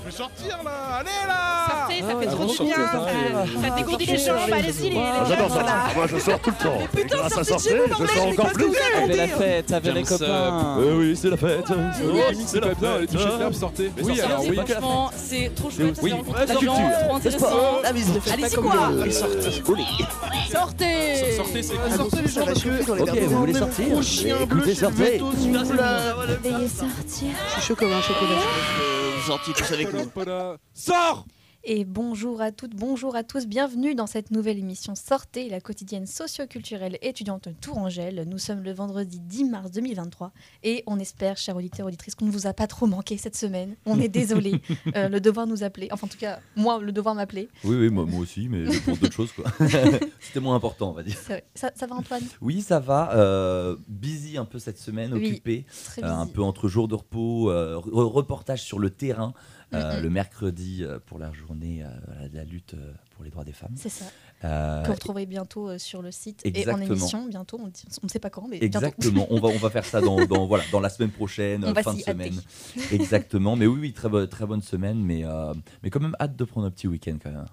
Je 0.00 0.10
vais 0.10 0.16
sortir 0.16 0.58
là 0.64 0.98
Allez 0.98 1.08
là 1.26 1.66
Sortez, 1.68 2.00
ça 2.00 2.06
Ah 2.08 2.10
fait 2.10 2.16
ouais, 2.16 2.26
trop 2.26 2.44
du 2.46 2.64
bien, 2.64 2.76
ça, 2.76 3.06
ça 3.62 3.70
dégourdit 3.76 4.06
les 4.06 4.18
jambes, 4.18 4.36
allez-y 4.52 4.90
les, 4.90 4.98
Ah, 4.98 5.22
les 5.22 5.30
J'adore 5.30 5.50
ça. 5.50 5.64
Moi 5.94 6.06
je 6.06 6.18
sors 6.18 6.40
tout 6.40 6.50
le 6.50 6.64
temps. 6.64 6.78
Sortez 7.44 7.54
de 7.54 7.58
chez 7.60 7.78
vous, 7.78 8.04
je 8.06 8.12
sors 8.12 8.26
mais 8.26 8.32
encore 8.32 8.52
plus. 8.52 8.72
Avec 9.02 9.16
la 9.16 9.28
fête 9.28 9.72
avec 9.72 9.94
les 9.94 10.02
copains. 10.02 10.76
Euh, 10.78 10.96
oui, 10.98 11.16
c'est 11.16 11.30
la 11.30 11.36
fête. 11.36 11.64
c'est 12.46 12.60
la 12.60 12.74
bien, 12.74 12.94
allez 12.96 13.06
toucher 13.06 13.24
le 13.24 13.36
verbe, 13.36 13.54
sortez. 13.54 13.92
Oui, 14.02 14.20
alors 14.20 14.40
oui. 14.46 14.56
Franchement, 14.56 15.10
c'est 15.16 15.54
trop 15.54 15.70
chouette, 15.70 15.96
ça 15.96 16.54
gens, 16.60 16.90
trop 17.06 17.16
intéressant. 17.16 17.46
Allez-y 17.84 18.54
quoi 18.56 18.90
Sortez 20.52 21.32
Sortez, 21.34 21.62
c'est 21.62 21.74
Ah, 21.84 21.96
Sortez 21.96 22.16
les 22.22 22.28
gens 22.28 22.44
parce 22.44 22.62
que. 22.62 23.02
Ok, 23.02 23.18
vous 23.28 23.38
voulez 23.38 23.54
sortir 23.54 23.86
Écoutez, 24.42 24.74
sortez. 24.74 25.18
Veuillez 25.22 26.68
sortir. 26.68 27.28
Je 27.48 27.52
suis 27.54 27.62
chaud 27.62 27.76
comme 27.76 27.92
un 27.92 28.02
chocolat. 28.02 29.03
Gentil 29.26 29.52
tous 29.54 29.72
avec 29.72 29.88
voilà. 30.14 30.56
Sors 30.74 31.24
Et 31.66 31.86
bonjour 31.86 32.42
à 32.42 32.52
toutes, 32.52 32.74
bonjour 32.76 33.16
à 33.16 33.24
tous, 33.24 33.46
bienvenue 33.46 33.94
dans 33.94 34.06
cette 34.06 34.30
nouvelle 34.30 34.58
émission 34.58 34.94
Sortez, 34.94 35.48
la 35.48 35.60
quotidienne 35.62 36.06
socio-culturelle 36.06 36.98
étudiante 37.00 37.48
Tourangelle. 37.62 38.26
Nous 38.28 38.36
sommes 38.36 38.62
le 38.62 38.72
vendredi 38.74 39.18
10 39.18 39.44
mars 39.44 39.70
2023 39.70 40.32
et 40.62 40.82
on 40.86 40.98
espère, 40.98 41.38
chers 41.38 41.56
auditeurs, 41.56 41.86
auditrices, 41.86 42.16
qu'on 42.16 42.26
ne 42.26 42.30
vous 42.30 42.46
a 42.46 42.52
pas 42.52 42.66
trop 42.66 42.84
manqué 42.86 43.16
cette 43.16 43.34
semaine. 43.34 43.76
On 43.86 43.98
est 43.98 44.08
désolé, 44.10 44.60
Euh, 44.94 45.08
le 45.08 45.20
devoir 45.22 45.46
nous 45.46 45.62
appelait, 45.64 45.88
enfin 45.90 46.06
en 46.06 46.10
tout 46.10 46.18
cas, 46.18 46.38
moi, 46.54 46.78
le 46.82 46.92
devoir 46.92 47.14
m'appelait. 47.14 47.48
Oui, 47.64 47.76
oui, 47.76 47.88
moi, 47.88 48.04
moi 48.04 48.20
aussi, 48.20 48.46
mais 48.50 48.64
pour 48.84 48.98
d'autres 48.98 49.14
choses, 49.14 49.32
quoi. 49.32 49.46
C'était 50.20 50.40
moins 50.40 50.56
important, 50.56 50.90
on 50.90 50.92
va 50.92 51.02
dire. 51.02 51.16
Ça, 51.54 51.72
ça 51.74 51.86
va 51.86 51.94
Antoine? 51.96 52.22
Oui, 52.42 52.60
ça 52.60 52.78
va. 52.78 53.14
euh, 53.16 53.76
busy 53.88 54.36
un 54.36 54.44
peu 54.44 54.58
cette 54.58 54.78
semaine, 54.78 55.14
Oui, 55.14 55.28
occupé. 55.30 55.64
Très 55.86 56.04
euh, 56.04 56.12
un 56.14 56.26
peu 56.26 56.42
entre 56.42 56.68
jours 56.68 56.88
de 56.88 56.94
repos, 56.94 57.50
euh, 57.50 57.76
re- 57.76 58.02
reportage 58.04 58.62
sur 58.62 58.78
le 58.78 58.90
terrain, 58.90 59.32
euh, 59.74 59.96
Mhm. 59.96 60.02
le 60.02 60.10
mercredi 60.10 60.78
euh, 60.82 60.98
pour 61.04 61.18
la 61.18 61.32
journée 61.32 61.82
euh, 61.84 62.28
de 62.28 62.36
la 62.36 62.44
lutte 62.44 62.74
pour 63.14 63.24
les 63.24 63.30
droits 63.30 63.44
des 63.44 63.52
femmes. 63.52 63.74
C'est 63.76 63.88
ça, 63.88 64.04
que 64.40 64.86
vous 64.86 64.92
retrouverez 64.94 65.26
bientôt 65.26 65.78
sur 65.78 66.02
le 66.02 66.10
site 66.10 66.42
et 66.44 66.50
en 66.68 66.80
émission, 66.80 67.26
bientôt, 67.26 67.58
on 67.60 67.66
ne 68.02 68.08
sait 68.08 68.18
pas 68.18 68.30
quand, 68.30 68.46
mais. 68.48 68.58
Exactement, 68.62 69.26
on 69.30 69.40
va, 69.40 69.48
on 69.48 69.58
va 69.58 69.70
faire 69.70 69.84
ça 69.84 70.00
dans, 70.00 70.24
dans, 70.26 70.46
voilà, 70.46 70.64
dans 70.72 70.80
la 70.80 70.88
semaine 70.88 71.10
prochaine, 71.10 71.64
On 71.66 71.74
fin 71.74 71.94
de 71.94 72.00
semaine. 72.00 72.40
Exactement, 72.90 73.56
mais 73.56 73.66
oui, 73.66 73.78
oui, 73.80 73.92
très, 73.92 74.08
bo- 74.08 74.26
très 74.26 74.46
bonne 74.46 74.62
semaine, 74.62 75.02
mais, 75.02 75.24
mais 75.82 75.90
quand 75.90 76.00
même 76.00 76.16
hâte 76.20 76.36
de 76.36 76.44
prendre 76.44 76.66
un 76.66 76.70
petit 76.70 76.88
week-end 76.88 77.16
quand 77.22 77.30
même. 77.30 77.46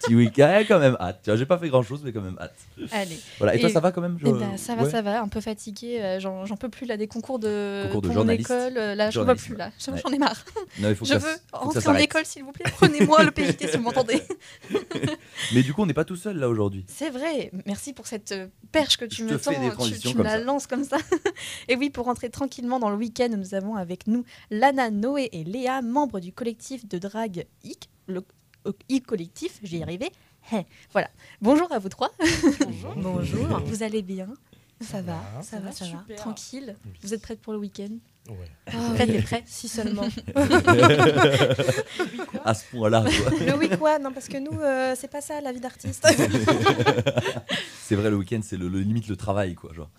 Petit 0.00 0.14
week-end, 0.14 0.62
quand 0.68 0.78
même 0.78 0.96
hâte. 1.00 1.20
Tu 1.24 1.30
vois, 1.30 1.36
J'ai 1.36 1.46
pas 1.46 1.58
fait 1.58 1.68
grand-chose, 1.68 2.02
mais 2.04 2.12
quand 2.12 2.20
même 2.20 2.36
hâte. 2.40 2.54
Allez. 2.92 3.18
Voilà. 3.38 3.54
Et, 3.54 3.60
toi, 3.60 3.70
ça 3.70 3.80
va 3.80 3.90
quand 3.92 4.00
même 4.02 4.18
Eh 4.20 4.26
je- 4.26 4.32
ben, 4.32 4.56
ça 4.56 4.74
va, 4.74 4.82
ouais. 4.84 4.90
ça 4.90 5.02
va, 5.02 5.20
un 5.22 5.28
peu 5.28 5.40
fatigué. 5.40 6.00
euh, 6.02 6.20
J'en 6.20 6.56
peux 6.56 6.68
plus 6.68 6.86
là 6.86 6.96
des 6.96 7.06
concours 7.08 7.38
de, 7.38 7.82
Concours 7.86 8.02
de 8.02 8.06
pour 8.08 8.14
mon 8.14 8.20
journaliste. 8.20 8.50
école. 8.50 8.76
euh, 8.76 8.94
Là, 8.94 9.10
j'en 9.10 9.20
peux 9.22 9.34
Journalisme. 9.36 9.46
plus 9.46 9.56
là. 9.56 9.70
J'en 9.78 9.92
Ouais. 10.10 10.16
ai 10.16 10.18
marre. 10.18 10.44
Non, 10.78 10.88
il 10.90 10.94
faut 10.94 11.04
Je 11.04 11.14
veux 11.14 11.20
faut 11.20 11.26
que 11.26 11.32
ça 11.50 11.58
rentrer 11.58 11.88
en 11.88 11.94
école, 11.96 12.26
s'il 12.26 12.44
vous 12.44 12.52
plaît. 12.52 12.64
Prenez-moi 12.70 13.24
le 13.24 13.30
PJT 13.30 13.68
si 13.68 13.76
vous 13.76 13.82
m'entendez. 13.82 14.20
Mais 15.54 15.62
du 15.62 15.72
coup, 15.72 15.82
on 15.82 15.86
n'est 15.86 15.94
pas 15.94 16.04
tout 16.04 16.16
seul 16.16 16.36
là 16.38 16.48
aujourd'hui. 16.48 16.84
C'est 16.88 17.10
vrai. 17.10 17.50
Merci 17.66 17.92
pour 17.92 18.06
cette 18.06 18.32
euh, 18.32 18.48
perche 18.72 18.96
que 18.96 19.04
tu 19.04 19.16
Je 19.16 19.24
me 19.24 19.38
tends. 19.38 19.52
tu- 19.84 19.98
tu 19.98 20.16
me 20.16 20.22
la 20.22 20.30
ça. 20.32 20.38
lances 20.38 20.66
comme 20.66 20.84
ça. 20.84 20.98
et 21.68 21.76
oui, 21.76 21.90
pour 21.90 22.06
rentrer 22.06 22.30
tranquillement 22.30 22.78
dans 22.78 22.90
le 22.90 22.96
week-end, 22.96 23.28
nous 23.36 23.54
avons 23.54 23.76
avec 23.76 24.06
nous 24.06 24.24
Lana, 24.50 24.90
Noé 24.90 25.28
et 25.32 25.44
Léa, 25.44 25.82
membres 25.82 26.20
du 26.20 26.32
collectif 26.32 26.86
de 26.88 26.98
drague 26.98 27.46
IC, 27.64 27.88
le 28.06 28.22
collectif. 29.06 29.58
J'y 29.62 29.78
ai 29.78 29.82
arrivé. 29.82 30.10
Hein, 30.52 30.62
Voilà. 30.92 31.08
Bonjour 31.40 31.70
à 31.72 31.78
vous 31.78 31.88
trois. 31.88 32.10
Bonjour. 32.60 32.94
Bonjour. 32.96 33.58
Vous 33.66 33.82
allez 33.82 34.02
bien? 34.02 34.28
Ça 34.80 35.00
va, 35.00 35.18
ça, 35.40 35.42
Ça 35.42 35.56
va, 35.58 35.66
va, 35.66 35.72
ça 35.72 35.84
va. 35.86 35.90
super. 35.90 36.16
Tranquille? 36.16 36.76
Vous 37.02 37.14
êtes 37.14 37.22
prête 37.22 37.40
pour 37.40 37.52
le 37.54 37.58
week-end? 37.58 37.88
Ouais. 38.28 38.50
Prête 38.94 39.08
et 39.08 39.22
prêt 39.22 39.42
Si 39.46 39.68
seulement. 39.68 40.06
À 42.44 42.54
ce 42.54 42.64
point-là. 42.70 43.04
Le 43.46 43.56
week 43.56 43.78
quoi 43.78 43.98
Non, 43.98 44.12
parce 44.12 44.28
que 44.28 44.36
nous, 44.38 44.60
euh, 44.60 44.94
c'est 44.98 45.08
pas 45.10 45.20
ça 45.20 45.40
la 45.40 45.52
vie 45.52 45.60
d'artiste. 45.60 46.06
c'est 47.86 47.94
vrai, 47.94 48.10
le 48.10 48.16
week-end, 48.16 48.40
c'est 48.42 48.56
le, 48.56 48.68
le 48.68 48.80
limite 48.80 49.06
le 49.06 49.14
travail, 49.16 49.54
quoi. 49.54 49.72
Genre. 49.72 49.90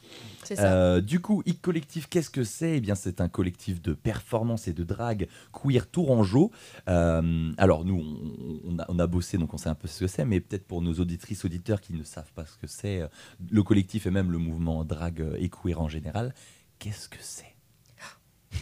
Ça. 0.43 0.73
Euh, 0.73 0.99
du 0.99 1.21
coup, 1.21 1.41
IC 1.45 1.61
Collectif, 1.61 2.07
qu'est-ce 2.09 2.29
que 2.29 2.43
c'est? 2.43 2.77
Eh 2.77 2.81
bien, 2.81 2.95
c'est 2.95 3.21
un 3.21 3.29
collectif 3.29 3.81
de 3.81 3.93
performance 3.93 4.67
et 4.67 4.73
de 4.73 4.83
drague 4.83 5.27
queer 5.53 5.89
tourangeau. 5.89 6.51
Euh, 6.89 7.53
alors, 7.57 7.85
nous, 7.85 7.95
on, 7.95 8.59
on 8.65 8.79
a, 8.79 8.85
on 8.89 8.99
a 8.99 9.07
bossé, 9.07 9.37
donc 9.37 9.53
on 9.53 9.57
sait 9.57 9.69
un 9.69 9.75
peu 9.75 9.87
ce 9.87 10.01
que 10.01 10.07
c'est, 10.07 10.25
mais 10.25 10.41
peut-être 10.41 10.67
pour 10.67 10.81
nos 10.81 10.93
auditrices, 10.95 11.45
auditeurs 11.45 11.79
qui 11.79 11.93
ne 11.93 12.03
savent 12.03 12.31
pas 12.33 12.45
ce 12.45 12.57
que 12.57 12.67
c'est, 12.67 13.01
euh, 13.01 13.07
le 13.49 13.63
collectif 13.63 14.05
et 14.05 14.11
même 14.11 14.31
le 14.31 14.37
mouvement 14.37 14.83
drague 14.83 15.25
et 15.37 15.49
queer 15.49 15.79
en 15.79 15.87
général, 15.87 16.33
qu'est-ce 16.79 17.07
que 17.07 17.19
c'est? 17.21 17.56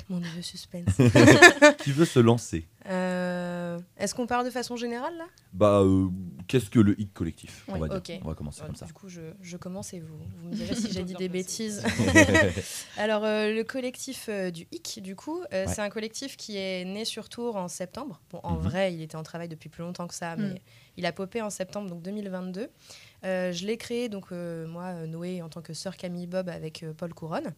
Mon 0.10 0.20
dieu, 0.20 0.42
suspense. 0.42 0.96
Qui 1.84 1.92
veut 1.92 2.06
se 2.06 2.20
lancer 2.20 2.68
Euh, 2.88 3.80
Est-ce 3.98 4.14
qu'on 4.16 4.28
parle 4.28 4.46
de 4.46 4.50
façon 4.50 4.76
générale 4.76 5.16
là? 5.18 5.26
Bah, 5.54 5.80
euh, 5.82 6.08
qu'est-ce 6.48 6.70
que 6.70 6.80
le 6.80 7.00
IC 7.00 7.14
Collectif 7.14 7.64
On 7.68 7.78
va 7.78 7.88
dire. 7.88 7.98
ok. 7.98 8.20
On 8.24 8.28
va 8.30 8.36
commencer 8.36 8.62
comme 8.66 8.76
ça. 8.76 8.86
Du 8.86 8.94
coup, 8.94 9.08
je, 9.10 9.22
je 9.42 9.58
commence 9.58 9.94
et 9.94 10.00
vous, 10.00 10.18
vous 10.42 10.50
me 10.50 10.54
direz 10.54 10.76
si 10.76 10.92
j'ai 10.92 11.04
dit 11.06 11.14
des 11.16 11.30
bêtises. 11.30 11.84
Alors, 12.98 13.24
euh, 13.24 13.52
le 13.54 13.64
collectif 13.64 14.28
euh, 14.30 14.52
du 14.52 14.68
HIC, 14.72 15.02
du 15.02 15.16
coup, 15.16 15.42
euh, 15.54 15.66
Ouais. 15.66 15.74
c'est 15.74 15.82
un 15.82 15.90
collectif 15.90 16.36
qui 16.38 16.58
est 16.58 16.84
né 16.86 17.06
sur 17.06 17.30
Tours 17.30 17.56
en 17.56 17.68
septembre. 17.68 18.22
Bon, 18.32 18.40
en 18.44 18.56
Mhm. 18.56 18.62
vrai, 18.62 18.94
il 18.94 19.02
était 19.02 19.16
en 19.16 19.24
travail 19.24 19.48
depuis 19.48 19.70
plus 19.70 19.84
longtemps 19.84 20.08
que 20.08 20.14
ça, 20.16 20.36
mais 20.36 20.50
Mhm. 20.50 20.60
il 20.98 21.06
a 21.06 21.12
popé 21.12 21.42
en 21.42 21.50
septembre 21.50 21.90
donc 21.90 22.02
2022. 22.02 22.70
Euh, 23.26 23.52
je 23.52 23.66
l'ai 23.66 23.78
créé, 23.78 24.08
donc 24.10 24.26
euh, 24.32 24.68
moi, 24.68 24.86
euh, 24.86 25.08
Noé, 25.08 25.42
en 25.42 25.50
tant 25.50 25.62
que 25.62 25.74
sœur 25.74 25.98
Camille 25.98 26.28
Bob 26.28 26.48
avec 26.50 26.84
euh, 26.84 26.94
Paul 26.94 27.14
Couronne. 27.14 27.54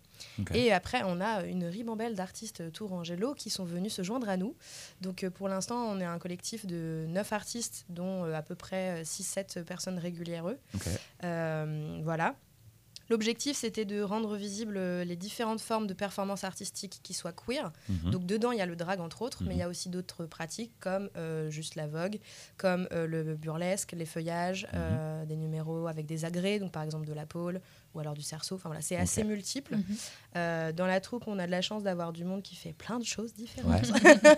Et 0.54 0.72
après, 0.72 1.02
on 1.06 1.20
a 1.20 1.44
une 1.44 1.66
ribambelle 1.66 2.16
d'artistes 2.16 2.72
tourangélo 2.72 3.34
qui 3.34 3.50
sont 3.50 3.66
venus 3.66 3.94
se 3.94 4.02
joindre 4.02 4.30
à 4.30 4.38
nous. 4.38 4.56
Donc 5.02 5.28
pour 5.30 5.48
l'instant, 5.50 5.88
on 5.90 6.00
est 6.00 6.06
un 6.06 6.20
collectif 6.20 6.66
de 6.66 7.06
9 7.10 7.34
artistes, 7.34 7.86
dont 7.90 8.24
à 8.24 8.42
peu 8.42 8.56
près 8.56 9.04
6-7 9.04 9.64
personnes 9.64 10.00
régulières. 10.00 10.48
eux. 10.50 10.58
Ok. 10.74 10.88
Euh, 11.24 12.00
voilà. 12.04 12.36
L'objectif, 13.10 13.56
c'était 13.58 13.86
de 13.86 14.02
rendre 14.02 14.36
visibles 14.36 14.78
euh, 14.78 15.04
les 15.04 15.16
différentes 15.16 15.62
formes 15.62 15.88
de 15.88 15.94
performance 15.94 16.44
artistique 16.44 17.00
qui 17.04 17.14
soient 17.14 17.32
queer. 17.34 17.72
Mhm. 17.90 18.12
Donc 18.12 18.26
dedans, 18.26 18.52
il 18.52 18.58
y 18.58 18.62
a 18.62 18.66
le 18.66 18.76
drag 18.76 19.00
entre 19.00 19.22
autres, 19.22 19.44
mais 19.46 19.54
il 19.56 19.58
y 19.58 19.62
Mhm. 19.62 19.66
a 19.68 19.70
aussi 19.70 19.90
d'autres 19.90 20.26
pratiques 20.26 20.74
comme 20.80 21.10
euh, 21.18 21.50
juste 21.50 21.76
la 21.76 21.88
vogue, 21.88 22.20
comme 22.58 22.88
euh, 22.92 23.08
le 23.08 23.36
burlesque, 23.36 23.94
les 23.94 24.06
feuillages, 24.06 24.64
Mhm. 24.66 24.70
euh, 24.76 25.26
des 25.26 25.36
numéros 25.36 25.88
avec 25.88 26.06
des 26.06 26.26
agrès, 26.26 26.60
donc 26.60 26.72
par 26.72 26.84
exemple 26.84 27.06
de 27.08 27.14
la 27.14 27.26
pôle 27.26 27.62
ou 27.94 28.00
alors 28.00 28.14
du 28.14 28.22
cerceau. 28.22 28.56
Enfin 28.56 28.70
voilà, 28.70 28.82
c'est 28.82 28.98
assez 28.98 29.24
multiple. 29.24 29.76
Mhm. 29.78 29.84
Euh, 30.36 30.72
dans 30.72 30.86
la 30.86 31.00
troupe, 31.00 31.24
on 31.28 31.40
a 31.40 31.46
de 31.46 31.52
la 31.52 31.62
chance 31.62 31.84
d'avoir 31.84 32.14
du 32.14 32.24
monde 32.26 32.44
qui 32.44 32.56
fait 32.56 32.74
plein 32.74 33.00
de 33.00 33.06
choses 33.06 33.34
différentes. 33.34 33.82
Ouais. 34.04 34.38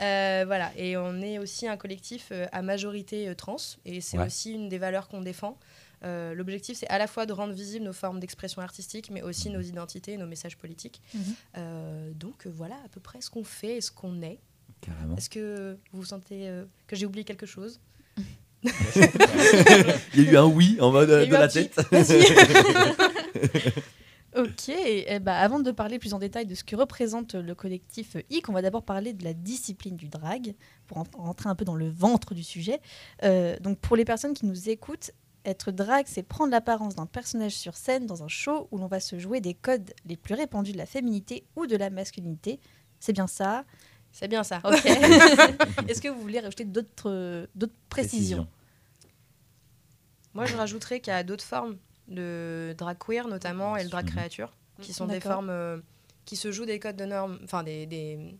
Euh, 0.00 0.44
voilà, 0.46 0.70
et 0.76 0.96
on 0.96 1.20
est 1.20 1.38
aussi 1.38 1.66
un 1.66 1.76
collectif 1.76 2.28
euh, 2.30 2.46
à 2.52 2.62
majorité 2.62 3.28
euh, 3.28 3.34
trans, 3.34 3.56
et 3.84 4.00
c'est 4.00 4.18
Ouais. 4.18 4.26
aussi 4.26 4.52
une 4.54 4.68
des 4.68 4.78
valeurs 4.78 5.08
qu'on 5.08 5.20
défend. 5.22 5.58
Euh, 6.04 6.34
L'objectif, 6.34 6.78
c'est 6.78 6.88
à 6.88 6.98
la 6.98 7.06
fois 7.06 7.26
de 7.26 7.32
rendre 7.32 7.52
visibles 7.52 7.84
nos 7.84 7.92
formes 7.92 8.20
d'expression 8.20 8.62
artistique, 8.62 9.10
mais 9.10 9.22
aussi 9.22 9.50
nos 9.50 9.60
identités, 9.60 10.16
nos 10.16 10.26
messages 10.26 10.56
politiques. 10.56 11.00
Mhm. 11.14 11.22
Euh, 11.56 12.10
donc 12.14 12.46
voilà 12.46 12.76
à 12.84 12.88
peu 12.88 13.00
près 13.00 13.20
ce 13.20 13.30
qu'on 13.30 13.44
fait 13.44 13.76
et 13.78 13.80
ce 13.80 13.90
qu'on 13.90 14.22
est. 14.22 14.38
Carrément. 14.80 15.16
Est-ce 15.16 15.28
que 15.30 15.76
vous 15.92 16.04
sentez 16.04 16.48
euh, 16.48 16.64
que 16.86 16.94
j'ai 16.96 17.06
oublié 17.06 17.24
quelque 17.24 17.46
chose? 17.46 17.80
Il 20.14 20.22
y 20.24 20.28
a 20.28 20.32
eu 20.32 20.36
un 20.36 20.46
oui 20.46 20.76
en 20.80 20.90
mode 20.90 21.08
de 21.08 21.32
la 21.32 21.48
tête. 21.48 21.76
Ok, 24.36 24.68
eh 24.68 25.18
ben, 25.20 25.32
avant 25.32 25.58
de 25.58 25.70
parler 25.72 25.98
plus 25.98 26.12
en 26.14 26.18
détail 26.18 26.44
de 26.46 26.54
ce 26.54 26.62
que 26.62 26.76
représente 26.76 27.34
le 27.34 27.54
collectif 27.54 28.16
IC, 28.30 28.48
on 28.50 28.52
va 28.52 28.60
d'abord 28.62 28.84
parler 28.84 29.12
de 29.14 29.24
la 29.24 29.32
discipline 29.32 29.96
du 29.96 30.08
drag, 30.08 30.54
pour 30.86 30.98
en- 30.98 31.06
rentrer 31.16 31.48
un 31.48 31.54
peu 31.54 31.64
dans 31.64 31.74
le 31.74 31.88
ventre 31.88 32.34
du 32.34 32.44
sujet. 32.44 32.78
Euh, 33.24 33.56
donc 33.60 33.78
pour 33.78 33.96
les 33.96 34.04
personnes 34.04 34.34
qui 34.34 34.44
nous 34.46 34.68
écoutent, 34.68 35.12
être 35.44 35.70
drag, 35.70 36.04
c'est 36.08 36.22
prendre 36.22 36.50
l'apparence 36.50 36.94
d'un 36.94 37.06
personnage 37.06 37.52
sur 37.52 37.76
scène 37.76 38.06
dans 38.06 38.22
un 38.22 38.28
show 38.28 38.68
où 38.70 38.78
l'on 38.78 38.86
va 38.86 39.00
se 39.00 39.18
jouer 39.18 39.40
des 39.40 39.54
codes 39.54 39.92
les 40.06 40.16
plus 40.16 40.34
répandus 40.34 40.72
de 40.72 40.78
la 40.78 40.86
féminité 40.86 41.44
ou 41.56 41.66
de 41.66 41.76
la 41.76 41.90
masculinité. 41.90 42.60
C'est 43.00 43.12
bien 43.12 43.26
ça? 43.26 43.64
C'est 44.12 44.28
bien 44.28 44.42
ça. 44.42 44.60
Ok. 44.64 44.84
Est-ce 45.88 46.00
que 46.00 46.08
vous 46.08 46.20
voulez 46.20 46.40
rajouter 46.40 46.64
d'autres 46.64 47.48
d'autres 47.54 47.72
précisions? 47.88 48.48
Moi, 50.34 50.46
je 50.46 50.56
rajouterais 50.56 51.00
qu'il 51.00 51.12
y 51.12 51.16
a 51.16 51.22
d'autres 51.22 51.44
formes 51.44 51.76
de 52.08 52.74
drag 52.78 52.96
queer, 52.98 53.28
notamment, 53.28 53.76
et 53.76 53.82
le 53.84 53.88
drag 53.90 54.06
créature, 54.06 54.52
qui 54.80 54.92
sont 54.92 55.06
des 55.06 55.20
formes 55.34 55.50
euh, 55.50 55.78
qui 56.24 56.36
se 56.36 56.52
jouent 56.52 56.66
des 56.66 56.78
codes 56.78 56.96
de 56.96 57.04
normes, 57.04 57.38
enfin 57.44 57.62
des, 57.62 57.86
des- 57.86 58.36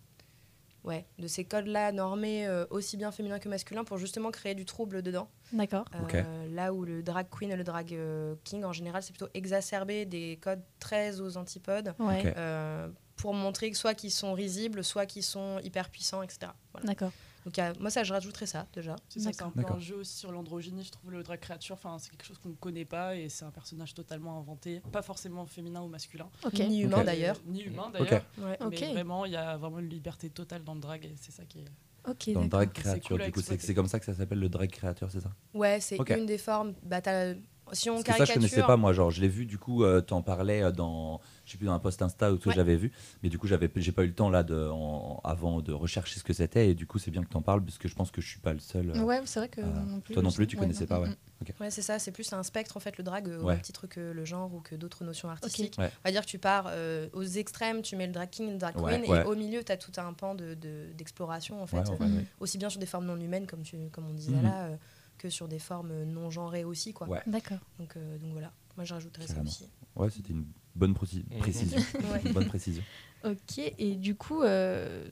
ouais, 0.88 1.06
de 1.18 1.28
ces 1.28 1.44
codes-là 1.44 1.92
normés 1.92 2.46
euh, 2.46 2.64
aussi 2.70 2.96
bien 2.96 3.12
féminins 3.12 3.38
que 3.38 3.48
masculins 3.48 3.84
pour 3.84 3.98
justement 3.98 4.30
créer 4.30 4.54
du 4.54 4.64
trouble 4.64 5.02
dedans. 5.02 5.28
D'accord. 5.52 5.84
Euh, 6.14 6.54
là 6.54 6.72
où 6.72 6.84
le 6.84 7.02
drag 7.02 7.26
queen 7.30 7.50
et 7.50 7.56
le 7.56 7.64
drag 7.64 7.92
euh, 7.92 8.34
king, 8.44 8.64
en 8.64 8.72
général, 8.72 9.02
c'est 9.02 9.12
plutôt 9.12 9.30
exacerber 9.34 10.06
des 10.06 10.38
codes 10.42 10.62
très 10.80 11.20
aux 11.20 11.36
antipodes 11.36 11.94
Ouais. 11.98 12.34
Euh, 12.36 12.88
pour 13.16 13.34
montrer 13.34 13.70
que 13.70 13.76
soit 13.76 13.94
qu'ils 13.94 14.12
sont 14.12 14.32
risibles, 14.32 14.84
soit 14.84 15.04
qu'ils 15.04 15.24
sont 15.24 15.58
hyper 15.64 15.90
puissants, 15.90 16.22
etc. 16.22 16.52
Voilà. 16.72 16.86
D'accord. 16.86 17.10
Donc 17.48 17.56
il 17.56 17.60
y 17.60 17.62
a- 17.62 17.72
moi, 17.80 17.88
ça, 17.88 18.04
je 18.04 18.12
rajouterais 18.12 18.44
ça 18.44 18.66
déjà. 18.74 18.94
C'est 19.08 19.20
ça, 19.20 19.30
c'est 19.32 19.42
un 19.42 19.50
peu 19.50 19.62
un 19.72 19.78
jeu 19.80 19.96
aussi 19.96 20.18
sur 20.18 20.30
l'androgynie, 20.30 20.84
je 20.84 20.90
trouve 20.90 21.12
le 21.12 21.22
drag 21.22 21.40
créature, 21.40 21.72
enfin 21.76 21.96
c'est 21.98 22.10
quelque 22.10 22.26
chose 22.26 22.36
qu'on 22.36 22.50
ne 22.50 22.54
connaît 22.54 22.84
pas 22.84 23.16
et 23.16 23.30
c'est 23.30 23.46
un 23.46 23.50
personnage 23.50 23.94
totalement 23.94 24.38
inventé, 24.38 24.82
pas 24.92 25.00
forcément 25.00 25.46
féminin 25.46 25.80
ou 25.80 25.88
masculin. 25.88 26.28
Ni 26.68 26.82
humain 26.82 27.04
d'ailleurs. 27.04 27.40
Ni 27.46 27.62
humain 27.62 27.88
d'ailleurs. 27.90 28.22
Ouais. 28.36 28.58
Mais 28.68 28.92
vraiment, 28.92 29.24
il 29.24 29.32
y 29.32 29.36
a 29.36 29.56
vraiment 29.56 29.78
une 29.78 29.88
liberté 29.88 30.28
totale 30.28 30.62
dans 30.62 30.74
le 30.74 30.80
drag 30.80 31.06
et 31.06 31.14
c'est 31.18 31.32
ça 31.32 31.44
qui 31.46 31.60
est. 31.60 32.32
Dans 32.34 32.42
le 32.42 32.48
drag 32.48 32.68
C'est 32.74 32.82
créature, 32.82 33.08
cool 33.16 33.22
à 33.22 33.26
du 33.26 33.32
coup, 33.32 33.40
c'est 33.40 33.74
comme 33.74 33.86
ça 33.86 33.98
que 33.98 34.04
ça 34.04 34.12
s'appelle 34.14 34.40
le 34.40 34.48
drag 34.50 34.70
créateur, 34.70 35.10
c'est 35.10 35.20
ça? 35.20 35.30
Ouais, 35.54 35.80
c'est 35.80 35.96
une 36.18 36.26
des 36.26 36.38
formes. 36.38 36.74
Bah, 36.82 37.00
t'as- 37.00 37.32
si 37.72 37.90
on 37.90 37.94
Parce 37.94 38.04
que 38.04 38.08
ça, 38.08 38.12
je 38.12 38.18
caricature. 38.18 38.34
connaissais 38.34 38.62
pas, 38.66 38.76
moi. 38.76 38.92
Genre, 38.92 39.10
je 39.10 39.20
l'ai 39.20 39.28
vu, 39.28 39.46
du 39.46 39.58
coup, 39.58 39.84
euh, 39.84 40.00
t'en 40.00 40.22
parlais 40.22 40.62
euh, 40.62 40.70
dans, 40.72 41.20
je 41.44 41.52
sais 41.52 41.58
plus, 41.58 41.66
dans 41.66 41.72
un 41.72 41.78
post 41.78 42.00
Insta 42.02 42.32
où 42.32 42.36
tout, 42.38 42.48
Ouais. 42.48 42.54
j'avais 42.54 42.76
vu. 42.76 42.92
Mais 43.22 43.28
du 43.28 43.38
coup, 43.38 43.46
j'avais, 43.46 43.70
j'ai 43.76 43.92
pas 43.92 44.04
eu 44.04 44.08
le 44.08 44.14
temps 44.14 44.30
là 44.30 44.42
de, 44.42 44.68
en- 44.68 45.20
avant 45.24 45.60
de 45.60 45.72
rechercher 45.72 46.18
ce 46.18 46.24
que 46.24 46.32
c'était. 46.32 46.70
Et 46.70 46.74
du 46.74 46.86
coup, 46.86 46.98
c'est 46.98 47.10
bien 47.10 47.22
que 47.22 47.28
t'en 47.28 47.42
parles 47.42 47.62
parce 47.64 47.78
que 47.78 47.88
je 47.88 47.94
pense 47.94 48.10
que 48.10 48.20
je 48.20 48.28
suis 48.28 48.40
pas 48.40 48.52
le 48.52 48.58
seul. 48.60 48.90
euh, 48.90 49.02
Ouais, 49.02 49.20
c'est 49.24 49.40
vrai 49.40 49.48
que 49.48 49.60
euh, 49.60 49.64
moi 49.64 49.82
non 49.86 50.00
plus. 50.00 50.14
toi 50.14 50.22
non 50.22 50.30
plus, 50.32 50.46
tu 50.46 50.56
ouais, 50.56 50.62
connaissais 50.62 50.84
non, 50.84 50.88
pas, 50.88 50.98
mm, 51.00 51.02
ouais. 51.02 51.08
mm. 51.08 51.62
Ouais, 51.62 51.70
c'est 51.70 51.82
ça, 51.82 51.98
c'est 51.98 52.10
plus 52.12 52.32
un 52.32 52.42
spectre 52.42 52.76
en 52.76 52.80
fait 52.80 52.98
le 52.98 53.04
drag 53.04 53.28
euh, 53.28 53.40
au 53.40 53.46
même 53.46 53.60
titre 53.60 53.86
que 53.86 54.00
le 54.12 54.24
genre 54.24 54.52
ou 54.54 54.60
que 54.60 54.74
d'autres 54.74 55.04
notions 55.04 55.28
artistiques. 55.30 55.76
Ouais. 55.78 55.90
On 56.04 56.08
va 56.08 56.10
dire 56.12 56.22
que 56.22 56.26
tu 56.30 56.38
pars 56.38 56.66
euh, 56.68 57.08
aux 57.12 57.22
extrêmes, 57.22 57.80
tu 57.82 57.94
mets 57.96 58.06
le 58.08 58.12
drag 58.12 58.28
king, 58.28 58.50
le 58.50 58.58
drag 58.58 58.74
queen 58.74 59.04
ouais. 59.08 59.20
et 59.20 59.24
au 59.24 59.36
milieu 59.36 59.62
tu 59.62 59.70
as 59.70 59.76
tout 59.76 59.92
un 59.98 60.12
pan 60.14 60.34
de- 60.34 60.54
de- 60.54 60.86
d'exploration 60.96 61.62
en 61.62 61.66
fait, 61.66 61.76
Ouais, 61.78 61.84
euh, 61.90 62.04
ouais, 62.04 62.12
ouais. 62.16 62.24
aussi 62.40 62.58
bien 62.58 62.68
sur 62.70 62.80
des 62.80 62.86
formes 62.86 63.06
non 63.06 63.16
humaines 63.20 63.46
comme 63.46 63.62
tu 63.62 63.76
comme 63.92 64.06
on 64.08 64.14
disait 64.14 64.32
Mhm. 64.36 64.42
là 64.42 64.64
euh, 64.66 64.76
que 65.18 65.28
sur 65.28 65.48
des 65.48 65.58
formes 65.58 66.04
non 66.04 66.30
genrées 66.30 66.64
aussi 66.64 66.92
quoi. 66.94 67.08
Ouais. 67.08 67.20
D'accord. 67.26 67.58
Donc 67.78 67.96
donc 67.96 68.32
voilà, 68.32 68.52
moi 68.76 68.84
je 68.84 68.94
rajouterais 68.94 69.26
ça 69.26 69.40
aussi. 69.42 69.68
Ouais, 69.96 70.08
c'était 70.10 70.32
une 70.32 70.46
bonne 70.76 70.94
préci- 70.94 71.24
précision. 71.38 71.80
Une 72.24 72.32
bonne 72.32 72.46
précision. 72.46 72.82
Ok. 73.24 73.58
Et 73.58 73.96
du 73.96 74.14
coup, 74.14 74.42
euh, 74.42 75.08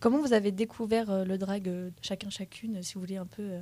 comment 0.00 0.18
vous 0.18 0.32
avez 0.32 0.50
découvert 0.50 1.10
euh, 1.10 1.24
le 1.24 1.36
drag 1.36 1.68
euh, 1.68 1.90
chacun 2.00 2.30
chacune, 2.30 2.82
si 2.82 2.94
vous 2.94 3.00
voulez 3.00 3.18
un 3.18 3.26
peu 3.26 3.42
euh, 3.42 3.60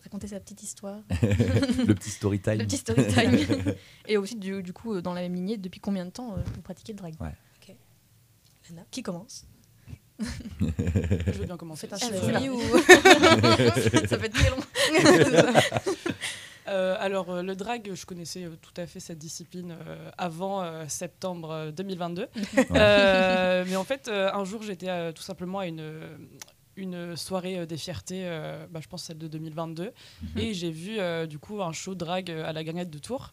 raconter 0.00 0.28
sa 0.28 0.38
petite 0.38 0.62
histoire, 0.62 1.02
le 1.22 1.92
petit 1.94 2.10
story 2.10 2.40
time. 2.40 2.58
le 2.58 2.64
petit 2.66 2.76
story 2.76 3.04
time. 3.08 3.74
Et 4.06 4.16
aussi 4.16 4.36
du, 4.36 4.62
du 4.62 4.72
coup, 4.72 4.94
euh, 4.94 5.02
dans 5.02 5.12
la 5.12 5.22
même 5.22 5.34
lignée, 5.34 5.56
depuis 5.56 5.80
combien 5.80 6.04
de 6.06 6.10
temps 6.10 6.36
euh, 6.36 6.42
vous 6.54 6.62
pratiquez 6.62 6.92
le 6.92 6.98
drag? 6.98 7.14
Ouais. 7.20 7.34
Qui 8.90 9.02
commence? 9.02 9.46
Je 10.20 11.38
veux 11.38 11.46
bien 11.46 11.56
commencer. 11.56 11.88
Un 11.90 11.96
c'est 11.96 12.32
là. 12.32 12.40
ou 12.42 12.60
Ça 14.08 14.16
peut 14.18 14.26
être 14.26 14.34
très 14.34 14.50
long. 14.50 14.62
Euh, 16.66 16.96
alors, 16.98 17.30
euh, 17.30 17.42
le 17.42 17.54
drag, 17.54 17.90
je 17.94 18.06
connaissais 18.06 18.44
euh, 18.44 18.56
tout 18.60 18.72
à 18.80 18.86
fait 18.86 19.00
cette 19.00 19.18
discipline 19.18 19.76
euh, 19.86 20.10
avant 20.16 20.62
euh, 20.62 20.84
septembre 20.88 21.50
euh, 21.50 21.70
2022. 21.70 22.28
Euh, 22.74 23.64
mais 23.68 23.76
en 23.76 23.84
fait, 23.84 24.08
euh, 24.08 24.30
un 24.32 24.44
jour, 24.44 24.62
j'étais 24.62 24.88
euh, 24.88 25.12
tout 25.12 25.22
simplement 25.22 25.58
à 25.58 25.66
une, 25.66 25.82
une 26.76 27.16
soirée 27.16 27.58
euh, 27.58 27.66
des 27.66 27.76
fiertés, 27.76 28.22
euh, 28.26 28.66
bah, 28.70 28.80
je 28.82 28.88
pense 28.88 29.04
celle 29.04 29.18
de 29.18 29.28
2022, 29.28 29.92
Mhm. 30.22 30.38
et 30.38 30.54
j'ai 30.54 30.70
vu 30.70 30.98
euh, 30.98 31.26
du 31.26 31.38
coup 31.38 31.62
un 31.62 31.72
show 31.72 31.94
drag 31.94 32.30
à 32.30 32.52
la 32.52 32.64
gagnette 32.64 32.90
de 32.90 32.98
Tours. 32.98 33.32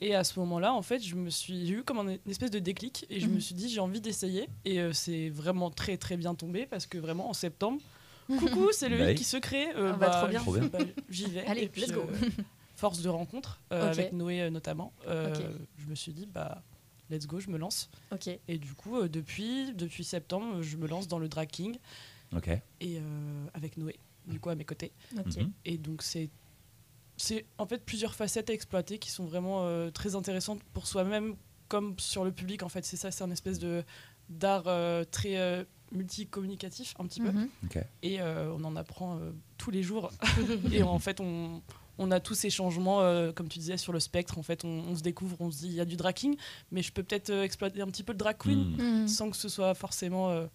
Et 0.00 0.14
à 0.14 0.24
ce 0.24 0.38
moment-là, 0.40 0.72
en 0.72 0.82
fait, 0.82 1.00
je 1.02 1.14
me 1.16 1.30
suis, 1.30 1.66
j'ai 1.66 1.74
eu 1.74 1.82
comme 1.84 1.98
un- 1.98 2.08
une 2.24 2.30
espèce 2.30 2.50
de 2.50 2.58
déclic 2.58 3.06
et 3.10 3.20
je 3.20 3.26
Mhm. 3.28 3.34
me 3.34 3.40
suis 3.40 3.54
dit 3.54 3.68
j'ai 3.68 3.80
envie 3.80 4.00
d'essayer. 4.00 4.48
Et 4.64 4.80
euh, 4.80 4.92
c'est 4.92 5.28
vraiment 5.28 5.70
très 5.70 5.96
très 5.96 6.16
bien 6.16 6.34
tombé 6.34 6.66
parce 6.66 6.86
que 6.86 6.98
vraiment 6.98 7.28
en 7.28 7.34
septembre, 7.34 7.80
coucou, 8.38 8.68
c'est 8.72 8.88
le 8.88 8.98
Bah 8.98 9.10
hit 9.12 9.18
qui 9.18 9.24
se 9.24 9.36
crée. 9.36 9.68
euh, 9.76 9.92
Ah 9.94 9.96
bah, 9.96 10.10
trop 10.10 10.28
bien. 10.28 10.40
Trop 10.40 10.54
bien. 10.54 10.68
bah, 10.72 10.78
J'y 11.08 11.26
vais. 11.26 11.44
Allez, 11.46 11.62
Et 11.62 11.68
puis, 11.68 11.82
let's 11.82 11.92
go. 11.92 12.06
euh, 12.10 12.18
force 12.74 13.00
de 13.02 13.08
rencontre 13.08 13.60
euh, 13.72 13.90
avec 13.90 14.12
Noé 14.12 14.40
euh, 14.42 14.50
notamment. 14.50 14.92
euh. 15.06 15.52
Je 15.78 15.86
me 15.86 15.94
suis 15.94 16.12
dit 16.12 16.26
bah 16.26 16.62
let's 17.10 17.26
go, 17.26 17.38
je 17.38 17.50
me 17.50 17.58
lance. 17.58 17.90
Et 18.48 18.58
du 18.58 18.74
coup, 18.74 18.98
euh, 18.98 19.08
depuis 19.08 19.72
depuis 19.74 20.02
septembre, 20.04 20.62
je 20.62 20.76
me 20.76 20.86
lance 20.88 21.06
dans 21.08 21.18
le 21.18 21.28
drag 21.28 21.48
king 21.48 21.78
Et 22.80 22.98
euh, 22.98 23.46
avec 23.54 23.76
Noé 23.76 23.96
du 24.26 24.38
coup 24.40 24.50
à 24.50 24.54
mes 24.54 24.64
côtés. 24.64 24.92
Mhm. 25.14 25.52
Et 25.64 25.78
donc 25.78 26.02
c'est 26.02 26.30
c'est 27.16 27.44
en 27.58 27.66
fait 27.66 27.84
plusieurs 27.84 28.14
facettes 28.14 28.50
à 28.50 28.52
exploiter 28.52 28.98
qui 28.98 29.10
sont 29.10 29.24
vraiment 29.24 29.64
euh, 29.64 29.90
très 29.90 30.14
intéressantes 30.14 30.62
pour 30.72 30.86
soi-même 30.86 31.34
comme 31.68 31.94
sur 31.98 32.24
le 32.24 32.32
public 32.32 32.62
en 32.62 32.68
fait. 32.68 32.84
C'est 32.84 32.96
ça, 32.96 33.10
c'est 33.10 33.24
un 33.24 33.30
espèce 33.30 33.58
de 33.58 33.84
d'art 34.28 34.64
euh, 34.66 35.04
très 35.04 35.36
euh, 35.38 35.64
multicommunicatif 35.92 36.94
un 36.98 37.06
petit 37.06 37.20
peu. 37.20 37.30
Mhm. 37.32 37.48
Et 38.02 38.20
euh, 38.20 38.52
on 38.56 38.64
en 38.64 38.76
apprend 38.76 39.18
euh, 39.18 39.32
tous 39.58 39.70
les 39.70 39.82
jours. 39.82 40.10
et 40.72 40.82
en 40.82 40.98
fait 40.98 41.20
on 41.20 41.60
on 41.98 42.10
a 42.10 42.20
tous 42.20 42.34
ces 42.34 42.48
changements, 42.48 43.02
euh, 43.02 43.32
comme 43.32 43.48
tu 43.48 43.58
disais, 43.58 43.76
sur 43.76 43.92
le 43.92 44.00
spectre. 44.00 44.38
En 44.38 44.42
fait, 44.42 44.64
on, 44.64 44.68
on 44.88 44.96
se 44.96 45.02
découvre, 45.02 45.36
on 45.40 45.50
se 45.50 45.58
dit, 45.58 45.66
il 45.66 45.74
y 45.74 45.80
a 45.80 45.84
du 45.84 45.94
drag 45.96 46.14
king, 46.14 46.36
mais 46.72 46.80
je 46.82 46.90
peux 46.90 47.02
peut-être 47.02 47.28
euh, 47.28 47.42
exploiter 47.42 47.82
un 47.82 47.86
petit 47.86 48.02
peu 48.02 48.14
de 48.14 48.18
drag 48.18 48.38
queen 48.38 48.70
Mhm. 48.78 49.00
Mhm. 49.02 49.08
sans 49.08 49.30
que 49.30 49.36
ce 49.36 49.50
soit 49.50 49.74
forcément 49.74 50.30
euh, 50.30 50.46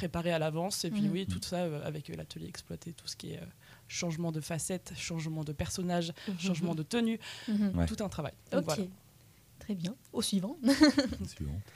préparé 0.00 0.32
à 0.32 0.38
l'avance. 0.38 0.84
Et 0.86 0.90
puis 0.90 1.02
Mhm. 1.02 1.12
oui, 1.12 1.26
tout 1.26 1.40
ça 1.42 1.56
euh, 1.64 1.82
avec 1.84 2.08
euh, 2.08 2.14
l'atelier 2.16 2.48
exploité, 2.48 2.92
tout 2.92 3.06
ce 3.06 3.16
qui 3.16 3.32
est 3.32 3.38
euh, 3.38 3.44
changement 3.86 4.32
de 4.32 4.40
facettes, 4.40 4.92
changement 4.96 5.44
de 5.44 5.52
personnage, 5.52 6.12
changement 6.38 6.74
de 6.74 6.82
tenue, 6.82 7.18
Mhm. 7.48 7.76
Ouais. 7.76 7.86
tout 7.86 7.96
un 8.02 8.08
travail. 8.08 8.32
Donc 8.50 8.60
Ok. 8.60 8.64
voilà. 8.66 8.84
Très 9.58 9.74
bien. 9.74 9.94
Au 10.12 10.22
suivant. 10.22 10.56
Suivant. 11.26 11.60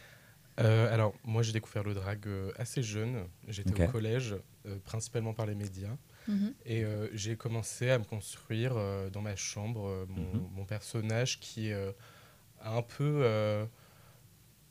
Euh, 0.60 0.94
alors, 0.94 1.12
moi, 1.24 1.42
j'ai 1.42 1.50
découvert 1.52 1.82
le 1.82 1.94
drag 1.94 2.28
euh, 2.28 2.52
assez 2.56 2.80
jeune. 2.80 3.24
J'étais 3.48 3.74
au 3.88 3.90
collège, 3.90 4.36
euh, 4.66 4.78
principalement 4.84 5.34
par 5.34 5.46
les 5.46 5.56
médias. 5.56 5.96
Mhm. 6.28 6.54
Et 6.64 6.84
euh, 6.84 7.08
j'ai 7.12 7.34
commencé 7.36 7.90
à 7.90 7.98
me 7.98 8.04
construire 8.04 8.74
euh, 8.76 9.10
dans 9.10 9.20
ma 9.20 9.34
chambre 9.34 9.84
euh, 9.88 10.06
mon, 10.08 10.22
Mhm. 10.34 10.48
mon 10.54 10.64
personnage 10.64 11.40
qui 11.40 11.72
euh, 11.72 11.90
un 12.62 12.82
peu 12.82 13.22
euh, 13.24 13.66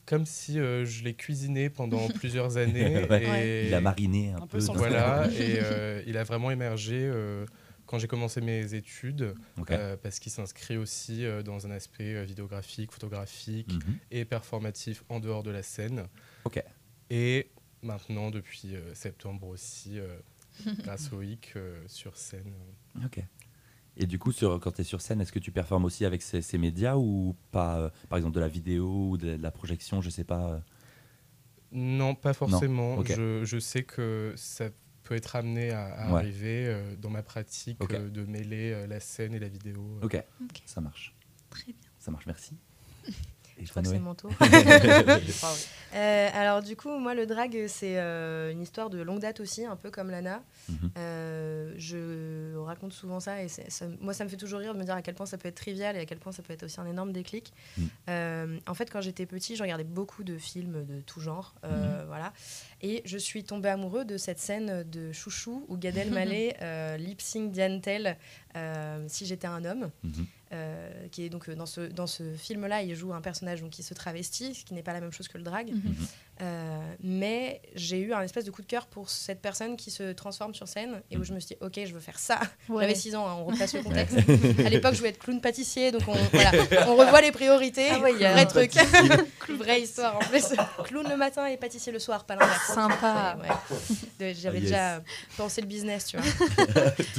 comme 0.06 0.26
si 0.26 0.58
euh, 0.58 0.84
je 0.84 1.04
l'ai 1.04 1.14
cuisiné 1.14 1.70
pendant 1.70 2.08
plusieurs 2.20 2.56
années. 2.56 3.06
Ouais. 3.08 3.62
et, 3.64 3.66
Il 3.68 3.74
a 3.74 3.80
mariné 3.80 4.32
un, 4.32 4.42
Un 4.42 4.46
peu 4.46 4.58
peu. 4.58 4.64
Voilà, 4.74 5.28
et 5.32 5.58
euh, 5.62 6.02
il 6.06 6.16
a 6.16 6.24
vraiment 6.24 6.50
émergé 6.50 6.94
euh, 6.96 7.46
quand 7.86 7.98
j'ai 7.98 8.06
commencé 8.08 8.40
mes 8.40 8.74
études, 8.74 9.34
euh, 9.70 9.96
parce 10.02 10.18
qu'il 10.18 10.32
s'inscrit 10.32 10.76
aussi 10.76 11.24
euh, 11.24 11.42
dans 11.42 11.66
un 11.66 11.70
aspect 11.70 12.14
euh, 12.14 12.24
vidéographique, 12.24 12.92
photographique 12.92 13.72
Mhm. 13.72 13.98
et 14.10 14.24
performatif 14.24 15.04
en 15.08 15.20
dehors 15.20 15.42
de 15.42 15.50
la 15.50 15.62
scène. 15.62 16.06
Ok. 16.44 16.62
Et 17.10 17.50
maintenant, 17.82 18.30
depuis 18.30 18.74
euh, 18.74 18.94
septembre 18.94 19.46
aussi, 19.48 19.98
euh, 19.98 20.16
grâce 20.84 21.12
au 21.12 21.20
HIC, 21.22 21.52
euh, 21.56 21.82
sur 21.86 22.16
scène. 22.16 22.52
Ok. 23.04 23.20
Et 23.96 24.06
du 24.06 24.18
coup, 24.18 24.32
sur, 24.32 24.58
quand 24.60 24.72
tu 24.72 24.80
es 24.80 24.84
sur 24.84 25.00
scène, 25.00 25.20
est-ce 25.20 25.32
que 25.32 25.38
tu 25.38 25.52
performes 25.52 25.84
aussi 25.84 26.04
avec 26.04 26.20
ces, 26.22 26.42
ces 26.42 26.58
médias 26.58 26.96
ou 26.96 27.36
pas 27.52 27.78
euh, 27.78 27.90
Par 28.08 28.16
exemple, 28.18 28.34
de 28.34 28.40
la 28.40 28.48
vidéo 28.48 29.10
ou 29.10 29.16
de, 29.16 29.36
de 29.36 29.42
la 29.42 29.50
projection, 29.52 30.00
je 30.00 30.10
sais 30.10 30.24
pas. 30.24 30.50
euh? 30.50 30.58
Non, 31.72 32.14
pas 32.14 32.32
forcément. 32.34 32.96
Je, 33.04 33.44
je 33.44 33.58
sais 33.58 33.82
que 33.84 34.32
ça 34.36 34.66
peut 35.04 35.14
être 35.14 35.36
amené 35.36 35.70
à, 35.70 35.84
à 35.86 36.12
Ouais. 36.12 36.18
arriver 36.20 36.66
euh, 36.66 36.96
dans 36.96 37.10
ma 37.10 37.22
pratique 37.22 37.78
euh, 37.92 38.08
de 38.10 38.24
mêler 38.24 38.72
euh, 38.72 38.86
la 38.86 39.00
scène 39.00 39.34
et 39.34 39.38
la 39.38 39.48
vidéo. 39.48 40.00
euh. 40.02 40.06
Ok. 40.06 40.22
ça 40.66 40.80
marche. 40.80 41.14
Très 41.50 41.64
bien. 41.72 41.74
Ça 41.98 42.10
marche, 42.10 42.26
merci. 42.26 42.56
Et 43.58 43.64
Je 43.66 43.70
crois 43.70 43.82
que 43.82 43.88
c'est 43.88 43.98
mon 43.98 44.14
tour. 44.14 44.30
Euh, 45.94 46.28
alors 46.34 46.60
du 46.62 46.74
coup, 46.76 46.88
moi 46.98 47.14
le 47.14 47.24
drag, 47.24 47.66
c'est 47.68 47.98
euh, 47.98 48.50
une 48.50 48.60
histoire 48.62 48.90
de 48.90 49.00
longue 49.00 49.20
date 49.20 49.38
aussi, 49.38 49.64
un 49.64 49.76
peu 49.76 49.90
comme 49.92 50.10
Lana. 50.10 50.42
Mhm. 50.68 50.90
Euh, 50.98 51.72
je 51.76 52.56
raconte 52.56 52.92
souvent 52.92 53.20
ça 53.20 53.42
et 53.42 53.48
ça- 53.48 53.62
moi 54.00 54.12
ça 54.12 54.24
me 54.24 54.28
fait 54.28 54.36
toujours 54.36 54.58
rire 54.58 54.74
de 54.74 54.78
me 54.80 54.84
dire 54.84 54.94
à 54.94 55.02
quel 55.02 55.14
point 55.14 55.26
ça 55.26 55.38
peut 55.38 55.46
être 55.48 55.54
trivial 55.54 55.96
et 55.96 56.00
à 56.00 56.04
quel 56.04 56.18
point 56.18 56.32
ça 56.32 56.42
peut 56.42 56.52
être 56.52 56.64
aussi 56.64 56.80
un 56.80 56.86
énorme 56.86 57.12
déclic. 57.12 57.52
Mhm. 57.78 57.88
Euh, 58.10 58.58
en 58.66 58.74
fait, 58.74 58.90
quand 58.90 59.00
j'étais 59.00 59.26
petit, 59.26 59.54
je 59.54 59.62
regardais 59.62 59.84
beaucoup 59.84 60.24
de 60.24 60.36
films 60.36 60.84
de 60.84 61.00
tout 61.00 61.20
genre, 61.20 61.54
euh, 61.64 62.04
voilà, 62.08 62.32
et 62.84 63.00
je 63.06 63.16
suis 63.16 63.44
tombée 63.44 63.70
amoureux 63.70 64.04
de 64.04 64.18
cette 64.18 64.38
scène 64.38 64.84
de 64.92 65.10
Chouchou 65.10 65.64
où 65.68 65.78
Gad 65.78 65.96
Elmaleh 65.96 66.54
euh, 66.62 66.98
lip 66.98 67.22
sync 67.22 67.50
Diane 67.50 67.80
Tell, 67.80 68.18
euh, 68.56 69.04
si 69.08 69.24
j'étais 69.24 69.46
un 69.46 69.64
homme. 69.64 69.90
Mhm. 70.02 70.26
euh, 70.52 71.08
qui 71.10 71.24
est 71.24 71.30
donc 71.30 71.48
euh, 71.48 71.56
dans 71.56 71.66
ce, 71.66 71.80
dans 71.80 72.06
ce 72.06 72.34
film-là, 72.34 72.82
il 72.82 72.94
joue 72.94 73.12
un 73.14 73.22
personnage 73.22 73.62
donc, 73.62 73.70
qui 73.70 73.82
se 73.82 73.94
travestit, 73.94 74.54
ce 74.54 74.64
qui 74.64 74.74
n'est 74.74 74.82
pas 74.82 74.92
la 74.92 75.00
même 75.00 75.12
chose 75.12 75.28
que 75.28 75.38
le 75.38 75.44
drag. 75.44 75.72
Mhm. 75.72 75.94
Euh, 76.42 76.80
mais 77.00 77.62
j'ai 77.76 77.98
eu 78.00 78.12
un 78.12 78.20
espèce 78.22 78.44
de 78.44 78.50
coup 78.50 78.60
de 78.62 78.66
cœur 78.66 78.86
pour 78.86 79.08
cette 79.08 79.40
personne 79.40 79.76
qui 79.76 79.92
se 79.92 80.12
transforme 80.12 80.52
sur 80.52 80.66
scène 80.66 81.00
et 81.10 81.16
où 81.16 81.20
Mhm. 81.20 81.24
je 81.26 81.32
me 81.34 81.38
suis 81.40 81.54
dit, 81.54 81.56
ok, 81.60 81.78
je 81.86 81.94
veux 81.94 82.00
faire 82.00 82.18
ça. 82.18 82.40
Ouais. 82.68 82.82
J'avais 82.82 82.94
6 82.96 83.14
ans, 83.14 83.26
hein, 83.28 83.36
on 83.38 83.44
replace 83.44 83.72
le 83.74 83.82
contexte. 83.84 84.16
à 84.66 84.68
l'époque, 84.68 84.94
je 84.94 84.98
voulais 84.98 85.10
être 85.10 85.18
clown 85.20 85.40
pâtissier, 85.40 85.92
donc 85.92 86.02
on, 86.08 86.12
voilà, 86.32 86.50
on 86.88 86.96
revoit 86.96 87.20
les 87.20 87.30
priorités. 87.30 87.86
Ah 87.90 88.00
ouais, 88.00 88.12
il 88.14 88.20
y 88.20 88.24
a 88.24 88.32
vrai 88.32 88.46
truc. 88.46 88.72
Vraie 89.48 89.82
histoire 89.82 90.16
en 90.16 90.20
plus. 90.20 90.44
Clown 90.84 91.06
le 91.08 91.16
matin 91.16 91.46
et 91.46 91.56
pâtissier 91.56 91.92
le 91.92 91.98
soir, 92.00 92.24
pas 92.24 92.34
l'inverse. 92.34 92.72
Sympa. 92.74 93.36
J'avais 94.18 94.34
Ah, 94.44 94.52
yes. 94.54 94.62
déjà 94.62 95.02
pensé 95.36 95.60
le 95.60 95.66
business, 95.68 96.06
tu 96.06 96.16
vois. 96.16 96.26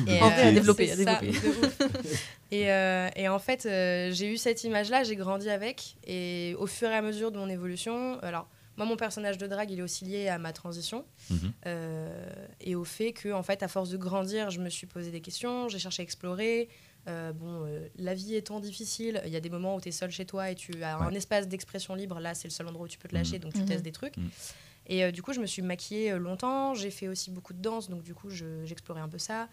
Et, 0.08 0.20
vrai, 0.20 0.42
à 0.42 0.48
euh, 0.48 0.52
développer, 0.52 0.92
à 0.92 0.96
ça, 0.98 1.20
développer. 1.22 1.78
Et, 2.52 2.72
euh, 2.72 3.10
et 3.16 3.28
en 3.30 3.40
fait, 3.40 3.66
euh, 3.66 4.12
j'ai 4.12 4.28
eu 4.32 4.38
cette 4.38 4.64
image-là, 4.64 5.04
j'ai 5.04 5.16
grandi 5.16 5.50
avec. 5.50 5.96
Et 6.06 6.56
au 6.60 6.68
fur 6.68 6.90
et 6.90 6.96
à 6.96 7.02
mesure 7.02 7.32
de 7.32 7.38
mon 7.38 7.48
évolution, 7.50 8.20
alors 8.22 8.48
moi, 8.78 8.86
mon 8.86 8.96
personnage 8.98 9.38
de 9.38 9.48
drague, 9.48 9.72
il 9.72 9.80
est 9.80 9.82
aussi 9.84 10.06
lié 10.06 10.28
à 10.28 10.38
ma 10.38 10.52
transition 10.54 11.06
Mhm. 11.30 11.54
euh, 11.66 12.48
et 12.62 12.76
au 12.76 12.84
fait 12.84 13.14
que, 13.14 13.32
en 13.32 13.44
fait, 13.44 13.64
à 13.64 13.68
force 13.68 13.90
de 13.90 13.98
grandir, 13.98 14.50
je 14.52 14.60
me 14.60 14.70
suis 14.70 14.88
posé 14.88 15.12
des 15.12 15.22
questions, 15.22 15.70
j'ai 15.70 15.80
cherché 15.80 16.02
à 16.02 16.04
explorer. 16.04 16.70
Euh, 17.08 17.34
bon, 17.34 17.66
euh, 17.68 17.88
la 17.98 18.14
vie 18.16 18.36
étant 18.36 18.60
difficile, 18.60 19.22
il 19.26 19.32
y 19.32 19.36
a 19.36 19.40
des 19.40 19.50
moments 19.52 19.76
où 19.76 19.82
tu 19.82 19.90
es 19.90 19.92
seul 19.92 20.10
chez 20.10 20.26
toi 20.26 20.50
et 20.50 20.56
tu 20.56 20.84
as 20.84 20.98
un 20.98 21.12
espace 21.12 21.48
d'expression 21.48 21.94
libre. 21.96 22.20
Là, 22.20 22.34
c'est 22.34 22.48
le 22.48 22.52
seul 22.54 22.68
endroit 22.68 22.86
où 22.86 22.90
tu 22.90 22.98
peux 22.98 23.08
te 23.08 23.14
lâcher, 23.14 23.34
Mhm. 23.38 23.40
donc 23.44 23.54
tu 23.54 23.60
Mhm. 23.60 23.66
testes 23.66 23.84
des 23.84 23.92
trucs. 23.92 24.16
Et 24.88 25.04
euh, 25.04 25.12
du 25.12 25.22
coup, 25.24 25.34
je 25.34 25.40
me 25.40 25.46
suis 25.46 25.62
maquillée 25.62 26.12
longtemps. 26.18 26.74
J'ai 26.74 26.92
fait 26.92 27.08
aussi 27.08 27.32
beaucoup 27.32 27.54
de 27.54 27.62
danse, 27.62 27.90
donc 27.90 28.04
du 28.04 28.14
coup, 28.14 28.30
je- 28.30 28.66
j'explorais 28.66 29.02
un 29.02 29.10
peu 29.10 29.18
ça. 29.20 29.50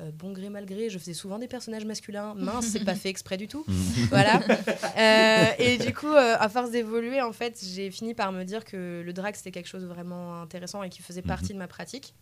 Euh, 0.00 0.10
bon 0.12 0.32
gré, 0.32 0.48
mal 0.48 0.64
gré, 0.64 0.88
je 0.88 0.98
faisais 0.98 1.14
souvent 1.14 1.38
des 1.38 1.48
personnages 1.48 1.84
masculins. 1.84 2.34
Mince, 2.36 2.66
c'est 2.66 2.84
pas 2.84 2.94
fait 2.94 3.08
exprès 3.08 3.36
du 3.36 3.48
tout. 3.48 3.64
Mhm. 3.68 4.06
voilà. 4.10 4.40
Euh, 4.96 5.52
et 5.58 5.78
du 5.78 5.92
coup, 5.94 6.12
euh, 6.12 6.36
à 6.38 6.48
force 6.48 6.70
d'évoluer, 6.70 7.20
en 7.20 7.32
fait, 7.32 7.62
j'ai 7.62 7.90
fini 7.90 8.14
par 8.14 8.32
me 8.32 8.44
dire 8.44 8.64
que 8.64 9.02
le 9.04 9.12
drag, 9.12 9.34
c'était 9.34 9.52
quelque 9.52 9.68
chose 9.68 9.82
de 9.82 9.88
vraiment 9.88 10.40
intéressant 10.40 10.82
et 10.82 10.88
qui 10.88 11.02
faisait 11.02 11.22
partie 11.22 11.52
de 11.52 11.58
ma 11.58 11.68
pratique. 11.68 12.14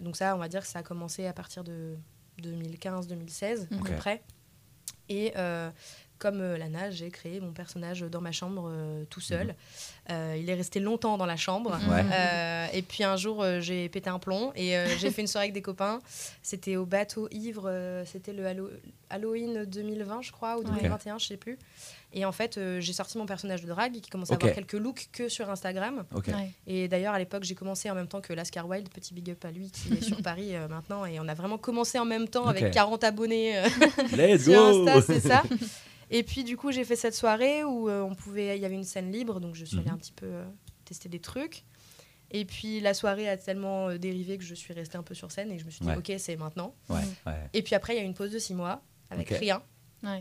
Donc 0.00 0.16
ça, 0.16 0.34
on 0.34 0.38
va 0.38 0.48
dire 0.48 0.60
que 0.60 0.66
ça 0.66 0.80
a 0.80 0.82
commencé 0.82 1.26
à 1.26 1.32
partir 1.32 1.64
de 1.64 1.96
2015-2016 2.42 3.64
à 3.64 3.84
peu 3.84 3.94
près. 3.94 4.22
Et 5.08 5.32
euh, 5.36 5.70
comme 6.18 6.40
euh, 6.40 6.56
Lana, 6.58 6.90
j'ai 6.90 7.10
créé 7.10 7.40
mon 7.40 7.52
personnage 7.52 8.00
dans 8.00 8.20
ma 8.20 8.32
chambre 8.32 8.68
euh, 8.72 9.04
tout 9.10 9.20
seul. 9.20 9.54
Euh, 10.10 10.36
il 10.38 10.48
est 10.48 10.54
resté 10.54 10.80
longtemps 10.80 11.16
dans 11.18 11.26
la 11.26 11.36
chambre. 11.36 11.78
Ouais. 11.90 12.04
Euh, 12.12 12.66
et 12.72 12.82
puis 12.82 13.04
un 13.04 13.16
jour, 13.16 13.42
euh, 13.42 13.60
j'ai 13.60 13.88
pété 13.88 14.08
un 14.10 14.18
plomb 14.18 14.52
et 14.54 14.76
euh, 14.76 14.86
j'ai 14.98 15.10
fait 15.10 15.20
une 15.22 15.26
soirée 15.28 15.46
avec 15.46 15.54
des 15.54 15.62
copains. 15.62 16.00
C'était 16.42 16.76
au 16.76 16.86
bateau 16.86 17.28
ivre. 17.30 17.64
euh, 17.66 18.04
C'était 18.06 18.32
le 18.32 18.46
Hallo- 18.46 18.70
Halloween 19.10 19.64
2020, 19.64 20.22
je 20.22 20.32
crois, 20.32 20.58
ou 20.58 20.64
2021, 20.64 21.18
je 21.18 21.26
sais 21.26 21.36
plus. 21.36 21.58
Et 22.12 22.24
en 22.24 22.32
fait, 22.32 22.56
euh, 22.56 22.80
j'ai 22.80 22.92
sorti 22.92 23.18
mon 23.18 23.26
personnage 23.26 23.62
de 23.62 23.68
drague 23.68 24.00
qui 24.00 24.08
commençait 24.10 24.32
Ok. 24.34 24.42
à 24.42 24.46
avoir 24.46 24.54
quelques 24.54 24.80
looks 24.82 25.08
que 25.12 25.28
sur 25.28 25.50
Instagram. 25.50 26.04
Ouais. 26.14 26.50
Et 26.66 26.88
d'ailleurs, 26.88 27.12
à 27.14 27.18
l'époque, 27.18 27.44
j'ai 27.44 27.54
commencé 27.54 27.90
en 27.90 27.94
même 27.94 28.06
temps 28.08 28.20
que 28.20 28.32
Lascar 28.32 28.66
Wild, 28.66 28.88
petit 28.88 29.12
big 29.12 29.30
up 29.30 29.44
à 29.44 29.50
lui 29.50 29.70
qui 29.70 29.92
est 29.94 30.00
sur 30.02 30.16
Paris 30.22 30.54
euh, 30.56 30.66
maintenant. 30.68 31.04
Et 31.04 31.20
on 31.20 31.28
a 31.28 31.34
vraiment 31.34 31.58
commencé 31.58 31.98
en 31.98 32.04
même 32.04 32.26
temps 32.28 32.46
avec 32.46 32.70
40 32.72 33.04
abonnés 33.04 33.58
euh, 33.58 33.64
Let's 34.16 34.44
sur 34.44 34.54
go 34.54 34.88
Insta, 34.88 35.02
c'est 35.02 35.20
ça. 35.20 35.42
Et 36.10 36.22
puis, 36.22 36.44
du 36.44 36.56
coup, 36.56 36.70
j'ai 36.72 36.84
fait 36.84 36.96
cette 36.96 37.14
soirée 37.14 37.64
où 37.64 37.88
euh, 37.88 38.02
on 38.02 38.14
pouvait, 38.14 38.56
il 38.56 38.62
y 38.62 38.64
avait 38.64 38.74
une 38.76 38.84
scène 38.84 39.10
libre, 39.10 39.40
donc 39.40 39.54
je 39.56 39.64
suis 39.64 39.78
allée 39.78 39.88
Mhm. 39.88 39.94
un 39.94 39.98
petit 39.98 40.12
peu 40.12 40.26
euh, 40.26 40.44
tester 40.84 41.08
des 41.08 41.18
trucs. 41.20 41.64
Et 42.30 42.44
puis, 42.44 42.80
la 42.80 42.94
soirée 42.94 43.28
a 43.28 43.36
tellement 43.36 43.88
euh, 43.88 43.98
dérivé 43.98 44.36
que 44.38 44.44
je 44.44 44.54
suis 44.54 44.72
restée 44.72 44.96
un 44.98 45.02
peu 45.02 45.14
sur 45.14 45.30
scène 45.32 45.50
et 45.52 45.58
je 45.58 45.64
me 45.64 45.70
suis 45.70 45.80
dit, 45.80 45.88
Ouais. 45.88 45.96
ok, 45.96 46.12
c'est 46.18 46.36
maintenant. 46.36 46.74
Ouais, 46.88 47.00
ouais. 47.26 47.32
Et 47.52 47.62
puis 47.62 47.74
après, 47.74 47.94
il 47.94 47.96
y 47.98 48.00
a 48.00 48.02
eu 48.02 48.06
une 48.06 48.14
pause 48.14 48.30
de 48.32 48.38
six 48.38 48.54
mois 48.54 48.82
avec 49.10 49.28
rien, 49.30 49.62
Ouais. 50.02 50.20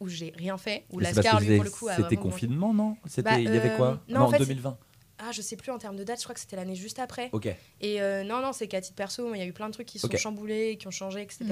où 0.00 0.08
j'ai 0.08 0.32
rien 0.36 0.56
fait, 0.58 0.84
où 0.90 0.98
Lascar, 1.00 1.40
lui, 1.40 1.54
pour 1.56 1.64
le 1.64 1.70
coup, 1.70 1.88
a 1.88 1.96
C'était 1.96 2.16
confinement, 2.16 2.72
non? 2.74 2.96
C'était 3.06 3.22
Bah, 3.22 3.38
Il 3.40 3.52
y 3.52 3.56
avait 3.56 3.72
quoi? 3.74 4.02
non, 4.08 4.20
en 4.22 4.30
fait, 4.30 4.38
2020. 4.38 4.78
Ah, 5.18 5.32
je 5.32 5.40
sais 5.40 5.56
plus 5.56 5.70
en 5.72 5.78
termes 5.78 5.96
de 5.96 6.04
date, 6.04 6.18
je 6.18 6.24
crois 6.24 6.34
que 6.34 6.40
c'était 6.40 6.56
l'année 6.56 6.74
juste 6.74 6.98
après. 6.98 7.30
Ok. 7.32 7.46
Et 7.80 8.02
euh, 8.02 8.22
non, 8.22 8.42
non, 8.42 8.52
c'est 8.52 8.68
qu'à 8.68 8.82
titre 8.82 8.96
perso, 8.96 9.34
il 9.34 9.38
y 9.38 9.42
a 9.42 9.46
eu 9.46 9.52
plein 9.54 9.68
de 9.68 9.72
trucs 9.72 9.86
qui 9.86 9.98
sont 9.98 10.08
Ok. 10.08 10.16
chamboulés, 10.18 10.76
qui 10.78 10.86
ont 10.88 10.90
changé, 10.90 11.22
etc. 11.22 11.46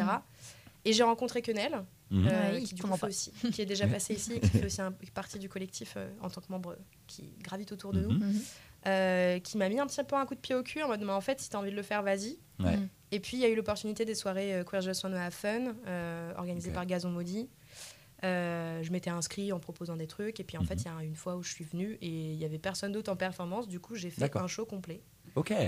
Et 0.84 0.92
j'ai 0.92 1.02
rencontré 1.02 1.40
Quenelle, 1.42 1.84
Mhm. 2.10 2.26
euh, 2.28 2.52
Ouais, 2.52 2.62
qui, 2.62 2.74
du 2.74 2.82
qu'on 2.82 2.88
coup, 2.88 2.94
en 2.94 2.96
fait 2.96 3.00
parle. 3.02 3.10
aussi, 3.12 3.32
qui 3.52 3.62
est 3.62 3.66
déjà 3.66 3.86
passé 4.00 4.14
ici, 4.14 4.38
qui 4.40 4.48
fait 4.48 4.66
aussi 4.66 4.80
un- 4.82 4.92
partie 5.14 5.38
du 5.38 5.48
collectif 5.48 5.94
euh, 5.96 6.08
en 6.20 6.28
tant 6.28 6.40
que 6.40 6.46
membre 6.50 6.72
euh, 6.72 6.76
qui 7.06 7.24
gravite 7.42 7.72
autour 7.72 7.92
de 7.92 8.00
nous, 8.00 8.10
Mhm. 8.12 8.18
Mhm. 8.32 8.40
euh, 8.88 9.38
qui 9.40 9.56
m'a 9.56 9.68
mis 9.68 9.80
un 9.80 9.86
petit 9.86 10.02
peu 10.04 10.14
un 10.16 10.26
coup 10.26 10.34
de 10.34 10.40
pied 10.40 10.54
au 10.54 10.62
cul 10.62 10.82
en 10.82 10.88
mode, 10.88 11.00
mais 11.00 11.12
en 11.12 11.20
fait, 11.22 11.40
si 11.40 11.48
tu 11.48 11.56
as 11.56 11.58
envie 11.58 11.70
de 11.70 11.76
le 11.76 11.82
faire, 11.82 12.02
vas-y. 12.02 12.38
Ouais. 12.60 12.76
Mhm. 12.76 12.88
Et 13.12 13.20
puis, 13.20 13.36
il 13.36 13.40
y 13.40 13.44
a 13.44 13.48
eu 13.48 13.54
l'opportunité 13.54 14.04
des 14.04 14.14
soirées 14.14 14.54
euh, 14.54 14.64
Queer 14.64 14.82
Just 14.82 15.02
Wanna 15.04 15.24
Have 15.24 15.32
Fun, 15.32 15.74
euh, 15.86 16.32
organisées 16.36 16.70
par 16.72 16.84
Gazon 16.84 17.10
Maudit. 17.10 17.48
Euh, 18.24 18.82
je 18.82 18.90
m'étais 18.90 19.10
inscrit 19.10 19.52
en 19.52 19.58
proposant 19.60 19.96
des 19.96 20.06
trucs. 20.06 20.40
Et 20.40 20.44
puis, 20.44 20.56
en 20.58 20.64
fait, 20.64 20.74
Mhm. 20.76 20.82
il 20.84 20.86
y 20.86 21.00
a 21.00 21.04
une 21.04 21.14
fois 21.16 21.36
où 21.36 21.42
je 21.42 21.52
suis 21.52 21.64
venue 21.64 21.98
et 22.00 22.08
il 22.32 22.36
y 22.38 22.44
avait 22.44 22.58
personne 22.58 22.92
d'autre 22.92 23.10
en 23.12 23.16
performance. 23.16 23.68
Du 23.68 23.80
coup, 23.80 23.94
j'ai 23.96 24.10
fait 24.10 24.34
un 24.36 24.46
show 24.46 24.64
complet, 24.66 25.00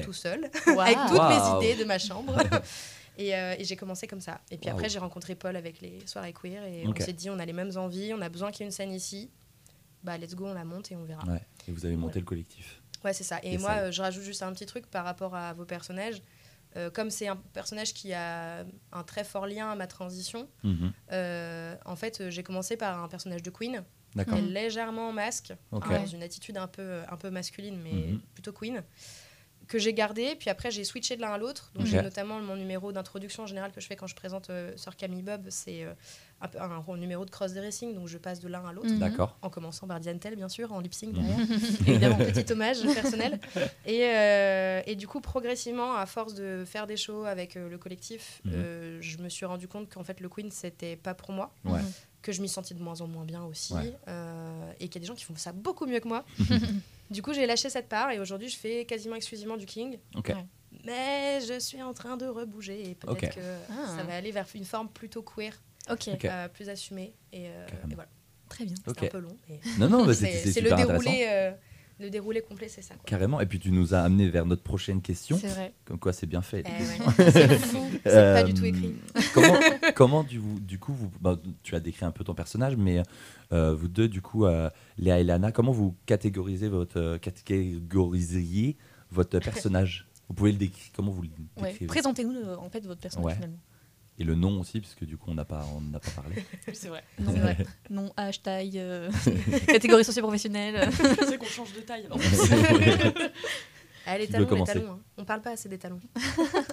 tout 0.05 0.13
seul, 0.13 0.51
avec 0.67 0.97
toutes 1.09 1.29
mes 1.29 1.67
idées 1.67 1.77
de 1.81 1.85
ma 1.85 1.99
chambre. 1.99 2.35
et 3.17 3.35
euh, 3.35 3.55
et 3.59 3.65
j'ai 3.65 3.77
commencé 3.77 4.07
comme 4.07 4.21
ça. 4.21 4.41
Et 4.51 4.59
puis 4.59 4.69
après, 4.71 4.89
j'ai 4.89 4.99
rencontré 4.99 5.35
Paul 5.35 5.57
avec 5.57 5.81
les 5.81 6.07
soirées 6.07 6.33
queer. 6.33 6.65
Et 6.65 6.87
on 6.87 6.95
s'est 6.95 7.13
dit, 7.13 7.31
on 7.31 7.39
a 7.39 7.45
les 7.47 7.53
mêmes 7.53 7.77
envies, 7.77 8.13
on 8.15 8.21
a 8.21 8.29
besoin 8.29 8.51
qu'il 8.51 8.61
y 8.61 8.65
ait 8.65 8.67
une 8.69 8.73
scène 8.73 8.93
ici. 8.93 9.31
Bah, 10.05 10.17
let's 10.19 10.35
go, 10.35 10.47
on 10.47 10.55
la 10.55 10.65
monte 10.65 10.93
et 10.93 10.97
on 10.97 11.05
verra. 11.05 11.25
Ouais. 11.27 11.43
Et 11.67 11.73
vous 11.73 11.85
avez 11.85 11.97
monté 11.97 12.21
le 12.21 12.25
collectif. 12.25 12.81
Ouais, 13.05 13.13
c'est 13.13 13.25
ça. 13.25 13.39
Et, 13.43 13.55
Et 13.55 13.59
moi, 13.59 13.71
ça- 13.71 13.79
euh, 13.81 13.91
je 13.93 14.03
rajoute 14.03 14.23
juste 14.23 14.43
un 14.43 14.53
petit 14.53 14.67
truc 14.67 14.87
par 14.87 15.05
rapport 15.05 15.35
à 15.35 15.53
vos 15.55 15.65
personnages. 15.65 16.23
Euh, 16.77 16.91
comme 16.91 17.11
c'est 17.11 17.27
un 17.29 17.37
personnage 17.37 17.95
qui 17.95 18.13
a 18.13 18.65
un 18.93 19.03
très 19.03 19.25
fort 19.25 19.47
lien 19.47 19.71
à 19.71 19.75
ma 19.77 19.87
transition, 19.87 20.47
Mhm. 20.63 20.93
en 21.85 21.97
fait, 21.97 22.29
j'ai 22.31 22.43
commencé 22.43 22.77
par 22.77 23.03
un 23.03 23.09
personnage 23.09 23.43
de 23.43 23.51
Queen, 23.51 23.83
qui 24.13 24.21
est 24.21 24.41
légèrement 24.43 25.09
en 25.09 25.13
masque, 25.13 25.53
Ok. 25.73 25.89
dans 25.91 26.07
une 26.07 26.23
attitude 26.23 26.57
un 26.57 26.67
peu, 26.69 27.01
un 27.09 27.17
peu 27.17 27.31
masculine, 27.31 27.79
mais 27.83 27.93
Mhm. 28.13 28.21
plutôt 28.35 28.53
Queen, 28.53 28.83
que 29.69 29.79
j'ai 29.79 29.93
gardé. 29.93 30.35
Puis 30.37 30.51
après, 30.51 30.71
j'ai 30.71 30.85
switché 30.85 31.17
de 31.17 31.21
l'un 31.21 31.33
à 31.33 31.39
l'autre. 31.39 31.71
Donc, 31.75 31.87
j'ai 31.87 32.01
notamment 32.01 32.41
mon 32.41 32.57
numéro 32.57 32.93
d'introduction 32.93 33.45
en 33.45 33.47
général 33.47 33.73
que 33.73 33.81
je 33.81 33.87
fais 33.87 33.97
quand 33.97 34.07
je 34.07 34.15
présente 34.15 34.51
euh, 34.51 34.73
Sœur 34.77 34.97
Camille 34.97 35.23
Bob. 35.23 35.47
C'est 35.49 35.85
euh, 35.85 35.93
un, 36.41 36.97
numéro 36.97 37.25
de 37.25 37.31
cross-dressing, 37.31 37.95
donc 37.95 38.09
je 38.09 38.19
passe 38.19 38.41
de 38.41 38.49
l'un 38.49 38.65
à 38.67 38.73
l'autre. 38.73 38.89
Mhm. 38.91 38.99
D'accord. 38.99 39.37
En 39.43 39.51
commençant 39.51 39.87
par 39.87 40.01
Diane 40.01 40.19
Tell, 40.19 40.37
bien 40.37 40.49
sûr, 40.49 40.73
en 40.73 40.81
lip 40.81 40.93
sync 40.95 41.15
Mhm. 41.15 41.23
derrière. 41.23 41.39
Évidemment, 41.89 42.17
petit 42.19 42.53
hommage 42.53 42.83
personnel. 42.95 43.41
Et, 43.87 44.05
euh, 44.05 44.83
et 44.87 44.95
du 44.97 45.07
coup, 45.09 45.21
progressivement, 45.21 45.95
à 45.97 46.07
force 46.07 46.35
de 46.35 46.65
faire 46.67 46.87
des 46.87 46.97
shows 46.97 47.25
avec 47.25 47.57
euh, 47.57 47.69
le 47.69 47.79
collectif, 47.79 48.41
Mhm. 48.45 48.53
euh, 48.55 48.99
je 49.01 49.19
me 49.19 49.29
suis 49.29 49.47
rendu 49.47 49.67
compte 49.69 49.93
qu'en 49.93 50.05
fait, 50.05 50.21
le 50.21 50.29
Queen, 50.29 50.51
c'était 50.51 50.97
pas 50.97 51.15
pour 51.15 51.33
moi. 51.33 51.55
Ouais. 51.65 51.81
Que 52.23 52.33
je 52.33 52.43
m'y 52.43 52.49
sentais 52.49 52.75
de 52.75 52.83
moins 52.83 53.01
en 53.01 53.07
moins 53.07 53.25
bien 53.25 53.45
aussi. 53.45 53.73
Ouais. 53.75 53.95
euh, 54.09 54.73
et 54.81 54.89
qu'il 54.89 54.97
y 54.97 54.99
a 54.99 55.01
des 55.03 55.07
gens 55.07 55.15
qui 55.15 55.25
font 55.25 55.37
ça 55.37 55.53
beaucoup 55.53 55.87
mieux 55.87 56.01
que 56.01 56.09
moi. 56.09 56.25
du 57.11 57.23
coup, 57.23 57.33
j'ai 57.33 57.47
lâché 57.47 57.71
cette 57.71 57.89
part 57.89 58.11
et 58.11 58.19
aujourd'hui, 58.19 58.49
je 58.49 58.57
fais 58.57 58.85
quasiment 58.85 59.15
exclusivement 59.15 59.57
du 59.57 59.65
King. 59.67 59.99
Ok. 60.17 60.29
Ouais. 60.29 60.45
Mais 60.85 61.41
je 61.41 61.59
suis 61.59 61.83
en 61.83 61.95
train 61.95 62.17
de 62.17 62.27
rebouger 62.27 62.91
et 62.91 62.95
peut-être 62.95 63.35
que 63.35 63.41
Ah. 63.71 63.97
ça 63.97 64.03
va 64.05 64.15
aller 64.15 64.31
vers 64.33 64.47
une 64.55 64.65
forme 64.65 64.89
plutôt 64.89 65.23
queer, 65.23 65.53
Ok, 65.91 66.09
euh, 66.25 66.49
plus 66.49 66.69
assumée. 66.69 67.15
Et, 67.33 67.47
euh, 67.49 67.67
et 67.91 67.95
voilà. 67.95 68.09
très 68.49 68.65
bien. 68.65 68.75
C'est 68.87 69.05
un 69.05 69.09
peu 69.09 69.19
long. 69.19 69.37
mais- 69.49 69.61
Non, 69.79 69.89
non, 69.89 70.05
bah, 70.07 70.15
c'est 70.15 70.61
le 70.61 70.75
déroulé, 70.75 71.27
euh, 71.29 71.53
le 71.99 72.11
déroulé 72.11 72.41
complet, 72.43 72.69
c'est 72.69 72.83
ça. 72.83 72.95
Quoi. 72.95 73.05
Carrément. 73.07 73.41
Et 73.41 73.47
puis 73.47 73.59
tu 73.59 73.71
nous 73.71 73.95
as 73.95 74.01
amené 74.01 74.29
vers 74.29 74.45
notre 74.47 74.63
prochaine 74.63 75.01
question. 75.01 75.39
C'est 75.39 75.49
vrai. 75.49 75.73
Comme 75.85 75.99
quoi, 75.99 76.13
c'est 76.13 76.27
bien 76.27 76.43
fait. 76.43 76.63
Eh 76.67 76.83
ouais, 77.23 77.31
c'est 77.31 77.49
fou, 77.59 77.79
c'est 78.05 78.11
pas 78.35 78.43
du 78.43 78.53
tout 78.55 78.65
écrit. 78.65 78.95
comment, 79.33 79.59
comment 79.95 80.23
du, 80.25 80.39
du 80.61 80.79
coup, 80.79 80.93
vous, 80.93 81.11
bah, 81.21 81.39
tu 81.63 81.75
as 81.75 81.81
décrit 81.81 82.05
un 82.05 82.11
peu 82.11 82.25
ton 82.25 82.35
personnage, 82.35 82.77
mais 82.77 83.03
euh, 83.53 83.75
vous 83.75 83.89
deux, 83.89 84.09
du 84.09 84.21
coup, 84.23 84.45
euh, 84.45 84.69
Léa 84.99 85.21
et 85.21 85.25
Lana, 85.25 85.53
comment 85.53 85.73
vous 85.73 85.95
catégorisez 86.07 86.69
votre, 86.69 86.99
euh, 87.01 87.19
catégoriseriez 87.19 88.77
votre 89.11 89.39
personnage? 89.39 90.09
Vous 90.29 90.35
pouvez 90.35 90.53
le 90.53 90.59
décrire, 90.59 90.91
comment 90.95 91.13
vous 91.13 91.23
le 91.23 91.29
Ouais. 91.63 91.73
Présentez-nous 91.87 92.35
en 92.59 92.69
fait 92.69 92.85
votre 92.85 93.01
personnage 93.01 93.27
Ouais. 93.27 93.35
finalement. 93.35 93.59
Et 94.19 94.25
le 94.25 94.35
nom 94.35 94.61
aussi, 94.61 94.81
parce 94.81 94.95
que 94.95 95.05
du 95.05 95.17
coup, 95.19 95.31
on 95.31 95.35
n'a 95.35 95.45
pas, 95.45 95.65
on 95.77 95.81
n'a 95.83 96.01
pas 96.01 96.11
parlé. 96.13 96.37
C'est 96.73 96.89
vrai. 96.89 97.05
Non, 97.19 97.35
nom, 97.91 98.13
âge, 98.19 98.43
taille, 98.43 98.79
euh, 98.79 99.11
catégorie 99.67 100.05
socio-professionnelle. 100.05 100.89
C'est 101.29 101.37
qu'on 101.39 101.45
change 101.45 101.73
de 101.75 101.81
taille. 101.81 102.09
Ah, 104.07 104.17
les 104.19 104.29
talons, 104.29 104.49
les 104.55 104.65
talons. 104.65 104.91
hein. 104.93 104.99
On 105.19 105.25
parle 105.25 105.43
pas 105.43 105.51
assez 105.51 105.69
des 105.69 105.79
talons. 105.79 106.01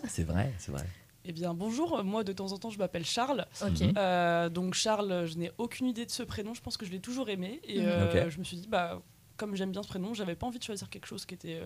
c'est 0.07 0.23
vrai, 0.23 0.53
c'est 0.57 0.71
vrai. 0.71 0.85
Eh 1.25 1.31
bien, 1.31 1.53
bonjour. 1.53 2.03
Moi, 2.03 2.23
de 2.23 2.31
temps 2.33 2.51
en 2.51 2.57
temps, 2.57 2.69
je 2.69 2.77
m'appelle 2.77 3.05
Charles. 3.05 3.45
Mhm. 3.61 3.93
Euh, 3.97 4.49
donc, 4.49 4.73
Charles, 4.75 5.25
je 5.25 5.37
n'ai 5.37 5.51
aucune 5.57 5.87
idée 5.87 6.05
de 6.05 6.11
ce 6.11 6.21
prénom. 6.21 6.53
Je 6.53 6.61
pense 6.61 6.77
que 6.77 6.85
je 6.85 6.91
l'ai 6.91 6.99
toujours 6.99 7.29
aimé. 7.29 7.59
Et 7.63 7.79
Mhm. 7.79 7.85
euh, 7.87 8.25
Ok. 8.25 8.29
je 8.29 8.39
me 8.39 8.43
suis 8.43 8.57
dit, 8.57 8.67
bah, 8.67 9.01
comme 9.37 9.55
j'aime 9.55 9.71
bien 9.71 9.81
ce 9.81 9.87
prénom, 9.87 10.13
j'avais 10.13 10.35
pas 10.35 10.45
envie 10.47 10.59
de 10.59 10.63
choisir 10.63 10.89
quelque 10.89 11.07
chose 11.07 11.25
qui 11.25 11.33
était. 11.33 11.59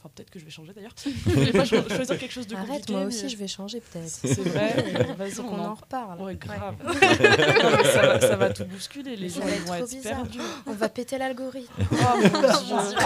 Enfin, 0.00 0.10
peut-être 0.14 0.30
que 0.30 0.38
je 0.38 0.44
vais 0.44 0.50
changer 0.52 0.72
d'ailleurs. 0.72 0.94
je 1.04 1.30
voulais 1.30 1.50
pas 1.52 1.64
cho- 1.64 1.82
choisir 1.88 2.16
quelque 2.18 2.30
chose 2.32 2.46
de 2.46 2.54
Arrête, 2.54 2.68
compliqué. 2.68 2.92
moi 2.92 3.00
mais- 3.02 3.06
aussi, 3.08 3.28
je 3.28 3.36
vais 3.36 3.48
changer 3.48 3.80
peut-être. 3.80 4.08
C'est 4.08 4.32
vrai. 4.48 5.14
Vas-y, 5.18 5.40
on 5.40 5.48
qu'on 5.48 5.58
en 5.58 5.64
en 5.70 5.74
reparle. 5.74 6.20
Ouais, 6.22 6.36
grave. 6.36 6.76
Ça, 7.92 8.02
va, 8.06 8.20
ça 8.20 8.36
va 8.36 8.50
tout 8.50 8.64
bousculer. 8.64 9.16
Les 9.16 9.28
gens 9.28 9.40
vont 9.40 9.74
être 9.74 10.02
perdus. 10.02 10.38
On 10.66 10.72
va 10.72 10.88
péter 10.88 11.18
l'algorithme. 11.18 11.72
Oh 11.78 11.96
mon 12.16 12.28
dieu. 12.28 12.96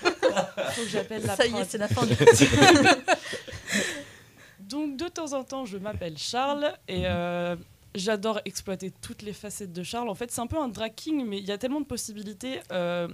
Faut 0.00 0.82
que 0.82 0.88
j'appelle 0.88 1.24
la 1.24 1.36
Ça 1.36 1.46
y 1.46 1.54
est, 1.56 1.64
c'est 1.64 1.78
la 1.78 1.86
fin 1.88 2.04
du 2.06 2.14
Donc 4.60 4.96
de 4.96 5.08
temps 5.08 5.32
en 5.34 5.44
temps, 5.44 5.64
je 5.66 5.76
m'appelle 5.78 6.16
Charles 6.16 6.72
et 6.88 7.02
euh, 7.06 7.56
j'adore 7.94 8.40
exploiter 8.44 8.90
toutes 9.02 9.22
les 9.22 9.32
facettes 9.32 9.72
de 9.72 9.82
Charles. 9.82 10.08
En 10.08 10.14
fait, 10.14 10.30
c'est 10.30 10.40
un 10.40 10.46
peu 10.46 10.58
un 10.58 10.68
drag 10.68 10.94
king, 10.94 11.24
mais 11.26 11.38
il 11.38 11.44
y 11.44 11.52
a 11.52 11.58
tellement 11.58 11.80
de 11.80 11.86
possibilités. 11.86 12.60
euh, 12.72 13.08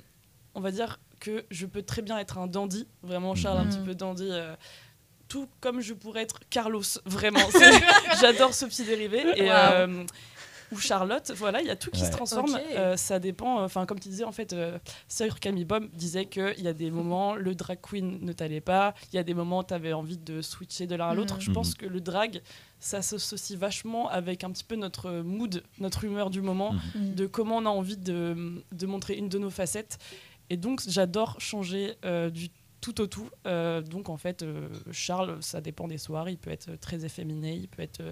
on 0.54 0.60
va 0.60 0.70
dire 0.70 0.98
que 1.20 1.44
je 1.50 1.66
peux 1.66 1.82
très 1.82 2.02
bien 2.02 2.18
être 2.18 2.38
un 2.38 2.46
dandy, 2.46 2.86
vraiment 3.02 3.34
Charles 3.34 3.58
un 3.58 3.64
Mhm. 3.64 3.70
petit 3.70 3.80
peu 3.84 3.94
dandy. 3.94 4.28
euh, 4.30 4.54
tout 5.28 5.46
comme 5.60 5.80
je 5.82 5.92
pourrais 5.92 6.22
être 6.22 6.40
Carlos, 6.48 6.82
vraiment. 7.04 7.38
J'adore 8.20 8.54
ce 8.54 8.64
petit 8.64 8.84
dérivé. 8.84 9.18
Et, 9.36 9.50
euh, 9.50 10.04
ou 10.72 10.78
Charlotte, 10.78 11.32
voilà, 11.36 11.60
il 11.62 11.66
y 11.66 11.70
a 11.70 11.76
tout 11.76 11.90
qui 11.90 12.00
Ouais. 12.02 12.06
se 12.06 12.12
transforme. 12.12 12.58
Euh, 12.76 12.96
ça 12.96 13.18
dépend, 13.18 13.62
enfin, 13.62 13.84
comme 13.86 13.98
tu 14.00 14.08
disais, 14.10 14.24
en 14.24 14.32
fait, 14.32 14.54
Sir 15.06 15.38
Camille 15.40 15.64
Bob 15.64 15.88
disait 15.94 16.26
qu'il 16.26 16.60
y 16.60 16.68
a 16.68 16.72
des 16.74 16.90
moments, 16.90 17.34
le 17.34 17.54
drag 17.54 17.78
queen 17.80 18.18
ne 18.22 18.32
t'allait 18.32 18.60
pas, 18.60 18.94
il 19.12 19.16
y 19.16 19.18
a 19.18 19.22
des 19.22 19.32
moments, 19.34 19.64
tu 19.64 19.72
avais 19.74 19.92
envie 19.94 20.18
de 20.18 20.40
switcher 20.42 20.86
de 20.86 20.94
l'un 20.94 21.08
à 21.08 21.14
l'autre. 21.14 21.34
Mhm. 21.36 21.40
Je 21.40 21.50
pense 21.52 21.74
que 21.74 21.86
le 21.86 22.00
drag, 22.02 22.42
ça 22.80 23.00
s'associe 23.02 23.58
vachement 23.58 24.08
avec 24.10 24.44
un 24.44 24.50
petit 24.50 24.64
peu 24.64 24.76
notre 24.76 25.10
mood, 25.10 25.62
notre 25.78 26.04
humeur 26.04 26.28
du 26.30 26.42
moment, 26.42 26.74
Mhm. 26.94 27.14
de 27.14 27.26
comment 27.26 27.56
on 27.58 27.66
a 27.66 27.70
envie 27.70 27.96
de, 27.96 28.62
de 28.72 28.86
montrer 28.86 29.14
une 29.14 29.28
de 29.30 29.38
nos 29.38 29.50
facettes. 29.50 29.98
Et 30.50 30.56
donc, 30.56 30.80
j'adore 30.88 31.36
changer 31.40 31.94
euh, 32.04 32.30
du 32.30 32.48
tout 32.80 33.00
au 33.00 33.06
tout. 33.08 33.28
Euh, 33.46 33.82
donc, 33.82 34.08
en 34.08 34.16
fait, 34.16 34.42
euh, 34.42 34.68
Charles, 34.92 35.36
ça 35.40 35.60
dépend 35.60 35.88
des 35.88 35.98
soirs. 35.98 36.28
Il 36.30 36.38
peut 36.38 36.50
être 36.50 36.76
très 36.80 37.04
efféminé, 37.04 37.54
il 37.54 37.68
peut 37.68 37.82
être 37.82 38.02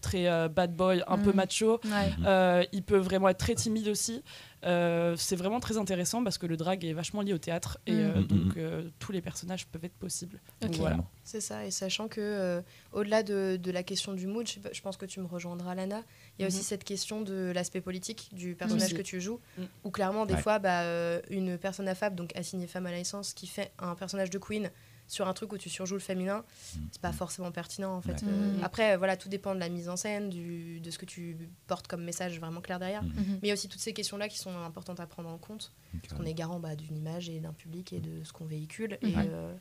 très 0.00 0.48
bad 0.48 0.74
boy, 0.74 1.02
un 1.06 1.18
peu 1.18 1.30
Mhm. 1.30 1.36
macho. 1.36 1.80
Ouais. 1.84 2.68
Il 2.72 2.82
peut 2.82 2.98
vraiment 2.98 3.28
être 3.28 3.38
très 3.38 3.54
timide 3.54 3.88
aussi. 3.88 4.22
Euh, 4.64 5.14
c'est 5.16 5.36
vraiment 5.36 5.60
très 5.60 5.76
intéressant 5.76 6.24
parce 6.24 6.38
que 6.38 6.46
le 6.46 6.56
drag 6.56 6.84
est 6.84 6.92
vachement 6.94 7.20
lié 7.22 7.32
au 7.34 7.38
théâtre 7.38 7.78
et 7.86 7.92
Mm. 7.92 7.98
euh, 8.00 8.14
Mm, 8.14 8.20
mm, 8.20 8.26
donc 8.26 8.56
euh, 8.56 8.88
tous 8.98 9.12
les 9.12 9.20
personnages 9.20 9.66
peuvent 9.66 9.84
être 9.84 9.94
possibles. 9.94 10.40
Donc 10.60 10.74
voilà. 10.76 10.98
C'est 11.24 11.40
ça, 11.40 11.64
et 11.66 11.70
sachant 11.70 12.08
que 12.08 12.20
euh, 12.20 12.62
au-delà 12.92 13.22
de, 13.22 13.58
de 13.60 13.70
la 13.70 13.82
question 13.82 14.12
du 14.14 14.26
mood, 14.26 14.46
je, 14.48 14.80
pense 14.80 14.96
que 14.96 15.06
tu 15.06 15.20
me 15.20 15.26
rejoindras, 15.26 15.74
Lana, 15.74 16.02
il 16.38 16.42
y 16.42 16.44
a 16.44 16.48
aussi 16.48 16.58
Mhm. 16.58 16.62
cette 16.62 16.84
question 16.84 17.20
de 17.20 17.52
l'aspect 17.54 17.80
politique 17.80 18.30
du 18.32 18.54
personnage 18.54 18.94
que 18.94 19.02
tu 19.02 19.20
joues, 19.20 19.40
où 19.84 19.90
clairement, 19.90 20.24
des 20.24 20.34
Ouais. 20.34 20.40
fois, 20.42 20.58
bah, 20.58 20.84
une 21.30 21.58
personne 21.58 21.88
affable, 21.88 22.16
donc 22.16 22.34
assignée 22.36 22.66
femme 22.66 22.86
à 22.86 22.90
la 22.92 22.98
licence, 22.98 23.34
qui 23.34 23.46
fait 23.46 23.72
un 23.78 23.94
personnage 23.94 24.30
de 24.30 24.38
queen 24.38 24.70
sur 25.08 25.28
un 25.28 25.32
truc 25.34 25.52
où 25.52 25.58
tu 25.58 25.68
surjoues 25.70 25.94
le 25.94 26.00
féminin, 26.00 26.44
c'est 26.90 27.00
pas 27.00 27.12
forcément 27.12 27.52
pertinent 27.52 27.94
en 27.96 28.00
fait. 28.02 28.22
Ouais. 28.22 28.28
Euh, 28.28 28.52
Mhm. 28.56 28.64
Après, 28.64 28.96
voilà, 28.96 29.16
tout 29.16 29.28
dépend 29.28 29.54
de 29.54 29.60
la 29.60 29.68
mise 29.68 29.88
en 29.88 29.96
scène, 29.96 30.28
du, 30.30 30.80
de 30.80 30.90
ce 30.90 30.98
que 30.98 31.06
tu 31.06 31.36
portes 31.66 31.86
comme 31.86 32.02
message 32.04 32.38
vraiment 32.40 32.60
clair 32.60 32.78
derrière. 32.78 33.02
Mhm. 33.02 33.10
Mhm. 33.10 33.24
Mais 33.34 33.38
il 33.44 33.48
y 33.48 33.50
a 33.50 33.54
aussi 33.54 33.68
toutes 33.68 33.80
ces 33.80 33.92
questions-là 33.92 34.28
qui 34.28 34.38
sont 34.38 34.56
importantes 34.58 35.00
à 35.00 35.06
prendre 35.06 35.28
en 35.28 35.38
compte. 35.38 35.72
Parce 36.02 36.14
qu'on 36.14 36.24
est 36.26 36.34
garant 36.34 36.58
bah, 36.60 36.74
d'une 36.76 36.96
image 36.96 37.28
et 37.28 37.40
d'un 37.40 37.52
public 37.52 37.92
et 37.92 38.00
de 38.00 38.22
ce 38.24 38.32
qu'on 38.32 38.44
véhicule. 38.46 38.98
Et, 39.02 39.14
euh, 39.16 39.54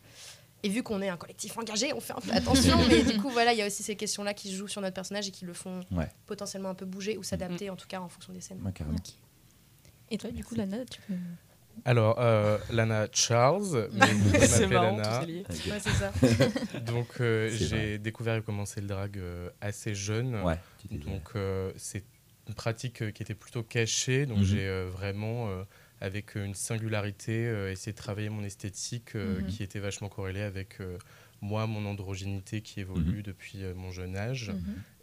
et 0.64 0.70
vu 0.70 0.82
qu'on 0.82 1.02
est 1.02 1.10
un 1.10 1.18
collectif 1.18 1.56
engagé, 1.58 1.94
on 1.94 2.00
fait 2.02 2.14
un 2.14 2.20
peu 2.22 2.32
attention. 2.32 2.78
mais 2.90 3.04
du 3.04 3.18
coup, 3.22 3.30
voilà, 3.30 3.54
il 3.54 3.60
y 3.60 3.62
a 3.62 3.68
aussi 3.68 3.84
ces 3.84 3.96
questions-là 3.96 4.34
qui 4.34 4.50
se 4.50 4.56
jouent 4.56 4.68
sur 4.68 4.82
notre 4.82 4.96
personnage 4.96 5.28
et 5.28 5.32
qui 5.32 5.46
le 5.46 5.54
font 5.54 5.82
Ouais. 5.92 6.10
potentiellement 6.26 6.70
un 6.70 6.76
peu 6.76 6.86
bouger 6.86 7.18
ou 7.18 7.24
s'adapter, 7.24 7.70
en 7.70 7.76
tout 7.76 7.88
cas 7.88 8.00
en 8.02 8.10
fonction 8.10 8.34
des 8.34 8.42
scènes. 8.42 8.62
Ouais. 8.64 8.74
Et 10.10 10.18
toi, 10.18 10.30
du 10.32 10.44
coup, 10.44 10.56
Lana, 10.56 10.86
tu 10.86 11.02
peux. 11.02 11.14
Alors, 11.84 12.16
euh, 12.20 12.58
Lana 12.70 13.08
Charles, 13.12 13.90
mais 13.94 14.14
vous 14.14 14.68
marrant, 14.70 14.98
Lana. 14.98 15.20
tout 15.20 15.30
est 15.30 15.34
lié. 15.34 15.44
Ok. 15.50 15.72
Ouais, 15.72 15.80
c'est 15.80 15.90
ça. 15.92 16.12
Donc, 16.82 17.08
euh, 17.20 17.50
j'ai 17.50 17.98
découvert 17.98 18.36
et 18.36 18.42
commencé 18.42 18.82
le 18.82 18.88
drag 18.88 19.18
euh, 19.18 19.50
assez 19.62 19.94
jeune. 19.96 20.36
Ouais. 20.44 20.58
Donc, 20.92 21.32
euh, 21.36 21.72
c'est 21.78 22.04
une 22.48 22.54
pratique 22.54 23.02
euh, 23.02 23.12
qui 23.12 23.24
était 23.24 23.36
plutôt 23.36 23.64
cachée. 23.64 24.26
Donc, 24.26 24.40
Mhm. 24.40 24.44
j'ai 24.46 24.68
euh, 24.68 24.90
vraiment, 24.92 25.50
euh, 25.50 25.64
avec 26.02 26.36
une 26.36 26.54
singularité, 26.54 27.46
euh, 27.48 27.72
essayé 27.72 27.92
de 27.92 27.98
travailler 27.98 28.30
mon 28.30 28.44
esthétique 28.44 29.16
euh, 29.16 29.42
Mhm. 29.42 29.48
qui 29.48 29.64
était 29.64 29.80
vachement 29.80 30.10
corrélée 30.10 30.42
avec 30.42 30.80
euh, 30.82 30.98
moi, 31.42 31.68
mon 31.68 31.86
androgénité 31.86 32.62
qui 32.62 32.80
évolue 32.80 33.18
Mhm. 33.18 33.22
depuis 33.24 33.64
euh, 33.64 33.74
mon 33.76 33.92
jeune 33.92 34.16
âge. 34.16 34.52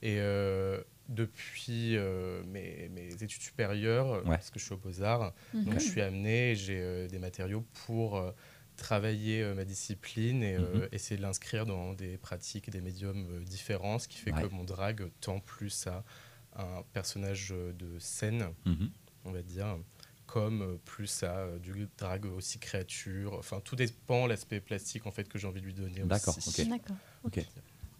Et 0.03 0.17
euh, 0.19 0.81
depuis 1.09 1.97
euh, 1.97 2.43
mes, 2.45 2.89
mes 2.91 3.13
études 3.15 3.43
supérieures, 3.43 4.23
Ouais. 4.25 4.37
parce 4.37 4.51
que 4.51 4.59
je 4.59 4.65
suis 4.65 4.75
au 4.75 4.79
Beaux-Arts, 4.79 5.33
Mhm. 5.55 5.65
donc 5.65 5.75
je 5.81 5.85
suis 5.85 6.01
amené, 6.01 6.55
j'ai 6.55 6.81
euh, 6.81 7.09
des 7.09 7.19
matériaux 7.19 7.65
pour 7.87 8.17
euh, 8.17 8.33
travailler 8.77 9.43
euh, 9.43 9.55
ma 9.55 9.65
discipline 9.65 10.43
et 10.43 10.55
euh, 10.57 10.81
Mhm. 10.83 10.89
essayer 10.93 11.17
de 11.17 11.23
l'inscrire 11.23 11.67
dans 11.67 11.93
des 11.95 12.17
pratiques 12.19 12.69
et 12.69 12.71
des 12.71 12.81
médiums 12.81 13.27
euh, 13.31 13.41
différents, 13.45 13.99
ce 13.99 14.09
qui 14.09 14.19
fait 14.19 14.33
Ouais. 14.33 14.43
que 14.43 14.47
mon 14.55 14.65
drag 14.65 15.09
tend 15.21 15.41
plus 15.41 15.87
à 15.87 16.05
un 16.57 16.83
personnage 16.93 17.51
euh, 17.53 17.73
de 17.73 17.99
scène, 17.99 18.47
Mhm. 18.65 18.91
on 19.25 19.33
va 19.33 19.43
dire, 19.43 19.79
comme 20.27 20.63
euh, 20.63 20.77
plus 20.85 21.23
à 21.23 21.37
euh, 21.41 21.59
du 21.59 21.89
drag 21.99 22.25
aussi 22.27 22.59
créature. 22.59 23.35
Enfin, 23.35 23.61
tout 23.61 23.77
dépend 23.77 24.27
l'aspect 24.27 24.61
plastique 24.61 25.07
en 25.07 25.11
fait 25.11 25.29
que 25.29 25.39
j'ai 25.39 25.47
envie 25.47 25.61
de 25.61 25.67
lui 25.67 25.75
donner. 25.75 26.01
D'accord, 26.05 26.37
aussi. 26.39 26.63
ok. 26.63 26.69
D'accord. 26.69 26.97
Ok. 27.25 27.45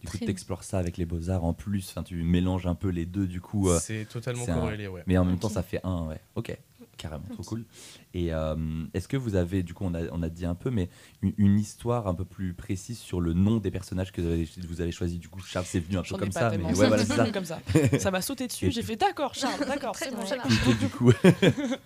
Du 0.03 0.09
coup, 0.09 0.17
tu 0.17 0.29
explores 0.29 0.63
ça 0.63 0.79
avec 0.79 0.97
les 0.97 1.05
beaux-arts 1.05 1.45
en 1.45 1.53
plus. 1.53 1.87
Enfin, 1.89 2.03
tu 2.03 2.21
mélanges 2.23 2.67
un 2.67 2.75
peu 2.75 2.89
les 2.89 3.05
deux, 3.05 3.25
du 3.25 3.39
coup. 3.41 3.69
euh, 3.69 3.79
C'est 3.81 4.05
totalement 4.05 4.43
un- 4.49 4.53
corrélé, 4.53 4.87
ouais. 4.87 5.01
Mais 5.07 5.17
en 5.17 5.23
même 5.25 5.39
temps, 5.39 5.47
ça 5.49 5.63
fait 5.63 5.79
un, 5.85 6.07
ouais. 6.07 6.19
Ok, 6.35 6.57
carrément, 6.97 7.23
trop 7.31 7.39
Ok. 7.41 7.45
cool. 7.47 7.65
Et 8.13 8.33
euh, 8.33 8.55
est-ce 8.93 9.07
que 9.07 9.15
vous 9.15 9.35
avez, 9.35 9.63
du 9.63 9.73
coup, 9.73 9.85
on 9.85 9.93
a, 9.93 10.01
on 10.11 10.21
a 10.21 10.27
dit 10.29 10.45
un 10.45 10.55
peu, 10.55 10.69
mais 10.71 10.89
une, 11.21 11.33
une 11.37 11.57
histoire 11.57 12.07
un 12.07 12.13
peu 12.13 12.25
plus 12.25 12.53
précise 12.53 12.99
sur 12.99 13.21
le 13.21 13.31
nom 13.33 13.57
des 13.59 13.71
personnages 13.71 14.11
que 14.11 14.21
vous 14.21 14.27
avez, 14.27 14.49
vous 14.67 14.81
avez 14.81 14.91
choisi? 14.91 15.19
Du 15.19 15.29
coup, 15.29 15.39
Charles, 15.41 15.65
c'est 15.67 15.79
venu 15.79 15.97
un 15.97 16.03
peu 16.03 16.17
comme 16.17 16.31
pas 16.33 16.51
ça. 16.51 16.57
Mais 16.57 16.65
ouais, 16.65 16.73
voilà, 16.73 17.05
ça. 17.05 17.29
comme 17.31 17.45
ça. 17.45 17.59
Ça 17.99 18.11
m'a 18.11 18.21
sauté 18.21 18.47
dessus. 18.47 18.71
J'ai 18.71 18.83
fait 18.83 18.97
d'accord, 18.97 19.33
Charles, 19.35 19.63
d'accord, 19.67 19.95
c'est 19.95 20.11
bon. 20.13 20.21
Et 20.69 20.73
du 20.75 20.89
coup, 20.89 21.11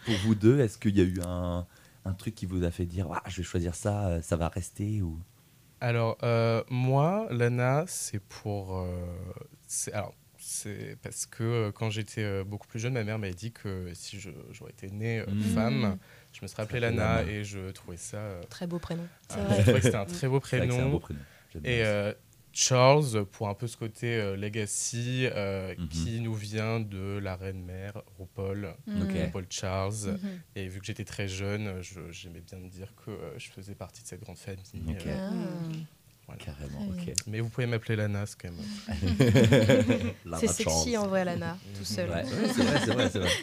pour 0.05 0.15
vous 0.23 0.33
deux, 0.33 0.59
est-ce 0.59 0.79
qu'il 0.79 0.97
y 0.97 1.01
a 1.01 1.03
eu 1.03 1.19
un, 1.23 1.67
un 2.03 2.13
truc 2.13 2.33
qui 2.33 2.47
vous 2.47 2.63
a 2.63 2.71
fait 2.71 2.85
dire, 2.85 3.07
Ah, 3.13 3.21
je 3.27 3.37
vais 3.37 3.43
choisir 3.43 3.75
ça, 3.75 4.21
ça 4.23 4.35
va 4.37 4.47
rester 4.49 5.03
ou... 5.03 5.19
Alors, 5.79 6.17
euh, 6.23 6.63
moi, 6.69 7.27
Lana, 7.29 7.85
c'est 7.87 8.19
pour. 8.19 8.77
euh, 8.79 9.05
c'est- 9.67 9.93
alors, 9.93 10.13
c'est 10.39 10.97
parce 11.03 11.25
que 11.25 11.43
euh, 11.43 11.71
quand 11.71 11.89
j'étais 11.89 12.23
euh, 12.23 12.43
beaucoup 12.43 12.67
plus 12.67 12.79
jeune, 12.79 12.93
ma 12.93 13.03
mère 13.03 13.19
m'avait 13.19 13.33
dit 13.33 13.51
que 13.51 13.91
si 13.93 14.19
je- 14.19 14.29
j'aurais 14.51 14.71
été 14.71 14.89
née 14.89 15.19
euh, 15.19 15.25
Mm. 15.27 15.41
femme, 15.53 15.97
je 16.33 16.39
me 16.41 16.47
serais 16.47 16.63
appelée 16.63 16.79
Lana 16.79 17.17
Lana. 17.21 17.29
et 17.29 17.43
je 17.43 17.69
trouvais 17.71 17.97
ça. 17.97 18.17
euh, 18.17 18.41
Très 18.49 18.65
beau 18.65 18.79
prénom. 18.79 19.07
C'est 19.29 19.39
vrai. 19.39 19.55
je 19.57 19.61
trouvais 19.61 19.79
que 19.79 19.85
c'était 19.85 19.97
un 19.97 20.05
très 20.05 20.27
beau 20.27 20.41
C'est 20.43 20.57
vrai 20.57 20.67
que 20.67 20.73
c'est 20.73 20.79
un 20.81 20.89
beau 20.89 20.99
prénom. 20.99 21.19
prénom. 21.51 21.65
Et 21.65 21.83
euh, 21.85 22.13
Charles, 22.59 23.23
pour 23.25 23.49
un 23.49 23.53
peu 23.53 23.67
ce 23.67 23.77
côté 23.77 24.15
euh, 24.15 24.35
legacy 24.35 25.27
euh, 25.27 25.75
Mhm. 25.77 25.87
qui 25.89 26.19
nous 26.21 26.33
vient 26.33 26.79
de 26.79 27.19
la 27.19 27.35
reine-mère, 27.35 28.01
RuPaul. 28.17 28.73
Ok. 28.87 28.93
Mhm. 29.13 29.23
RuPaul 29.25 29.45
Charles. 29.51 29.93
Mhm. 30.23 30.39
Et 30.55 30.67
vu 30.67 30.79
que 30.79 30.85
j'étais 30.87 31.05
très 31.05 31.27
jeune, 31.27 31.83
je- 31.83 32.11
j'aimais 32.11 32.41
bien 32.41 32.57
me 32.57 32.67
dire 32.67 32.93
que 33.05 33.11
euh, 33.11 33.37
je 33.37 33.51
faisais 33.51 33.75
partie 33.75 34.01
de 34.01 34.07
cette 34.07 34.21
grande 34.21 34.39
famille. 34.39 34.97
Euh, 35.05 35.15
Ah. 35.15 35.33
voilà. 36.25 36.43
Carrément, 36.43 36.79
ok. 36.89 37.13
Mais 37.27 37.41
vous 37.41 37.49
pouvez 37.49 37.67
m'appeler 37.67 37.95
Lana, 37.95 38.25
c'est 38.25 38.41
quand 38.41 38.49
même. 38.49 38.87
Lana 40.25 40.37
C'est 40.39 40.47
sexy 40.47 40.97
en 40.97 41.05
vrai, 41.07 41.25
Lana, 41.25 41.57
tout 41.77 41.85
seul. 41.85 42.09
Ouais, 42.09 42.23
ouais, 42.23 42.25
c'est 42.55 42.63
vrai, 42.63 42.79
c'est 42.85 42.91
vrai, 42.93 43.09
c'est 43.11 43.19
vrai. 43.19 43.29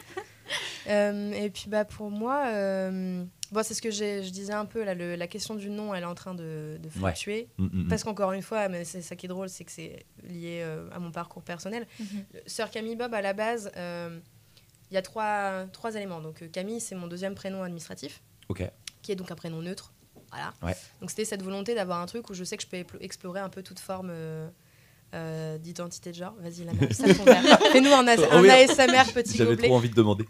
Euh, 0.86 1.32
et 1.32 1.48
puis 1.48 1.64
bah 1.68 1.86
pour 1.86 2.10
moi, 2.10 2.44
euh, 2.48 3.24
bon, 3.54 3.62
c'est 3.62 3.72
ce 3.74 3.80
que 3.80 3.90
je 3.90 4.28
disais 4.28 4.52
un 4.52 4.66
peu 4.66 4.84
là, 4.84 4.94
le- 4.94 5.14
la 5.16 5.26
question 5.26 5.54
du 5.54 5.70
nom, 5.70 5.94
elle 5.94 6.02
est 6.02 6.06
en 6.06 6.14
train 6.14 6.34
de, 6.34 6.78
fluctuer. 6.90 7.48
Mm, 7.58 7.64
mm, 7.64 7.70
mm. 7.84 7.88
Parce 7.88 8.04
qu'encore 8.04 8.32
une 8.32 8.42
fois, 8.42 8.68
mais 8.68 8.84
c'est 8.84 9.00
ça 9.00 9.16
qui 9.16 9.24
est 9.24 9.28
drôle, 9.28 9.48
c'est 9.48 9.64
que 9.64 9.72
c'est 9.72 10.04
lié 10.24 10.60
euh, 10.62 10.88
à 10.92 10.98
mon 10.98 11.10
parcours 11.12 11.42
personnel. 11.42 11.86
Mhm. 11.98 12.06
Sœur 12.46 12.70
Camille 12.70 12.96
Bob, 12.96 13.14
à 13.14 13.22
la 13.22 13.32
base, 13.32 13.70
euh, 13.76 14.18
il 14.90 14.94
y 14.94 14.98
a 14.98 15.02
trois, 15.02 15.64
trois 15.72 15.94
éléments. 15.94 16.20
Donc 16.20 16.42
euh, 16.42 16.48
Camille, 16.48 16.80
c'est 16.80 16.94
mon 16.94 17.06
deuxième 17.06 17.34
prénom 17.34 17.62
administratif, 17.62 18.22
qui 19.02 19.12
est 19.12 19.16
donc 19.16 19.30
un 19.30 19.36
prénom 19.36 19.62
neutre. 19.62 19.92
Voilà. 20.30 20.52
Ouais. 20.62 20.76
Donc 21.00 21.10
c'était 21.10 21.24
cette 21.24 21.42
volonté 21.42 21.74
d'avoir 21.74 22.00
un 22.00 22.06
truc 22.06 22.28
où 22.28 22.34
je 22.34 22.42
sais 22.44 22.56
que 22.56 22.62
je 22.64 22.68
peux 22.68 22.84
explorer 23.00 23.38
un 23.40 23.48
peu 23.48 23.62
toute 23.62 23.78
forme 23.78 24.08
euh, 24.10 24.48
euh, 25.14 25.58
d'identité 25.58 26.10
de 26.10 26.16
genre. 26.16 26.34
Vas-y, 26.40 26.66
sale 26.92 27.16
ton 27.16 27.22
verre. 27.24 27.42
Fais-nous 27.72 27.92
un, 27.92 28.06
as- 28.08 28.16
Oh 28.18 28.26
un 28.32 28.42
oui. 28.42 28.50
ASMR 28.50 29.12
petit 29.14 29.36
J'avais 29.36 29.50
gobelet. 29.50 29.68
trop 29.68 29.76
envie 29.76 29.90
de 29.90 29.94
demander. 29.94 30.26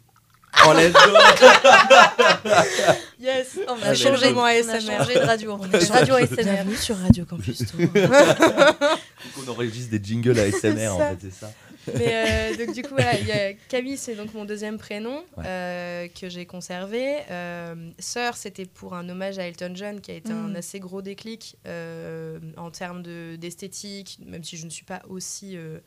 Oh, 0.66 0.72
let's 0.72 0.92
go 0.92 1.12
Yes, 3.18 3.58
on 3.68 3.74
va 3.76 3.88
Allez, 3.88 3.96
changer 3.98 4.28
go. 4.28 4.34
mon 4.36 4.40
On 4.42 4.44
a 4.44 4.50
ASMR. 4.50 4.80
changé 4.98 5.14
de 5.14 5.18
radio. 5.20 5.52
On 5.52 5.62
a 5.74 5.78
radio 5.92 6.14
ASMR. 6.14 6.42
Bienvenue 6.44 6.76
sur 6.76 6.96
Radio 6.98 7.24
Campus 7.24 7.58
Tour. 7.58 7.80
On 9.46 9.50
enregistre 9.50 9.90
des 9.90 10.00
jingles 10.02 10.38
à 10.38 10.50
SMR, 10.50 10.88
en 10.94 10.98
fait, 10.98 11.18
c'est 11.22 11.32
ça. 11.32 11.52
Mais 11.94 12.54
euh, 12.56 12.64
donc 12.64 12.74
du 12.74 12.82
coup, 12.82 12.94
voilà, 12.94 13.18
il 13.18 13.26
y 13.26 13.32
a 13.32 13.52
Camille, 13.68 13.98
c'est 13.98 14.14
donc 14.14 14.32
mon 14.32 14.44
deuxième 14.46 14.78
prénom 14.78 15.22
Ouais. 15.36 15.44
euh, 15.46 16.08
que 16.18 16.30
j'ai 16.30 16.46
conservé. 16.46 17.18
Euh, 17.30 17.74
Sœur, 17.98 18.36
c'était 18.36 18.64
pour 18.64 18.94
un 18.94 19.06
hommage 19.08 19.38
à 19.38 19.46
Elton 19.46 19.72
John, 19.74 20.00
qui 20.00 20.10
a 20.10 20.14
été 20.14 20.32
Mm. 20.32 20.46
un 20.50 20.54
assez 20.54 20.80
gros 20.80 21.02
déclic 21.02 21.56
euh, 21.66 22.38
en 22.56 22.70
termes 22.70 23.02
de- 23.02 23.36
d'esthétique, 23.36 24.18
même 24.24 24.42
si 24.44 24.56
je 24.56 24.64
ne 24.64 24.70
suis 24.70 24.84
pas 24.86 25.02
aussi, 25.08 25.56
euh, 25.58 25.78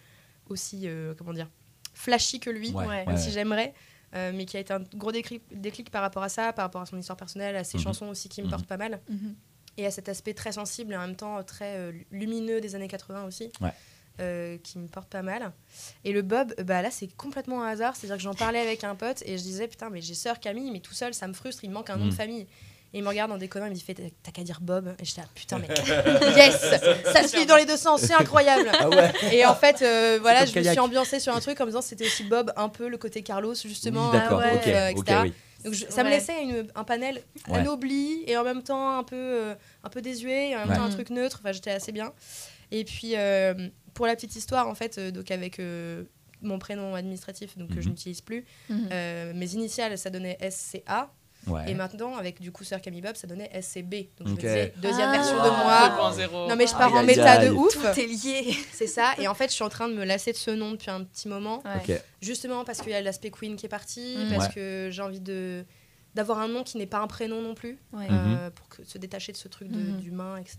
aussi 0.49 0.81
euh, 0.85 1.13
comment 1.17 1.33
dire, 1.33 1.47
flashy 1.95 2.39
que 2.39 2.51
lui, 2.51 2.69
Ouais, 2.71 2.85
Ouais. 2.85 3.05
même 3.05 3.15
ouais. 3.15 3.21
si 3.21 3.31
j'aimerais. 3.31 3.73
Euh, 4.15 4.31
mais 4.33 4.45
qui 4.45 4.57
a 4.57 4.59
été 4.59 4.73
un 4.73 4.81
gros 4.95 5.11
déclic, 5.11 5.43
déclic 5.51 5.89
par 5.91 6.01
rapport 6.01 6.23
à 6.23 6.29
ça, 6.29 6.53
par 6.53 6.65
rapport 6.65 6.81
à 6.81 6.85
son 6.85 6.97
histoire 6.97 7.17
personnelle, 7.17 7.55
à 7.55 7.63
ses 7.63 7.77
Mhm. 7.77 7.83
chansons 7.83 8.07
aussi 8.07 8.29
qui 8.29 8.41
me 8.41 8.45
Mhm. 8.47 8.51
portent 8.51 8.67
pas 8.67 8.77
mal 8.77 9.01
Mhm. 9.09 9.35
et 9.77 9.85
à 9.85 9.91
cet 9.91 10.09
aspect 10.09 10.33
très 10.33 10.53
sensible 10.53 10.93
et 10.93 10.97
en 10.97 11.01
même 11.01 11.15
temps 11.15 11.43
très 11.43 11.75
euh, 11.77 11.91
lumineux 12.11 12.61
des 12.61 12.75
années 12.75 12.87
80 12.87 13.25
aussi. 13.25 13.51
Ouais. 13.61 13.71
euh, 14.19 14.57
qui 14.63 14.79
me 14.79 14.87
porte 14.87 15.09
pas 15.09 15.21
mal. 15.21 15.51
Et 16.03 16.11
le 16.11 16.23
Bob, 16.23 16.51
bah 16.63 16.81
là 16.81 16.89
c'est 16.89 17.05
complètement 17.15 17.61
un 17.63 17.67
hasard, 17.67 17.95
c'est-à-dire 17.95 18.17
que 18.17 18.23
j'en 18.23 18.33
parlais 18.33 18.57
avec 18.57 18.83
un 18.83 18.95
pote 18.95 19.21
et 19.27 19.37
je 19.37 19.43
disais 19.43 19.67
putain 19.67 19.91
mais 19.91 20.01
j'ai 20.01 20.15
sœur 20.15 20.39
Camille 20.39 20.71
mais 20.71 20.79
tout 20.79 20.95
seul 20.95 21.13
ça 21.13 21.27
me 21.27 21.33
frustre, 21.33 21.63
il 21.63 21.69
me 21.69 21.75
manque 21.75 21.91
un 21.91 21.97
nom 21.97 22.07
de 22.07 22.11
famille. 22.15 22.47
Et 22.93 22.99
il 22.99 23.03
me 23.03 23.09
regarde 23.09 23.31
en 23.31 23.37
déconnant, 23.37 23.65
il 23.65 23.71
me 23.71 23.75
dit 23.75 23.83
t'as 24.23 24.31
qu'à 24.31 24.43
dire 24.43 24.59
Bob. 24.61 24.95
Et 24.99 25.05
j'étais 25.05 25.21
là 25.21 25.27
putain 25.35 25.59
mais 25.59 25.67
yes, 26.37 26.59
ça 27.11 27.27
se 27.27 27.35
lit 27.37 27.45
dans 27.45 27.57
les 27.57 27.65
deux 27.65 27.75
sens, 27.77 28.01
c'est 28.01 28.13
incroyable. 28.13 28.69
Ah 28.79 28.89
ouais 28.89 29.11
Et 29.33 29.45
en 29.45 29.55
fait, 29.55 29.81
euh, 29.81 30.19
voilà, 30.21 30.45
je 30.45 30.57
me 30.57 30.63
suis 30.63 30.79
ambiancée 30.79 31.19
sur 31.19 31.35
un 31.35 31.39
truc 31.39 31.59
en 31.59 31.65
me 31.65 31.69
disant 31.71 31.81
c'était 31.81 32.05
aussi 32.05 32.23
Bob, 32.23 32.53
un 32.55 32.69
peu 32.69 32.87
le 32.87 32.97
côté 32.97 33.23
Carlos 33.23 33.53
justement, 33.55 34.09
Oui, 34.11 34.17
ah 34.21 34.35
ouais, 34.37 34.61
euh, 34.67 34.91
ok, 34.91 34.99
etc. 35.09 35.19
oui. 35.23 35.33
Donc 35.65 35.73
je- 35.73 35.85
ça 35.89 36.03
me 36.03 36.09
laissait 36.09 36.41
une- 36.43 36.67
un 36.75 36.83
panel 36.83 37.21
Ouais. 37.49 37.57
anobli 37.57 38.23
et 38.25 38.37
en 38.37 38.43
même 38.43 38.63
temps 38.63 38.97
un 38.99 39.03
peu, 39.03 39.15
euh, 39.17 39.55
un 39.83 39.89
peu 39.89 40.01
désuet 40.01 40.51
et 40.51 40.55
en 40.55 40.59
même 40.59 40.69
Ouais. 40.69 40.75
temps 40.77 40.83
un 40.83 40.89
truc 40.89 41.09
neutre. 41.09 41.39
Enfin, 41.41 41.51
j'étais 41.51 41.71
assez 41.71 41.91
bien. 41.91 42.13
Et 42.71 42.85
puis, 42.85 43.13
euh, 43.15 43.53
pour 43.93 44.05
la 44.07 44.15
petite 44.15 44.35
histoire, 44.35 44.67
en 44.69 44.75
fait, 44.75 44.97
euh, 44.97 45.11
donc 45.11 45.29
avec 45.31 45.59
euh, 45.59 46.03
mon 46.41 46.59
prénom 46.59 46.93
administratif, 46.95 47.57
donc 47.57 47.69
que 47.69 47.81
je 47.81 47.87
Mhm. 47.87 47.89
n'utilise 47.95 48.21
plus, 48.21 48.45
Mhm. 48.69 48.89
euh, 48.91 49.33
mes 49.33 49.53
initiales, 49.55 49.97
ça 49.97 50.09
donnait 50.09 50.37
SCA. 50.41 51.09
Ouais. 51.47 51.69
Et 51.71 51.73
maintenant, 51.73 52.15
avec 52.17 52.41
du 52.41 52.51
coup 52.51 52.63
Sœur 52.63 52.81
Camille 52.81 53.01
Bob, 53.01 53.15
ça 53.15 53.25
donnait 53.27 53.49
SCB. 53.61 54.09
Donc 54.19 54.27
je 54.27 54.31
me 54.33 54.35
disais, 54.37 54.73
deuxième 54.77 55.09
Ah. 55.09 55.17
version 55.17 55.35
de 55.35 55.49
moi. 55.49 56.11
2.0. 56.11 56.49
Non, 56.49 56.55
mais 56.55 56.67
je 56.67 56.73
pars 56.73 56.93
Aïe, 56.93 56.99
en 56.99 57.03
méta 57.03 57.45
de 57.45 57.51
ouf. 57.51 57.73
Tout 57.73 57.99
est 57.99 58.05
lié. 58.05 58.55
C'est 58.73 58.87
ça. 58.87 59.13
Et 59.17 59.27
en 59.27 59.33
fait, 59.33 59.47
je 59.49 59.53
suis 59.53 59.63
en 59.63 59.69
train 59.69 59.87
de 59.87 59.93
me 59.93 60.03
lasser 60.05 60.31
de 60.31 60.37
ce 60.37 60.51
nom 60.51 60.71
depuis 60.71 60.91
un 60.91 61.03
petit 61.03 61.27
moment. 61.27 61.63
Ouais. 61.87 62.01
Justement 62.21 62.63
parce 62.65 62.81
qu'il 62.81 62.91
y 62.91 62.95
a 62.95 63.01
l'aspect 63.01 63.31
queen 63.31 63.55
qui 63.55 63.65
est 63.65 63.69
parti, 63.69 64.17
Mm. 64.17 64.29
parce 64.35 64.47
Ouais. 64.47 64.53
que 64.53 64.89
j'ai 64.91 65.01
envie 65.01 65.19
de 65.21 65.63
d'avoir 66.17 66.39
un 66.39 66.47
nom 66.47 66.63
qui 66.63 66.77
n'est 66.77 66.85
pas 66.87 66.99
un 66.99 67.07
prénom 67.07 67.41
non 67.41 67.53
plus, 67.55 67.77
Ouais. 67.93 68.07
euh, 68.11 68.49
pour 68.49 68.67
que- 68.67 68.83
se 68.83 68.97
détacher 68.97 69.31
de 69.31 69.37
ce 69.37 69.47
truc 69.47 69.69
de- 69.69 69.79
Mhm. 69.79 69.97
d'humain, 70.01 70.37
etc. 70.37 70.57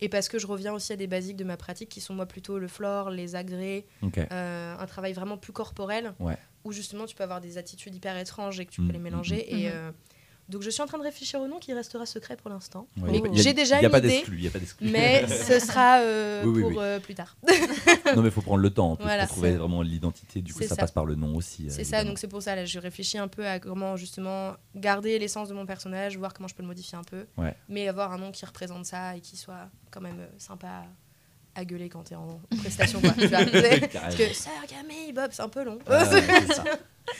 Et 0.00 0.08
parce 0.08 0.28
que 0.28 0.38
je 0.38 0.46
reviens 0.46 0.72
aussi 0.72 0.92
à 0.92 0.96
des 0.96 1.06
basiques 1.06 1.36
de 1.36 1.44
ma 1.44 1.56
pratique 1.56 1.88
qui 1.90 2.00
sont 2.00 2.14
moi 2.14 2.26
plutôt 2.26 2.58
le 2.58 2.66
flore, 2.66 3.10
les 3.10 3.36
agrès, 3.36 3.84
euh, 4.32 4.76
un 4.78 4.86
travail 4.86 5.12
vraiment 5.12 5.36
plus 5.36 5.52
corporel, 5.52 6.14
Ouais. 6.18 6.36
où 6.64 6.72
justement 6.72 7.06
tu 7.06 7.14
peux 7.14 7.22
avoir 7.22 7.40
des 7.40 7.58
attitudes 7.58 7.94
hyper 7.94 8.16
étranges 8.18 8.58
et 8.58 8.66
que 8.66 8.70
tu 8.72 8.80
Mhm, 8.80 8.86
peux 8.88 8.92
les 8.94 8.98
mélanger. 8.98 9.46
mhm. 9.50 9.58
Et, 9.58 9.64
Mhm. 9.68 9.72
euh, 9.74 9.90
donc 10.50 10.62
je 10.62 10.70
suis 10.70 10.82
en 10.82 10.86
train 10.86 10.98
de 10.98 11.02
réfléchir 11.02 11.40
au 11.40 11.48
nom 11.48 11.58
qui 11.58 11.72
restera 11.72 12.04
secret 12.06 12.36
pour 12.36 12.50
l'instant. 12.50 12.86
Ouais, 13.00 13.22
j'ai 13.32 13.54
déjà 13.54 13.76
y 13.76 13.78
a 13.78 13.82
une 13.84 13.90
pas 13.90 13.98
idée, 13.98 14.22
y 14.32 14.46
a 14.46 14.50
pas 14.50 14.58
mais 14.80 15.26
ce 15.48 15.58
sera 15.58 16.00
euh, 16.00 16.42
Oui, 16.44 16.50
oui, 16.56 16.62
pour 16.62 16.70
oui. 16.72 16.76
euh, 16.80 17.00
plus 17.00 17.14
tard. 17.14 17.36
non, 18.16 18.22
mais 18.22 18.28
il 18.28 18.30
faut 18.30 18.42
prendre 18.42 18.58
le 18.62 18.70
temps 18.70 18.92
en 18.92 18.96
plus, 18.96 19.04
Voilà, 19.04 19.24
pour 19.26 19.32
trouver 19.36 19.52
vraiment 19.56 19.82
l'identité. 19.82 20.42
Du 20.42 20.52
coup, 20.52 20.62
ça, 20.62 20.68
ça. 20.70 20.76
passe 20.76 20.90
par 20.92 21.04
le 21.06 21.14
nom 21.14 21.36
aussi. 21.36 21.66
euh, 21.66 21.70
C'est 21.70 21.84
ça, 21.84 21.96
évidemment. 21.98 22.10
donc 22.10 22.18
c'est 22.18 22.28
pour 22.28 22.42
ça, 22.42 22.54
là, 22.56 22.64
je 22.64 22.78
réfléchis 22.78 23.18
un 23.18 23.28
peu 23.28 23.46
à 23.46 23.58
comment 23.58 23.96
justement 23.96 24.54
garder 24.74 25.18
l'essence 25.18 25.48
de 25.48 25.54
mon 25.54 25.66
personnage, 25.66 26.16
voir 26.18 26.34
comment 26.34 26.48
je 26.48 26.54
peux 26.54 26.62
le 26.62 26.68
modifier 26.68 26.98
un 26.98 27.04
peu, 27.04 27.26
Ouais. 27.38 27.54
mais 27.68 27.88
avoir 27.88 28.12
un 28.12 28.18
nom 28.18 28.30
qui 28.32 28.44
représente 28.44 28.84
ça 28.86 29.16
et 29.16 29.20
qui 29.20 29.36
soit 29.36 29.68
quand 29.90 30.00
même 30.00 30.20
euh, 30.20 30.26
sympa 30.38 30.84
à 31.54 31.64
gueuler 31.64 31.88
quand 31.88 32.04
t'es 32.04 32.14
en 32.14 32.40
prestation. 32.58 33.00
Quoi, 33.00 33.10
tu 33.18 33.26
vois. 33.26 33.38
Parce 33.92 34.14
que 34.16 34.32
Sir 34.32 34.50
Camille 34.68 35.12
Bob, 35.12 35.30
c'est 35.32 35.42
un 35.42 35.48
peu 35.48 35.64
long. 35.64 35.78
Ça. 35.88 36.62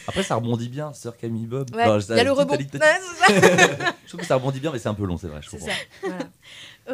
Après, 0.07 0.23
ça 0.23 0.37
rebondit 0.37 0.69
bien, 0.69 0.93
Sir 0.93 1.17
Camille 1.17 1.47
Bob. 1.47 1.75
Ouais, 1.75 1.85
Enfin, 1.85 1.99
il 2.11 2.17
y 2.17 2.21
a 2.21 2.25
le 2.25 2.33
rebond. 2.33 2.55
Ouais. 2.55 2.69
Je 4.05 4.09
trouve 4.09 4.21
que 4.21 4.27
ça 4.27 4.37
rebondit 4.37 4.61
bien, 4.61 4.71
mais 4.73 4.79
c'est 4.79 4.89
un 4.89 4.95
peu 4.95 5.05
long, 5.05 5.17
c'est 5.17 5.27
vrai. 5.27 5.41
Je 5.43 5.51
comprends. 5.51 5.67
ça. 5.67 5.73
Voilà. 6.03 6.19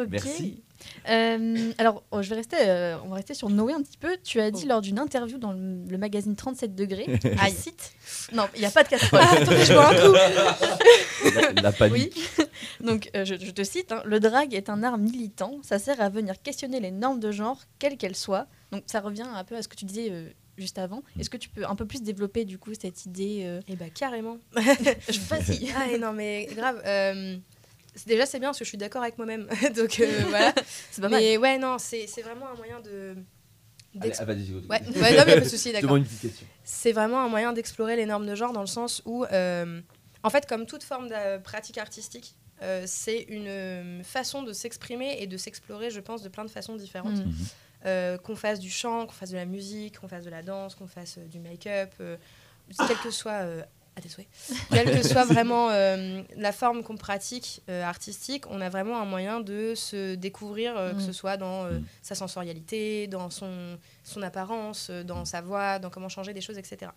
Ok. 0.03 0.09
Merci. 0.11 0.63
Euh, 1.09 1.71
alors, 1.79 2.03
oh, 2.11 2.21
je 2.21 2.29
vais 2.29 2.35
rester, 2.35 2.55
euh, 2.59 2.97
on 3.03 3.09
va 3.09 3.15
rester 3.15 3.33
sur 3.33 3.49
Noé 3.49 3.73
un 3.73 3.81
petit 3.81 3.97
peu. 3.97 4.15
Tu 4.23 4.39
as 4.39 4.51
dit 4.51 4.63
Oh. 4.65 4.69
lors 4.69 4.81
d'une 4.81 4.99
interview 4.99 5.37
dans 5.39 5.51
le, 5.51 5.83
le 5.89 5.97
magazine 5.97 6.35
37 6.35 6.75
degrés, 6.75 7.05
je 7.23 7.49
cite. 7.55 7.93
Non, 8.33 8.43
il 8.55 8.59
n'y 8.59 8.65
a 8.67 8.71
pas 8.71 8.83
de 8.83 8.89
casserole. 8.89 9.19
Ah, 9.23 9.33
attendez, 9.41 9.65
je 9.65 9.73
bois 9.73 9.89
un 9.89 9.95
coup. 9.95 11.33
La, 11.55 11.61
la 11.63 11.71
panique. 11.71 12.13
Oui. 12.39 12.45
Donc, 12.85 13.09
euh, 13.15 13.25
je, 13.25 13.35
je 13.43 13.51
te 13.51 13.63
cite 13.63 13.91
hein, 13.91 14.01
Le 14.05 14.19
drag 14.19 14.53
est 14.53 14.69
un 14.69 14.83
art 14.83 14.97
militant. 14.99 15.59
Ça 15.63 15.79
sert 15.79 15.99
à 15.99 16.09
venir 16.09 16.41
questionner 16.41 16.79
les 16.79 16.91
normes 16.91 17.19
de 17.19 17.31
genre, 17.31 17.59
quelles 17.79 17.97
qu'elles 17.97 18.15
soient. 18.15 18.45
Donc, 18.71 18.83
ça 18.85 18.99
revient 18.99 19.25
un 19.33 19.43
peu 19.43 19.55
à 19.55 19.61
ce 19.63 19.67
que 19.67 19.75
tu 19.75 19.85
disais 19.85 20.09
euh, 20.11 20.29
juste 20.57 20.77
avant. 20.77 21.01
Est-ce 21.19 21.29
que 21.31 21.37
tu 21.37 21.49
peux 21.49 21.65
un 21.65 21.75
peu 21.75 21.85
plus 21.87 22.03
développer, 22.03 22.45
du 22.45 22.59
coup, 22.59 22.71
cette 22.79 23.05
idée 23.05 23.41
euh, 23.45 23.61
Et 23.67 23.75
bah 23.75 23.85
carrément. 23.93 24.37
je- 24.55 25.19
Vas-y. 25.27 25.69
Ah 25.75 25.97
non 25.97 26.13
mais 26.13 26.47
grave. 26.55 26.81
Déjà 28.05 28.25
c'est 28.25 28.39
bien 28.39 28.49
parce 28.49 28.59
que 28.59 28.65
je 28.65 28.69
suis 28.69 28.77
d'accord 28.77 29.01
avec 29.01 29.17
moi-même. 29.17 29.47
Donc 29.75 29.99
euh, 29.99 30.21
voilà. 30.29 30.53
C'est 30.91 31.01
pas 31.01 31.09
mal. 31.09 31.21
Mais 31.21 31.37
ouais 31.37 31.57
non 31.57 31.77
c'est 31.77 32.07
c'est 32.07 32.21
vraiment 32.21 32.47
un 32.49 32.55
moyen 32.55 32.79
de. 32.81 33.15
Allez, 33.99 34.13
ah, 34.19 34.25
vas-y. 34.25 34.53
Ouais, 34.53 34.61
ouais, 34.69 35.17
non, 35.17 35.23
mais 35.25 35.35
pas 35.35 35.39
de 35.39 35.49
souci, 35.49 35.71
d'accord. 35.71 35.89
demande 35.89 35.99
une 35.99 36.05
petite 36.05 36.21
question. 36.21 36.45
C'est 36.63 36.91
vraiment 36.91 37.19
un 37.19 37.29
moyen 37.29 37.51
d'explorer 37.51 37.95
les 37.95 38.05
normes 38.05 38.27
de 38.27 38.35
genre 38.35 38.53
dans 38.53 38.61
le 38.61 38.67
sens 38.67 39.01
où, 39.05 39.23
euh, 39.23 39.81
en 40.21 40.29
fait, 40.29 40.45
comme 40.45 40.67
toute 40.67 40.83
forme 40.83 41.07
de 41.07 41.39
pratique 41.39 41.79
artistique, 41.79 42.35
euh, 42.61 42.83
c'est 42.85 43.21
une 43.27 44.03
façon 44.03 44.43
de 44.43 44.53
s'exprimer 44.53 45.17
et 45.19 45.25
de 45.25 45.35
s'explorer, 45.35 45.89
je 45.89 45.99
pense, 45.99 46.21
de 46.21 46.29
plein 46.29 46.45
de 46.45 46.51
façons 46.51 46.75
différentes. 46.75 47.23
Euh, 47.85 48.17
qu'on 48.17 48.35
fasse 48.35 48.59
du 48.59 48.71
chant, 48.71 49.05
qu'on 49.05 49.13
fasse 49.13 49.29
de 49.29 49.35
la 49.35 49.45
musique, 49.45 49.99
qu'on 49.99 50.07
fasse 50.07 50.25
de 50.25 50.31
la 50.31 50.41
danse, 50.41 50.73
qu'on 50.73 50.87
fasse 50.87 51.19
euh, 51.19 51.25
du 51.25 51.39
make-up, 51.39 51.93
euh, 52.01 52.17
quel 52.87 52.97
que 52.97 53.11
soit, 53.11 53.43
euh, 53.43 53.61
à 53.97 54.01
tes 54.01 54.09
souhaits, 54.09 54.27
quelle 54.71 54.91
que 54.91 55.01
soit 55.05 55.25
vraiment 55.25 55.69
euh, 55.71 56.21
la 56.37 56.51
forme 56.51 56.83
qu'on 56.83 56.95
pratique 56.97 57.61
euh, 57.67 57.83
artistique, 57.83 58.45
on 58.49 58.61
a 58.61 58.69
vraiment 58.69 59.01
un 59.01 59.05
moyen 59.05 59.39
de 59.41 59.73
se 59.75 60.13
découvrir, 60.15 60.77
euh, 60.77 60.91
que 60.93 60.97
Mm. 60.99 61.05
ce 61.07 61.11
soit 61.11 61.35
dans 61.37 61.65
Mm. 61.65 61.83
sa 62.03 62.13
sensorialité, 62.15 63.07
dans 63.07 63.29
son, 63.31 63.77
son 64.03 64.21
apparence, 64.21 64.91
dans 64.91 65.25
sa 65.25 65.41
voix, 65.41 65.79
dans 65.79 65.89
comment 65.89 66.09
changer 66.09 66.33
des 66.33 66.41
choses, 66.41 66.57
etc. 66.59 66.91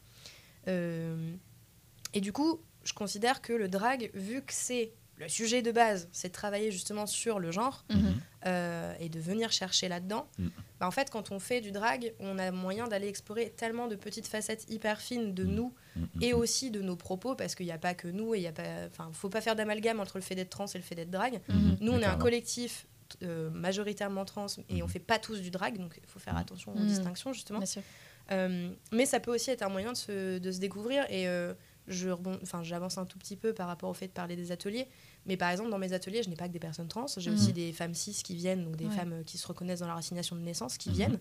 Et 2.12 2.20
du 2.20 2.32
coup, 2.32 2.60
je 2.84 2.92
considère 2.92 3.40
que 3.40 3.52
le 3.52 3.68
drag, 3.68 4.10
vu 4.14 4.42
que 4.42 4.52
c'est 4.52 4.92
le 5.20 5.28
sujet 5.28 5.62
de 5.62 5.70
base, 5.70 6.08
c'est 6.12 6.28
de 6.28 6.32
travailler 6.32 6.70
justement 6.72 7.06
sur 7.06 7.38
le 7.38 7.50
genre, 7.50 7.84
Mhm. 7.90 8.14
euh, 8.46 8.94
et 8.98 9.08
de 9.08 9.20
venir 9.20 9.52
chercher 9.52 9.88
là-dedans, 9.88 10.26
Mm. 10.38 10.48
bah, 10.80 10.86
en 10.86 10.90
fait, 10.90 11.10
quand 11.10 11.30
on 11.30 11.38
fait 11.38 11.60
du 11.60 11.72
drag, 11.72 12.14
on 12.20 12.38
a 12.38 12.50
moyen 12.50 12.88
d'aller 12.88 13.06
explorer 13.08 13.50
tellement 13.50 13.86
de 13.86 13.96
petites 13.96 14.26
facettes 14.26 14.64
hyper 14.70 15.00
fines 15.00 15.34
de 15.34 15.44
nous 15.44 15.74
et 16.22 16.32
aussi 16.32 16.70
de 16.70 16.80
nos 16.80 16.96
propos, 16.96 17.34
parce 17.34 17.54
qu'il 17.54 17.66
n'y 17.66 17.72
a 17.72 17.78
pas 17.78 17.94
que 17.94 18.08
nous, 18.08 18.34
et 18.34 18.38
il 18.38 18.42
y 18.42 18.46
a 18.46 18.52
pas, 18.52 18.86
enfin, 18.86 19.10
faut 19.12 19.28
pas 19.28 19.40
faire 19.42 19.54
d'amalgame 19.56 20.00
entre 20.00 20.16
le 20.16 20.22
fait 20.22 20.34
d'être 20.34 20.50
trans 20.50 20.66
et 20.66 20.78
le 20.78 20.82
fait 20.84 20.94
d'être 20.94 21.10
drag. 21.10 21.40
Mhm. 21.48 21.76
Nous, 21.80 21.92
on 21.92 22.00
est 22.00 22.04
un 22.06 22.16
collectif 22.16 22.86
euh, 23.24 23.50
majoritairement 23.50 24.24
trans, 24.24 24.46
et 24.68 24.82
on 24.82 24.86
Mhm. 24.86 24.88
fait 24.88 24.98
pas 25.00 25.18
tous 25.18 25.40
du 25.40 25.50
drag, 25.50 25.76
donc 25.78 25.98
il 26.00 26.08
faut 26.08 26.20
faire 26.20 26.34
Mhm. 26.34 26.40
attention 26.40 26.72
aux 26.72 26.78
Mhm. 26.78 26.86
distinctions 26.86 27.32
justement. 27.32 27.58
Bien 27.58 27.66
sûr. 27.66 27.82
Euh, 28.30 28.70
mais 28.92 29.04
ça 29.04 29.18
peut 29.18 29.34
aussi 29.34 29.50
être 29.50 29.62
un 29.62 29.68
moyen 29.68 29.90
de 29.92 29.96
se, 29.96 30.38
de 30.38 30.52
se 30.52 30.60
découvrir 30.60 31.04
et 31.10 31.26
euh, 31.26 31.52
je 31.88 32.08
rebond, 32.08 32.38
enfin, 32.40 32.62
j'avance 32.62 32.98
un 32.98 33.06
tout 33.06 33.18
petit 33.18 33.34
peu 33.36 33.52
par 33.52 33.66
rapport 33.66 33.90
au 33.90 33.94
fait 33.94 34.06
de 34.06 34.12
parler 34.12 34.36
des 34.36 34.52
ateliers. 34.52 34.86
Mais 35.30 35.36
par 35.36 35.48
exemple, 35.50 35.70
dans 35.70 35.78
mes 35.78 35.92
ateliers, 35.92 36.22
je 36.24 36.28
n'ai 36.28 36.34
pas 36.36 36.48
que 36.48 36.52
des 36.52 36.58
personnes 36.58 36.88
trans, 36.88 37.06
j'ai 37.16 37.30
Mhm. 37.30 37.36
aussi 37.36 37.52
des 37.52 37.72
femmes 37.72 37.94
cis 37.94 38.20
qui 38.24 38.34
viennent, 38.34 38.64
donc 38.64 38.74
des 38.76 38.86
Ouais. 38.86 38.94
femmes 38.94 39.12
euh, 39.12 39.22
qui 39.24 39.38
se 39.38 39.46
reconnaissent 39.46 39.78
dans 39.80 39.86
leur 39.86 39.96
assignation 39.96 40.34
de 40.36 40.40
naissance 40.40 40.76
qui 40.76 40.88
Mhm. 40.90 40.94
viennent. 40.96 41.18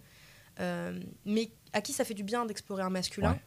Euh, 0.59 0.99
mais 1.25 1.51
à 1.73 1.81
qui 1.81 1.93
ça 1.93 2.03
fait 2.03 2.13
du 2.15 2.23
bien 2.23 2.45
d'explorer 2.45 2.81
un 2.83 2.89
masculin, 2.89 3.33
Ouais. 3.33 3.39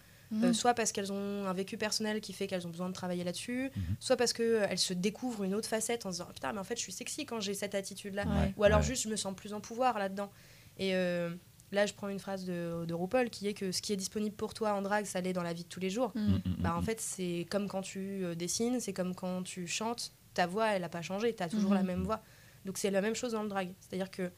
Euh, 0.45 0.53
soit 0.55 0.73
parce 0.73 0.93
qu'elles 0.93 1.13
ont 1.13 1.45
un 1.47 1.53
vécu 1.53 1.77
personnel 1.77 2.23
qui 2.23 2.33
fait 2.33 2.47
qu'elles 2.47 2.67
ont 2.67 2.71
besoin 2.71 2.89
de 2.89 2.95
travailler 2.95 3.23
là-dessus, 3.23 3.71
Mhm. 3.77 3.83
soit 4.01 4.17
parce 4.17 4.33
qu'elles 4.33 4.79
se 4.79 4.95
découvrent 4.95 5.43
une 5.45 5.53
autre 5.55 5.69
facette 5.69 6.07
en 6.07 6.11
se 6.11 6.15
disant 6.19 6.27
Oh, 6.31 6.33
putain, 6.33 6.53
mais 6.55 6.59
en 6.61 6.65
fait, 6.65 6.77
je 6.77 6.81
suis 6.81 6.93
sexy 6.93 7.27
quand 7.27 7.41
j'ai 7.41 7.53
cette 7.53 7.75
attitude-là. 7.75 8.25
Ouais. 8.27 8.55
Ou 8.57 8.65
alors 8.65 8.79
Ouais. 8.79 8.85
juste, 8.87 9.03
je 9.03 9.09
me 9.11 9.17
sens 9.17 9.35
plus 9.37 9.53
en 9.53 9.61
pouvoir 9.61 9.99
là-dedans. 9.99 10.31
Et 10.79 10.95
euh, 10.95 11.35
là, 11.71 11.85
je 11.85 11.93
prends 11.93 12.09
une 12.09 12.19
phrase 12.19 12.47
de, 12.47 12.87
de 12.87 12.95
RuPaul 12.95 13.29
qui 13.29 13.47
est 13.47 13.53
que 13.53 13.73
ce 13.73 13.83
qui 13.83 13.93
est 13.93 13.97
disponible 13.97 14.35
pour 14.35 14.55
toi 14.55 14.73
en 14.73 14.81
drague, 14.81 15.05
ça 15.05 15.21
l'est 15.21 15.35
dans 15.35 15.43
la 15.43 15.53
vie 15.53 15.65
de 15.65 15.69
tous 15.69 15.81
les 15.81 15.91
jours. 15.91 16.13
Mm, 16.15 16.21
mm, 16.37 16.43
Bah, 16.61 16.75
en 16.77 16.81
mm. 16.81 16.85
fait, 16.85 17.01
c'est 17.03 17.47
comme 17.51 17.69
quand 17.69 17.83
tu 17.83 18.25
euh, 18.25 18.35
dessines, 18.35 18.81
c'est 18.81 18.95
comme 18.95 19.15
quand 19.15 19.43
tu 19.43 19.67
chantes, 19.67 20.13
ta 20.35 20.47
voix, 20.47 20.69
elle 20.69 20.83
n'a 20.83 20.89
pas 20.89 21.03
changé, 21.03 21.35
tu 21.35 21.43
as 21.43 21.49
toujours 21.49 21.71
Mhm. 21.71 21.77
la 21.77 21.83
même 21.83 22.05
voix. 22.05 22.23
Donc 22.65 22.79
c'est 22.79 22.91
la 22.91 23.01
même 23.01 23.15
chose 23.15 23.33
dans 23.33 23.43
le 23.43 23.49
drag. 23.49 23.73
C'est-à-dire 23.81 24.11
que, 24.11 24.31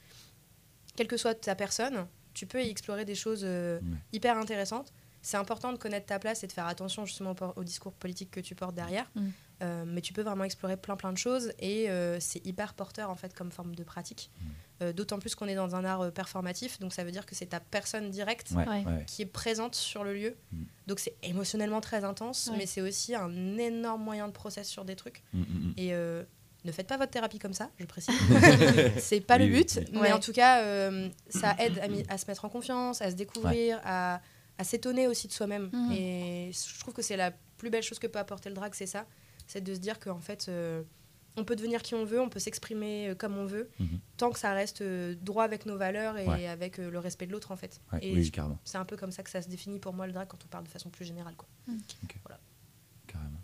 quelle 0.97 1.09
que 1.09 1.17
soit 1.17 1.35
ta 1.35 1.55
personne, 1.55 2.07
tu 2.33 2.47
peux 2.47 2.63
y 2.63 2.69
explorer 2.69 3.05
des 3.05 3.15
choses 3.15 3.43
euh, 3.45 3.81
hyper 4.13 4.37
intéressantes. 4.37 4.93
C'est 5.23 5.37
important 5.37 5.73
de 5.73 5.79
connaître 5.79 6.07
ta 6.07 6.19
place 6.19 6.45
et 6.45 6.47
de 6.47 6.53
faire 6.53 6.67
attention 6.67 7.07
justement 7.07 7.35
au, 7.57 7.65
discours 7.65 7.93
politique 7.93 8.31
que 8.31 8.41
tu 8.41 8.55
portes 8.55 8.75
derrière. 8.75 9.11
Mhm. 9.15 9.33
Euh, 9.63 9.85
mais 9.87 10.01
tu 10.01 10.13
peux 10.13 10.23
vraiment 10.23 10.45
explorer 10.45 10.77
plein 10.77 10.97
plein 10.97 11.13
de 11.13 11.19
choses 11.19 11.53
et 11.61 11.89
euh, 11.89 12.19
c'est 12.19 12.45
hyper 12.45 12.75
porteur 12.75 13.09
en 13.09 13.15
fait 13.15 13.33
comme 13.35 13.53
forme 13.53 13.75
de 13.77 13.85
pratique. 13.85 14.31
Mhm. 14.41 14.51
Euh, 14.83 14.93
D'autant 14.93 15.21
plus 15.21 15.37
qu'on 15.37 15.47
est 15.47 15.55
dans 15.55 15.77
un 15.77 15.85
art 15.85 16.11
performatif, 16.13 16.81
donc 16.81 16.93
ça 16.93 17.05
veut 17.05 17.13
dire 17.13 17.25
que 17.25 17.37
c'est 17.37 17.47
ta 17.47 17.61
personne 17.61 18.11
directe 18.11 18.51
Ouais, 18.51 18.67
Ouais. 18.69 18.85
ouais. 18.85 19.05
qui 19.07 19.23
est 19.23 19.27
présente 19.27 19.77
sur 19.77 20.03
le 20.03 20.13
lieu. 20.13 20.37
Mm. 20.53 20.63
Donc 20.89 20.99
c'est 20.99 21.15
émotionnellement 21.23 21.81
très 21.81 22.03
intense, 22.03 22.49
Ouais. 22.51 22.59
mais 22.59 22.67
c'est 22.67 22.81
aussi 22.81 23.15
un 23.15 23.57
énorme 23.57 24.03
moyen 24.03 24.27
de 24.27 24.33
process 24.33 24.67
sur 24.69 24.85
des 24.85 24.97
trucs. 24.97 25.23
Mm, 25.33 25.41
mm, 25.41 25.45
mm. 25.45 25.75
Et 25.77 25.95
euh, 25.95 26.25
ne 26.65 26.73
faites 26.73 26.89
pas 26.89 26.97
votre 26.97 27.13
thérapie 27.13 27.39
comme 27.39 27.53
ça, 27.55 27.71
je 27.79 27.85
précise. 27.87 28.15
c'est 28.99 29.21
pas 29.21 29.37
Oui, 29.37 29.47
le 29.49 29.55
but, 29.57 29.77
oui. 29.77 29.85
mais 29.93 30.01
Ouais. 30.01 30.13
en 30.13 30.19
tout 30.19 30.33
cas, 30.33 30.63
euh, 30.63 31.09
ça 31.29 31.55
aide 31.61 31.79
à, 32.09 32.19
se 32.19 32.27
mettre 32.27 32.45
en 32.45 32.49
confiance, 32.49 33.01
à 33.03 33.11
se 33.13 33.15
découvrir, 33.17 33.81
à, 33.85 34.21
à 34.59 34.65
s'étonner 34.65 35.07
aussi 35.07 35.29
de 35.29 35.33
soi-même. 35.33 35.71
Et 35.97 36.51
je 36.53 36.81
trouve 36.81 36.93
que 36.95 37.03
c'est 37.03 37.17
la 37.17 37.31
plus 37.59 37.71
belle 37.71 37.83
chose 37.85 38.01
que 38.01 38.09
peut 38.09 38.19
apporter 38.19 38.49
le 38.49 38.57
drag, 38.57 38.73
c'est 38.75 38.87
ça. 38.87 39.07
C'est 39.47 39.61
de 39.63 39.75
se 39.75 39.79
dire 39.81 39.99
qu'en 40.01 40.21
fait, 40.21 40.47
euh, 40.49 40.83
on 41.37 41.45
peut 41.45 41.57
devenir 41.57 41.83
qui 41.83 41.95
on 41.95 42.05
veut, 42.05 42.21
on 42.21 42.29
peut 42.29 42.39
s'exprimer 42.39 43.09
euh, 43.11 43.15
comme 43.15 43.37
on 43.37 43.45
veut, 43.45 43.69
Mhm. 43.81 43.99
tant 44.17 44.31
que 44.31 44.39
ça 44.39 44.53
reste 44.55 44.81
euh, 44.83 45.15
droit 45.21 45.45
avec 45.45 45.67
nos 45.67 45.77
valeurs 45.77 46.17
et 46.19 46.27
Ouais. 46.27 46.47
avec 46.47 46.79
le 46.79 46.99
respect 46.99 47.27
de 47.27 47.33
l'autre, 47.33 47.51
en 47.53 47.57
fait. 47.57 47.81
Ouais, 47.93 47.99
Et 48.03 48.13
oui, 48.15 48.31
carrément. 48.31 48.59
c'est 48.65 48.79
un 48.79 48.85
peu 48.85 48.97
comme 48.97 49.11
ça 49.13 49.23
que 49.23 49.31
ça 49.31 49.43
se 49.43 49.49
définit 49.49 49.79
pour 49.81 49.93
moi 49.93 50.07
le 50.07 50.13
drag 50.13 50.29
quand 50.29 50.39
on 50.45 50.49
parle 50.49 50.65
de 50.65 50.69
façon 50.71 50.91
plus 50.91 51.05
générale. 51.05 51.35
Quoi. 51.37 51.49
carrément. 53.07 53.41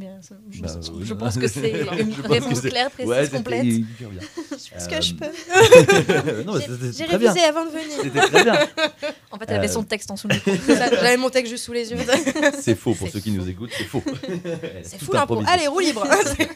Bien, 0.00 0.16
ça- 0.22 0.34
je, 0.50 0.62
Bah, 0.62 0.68
je 1.02 1.14
pense 1.14 1.36
que 1.36 1.46
c'est 1.46 1.60
Je 1.84 2.02
une 2.02 2.14
pense 2.14 2.26
que 2.26 2.32
réponse 2.32 2.60
c'est- 2.60 2.68
claire, 2.70 2.90
précise, 2.90 3.10
Ouais, 3.10 3.28
complète. 3.28 3.62
bien. 3.64 3.84
Je 4.50 4.56
fais 4.56 4.80
ce 4.80 4.86
Euh, 4.86 4.96
que 4.96 5.02
je 5.02 5.14
peux. 5.14 5.26
J'ai- 6.58 6.66
c'était 6.66 6.92
J'ai 6.92 7.04
très 7.06 7.18
bien. 7.18 7.32
révisé 7.32 7.44
avant 7.46 7.64
de 7.66 7.70
venir. 7.70 7.98
C'était 8.02 8.20
très 8.20 8.44
bien. 8.44 8.54
En 9.30 9.38
fait, 9.38 9.44
elle 9.48 9.56
avait 9.56 9.68
Euh, 9.68 9.72
son 9.72 9.82
texte 9.84 10.10
en 10.10 10.16
ça, 10.16 10.28
J'avais 10.66 11.16
mon 11.16 11.28
texte 11.30 11.50
juste 11.52 11.64
sous 11.64 11.72
les 11.72 11.90
yeux. 11.90 11.98
C'est 12.60 12.74
faux 12.74 12.94
pour 12.94 13.08
C'est 13.08 13.14
ceux 13.14 13.20
qui 13.20 13.30
nous 13.32 13.48
écoutent, 13.48 13.70
c'est 13.76 13.84
faux. 13.84 14.02
C'est 14.82 14.98
Tout 14.98 15.04
fou 15.06 15.12
l'impro. 15.12 15.42
Allez, 15.46 15.66
roue 15.68 15.80
libre. 15.80 16.04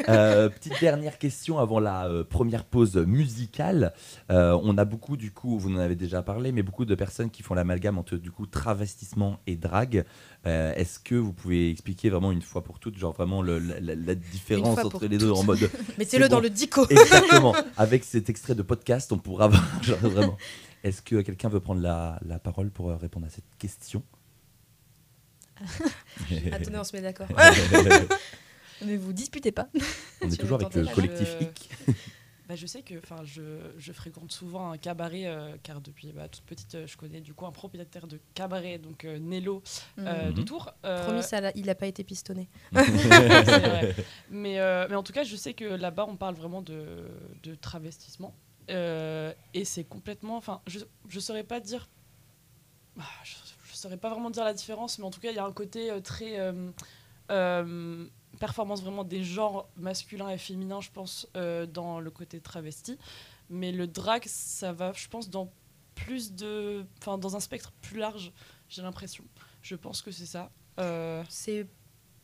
Euh, 0.09 0.49
petite 0.49 0.81
dernière 0.81 1.19
question 1.19 1.59
avant 1.59 1.81
la 1.81 2.07
euh, 2.07 2.25
première 2.25 2.65
pause 2.65 2.97
musicale. 2.97 3.93
Euh, 4.31 4.59
on 4.63 4.77
a 4.79 4.85
beaucoup, 4.85 5.17
du 5.17 5.31
coup, 5.33 5.59
vous 5.59 5.71
en 5.71 5.77
avez 5.79 5.97
déjà 5.97 6.23
parlé, 6.23 6.51
mais 6.53 6.63
beaucoup 6.63 6.85
de 6.85 6.95
personnes 6.95 7.31
qui 7.31 7.43
font 7.43 7.55
l'amalgame 7.55 7.99
entre 7.99 8.17
du 8.17 8.31
coup 8.31 8.47
travestissement 8.47 9.39
et 9.47 9.57
drague. 9.57 10.05
Euh, 10.47 10.75
Est-ce 10.75 10.99
que 10.99 11.15
vous 11.15 11.33
pouvez 11.33 11.71
expliquer 11.71 12.11
vraiment 12.11 12.31
une 12.31 12.43
fois 12.43 12.63
pour 12.63 12.79
toutes, 12.79 12.99
genre 12.99 13.13
vraiment 13.15 13.41
le- 13.41 13.59
la, 13.59 13.81
la- 13.81 13.95
la 13.95 14.15
différence 14.15 14.79
entre 14.79 15.07
les 15.07 15.17
deux 15.19 15.31
en 15.31 15.43
mode 15.43 15.59
Mettez-le 15.99 16.25
C'est 16.25 16.29
dans 16.29 16.41
le 16.41 16.51
dico. 16.51 16.87
exactement 16.91 17.55
avec 17.79 18.05
cet 18.05 18.29
extrait 18.29 18.55
de 18.55 18.63
podcast, 18.63 19.11
on 19.13 19.19
pourra 19.19 19.49
voir 19.49 19.65
genre, 19.83 19.99
vraiment. 20.01 20.37
Est-ce 20.83 21.01
que 21.01 21.23
quelqu'un 21.23 21.49
veut 21.49 21.61
prendre 21.61 21.81
la, 21.81 22.19
la 22.27 22.39
parole 22.39 22.71
pour 22.71 22.91
euh, 22.91 22.97
répondre 22.97 23.27
à 23.27 23.31
cette 23.31 23.45
question? 23.59 24.03
Attendez, 26.53 26.77
on 26.79 26.85
se 26.85 26.95
met 26.97 27.03
d'accord. 27.03 27.27
Ne 28.85 28.97
vous 28.99 29.13
disputez 29.13 29.53
pas. 29.53 29.69
On 30.21 30.29
est 30.31 30.37
toujours 30.37 30.61
avec 30.61 30.75
le 30.75 30.87
collectif 30.95 31.29
Je- 31.41 31.45
IC. 31.47 31.71
Bah, 32.47 32.57
je 32.57 32.67
sais 32.67 32.83
que 32.83 32.99
enfin 32.99 33.25
je, 33.25 33.43
je 33.79 33.93
fréquente 33.93 34.31
souvent 34.31 34.71
un 34.71 34.77
cabaret 34.77 35.27
euh, 35.27 35.57
car 35.63 35.81
depuis 35.81 36.13
bah, 36.13 36.29
toute 36.29 36.45
petite 36.45 36.75
euh, 36.75 36.87
je 36.87 36.97
connais 36.97 37.21
du 37.23 37.33
coup 37.33 37.47
un 37.47 37.53
propriétaire 37.53 38.07
de 38.07 38.21
cabaret 38.35 38.79
donc 38.79 39.05
euh, 39.05 39.19
Nello 39.19 39.63
euh, 39.99 40.29
Mhm. 40.29 40.35
de 40.35 40.43
Tours. 40.43 40.75
Euh, 40.85 41.03
Promis, 41.05 41.23
ça, 41.23 41.41
il 41.55 41.67
n'a 41.67 41.75
pas 41.75 41.87
été 41.87 42.05
pistonné. 42.05 42.49
vrai. 42.73 43.95
Mais, 44.31 44.59
euh, 44.61 44.87
mais 44.91 44.97
en 44.97 45.03
tout 45.03 45.13
cas, 45.13 45.25
je 45.25 45.37
sais 45.37 45.55
que 45.55 45.65
là-bas, 45.65 46.07
on 46.09 46.17
parle 46.17 46.35
vraiment 46.35 46.61
de, 46.63 47.07
de 47.43 47.55
travestissement. 47.55 48.35
Euh, 48.71 49.33
et 49.55 49.65
c'est 49.65 49.85
complètement. 49.85 50.37
Enfin, 50.37 50.61
je 50.67 50.81
ne 51.15 51.21
saurais 51.21 51.45
pas 51.45 51.61
dire. 51.61 51.89
Ah, 52.99 53.03
Je 53.25 53.35
ne 53.73 53.77
saurais 53.77 53.97
pas 53.97 54.11
vraiment 54.11 54.31
dire 54.31 54.45
la 54.45 54.55
différence, 54.55 54.99
mais 54.99 55.05
en 55.05 55.11
tout 55.11 55.21
cas, 55.21 55.31
il 55.31 55.37
y 55.37 55.39
a 55.39 55.45
un 55.45 55.53
côté 55.53 55.91
euh, 55.91 56.01
très. 56.01 56.39
Performance 58.47 58.83
vraiment 58.83 59.05
des 59.05 59.23
genres 59.25 59.69
masculins 59.77 60.29
et 60.29 60.39
féminins, 60.39 60.81
je 60.81 60.91
pense, 60.91 61.27
euh, 61.37 61.67
dans 61.67 61.99
le 62.01 62.11
côté 62.11 62.41
travesti. 62.41 62.99
Mais 63.49 63.73
le 63.73 63.87
drag, 63.87 64.23
ça 64.27 64.73
va, 64.73 64.93
je 64.93 65.09
pense, 65.09 65.31
dans 65.31 65.51
plus 65.95 66.33
de. 66.33 66.85
Enfin, 67.01 67.17
dans 67.19 67.37
un 67.37 67.41
spectre 67.41 67.73
plus 67.81 67.99
large, 67.99 68.33
j'ai 68.69 68.83
l'impression. 68.83 69.25
Je 69.63 69.75
pense 69.77 70.03
que 70.03 70.11
c'est 70.11 70.27
ça. 70.27 70.51
Euh, 70.79 71.23
C'est 71.29 71.67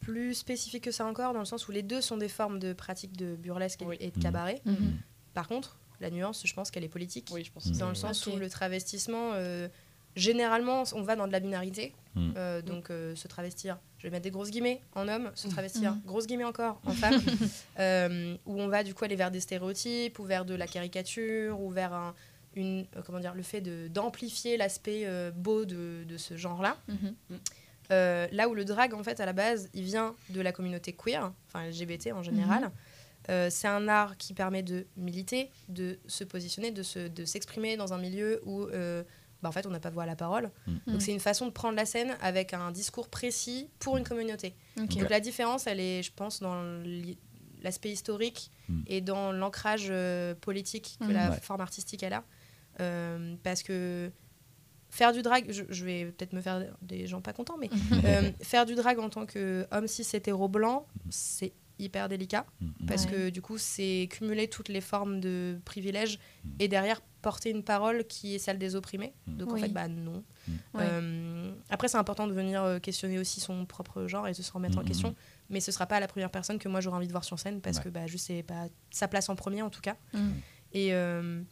plus 0.00 0.34
spécifique 0.34 0.84
que 0.84 0.90
ça 0.90 1.04
encore, 1.06 1.32
dans 1.32 1.38
le 1.40 1.44
sens 1.46 1.68
où 1.68 1.72
les 1.72 1.82
deux 1.82 2.00
sont 2.00 2.16
des 2.16 2.28
formes 2.28 2.58
de 2.58 2.72
pratiques 2.72 3.16
de 3.16 3.36
burlesque 3.36 3.82
et- 3.82 3.86
Oui. 3.86 3.96
et 4.00 4.10
de 4.10 4.16
Mhm. 4.16 4.22
cabaret. 4.22 4.60
Mhm. 4.64 4.98
Par 5.34 5.46
contre, 5.48 5.78
la 6.00 6.10
nuance, 6.10 6.42
je 6.46 6.54
pense 6.54 6.70
qu'elle 6.70 6.84
est 6.84 6.88
politique. 6.88 7.28
oui, 7.32 7.44
je 7.44 7.52
pense. 7.52 7.66
Mhm. 7.66 7.72
que 7.74 7.78
Dans 7.78 7.88
le 7.90 7.94
sens 7.94 8.26
où 8.26 8.36
le 8.36 8.48
travestissement, 8.50 9.30
euh, 9.34 9.68
généralement, 10.16 10.82
on 10.94 11.02
va 11.02 11.16
dans 11.16 11.26
de 11.26 11.32
la 11.32 11.40
binarité. 11.40 11.94
Euh, 12.16 12.60
donc, 12.62 12.90
euh, 12.90 13.14
se 13.14 13.28
travestir, 13.28 13.78
je 14.00 14.06
vais 14.06 14.10
mettre 14.10 14.24
des 14.24 14.30
grosses 14.30 14.50
guillemets 14.50 14.80
en 14.94 15.06
homme, 15.08 15.30
se 15.34 15.46
travestir, 15.46 15.92
Mhm. 15.92 16.00
grosses 16.06 16.26
guillemets 16.26 16.44
encore 16.44 16.80
en 16.86 16.92
femme. 16.92 17.20
Euh, 17.78 18.36
où 18.46 18.60
on 18.60 18.68
va 18.68 18.82
du 18.82 18.94
coup 18.94 19.04
aller 19.04 19.14
vers 19.16 19.30
des 19.30 19.40
stéréotypes, 19.40 20.18
ou 20.18 20.24
vers 20.24 20.44
de 20.44 20.54
la 20.54 20.66
caricature, 20.66 21.60
ou 21.60 21.70
vers 21.70 21.92
un, 21.94 22.14
une, 22.54 22.86
euh, 22.96 23.02
comment 23.06 23.20
dire, 23.20 23.34
le 23.34 23.42
fait 23.42 23.60
d'amplifier 23.92 24.56
l'aspect 24.56 25.02
euh, 25.06 25.30
beau 25.30 25.64
de, 25.64 26.04
de 26.06 26.16
ce 26.16 26.36
genre-là. 26.36 26.76
Mhm. 26.88 27.14
Là 28.32 28.48
où 28.48 28.54
le 28.54 28.64
drag, 28.64 28.94
en 28.94 29.02
fait, 29.02 29.20
à 29.20 29.26
la 29.26 29.32
base, 29.32 29.68
il 29.74 29.82
vient 29.84 30.14
de 30.30 30.40
la 30.40 30.52
communauté 30.52 30.92
queer, 30.92 31.32
enfin 31.48 31.66
LGBT 31.68 32.12
en 32.12 32.22
général. 32.22 32.70
Euh, 33.28 33.48
c'est 33.50 33.68
un 33.68 33.86
art 33.88 34.16
qui 34.16 34.32
permet 34.32 34.62
de 34.62 34.86
militer, 34.96 35.50
de 35.68 35.98
se 36.06 36.24
positionner, 36.24 36.70
de 36.70 36.82
se- 36.82 37.08
de 37.08 37.24
s'exprimer 37.24 37.76
dans 37.76 37.92
un 37.92 37.98
milieu 37.98 38.40
où, 38.46 38.66
bah, 39.42 39.48
en 39.48 39.52
fait, 39.52 39.66
on 39.66 39.70
n'a 39.70 39.80
pas 39.80 39.90
voix 39.90 40.02
à 40.02 40.06
la 40.06 40.16
parole. 40.16 40.50
Mhm. 40.66 40.80
Donc 40.86 41.02
c'est 41.02 41.12
une 41.12 41.20
façon 41.20 41.46
de 41.46 41.50
prendre 41.50 41.76
la 41.76 41.86
scène 41.86 42.16
avec 42.20 42.52
un 42.54 42.70
discours 42.70 43.08
précis 43.08 43.68
pour 43.78 43.96
une 43.96 44.04
communauté. 44.04 44.54
Donc 44.76 44.94
la 45.08 45.20
différence, 45.20 45.66
elle 45.66 45.80
est, 45.80 46.02
je 46.02 46.12
pense, 46.14 46.40
dans 46.40 46.62
l'aspect 47.62 47.90
historique 47.90 48.50
Mm. 48.68 48.82
et 48.86 49.00
dans 49.00 49.32
l'ancrage 49.32 49.88
euh, 49.90 50.34
politique 50.34 50.96
que 51.00 51.12
la 51.12 51.30
Ouais. 51.30 51.40
forme 51.40 51.60
artistique 51.60 52.02
elle 52.02 52.12
a. 52.14 52.24
Euh, 52.80 53.34
parce 53.42 53.62
que 53.62 54.10
faire 54.88 55.12
du 55.12 55.22
drag, 55.22 55.44
je, 55.50 55.64
je 55.68 55.84
vais 55.84 56.06
peut-être 56.06 56.32
me 56.32 56.40
faire 56.40 56.64
des 56.82 57.06
gens 57.06 57.20
pas 57.20 57.32
contents, 57.32 57.56
mais 57.58 57.68
euh, 58.04 58.30
faire 58.42 58.64
du 58.64 58.74
drag 58.76 58.98
en 58.98 59.08
tant 59.10 59.26
qu'homme 59.26 59.86
cis 59.88 60.06
hétéro 60.14 60.48
blanc, 60.48 60.86
c'est 61.10 61.52
hyper 61.84 62.08
délicat 62.08 62.46
Mm. 62.60 62.86
parce 62.86 63.04
Ouais. 63.06 63.10
que 63.10 63.30
du 63.30 63.42
coup 63.42 63.58
c'est 63.58 64.08
cumuler 64.10 64.48
toutes 64.48 64.68
les 64.68 64.80
formes 64.80 65.20
de 65.20 65.58
privilèges 65.64 66.18
Mm. 66.44 66.48
et 66.60 66.68
derrière 66.68 67.00
porter 67.22 67.50
une 67.50 67.62
parole 67.62 68.04
qui 68.04 68.34
est 68.34 68.38
celle 68.38 68.58
des 68.58 68.74
opprimés. 68.76 69.12
Mm. 69.26 69.36
Donc 69.36 69.52
en 69.52 69.56
fait 69.56 69.68
bah 69.68 69.88
non. 69.88 70.24
Mm. 70.48 70.52
Euh, 70.80 71.52
après 71.68 71.88
c'est 71.88 71.98
important 71.98 72.26
de 72.26 72.32
venir 72.32 72.62
euh, 72.62 72.78
questionner 72.78 73.18
aussi 73.18 73.40
son 73.40 73.66
propre 73.66 74.06
genre 74.06 74.26
et 74.28 74.32
de 74.32 74.36
se 74.42 74.52
remettre 74.52 74.78
en 74.78 74.82
Mm, 74.82 74.86
question, 74.86 75.10
mm, 75.10 75.14
mais 75.50 75.60
ce 75.60 75.72
sera 75.72 75.86
pas 75.86 76.00
la 76.00 76.08
première 76.08 76.30
personne 76.30 76.58
que 76.58 76.68
moi 76.68 76.80
j'aurai 76.80 76.96
envie 76.96 77.06
de 77.08 77.12
voir 77.12 77.24
sur 77.24 77.38
scène 77.38 77.60
parce 77.60 77.78
Ouais. 77.78 77.84
que 77.84 77.88
bah 77.90 78.06
juste 78.06 78.26
c'est 78.26 78.42
pas 78.42 78.68
sa 78.90 79.08
place 79.08 79.28
en 79.28 79.36
premier 79.36 79.62
en 79.62 79.70
tout 79.70 79.80
cas. 79.82 79.96
Et, 80.72 80.94
euh, 80.94 81.42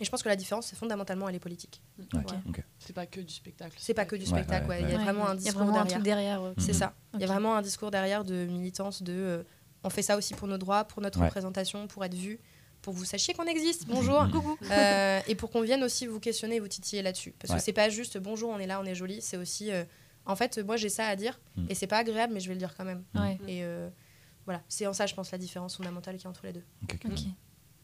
et 0.00 0.04
je 0.04 0.10
pense 0.10 0.22
que 0.22 0.28
la 0.28 0.36
différence 0.36 0.66
c'est 0.66 0.76
fondamentalement 0.76 1.28
elle 1.28 1.34
est 1.34 1.40
politique. 1.40 1.82
Ouais, 1.98 2.06
Ouais. 2.20 2.24
ok. 2.48 2.62
C'est 2.78 2.92
pas 2.92 3.06
que 3.06 3.20
du 3.20 3.32
spectacle. 3.34 3.76
C'est 3.78 3.94
pas 3.94 4.04
que 4.04 4.16
du 4.16 4.24
spectacle, 4.26 4.68
ouais, 4.68 4.76
ouais. 4.76 4.82
il 4.84 4.90
y 4.90 4.94
a 4.94 4.98
ouais. 4.98 5.02
vraiment 5.04 5.26
un 5.28 5.34
Il 5.34 5.38
y 5.38 5.48
a 5.48 5.50
discours 5.50 5.64
vraiment 5.64 5.80
un 5.80 5.98
derrière. 5.98 6.40
C'est 6.58 6.72
ça. 6.72 6.94
Il 7.14 7.20
y 7.20 7.24
a 7.24 7.26
vraiment 7.26 7.56
un 7.56 7.62
discours 7.62 7.90
derrière 7.90 8.24
de 8.24 8.46
militance, 8.46 9.02
de 9.02 9.12
euh, 9.12 9.42
on 9.84 9.90
fait 9.90 10.02
ça 10.02 10.16
aussi 10.16 10.34
pour 10.34 10.48
nos 10.48 10.58
droits, 10.58 10.84
pour 10.84 11.02
notre 11.02 11.18
Ouais. 11.20 11.26
représentation, 11.26 11.86
pour 11.86 12.04
être 12.04 12.14
vu, 12.14 12.38
pour 12.82 12.94
que 12.94 12.98
vous 12.98 13.04
sachiez 13.04 13.34
qu'on 13.34 13.44
existe. 13.46 13.86
Bonjour. 13.86 14.22
Mhm. 14.24 14.32
Coucou. 14.32 14.56
Euh, 14.70 15.20
et 15.26 15.34
pour 15.34 15.50
qu'on 15.50 15.60
vienne 15.62 15.82
aussi 15.82 16.06
vous 16.06 16.20
questionner 16.20 16.56
et 16.56 16.60
vous 16.60 16.68
titiller 16.68 17.02
là-dessus. 17.02 17.32
Parce 17.38 17.52
Ouais. 17.52 17.58
que 17.58 17.62
c'est 17.64 17.72
pas 17.72 17.88
juste 17.88 18.18
bonjour, 18.18 18.50
on 18.50 18.58
est 18.58 18.66
là, 18.66 18.80
on 18.80 18.84
est 18.84 18.94
joli. 18.94 19.20
C'est 19.20 19.36
aussi 19.36 19.70
euh, 19.70 19.84
en 20.26 20.36
fait, 20.36 20.58
moi 20.58 20.76
j'ai 20.76 20.88
ça 20.88 21.06
à 21.06 21.16
dire 21.16 21.40
Mhm. 21.56 21.66
et 21.70 21.74
c'est 21.74 21.86
pas 21.86 21.98
agréable, 21.98 22.32
mais 22.34 22.40
je 22.40 22.48
vais 22.48 22.54
le 22.54 22.58
dire 22.60 22.74
quand 22.76 22.84
même. 22.84 23.04
Ouais. 23.14 23.38
Et 23.48 23.64
euh, 23.64 23.88
voilà, 24.46 24.62
c'est 24.68 24.86
en 24.86 24.92
ça, 24.92 25.06
je 25.06 25.14
pense, 25.14 25.30
la 25.30 25.38
différence 25.38 25.76
fondamentale 25.76 26.16
qu'il 26.16 26.24
y 26.24 26.26
a 26.26 26.30
entre 26.30 26.44
les 26.46 26.52
deux. 26.52 26.64
Ok. 26.84 27.20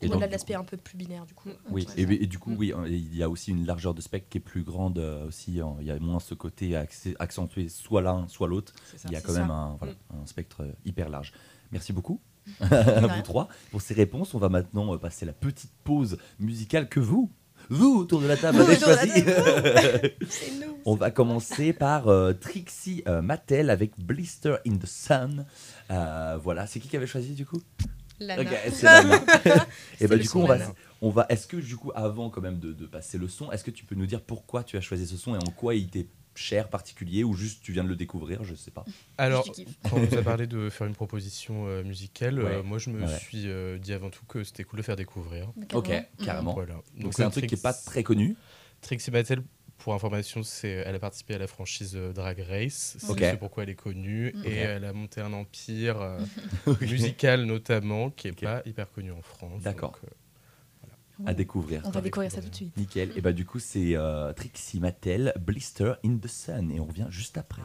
Et 0.03 0.09
Au-delà 0.11 0.27
de 0.27 0.33
l'aspect 0.33 0.55
un 0.55 0.63
peu 0.65 0.77
plus 0.77 0.95
binaire, 0.99 1.25
du 1.25 1.33
coup. 1.33 1.49
Oui, 1.71 1.87
et, 1.97 2.03
et 2.03 2.27
du 2.27 2.39
coup, 2.39 2.51
Mm. 2.51 2.57
oui, 2.59 2.73
euh, 2.75 2.87
il 2.87 3.17
y 3.17 3.23
a 3.23 3.31
aussi 3.31 3.51
une 3.51 3.65
largeur 3.65 3.95
de 3.95 4.03
spectre 4.03 4.29
qui 4.29 4.37
est 4.37 4.43
plus 4.43 4.63
grande 4.63 4.99
euh, 4.99 5.27
aussi. 5.27 5.59
euh, 5.59 5.65
Il 5.81 5.87
y 5.87 5.91
a 5.91 5.99
moins 5.99 6.21
ce 6.21 6.35
côté 6.35 6.77
accentué 7.19 7.71
soit 7.71 8.03
l'un, 8.03 8.29
soit 8.29 8.47
l'autre. 8.47 8.75
Il 9.07 9.13
y 9.13 9.17
a 9.17 9.23
quand 9.23 9.33
ça. 9.33 9.41
même 9.41 9.51
un, 9.51 9.77
voilà, 9.79 9.95
un 10.23 10.27
spectre 10.27 10.67
hyper 10.85 11.09
large. 11.09 11.33
Merci 11.73 11.93
beaucoup 11.93 12.21
à 12.61 13.07
vous 13.07 13.23
trois 13.23 13.49
pour 13.71 13.81
ces 13.81 13.95
réponses. 13.95 14.35
On 14.35 14.39
va 14.39 14.49
maintenant 14.49 14.95
euh, 14.95 14.99
passer 14.99 15.27
la 15.27 15.33
petite 15.33 15.73
pause 15.85 16.19
musicale 16.39 16.89
que 16.89 17.01
vous, 17.01 17.31
vous 17.69 17.99
autour 17.99 18.21
de 18.21 18.27
la 18.27 18.37
table, 18.37 18.61
avez 18.61 18.79
choisi. 18.79 19.11
C'est 20.29 20.53
nous. 20.53 20.79
On 20.85 20.95
va 20.95 21.11
commencer 21.11 21.73
par 21.73 22.09
euh, 22.09 22.33
Trixie 22.33 23.03
euh, 23.09 23.23
Mattel 23.23 23.71
avec 23.71 23.99
Blister 23.99 24.57
in 24.67 24.77
the 24.77 24.87
Sun. 24.87 25.47
Euh, 25.91 26.39
voilà, 26.41 26.67
c'est 26.69 26.79
qui 26.79 26.89
qui 26.89 26.97
avait 26.97 27.09
choisi 27.09 27.35
du 27.35 27.45
coup? 27.45 27.61
Lana. 28.21 28.43
Ok, 28.43 28.49
c'est 28.73 28.83
Lana. 28.85 29.17
Et 30.01 30.07
bah 30.07 30.15
le 30.15 30.23
du 30.23 30.29
coup 30.29 30.39
on 30.39 30.47
va, 30.47 30.59
on 31.03 31.11
va. 31.11 31.27
Est-ce 31.29 31.49
que 31.49 31.57
du 31.57 31.77
coup 31.77 31.91
avant 31.95 32.31
quand 32.31 32.41
même 32.41 32.61
de, 32.61 32.73
de 32.73 32.87
passer 32.87 33.19
le 33.19 33.27
son, 33.27 33.51
est-ce 33.51 33.65
que 33.65 33.73
tu 33.73 33.85
peux 33.85 33.97
nous 33.97 34.07
dire 34.07 34.21
pourquoi 34.21 34.63
tu 34.63 34.77
as 34.77 34.81
choisi 34.81 35.07
ce 35.07 35.17
son 35.17 35.35
et 35.35 35.39
en 35.39 35.51
quoi 35.51 35.75
il 35.75 35.89
t'est 35.89 36.07
cher, 36.37 36.69
particulier 36.69 37.25
ou 37.25 37.35
juste 37.35 37.63
tu 37.63 37.73
viens 37.73 37.85
de 37.85 37.89
le 37.89 37.97
découvrir, 37.97 38.45
je 38.45 38.55
sais 38.55 38.71
pas. 38.71 38.85
Alors, 39.19 39.45
quand 39.91 39.97
on 39.97 40.01
nous 40.01 40.15
a 40.19 40.23
parlé 40.23 40.47
de 40.47 40.69
faire 40.71 40.87
une 40.87 40.95
proposition 40.95 41.67
euh, 41.67 41.83
musicale, 41.83 42.39
euh, 42.39 42.63
moi 42.63 42.79
je 42.79 42.91
me 42.91 43.03
Ouais. 43.03 43.19
suis 43.19 43.49
euh, 43.49 43.79
dit 43.79 43.93
avant 43.93 44.11
tout 44.11 44.25
que 44.27 44.45
c'était 44.45 44.65
cool 44.65 44.79
de 44.79 44.85
faire 44.85 44.97
découvrir. 44.97 45.53
Ok, 45.75 45.87
Carrément. 45.87 46.05
carrément. 46.25 46.55
Voilà. 46.55 46.75
Donc 46.99 47.15
c'est 47.15 47.23
un 47.25 47.31
truc 47.31 47.47
qui 47.47 47.55
est 47.55 47.59
Trix- 47.59 47.63
pas 47.63 47.73
très 47.73 48.03
connu. 48.03 48.37
Trixie 48.83 49.11
Mattel, 49.11 49.43
pour 49.79 49.93
information, 49.95 50.43
c'est, 50.43 50.69
elle 50.69 50.95
a 50.95 50.99
participé 50.99 51.35
à 51.35 51.39
la 51.39 51.47
franchise 51.47 51.95
Drag 52.15 52.39
Race. 52.49 52.97
C'est 52.99 53.39
pourquoi 53.39 53.63
elle 53.65 53.71
est 53.71 53.75
connue. 53.75 54.33
Mhm. 54.35 54.45
Et 54.47 54.55
elle 54.57 54.85
a 54.85 54.93
monté 54.93 55.21
un 55.21 55.33
empire 55.33 56.01
euh, 56.01 56.19
musical 56.81 57.45
notamment 57.45 58.11
qui 58.11 58.29
est 58.29 58.33
pas 58.41 58.63
hyper 58.65 58.91
connu 58.91 59.13
en 59.13 59.23
France. 59.23 59.63
D'accord. 59.63 59.99
À 61.25 61.35
découvrir. 61.35 61.83
On 61.85 61.91
va 61.91 62.01
découvrir 62.01 62.31
ça 62.31 62.43
tout 62.43 62.51
de 62.51 62.55
suite. 62.55 62.77
Nickel. 62.77 63.13
Et 63.17 63.21
bah 63.21 63.33
du 63.33 63.47
coup 63.47 63.59
c'est 63.59 63.97
euh, 63.97 64.33
Trixie 64.33 64.81
Mattel, 64.81 65.33
Blister 65.41 65.95
in 66.05 66.19
the 66.19 66.29
Sun 66.29 66.71
et 66.71 66.81
on 66.81 66.87
revient 66.87 67.07
juste 67.09 67.39
après. 67.39 67.63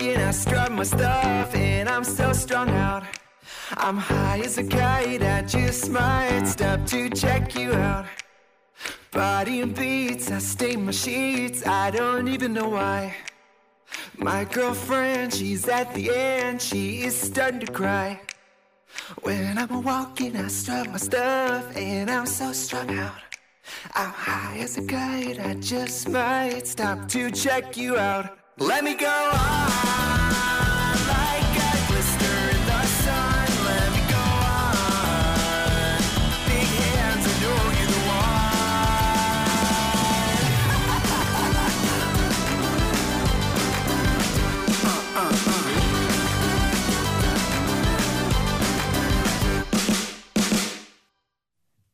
Walking, 0.00 0.16
I 0.16 0.30
strut 0.30 0.72
my 0.72 0.82
stuff, 0.82 1.54
and 1.54 1.88
I'm 1.88 2.04
so 2.04 2.32
strung 2.32 2.70
out. 2.70 3.04
I'm 3.76 3.96
high 3.96 4.40
as 4.40 4.58
a 4.58 4.64
kite, 4.64 5.22
I 5.22 5.42
just 5.42 5.90
might 5.90 6.46
stop 6.46 6.86
to 6.86 7.10
check 7.10 7.54
you 7.54 7.72
out. 7.72 8.06
Body 9.12 9.60
and 9.60 9.74
beats, 9.74 10.30
I 10.30 10.38
stain 10.38 10.86
my 10.86 10.92
sheets, 10.92 11.66
I 11.66 11.90
don't 11.90 12.28
even 12.28 12.52
know 12.52 12.68
why. 12.68 13.14
My 14.16 14.44
girlfriend, 14.44 15.34
she's 15.34 15.68
at 15.68 15.92
the 15.94 16.10
end, 16.14 16.62
she 16.62 17.02
is 17.02 17.16
starting 17.16 17.60
to 17.60 17.72
cry. 17.72 18.20
When 19.22 19.58
I'm 19.58 19.82
walking, 19.82 20.36
I 20.36 20.48
strut 20.48 20.88
my 20.88 20.98
stuff, 20.98 21.76
and 21.76 22.10
I'm 22.10 22.26
so 22.26 22.52
strung 22.52 22.90
out. 22.98 23.20
I'm 23.94 24.10
high 24.10 24.58
as 24.58 24.78
a 24.78 24.82
kite, 24.82 25.38
I 25.40 25.54
just 25.54 26.08
might 26.08 26.66
stop 26.66 27.08
to 27.08 27.30
check 27.30 27.76
you 27.76 27.98
out. 27.98 28.39
Let 28.60 28.84
me 28.84 28.94
go 28.94 29.06
on 29.06 29.30
like 31.08 31.56
a 31.56 31.72
blister 31.88 32.36
in 32.50 32.66
the 32.66 32.82
sun. 33.02 33.48
Let 33.64 33.90
me 33.96 34.02
go 34.06 34.20
on. 34.20 35.96
Big 36.46 36.68
hands, 36.68 37.24
I 37.26 37.28
know 37.40 37.56
you're 37.78 37.88
the 37.88 38.00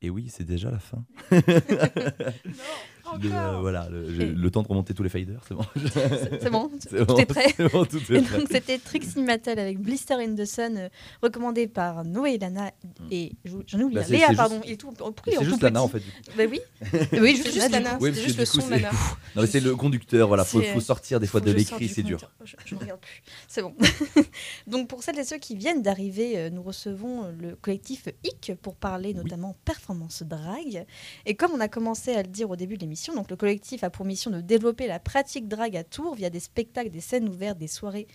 Et 0.03 0.11
oui, 0.11 0.29
c'est 0.29 0.45
déjà 0.45 0.71
la 0.73 0.81
fin. 0.81 1.05
Non, 1.31 2.65
Encore. 3.07 3.61
voilà, 3.61 3.88
le, 3.90 4.12
j'ai- 4.14 4.27
le 4.27 4.51
temps 4.51 4.62
de 4.62 4.69
remonter 4.69 4.95
tous 4.95 5.03
les 5.03 5.09
faders, 5.09 5.40
c'est 5.47 5.55
bon. 5.55 5.64
C'est 6.40 6.51
bon, 6.51 6.71
C'est 6.81 6.99
tout 6.99 7.05
bon, 7.07 7.16
est 7.19 7.27
prêt. 7.27 7.55
c'est 7.57 7.73
bon, 7.73 7.85
tout 7.85 7.99
est 7.99 8.16
Et 8.16 8.23
prêt. 8.23 8.38
donc 8.38 8.49
c'était 8.51 8.79
Trixie 8.79 9.23
Mattel 9.23 9.59
avec 9.59 9.79
Blister 9.81 10.14
in 10.14 10.35
the 10.35 10.45
Sun, 10.45 10.77
euh, 10.77 10.88
recommandé 11.23 11.66
par 11.66 12.05
Noé 12.05 12.35
et 12.35 12.38
Lana 12.38 12.71
et 13.11 13.33
je- 13.45 13.57
j'en 13.66 13.81
oublie 13.81 13.95
Bah, 13.97 14.01
un. 14.03 14.05
c'est- 14.05 14.12
Léa, 14.12 14.27
c'est 14.31 14.35
pardon. 14.37 14.57
juste- 14.57 14.66
Il 14.69 14.73
est 14.73 14.77
tout, 14.77 14.90
est 14.90 15.31
C'est 15.31 15.37
tout 15.37 15.45
juste 15.45 15.62
Lana 15.62 15.81
petit 15.81 15.85
en 15.85 15.88
fait. 15.88 15.99
du 16.01 16.11
coup. 16.11 16.16
Bah 16.37 16.42
oui. 16.51 16.61
oui, 17.21 17.37
juste, 17.37 17.47
juste 17.53 17.59
Lana, 17.71 17.81
Lana. 17.81 17.99
Oui, 18.01 18.11
parce 18.11 18.23
juste 18.23 18.37
que 18.37 18.40
le 18.42 18.47
du 18.47 18.51
coup, 18.53 18.61
son, 18.61 18.69
c'est- 18.69 18.71
Lana. 18.77 18.90
Non, 19.37 19.42
mais 19.42 19.47
c'est 19.47 19.61
le 19.61 19.77
conducteur, 19.77 20.29
voilà, 20.29 20.45
faut, 20.45 20.61
C'est- 20.61 20.73
faut 20.73 20.81
sortir 20.81 21.21
des 21.21 21.27
fois 21.27 21.40
de 21.40 21.51
je 21.51 21.57
l'écrit, 21.57 21.87
du 21.87 21.92
c'est 21.95 22.03
dur. 22.03 22.19
compteur. 22.19 22.33
Je, 22.45 22.57
je 22.64 22.75
ne 22.75 22.81
regarde 22.81 23.01
plus. 23.01 23.23
C'est 23.49 23.62
bon. 23.62 23.75
Donc 24.66 24.88
pour 24.88 25.03
celles 25.03 25.19
et 25.19 25.25
ceux 25.25 25.38
qui 25.38 25.57
viennent 25.57 25.83
d'arriver, 25.83 26.38
euh, 26.38 26.51
nous 26.51 26.62
recevons 26.62 27.25
euh, 27.25 27.33
le 27.40 27.57
collectif 27.57 28.09
IC 28.25 28.55
pour 28.61 28.75
parler 28.77 29.14
notamment 29.14 29.57
performance 29.64 30.23
drag. 30.23 30.85
Et 31.25 31.35
comme 31.35 31.53
on 31.53 31.61
a 31.61 31.69
commencé 31.69 32.12
à 32.14 32.23
le 32.23 32.29
dire 32.29 32.51
au 32.51 32.57
début 32.57 32.77
de 32.77 32.81
l'émission, 32.83 32.96
donc 33.15 33.31
le 33.31 33.37
collectif 33.37 33.85
a 33.85 33.91
pour 33.91 34.05
mission 34.05 34.31
de 34.31 34.41
développer 34.41 34.87
la 34.87 34.99
pratique 34.99 35.49
drag 35.49 35.77
à 35.77 35.85
Tours 35.85 36.15
via 36.15 36.31
des 36.31 36.41
spectacles, 36.41 36.91
des 36.91 37.01
scènes 37.01 37.29
ouvertes, 37.29 37.59
des 37.59 37.69
soirées 37.69 38.07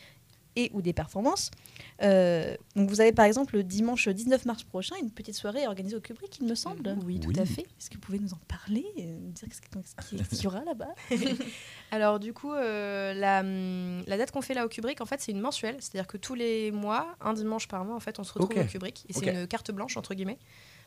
et 0.57 0.69
ou 0.73 0.81
des 0.81 0.91
performances. 0.91 1.49
Euh, 2.01 2.57
donc 2.75 2.89
vous 2.89 2.99
avez 2.99 3.13
par 3.13 3.23
exemple 3.23 3.55
le 3.55 3.63
dimanche 3.63 4.09
19 4.09 4.43
mars 4.45 4.63
prochain 4.65 4.95
une 5.01 5.09
petite 5.09 5.35
soirée 5.35 5.65
organisée 5.65 5.95
au 5.95 6.01
Kubrick, 6.01 6.39
il 6.41 6.45
me 6.45 6.55
semble. 6.55 6.97
Oui, 7.05 7.21
tout 7.21 7.29
Oui. 7.29 7.39
à 7.39 7.45
fait. 7.45 7.61
Est-ce 7.61 7.89
que 7.89 7.95
vous 7.95 8.01
pouvez 8.01 8.19
nous 8.19 8.33
en 8.33 8.39
parler, 8.49 8.85
euh, 8.99 9.17
nous 9.21 9.31
dire 9.31 9.47
ce 9.53 10.35
qu'il 10.35 10.43
y 10.43 10.47
aura 10.47 10.63
là-bas? 10.65 10.93
Alors 11.91 12.19
du 12.19 12.33
coup, 12.33 12.51
euh, 12.53 13.13
la, 13.13 13.39
hum, 13.41 14.03
la 14.07 14.17
date 14.17 14.31
qu'on 14.31 14.41
fait 14.41 14.53
là 14.53 14.65
au 14.65 14.69
Kubrick, 14.69 14.99
en 14.99 15.05
fait, 15.05 15.21
c'est 15.21 15.31
une 15.31 15.39
mensuelle. 15.39 15.77
C'est-à-dire 15.79 16.07
que 16.07 16.17
tous 16.17 16.35
les 16.35 16.71
mois, 16.71 17.15
un 17.21 17.33
dimanche 17.33 17.67
par 17.69 17.85
mois, 17.85 17.95
en 17.95 17.99
fait, 18.01 18.19
on 18.19 18.23
se 18.25 18.33
retrouve 18.33 18.57
au 18.61 18.65
Kubrick. 18.67 19.05
Et 19.09 19.13
c'est 19.13 19.27
une 19.27 19.47
carte 19.47 19.71
blanche, 19.71 19.95
entre 19.95 20.13
guillemets. 20.13 20.39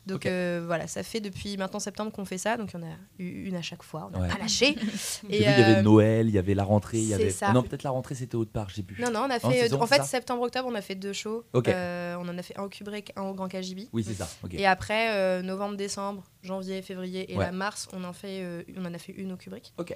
Donc 0.07 0.27
euh, 0.27 0.63
voilà, 0.67 0.87
ça 0.87 1.03
fait 1.03 1.21
depuis 1.21 1.57
maintenant 1.57 1.79
septembre 1.81 2.13
qu'on 2.13 2.25
fait 2.27 2.37
ça. 2.39 2.57
Donc 2.59 2.73
il 2.75 2.81
y 2.81 2.83
en 2.85 2.87
a 2.87 2.93
eu 3.19 3.45
une 3.49 3.57
à 3.57 3.63
chaque 3.63 3.83
fois. 3.83 4.09
On 4.09 4.19
n'a 4.19 4.21
Ouais. 4.27 4.29
pas 4.29 4.39
lâché. 4.39 4.77
Et, 5.31 5.37
il 5.39 5.43
y 5.43 5.47
avait 5.47 5.77
euh, 5.79 5.83
Noël, 5.83 6.29
il 6.29 6.35
y 6.35 6.39
avait 6.39 6.55
la 6.55 6.65
rentrée, 6.65 6.99
il 6.99 7.05
y 7.05 7.09
c'est 7.09 7.15
avait. 7.15 7.31
ça. 7.31 7.47
Ah 7.49 7.53
non, 7.55 7.63
peut-être 7.63 7.85
la 7.85 7.91
rentrée 7.91 8.15
c'était 8.15 8.35
autre 8.37 8.51
part, 8.53 8.69
j'ai 8.69 8.83
plus. 8.83 9.01
Non, 9.03 9.11
non, 9.11 9.21
on 9.27 9.31
a 9.31 9.39
fait. 9.41 9.73
en 9.73 9.87
fait, 9.87 10.03
septembre-octobre, 10.05 10.69
on 10.71 10.75
a 10.75 10.83
fait 10.83 10.95
deux 10.95 11.13
shows. 11.15 11.45
Euh, 11.69 12.17
on 12.19 12.29
en 12.29 12.37
a 12.37 12.43
fait 12.43 12.59
un 12.59 12.65
au 12.65 12.69
Kubrick, 12.69 13.13
un 13.17 13.23
au 13.23 13.35
Grand 13.35 13.49
KGB. 13.49 13.89
Oui, 13.95 14.05
c'est 14.05 14.15
ça. 14.15 14.29
Et 14.53 14.67
après, 14.67 15.13
euh, 15.15 15.41
novembre, 15.43 15.77
décembre, 15.77 16.23
janvier, 16.43 16.83
février 16.83 17.33
et 17.33 17.37
Ouais. 17.39 17.47
la 17.47 17.53
mars, 17.53 17.89
on 17.95 18.05
en, 18.05 18.13
fait, 18.13 18.43
euh, 18.43 18.63
on 18.77 18.85
en 18.85 18.93
a 18.93 18.99
fait 18.99 19.13
une 19.13 19.33
au 19.33 19.37
Kubrick. 19.37 19.73
Ok. 19.79 19.95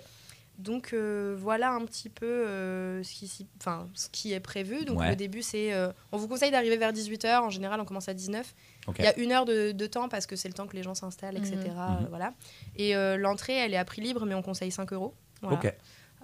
Donc 0.58 0.90
euh, 0.92 1.36
voilà 1.38 1.70
un 1.70 1.84
petit 1.84 2.08
peu 2.08 2.26
euh, 2.26 3.00
ce, 3.04 3.12
qui, 3.14 3.28
s'y- 3.28 3.46
enfin, 3.60 3.88
ce 3.94 4.08
qui 4.10 4.32
est 4.32 4.40
prévu. 4.40 4.84
Donc 4.84 4.98
Ouais. 4.98 5.10
le 5.10 5.16
début, 5.16 5.40
c'est. 5.42 5.72
euh, 5.72 5.92
on 6.10 6.16
vous 6.16 6.26
conseille 6.26 6.50
d'arriver 6.50 6.76
vers 6.76 6.92
18h. 6.92 7.42
En 7.42 7.50
général, 7.50 7.80
on 7.80 7.84
commence 7.84 8.08
à 8.08 8.14
19. 8.14 8.54
Il 8.98 9.04
y 9.04 9.06
a 9.08 9.18
une 9.18 9.32
heure 9.32 9.44
de, 9.44 9.72
de 9.72 9.86
temps 9.86 10.08
parce 10.08 10.26
que 10.26 10.36
c'est 10.36 10.48
le 10.48 10.54
temps 10.54 10.66
que 10.66 10.76
les 10.76 10.82
gens 10.82 10.94
s'installent, 10.94 11.36
etc. 11.36 11.56
Mhm. 11.58 11.66
euh, 11.78 12.06
voilà. 12.08 12.34
Et 12.76 12.94
euh, 12.96 13.16
l'entrée, 13.16 13.54
elle 13.54 13.74
est 13.74 13.78
à 13.78 13.84
prix 13.84 14.00
libre, 14.02 14.24
mais 14.26 14.34
on 14.34 14.42
conseille 14.42 14.70
5 14.70 14.92
euros. 14.92 15.14
Voilà. 15.42 15.60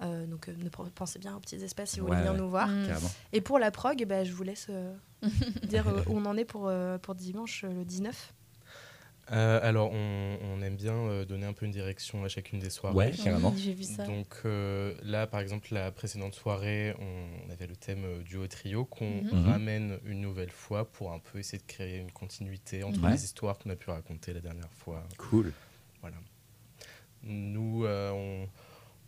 Euh, 0.01 0.25
donc 0.25 0.49
euh, 0.49 0.53
ne 0.57 0.67
pensez 0.89 1.19
bien 1.19 1.35
aux 1.35 1.39
petits 1.39 1.55
espaces 1.63 1.91
si 1.91 1.99
vous 2.01 2.07
Ouais, 2.07 2.11
voulez 2.17 2.21
venir 2.27 2.33
ouais. 2.33 2.39
nous 2.39 2.49
voir. 2.49 2.67
Carrément. 2.67 3.09
Et 3.31 3.39
pour 3.39 3.59
la 3.59 3.71
prog, 3.71 4.03
bah, 4.05 4.23
je 4.25 4.33
vous 4.33 4.43
laisse 4.43 4.67
euh, 4.69 4.93
dire 5.63 5.87
euh, 5.87 6.01
où 6.07 6.17
on 6.17 6.25
en 6.25 6.35
est 6.35 6.43
pour, 6.43 6.67
euh, 6.67 6.97
pour 6.97 7.15
dimanche 7.15 7.63
euh, 7.63 7.69
le 7.73 7.85
19. 7.85 8.33
Euh, 9.31 9.59
alors, 9.63 9.91
on, 9.91 10.37
on 10.43 10.61
aime 10.61 10.75
bien 10.75 10.93
euh, 10.93 11.25
donner 11.25 11.47
un 11.47 11.53
peu 11.53 11.65
une 11.65 11.71
direction 11.71 12.23
à 12.23 12.27
chacune 12.27 12.59
des 12.59 12.69
soirées. 12.69 12.95
Ouais, 12.95 13.11
carrément. 13.11 13.49
Oui, 13.49 13.59
J'ai 13.63 13.73
vu 13.73 13.83
ça. 13.83 14.05
Donc 14.05 14.27
euh, 14.45 14.93
là, 15.03 15.25
par 15.25 15.39
exemple, 15.39 15.69
la 15.73 15.91
précédente 15.91 16.35
soirée, 16.35 16.93
on 16.99 17.49
avait 17.51 17.65
le 17.65 17.75
thème 17.75 18.03
euh, 18.05 18.21
duo-trio 18.23 18.85
qu'on 18.85 19.23
Mhm. 19.23 19.45
ramène 19.47 19.99
une 20.05 20.21
nouvelle 20.21 20.51
fois 20.51 20.85
pour 20.91 21.11
un 21.11 21.17
peu 21.19 21.39
essayer 21.39 21.57
de 21.57 21.65
créer 21.67 21.97
une 21.97 22.11
continuité 22.11 22.83
entre 22.83 23.01
Ouais. 23.03 23.11
les 23.13 23.23
histoires 23.23 23.57
qu'on 23.57 23.71
a 23.71 23.75
pu 23.75 23.89
raconter 23.89 24.31
la 24.33 24.41
dernière 24.41 24.71
fois. 24.77 25.03
Cool. 25.17 25.51
Voilà. 26.01 26.17
Nous, 27.23 27.83
euh, 27.85 28.11
on- 28.11 28.47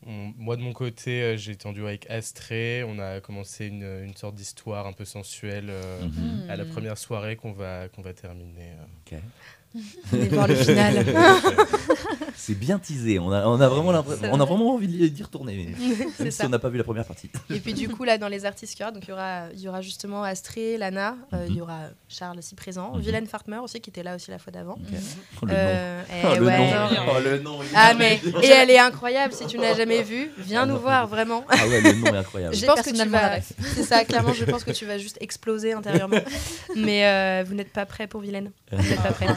on- 0.10 0.34
moi 0.38 0.56
de 0.58 0.62
mon 0.64 0.74
côté, 0.74 1.38
j'ai 1.38 1.52
été 1.52 1.68
en 1.68 1.74
duo 1.74 1.86
avec 1.86 2.10
Astrée. 2.10 2.84
On 2.84 2.98
a 2.98 3.22
commencé 3.22 3.68
une, 3.68 3.84
une 3.84 4.16
sorte 4.16 4.34
d'histoire 4.34 4.88
un 4.88 4.94
peu 4.94 5.06
sensuelle 5.06 5.68
euh, 5.70 6.02
Mhm. 6.08 6.50
à 6.50 6.56
la 6.56 6.66
première 6.66 6.98
soirée 6.98 7.36
qu'on 7.36 7.52
va, 7.52 7.88
qu'on 7.90 8.02
va 8.02 8.14
terminer. 8.14 8.72
euh. 9.14 9.20
Voir 10.32 10.48
le 10.48 10.56
final. 10.56 11.06
C'est 12.36 12.54
bien 12.58 12.80
teasé. 12.80 13.20
On 13.20 13.32
a, 13.32 13.46
on 13.46 13.60
a 13.60 13.68
vraiment 13.68 13.90
on 14.32 14.40
a 14.40 14.46
vraiment 14.46 14.74
envie 14.74 14.88
d'y 14.88 15.24
retourner. 15.24 15.76
Même 16.20 16.32
si 16.32 16.38
ça. 16.38 16.46
on 16.46 16.50
n'a 16.50 16.60
pas 16.60 16.70
vu 16.70 16.78
la 16.78 16.84
première 16.84 17.06
partie. 17.06 17.30
Et 17.50 17.60
puis 17.60 17.74
du 17.74 17.90
coup, 17.90 18.04
là, 18.06 18.18
dans 18.18 18.30
les 18.30 18.46
artistes 18.46 18.74
qu'il 18.76 18.82
y 18.82 18.84
aura, 18.84 18.92
donc 18.94 19.04
il 19.06 19.10
y 19.10 19.14
aura, 19.14 19.42
il 19.54 19.60
y 19.60 19.68
aura 19.68 19.82
justement 19.82 20.24
Astrée, 20.24 20.78
Lana, 20.78 21.16
euh, 21.34 21.46
il 21.48 21.52
Mhm. 21.52 21.58
y 21.58 21.62
aura 21.62 21.80
Charles 22.08 22.38
aussi 22.40 22.56
présent, 22.56 22.94
Mhm. 22.96 23.02
Vilaine 23.02 23.28
Fartmer 23.28 23.58
aussi 23.58 23.82
qui 23.82 23.90
était 23.90 24.04
là 24.04 24.16
aussi 24.16 24.32
la 24.32 24.40
fois 24.40 24.52
d'avant. 24.52 24.78
Oh, 25.42 25.46
le 25.46 25.52
Euh, 25.54 26.00
nom. 26.02 26.06
eh 26.10 26.26
Oh, 26.26 26.40
le 26.40 26.46
ouais. 26.46 26.58
nom. 26.58 26.88
Oh, 27.10 27.20
le 27.24 27.40
nom. 27.40 27.60
il 27.62 27.66
est 27.66 27.72
Ah 27.76 27.94
mais 27.96 28.22
et 28.44 28.48
elle 28.48 28.70
est 28.70 28.80
incroyable 28.80 29.34
si 29.34 29.46
tu 29.48 29.58
n'as 29.58 29.74
jamais 29.76 30.04
vu, 30.04 30.32
viens 30.38 30.62
Ah, 30.64 30.66
nous 30.68 30.76
non. 30.76 30.80
voir 30.80 31.08
vraiment. 31.08 31.44
Ah 31.50 31.68
ouais, 31.68 31.82
le 31.82 31.94
nom 31.94 32.06
est 32.14 32.18
incroyable. 32.18 32.56
Je 32.56 32.66
pense 32.66 32.82
que 32.82 32.92
tu 32.92 33.10
vas, 33.10 33.42
c'est 33.42 33.84
ça 33.84 34.06
clairement, 34.06 34.34
je 34.34 34.46
pense 34.46 34.64
que 34.64 34.72
tu 34.72 34.86
vas 34.86 34.98
juste 34.98 35.18
exploser 35.20 35.74
intérieurement. 35.74 36.18
Mais 36.76 37.06
euh, 37.06 37.44
vous 37.46 37.56
n'êtes 37.56 37.74
pas 37.74 37.86
prêt 37.86 38.08
pour 38.08 38.22
Vilaine. 38.22 38.52
Vous 38.72 38.78
n'êtes 38.90 39.02
pas 39.02 39.12
prêt. 39.12 39.28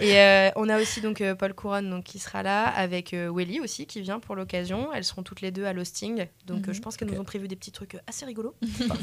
Et 0.00 0.18
euh, 0.18 0.50
on 0.56 0.68
a 0.68 0.80
aussi 0.80 1.00
donc 1.00 1.20
euh, 1.20 1.34
Paul 1.34 1.54
Couronne 1.54 1.88
donc 1.90 2.04
qui 2.04 2.18
sera 2.18 2.42
là 2.42 2.64
avec 2.66 3.12
euh, 3.14 3.30
Welly 3.34 3.60
aussi 3.60 3.86
qui 3.86 4.00
vient 4.00 4.20
pour 4.20 4.34
l'occasion. 4.36 4.92
Elles 4.92 5.04
seront 5.04 5.22
toutes 5.22 5.40
les 5.40 5.50
deux 5.50 5.64
à 5.64 5.72
l'hosting, 5.72 6.26
donc 6.46 6.64
euh, 6.64 6.68
Mhm. 6.68 6.74
je 6.74 6.80
pense 6.80 6.96
qu'elles 6.96 7.10
nous 7.10 7.20
ont 7.20 7.24
prévu 7.24 7.48
des 7.48 7.56
petits 7.56 7.72
trucs 7.72 7.96
assez 8.06 8.24
rigolos. 8.26 8.54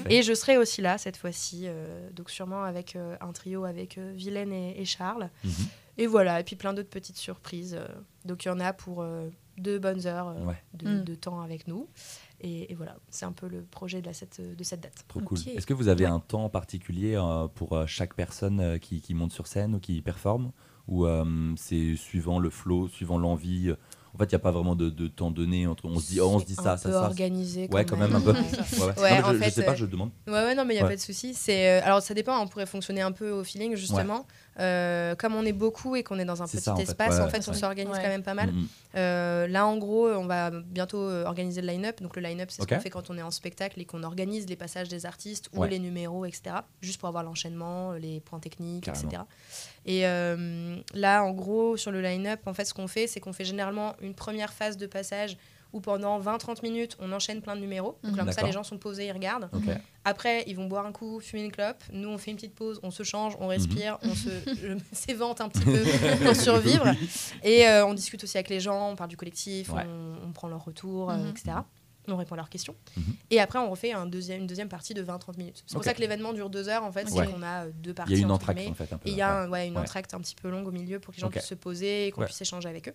Et 0.10 0.22
je 0.24 0.34
serai 0.34 0.58
aussi 0.58 0.82
là 0.82 0.98
cette 0.98 1.18
fois-ci, 1.18 1.64
euh, 1.66 2.10
donc 2.14 2.30
sûrement 2.30 2.64
avec 2.64 2.96
euh, 2.96 3.16
un 3.22 3.32
trio 3.32 3.66
avec 3.66 3.98
euh, 3.98 4.12
Vilaine 4.16 4.52
et, 4.54 4.80
et 4.82 4.86
Charles. 4.86 5.30
Mhm. 5.44 5.52
Et 5.98 6.08
voilà, 6.08 6.40
et 6.40 6.44
puis 6.44 6.56
plein 6.56 6.74
d'autres 6.74 6.90
petites 6.90 7.18
surprises. 7.18 7.76
euh. 7.80 7.86
donc 8.26 8.46
il 8.46 8.48
y 8.48 8.52
en 8.52 8.60
a 8.60 8.72
pour 8.74 9.02
euh, 9.02 9.30
deux 9.58 9.78
bonnes 9.78 10.08
heures 10.08 10.30
euh, 10.30 10.46
Ouais. 10.46 10.56
de, 10.74 10.88
Mm. 10.88 11.04
de 11.04 11.16
temps 11.16 11.42
avec 11.42 11.68
nous. 11.68 11.88
Et, 12.42 12.72
et 12.72 12.76
voilà, 12.76 12.96
c'est 13.10 13.26
un 13.26 13.32
peu 13.32 13.48
le 13.48 13.62
projet 13.64 14.02
de, 14.02 14.08
la, 14.08 14.14
cette, 14.14 14.42
de 14.42 14.64
cette 14.64 14.82
date. 14.82 15.06
Trop 15.08 15.20
cool. 15.22 15.38
Ok. 15.38 15.48
Est-ce 15.48 15.66
que 15.68 15.74
vous 15.74 15.88
avez 15.88 16.06
Ouais. 16.06 16.10
un 16.12 16.20
temps 16.20 16.50
particulier 16.50 17.16
euh, 17.16 17.48
pour 17.48 17.74
euh, 17.74 17.86
chaque 17.86 18.16
personne 18.16 18.60
euh, 18.60 18.78
qui, 18.80 19.00
qui 19.02 19.14
monte 19.14 19.32
sur 19.32 19.46
scène 19.48 19.76
ou 19.76 19.80
qui 19.80 20.02
performe 20.02 20.52
Ou 20.88 21.06
euh, 21.06 21.24
c'est 21.56 21.96
suivant 21.96 22.40
le 22.40 22.50
flow, 22.50 22.88
suivant 22.88 23.18
l'envie 23.20 23.72
En 24.14 24.18
fait, 24.18 24.26
il 24.26 24.30
n'y 24.30 24.36
a 24.36 24.40
pas 24.40 24.52
vraiment 24.52 24.76
de, 24.76 24.90
de 24.90 25.08
temps 25.08 25.30
donné 25.32 25.68
entre 25.68 25.86
on 25.86 26.00
se 26.00 26.08
dit, 26.08 26.20
oh, 26.20 26.30
on 26.34 26.40
se 26.40 26.46
dit 26.46 26.56
ça, 26.56 26.74
un 26.74 26.78
ça, 26.78 26.90
peu 26.90 26.96
ça. 26.96 27.06
organisé 27.06 27.70
Ouais, 27.72 27.86
quand 27.86 27.96
même 27.98 28.14
un 28.16 28.20
peu. 28.22 28.32
Ouais. 28.32 28.40
Ouais, 28.40 28.80
ouais. 28.80 28.94
Ouais, 29.02 29.12
Non, 29.12 29.18
mais 29.18 29.24
en 29.24 29.30
je, 29.30 29.34
je 29.38 29.44
fait, 29.44 29.52
sais 29.52 29.64
pas, 29.66 29.76
je 29.76 29.86
demande. 29.86 30.10
Ouais, 30.28 30.34
ouais, 30.34 30.56
non, 30.56 30.66
mais 30.66 30.74
il 30.74 30.78
n'y 30.78 30.82
a 30.82 30.84
Ouais. 30.86 30.90
pas 30.92 30.96
de 30.96 31.02
souci. 31.02 31.34
C'est, 31.34 31.80
euh, 31.80 31.86
alors, 31.86 32.02
ça 32.02 32.14
dépend, 32.14 32.38
on 32.42 32.48
pourrait 32.48 32.66
fonctionner 32.66 33.02
un 33.02 33.12
peu 33.12 33.30
au 33.32 33.44
feeling, 33.44 33.76
justement. 33.76 34.26
Euh, 34.60 35.16
comme 35.16 35.34
on 35.36 35.46
est 35.46 35.54
beaucoup 35.54 35.96
et 35.96 36.04
qu'on 36.04 36.20
est 36.20 36.26
dans 36.26 36.44
un 36.44 36.46
petit 36.46 36.58
ça, 36.60 36.74
en 36.74 36.76
fait. 36.76 36.84
espace, 36.84 37.16
Ouais, 37.16 37.22
en 37.22 37.30
fait, 37.30 37.48
on 37.48 37.54
s'organise 37.54 37.94
Ouais. 37.94 38.02
quand 38.04 38.10
même 38.10 38.22
pas 38.22 38.34
mal. 38.34 38.52
Mhm. 38.52 38.68
Euh, 38.98 39.48
là, 39.48 39.66
en 39.66 39.78
gros, 39.78 40.10
on 40.10 40.26
va 40.26 40.52
bientôt 40.52 41.00
euh, 41.02 41.24
organiser 41.26 41.62
le 41.62 41.68
line-up. 41.68 42.02
Donc, 42.02 42.18
le 42.18 42.22
line-up, 42.22 42.50
c'est 42.52 42.62
ce 42.62 42.68
qu'on 42.68 42.80
fait 42.82 42.90
quand 42.90 43.10
on 43.10 43.18
est 43.18 43.22
en 43.22 43.32
spectacle 43.32 43.80
et 43.80 43.86
qu'on 43.86 44.04
organise 44.04 44.48
les 44.50 44.58
passages 44.58 44.90
des 44.90 45.06
artistes 45.06 45.50
ou 45.54 45.62
Ouais. 45.62 45.70
les 45.70 45.80
numéros, 45.80 46.26
etc. 46.26 46.58
Juste 46.82 47.00
pour 47.00 47.08
avoir 47.08 47.24
l'enchaînement, 47.24 47.94
les 47.94 48.20
points 48.20 48.40
techniques, 48.40 48.84
Carrément. 48.84 49.08
etc. 49.08 49.24
Et 49.86 50.06
euh, 50.06 50.76
là, 50.94 51.24
en 51.24 51.32
gros, 51.32 51.78
sur 51.78 51.92
le 51.92 52.02
line-up, 52.02 52.42
en 52.46 52.54
fait, 52.54 52.66
ce 52.66 52.74
qu'on 52.74 52.88
fait, 52.88 53.08
c'est 53.08 53.20
qu'on 53.22 53.34
fait 53.34 53.46
généralement 53.46 53.96
une 54.02 54.14
première 54.14 54.52
phase 54.52 54.76
de 54.76 54.86
passage 54.86 55.38
où 55.74 55.80
pendant 55.82 56.20
20-30 56.20 56.62
minutes, 56.64 56.98
on 57.00 57.12
enchaîne 57.12 57.42
plein 57.42 57.56
de 57.56 57.62
numéros. 57.62 57.98
Donc 58.04 58.14
Mhm. 58.14 58.18
comme 58.20 58.32
ça, 58.32 58.44
les 58.44 58.52
gens 58.52 58.64
sont 58.64 58.78
posés, 58.78 59.08
ils 59.08 59.12
regardent. 59.12 59.50
Après, 60.04 60.44
ils 60.48 60.56
vont 60.56 60.66
boire 60.66 60.86
un 60.86 60.92
coup, 60.92 61.20
fumer 61.20 61.44
une 61.44 61.52
clope. 61.52 61.84
Nous, 61.94 62.10
on 62.10 62.18
fait 62.18 62.32
une 62.32 62.38
petite 62.38 62.56
pause, 62.56 62.80
on 62.84 62.92
se 62.92 63.04
change, 63.04 63.36
on 63.40 63.48
respire, 63.48 63.98
on 64.04 64.14
se 64.16 64.30
je- 64.48 64.78
s'évente 64.92 65.42
un 65.42 65.50
petit 65.50 65.64
peu 65.64 65.72
pour 66.26 66.36
survivre. 66.36 66.86
Et 67.44 67.68
euh, 67.68 67.86
on 67.86 67.94
discute 67.94 68.24
aussi 68.24 68.38
avec 68.38 68.50
les 68.50 68.60
gens, 68.60 68.90
on 68.92 68.96
parle 68.96 69.10
du 69.10 69.18
collectif, 69.18 69.72
Ouais. 69.72 69.86
on, 69.88 70.28
on 70.30 70.32
prend 70.32 70.48
leurs 70.48 70.64
retours, 70.66 71.12
euh, 71.12 71.18
Mhm. 71.18 71.30
etc. 71.30 71.52
On 72.08 72.18
répond 72.18 72.34
à 72.34 72.38
leurs 72.38 72.50
questions. 72.50 72.76
Mhm. 72.98 73.04
Et 73.30 73.40
après, 73.40 73.60
on 73.60 73.70
refait 73.70 73.92
un 73.94 74.06
deuxième, 74.06 74.42
une 74.42 74.48
deuxième 74.48 74.70
partie 74.70 74.94
de 74.94 75.04
20-30 75.04 75.38
minutes. 75.38 75.64
C'est 75.68 75.76
pour 75.76 75.84
ça 75.84 75.94
que 75.94 76.00
l'événement 76.02 76.34
dure 76.34 76.50
deux 76.50 76.68
heures, 76.68 76.84
en 76.84 76.92
fait. 76.92 77.04
Ouais. 77.12 77.26
C'est 77.26 77.32
qu'on 77.32 77.42
a 77.44 77.66
euh, 77.66 77.72
deux 77.74 77.92
Il 77.92 77.94
parties. 77.94 78.14
y 78.14 78.16
a 78.16 78.20
une 78.20 78.32
entracte 78.32 78.60
en 78.68 78.74
fait 78.74 78.92
un 78.94 78.98
peu. 78.98 79.08
Et 79.08 79.12
il 79.12 79.18
y 79.18 79.22
a 79.22 79.42
ouais. 79.42 79.46
un- 79.46 79.50
ouais, 79.52 79.68
une 79.68 79.76
Ouais. 79.76 79.82
entracte 79.82 80.14
un 80.14 80.20
petit 80.20 80.36
peu 80.36 80.50
longue 80.50 80.68
au 80.68 80.72
milieu 80.72 81.00
pour 81.00 81.14
que 81.14 81.18
les 81.18 81.22
gens 81.22 81.30
puissent 81.30 81.46
se 81.46 81.54
poser 81.56 82.08
et 82.08 82.12
qu'on 82.12 82.22
Ouais. 82.22 82.28
puisse 82.28 82.42
échanger 82.42 82.68
avec 82.70 82.88
eux. 82.90 82.94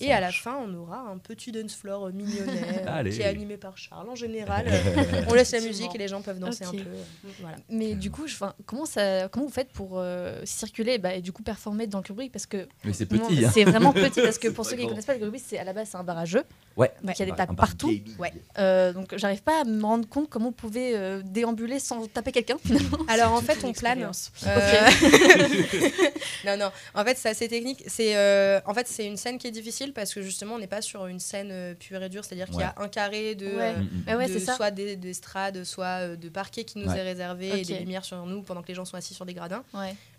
Et 0.00 0.12
à 0.12 0.20
la 0.20 0.32
fin, 0.32 0.56
on 0.56 0.74
aura 0.74 0.98
un 1.00 1.18
petit 1.18 1.52
dance 1.52 1.74
floor 1.74 2.06
euh, 2.06 2.12
mignonnet 2.12 2.84
euh, 2.88 3.10
qui 3.10 3.20
est 3.20 3.24
animé 3.24 3.56
par 3.56 3.78
Charles. 3.78 4.08
En 4.08 4.14
général, 4.14 4.66
on 5.28 5.34
laisse 5.34 5.52
la 5.52 5.60
musique 5.60 5.94
et 5.94 5.98
les 5.98 6.08
gens 6.08 6.20
peuvent 6.22 6.38
danser 6.40 6.64
un 6.64 6.70
peu. 6.72 6.78
euh, 6.78 7.28
Voilà. 7.40 7.56
Mais 7.68 7.94
du 7.94 8.10
coup, 8.10 8.26
je- 8.26 8.36
comment, 8.66 8.86
ça, 8.86 9.28
comment 9.28 9.46
vous 9.46 9.52
faites 9.52 9.70
pour 9.72 9.92
euh, 9.98 10.40
circuler 10.44 10.98
bah, 10.98 11.14
et 11.14 11.22
du 11.22 11.32
coup 11.32 11.42
performer 11.42 11.86
dans 11.86 11.98
le 11.98 12.04
Kubrick 12.04 12.32
Parce 12.32 12.46
que 12.46 12.66
Mais 12.84 12.92
c'est 12.92 13.06
petit. 13.06 13.44
hein. 13.44 13.50
c'est 13.52 13.64
vraiment 13.64 13.92
petit. 13.92 14.20
Parce 14.22 14.38
que 14.38 14.48
pour 14.48 14.66
ceux 14.66 14.76
qui 14.76 14.84
ne 14.84 14.88
connaissent 14.88 15.06
pas 15.06 15.14
le 15.14 15.20
Kubrick, 15.20 15.42
c'est 15.46 15.58
à 15.58 15.64
la 15.64 15.72
base 15.72 15.88
c'est 15.90 15.96
un 15.96 16.04
bar 16.04 16.18
à 16.18 16.24
jeux. 16.24 16.44
Ouais. 16.76 16.90
Donc 17.02 17.16
il 17.18 17.20
y 17.20 17.22
a 17.22 17.26
des 17.30 17.36
tables 17.36 17.54
partout. 17.56 17.92
Ouais. 18.18 18.32
Euh, 18.58 18.92
donc 18.92 19.14
j'arrive 19.16 19.42
pas 19.42 19.60
à 19.60 19.64
me 19.64 19.82
rendre 19.84 20.08
compte 20.08 20.28
comment 20.30 20.46
vous 20.46 20.52
pouvez 20.52 20.96
euh, 20.96 21.20
déambuler 21.24 21.78
sans 21.78 22.06
taper 22.06 22.32
quelqu'un 22.32 22.56
finalement. 22.64 22.98
Alors 23.08 23.32
en 23.32 23.40
fait, 23.42 23.62
on 23.64 23.72
plane. 23.72 24.02
Euh, 24.46 24.90
non, 26.46 26.56
non. 26.56 26.70
En 26.94 27.04
fait, 27.04 27.16
c'est 27.16 27.28
assez 27.28 27.48
technique. 27.48 27.84
C'est 27.86 28.16
euh, 28.16 28.60
en 28.66 28.74
fait 28.74 28.88
c'est 28.88 29.06
une 29.06 29.16
scène 29.16 29.38
qui 29.38 29.46
est 29.46 29.50
difficile 29.52 29.92
parce 29.92 30.12
que 30.14 30.22
justement, 30.22 30.54
on 30.54 30.58
n'est 30.58 30.66
pas 30.66 30.82
sur 30.82 31.06
une 31.06 31.20
scène 31.20 31.74
pure 31.76 32.02
et 32.02 32.08
dure. 32.08 32.24
C'est-à-dire 32.24 32.46
qu'il 32.46 32.60
y 32.60 32.64
a 32.64 32.74
un 32.78 32.88
carré 32.88 33.34
de, 33.34 33.46
Ouais. 33.46 33.52
euh, 33.62 33.72
Mm, 33.76 33.82
mm. 33.82 34.04
Ah 34.08 34.16
ouais, 34.16 34.28
de- 34.28 34.38
soit 34.38 34.70
des- 34.70 34.96
d'estrade, 34.96 35.64
soit 35.64 36.00
euh, 36.00 36.16
de 36.16 36.28
parquet 36.28 36.64
qui 36.64 36.78
nous 36.78 36.88
Ouais. 36.90 36.98
est 36.98 37.02
réservé 37.02 37.60
et 37.60 37.64
des 37.64 37.78
lumières 37.78 38.04
sur 38.04 38.24
nous 38.26 38.42
pendant 38.42 38.62
que 38.62 38.68
les 38.68 38.74
gens 38.74 38.84
sont 38.84 38.96
assis 38.96 39.14
sur 39.14 39.24
des 39.26 39.34
gradins. 39.34 39.62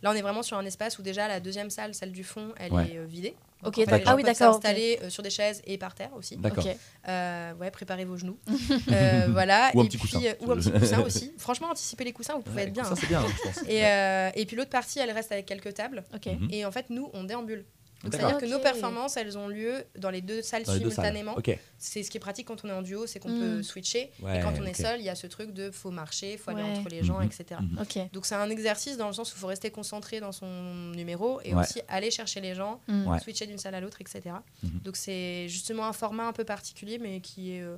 Là, 0.03 0.11
on 0.11 0.13
est 0.13 0.21
vraiment 0.21 0.43
sur 0.43 0.57
un 0.57 0.65
espace 0.65 0.99
où 0.99 1.01
déjà 1.01 1.27
la 1.27 1.39
deuxième 1.39 1.69
salle, 1.69 1.95
celle 1.95 2.11
du 2.11 2.23
fond, 2.23 2.53
elle 2.57 2.71
Ouais. 2.73 2.91
est 2.93 2.97
euh, 2.97 3.05
vidée. 3.05 3.35
Ok, 3.65 3.77
en 3.77 3.81
fait, 3.81 3.85
d'accord. 3.85 3.97
les 3.97 4.03
gens 4.03 4.11
Ah 4.11 4.15
oui, 4.17 4.23
d'accord, 4.23 4.47
ok. 4.57 4.61
S'installer 4.63 4.99
euh, 5.01 5.09
sur 5.09 5.23
des 5.23 5.29
chaises 5.29 5.61
et 5.65 5.77
par 5.77 5.95
terre 5.95 6.09
aussi. 6.17 6.35
D'accord. 6.35 6.65
Euh, 7.07 7.53
ouais, 7.55 7.71
préparez 7.71 8.03
vos 8.03 8.17
genoux. 8.17 8.37
Euh, 8.91 9.27
voilà. 9.29 9.71
Ou 9.73 9.79
un 9.81 9.85
et 9.85 9.87
petit 9.87 9.97
puis, 9.97 10.09
coussin. 10.09 10.33
ou 10.41 10.51
un 10.51 10.55
petit 10.57 10.71
coussin 10.71 11.01
aussi. 11.05 11.33
Franchement, 11.37 11.69
anticiper 11.69 12.03
les 12.03 12.11
coussins, 12.11 12.33
vous 12.35 12.41
pouvez 12.41 12.57
Ouais, 12.57 12.63
être 12.67 12.73
bien. 12.73 12.83
Ça 12.83 12.91
hein. 12.91 12.95
c'est 12.99 13.07
bien, 13.07 13.23
je 13.25 13.41
pense. 13.43 13.63
Et, 13.69 13.85
euh, 13.85 14.29
et 14.35 14.45
puis 14.45 14.57
l'autre 14.57 14.69
partie, 14.69 14.99
elle 14.99 15.11
reste 15.11 15.31
avec 15.31 15.45
quelques 15.45 15.73
tables. 15.73 16.03
Ok. 16.13 16.25
Mhm. 16.25 16.49
Et 16.51 16.65
en 16.65 16.71
fait, 16.71 16.89
nous, 16.89 17.09
on 17.13 17.23
déambule. 17.23 17.63
C'est-à-dire 18.11 18.37
que 18.37 18.45
nos 18.45 18.59
performances, 18.59 19.17
elles 19.17 19.37
ont 19.37 19.47
lieu 19.47 19.83
dans 19.97 20.09
les 20.09 20.21
deux 20.21 20.41
salles 20.41 20.63
les 20.67 20.73
simultanément. 20.73 21.35
C'est 21.77 22.03
ce 22.03 22.09
qui 22.09 22.17
est 22.17 22.19
pratique 22.19 22.47
quand 22.47 22.63
on 22.65 22.69
est 22.69 22.73
en 22.73 22.81
duo, 22.81 23.05
c'est 23.07 23.19
qu'on 23.19 23.29
Mm. 23.29 23.39
peut 23.39 23.63
switcher. 23.63 24.11
Ouais, 24.21 24.39
et 24.39 24.41
quand 24.43 24.53
on 24.59 24.65
est 24.65 24.73
seul, 24.73 24.99
il 24.99 25.05
y 25.05 25.09
a 25.09 25.15
ce 25.15 25.27
truc 25.27 25.51
de 25.53 25.71
faut 25.71 25.91
marcher, 25.91 26.37
faut 26.37 26.51
aller 26.51 26.63
entre 26.63 26.89
les 26.89 27.03
gens, 27.03 27.19
Mhm. 27.19 27.25
etc. 27.27 27.59
Mhm. 27.61 27.79
Ok. 27.81 28.11
Donc 28.13 28.25
c'est 28.25 28.35
un 28.35 28.49
exercice 28.49 28.97
dans 28.97 29.07
le 29.07 29.13
sens 29.13 29.31
où 29.31 29.35
il 29.37 29.39
faut 29.39 29.47
rester 29.47 29.69
concentré 29.71 30.19
dans 30.19 30.31
son 30.31 30.47
numéro 30.95 31.39
et 31.43 31.53
Ouais. 31.53 31.61
aussi 31.61 31.81
aller 31.87 32.11
chercher 32.11 32.41
les 32.41 32.55
gens, 32.55 32.79
Mm. 32.87 33.19
Switcher 33.19 33.45
d'une 33.47 33.57
salle 33.57 33.75
à 33.75 33.81
l'autre, 33.81 34.01
etc. 34.01 34.21
Mhm. 34.63 34.79
Donc 34.83 34.95
c'est 34.97 35.47
justement 35.49 35.85
un 35.85 35.93
format 35.93 36.27
un 36.27 36.33
peu 36.33 36.43
particulier, 36.43 36.97
mais 36.99 37.19
qui 37.21 37.53
est 37.55 37.61
euh, 37.61 37.77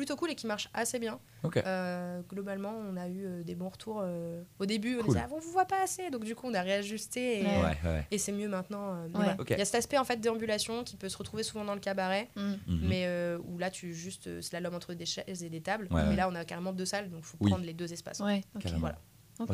plutôt 0.00 0.16
cool 0.16 0.30
et 0.30 0.34
qui 0.34 0.46
marche 0.46 0.68
assez 0.72 0.98
bien. 0.98 1.18
Euh, 1.66 2.20
globalement, 2.28 2.72
on 2.90 2.96
a 2.96 3.06
eu 3.08 3.24
euh, 3.26 3.42
des 3.42 3.54
bons 3.54 3.68
retours. 3.68 4.00
euh, 4.02 4.42
au 4.58 4.64
début, 4.66 4.96
on 4.96 5.00
Cool. 5.02 5.08
disait 5.14 5.26
ah, 5.26 5.32
on 5.34 5.38
vous 5.38 5.50
voit 5.50 5.66
pas 5.66 5.82
assez, 5.82 6.08
donc 6.10 6.24
du 6.24 6.34
coup 6.34 6.46
on 6.46 6.54
a 6.54 6.62
réajusté. 6.62 7.40
Et, 7.40 7.44
Ouais. 7.44 7.62
Ouais, 7.62 7.76
ouais. 7.84 8.06
et 8.10 8.18
c'est 8.18 8.32
mieux 8.32 8.48
maintenant. 8.48 8.94
euh, 8.94 9.06
mais 9.08 9.18
Ouais. 9.18 9.24
voilà. 9.24 9.36
Ok. 9.38 9.50
Il 9.50 9.58
y 9.58 9.62
a 9.62 9.64
cet 9.64 9.74
aspect 9.74 9.98
en 9.98 10.04
fait 10.04 10.16
déambulation 10.16 10.84
qui 10.84 10.96
peut 10.96 11.08
se 11.10 11.18
retrouver 11.18 11.42
souvent 11.42 11.64
dans 11.64 11.74
le 11.74 11.80
cabaret, 11.80 12.28
Mm. 12.36 12.40
Mhm. 12.66 12.80
mais 12.88 13.02
euh, 13.06 13.38
où 13.46 13.58
là 13.58 13.70
tu 13.70 13.92
juste 13.94 14.26
euh, 14.28 14.40
slalom 14.40 14.74
entre 14.74 14.94
des 14.94 15.06
chaises 15.06 15.42
et 15.42 15.50
des 15.50 15.60
tables. 15.60 15.86
Ouais, 15.90 16.02
mais 16.04 16.08
ouais. 16.10 16.16
là 16.16 16.28
on 16.30 16.34
a 16.34 16.44
carrément 16.46 16.72
deux 16.72 16.86
salles, 16.86 17.10
donc 17.10 17.20
il 17.22 17.26
faut 17.26 17.36
Oui. 17.40 17.50
prendre 17.50 17.64
les 17.66 17.74
deux 17.74 17.92
espaces. 17.92 18.20
Ouais. 18.20 18.42
Ok. 18.54 18.62
Carrément. 18.62 18.80
Voilà. 18.80 18.98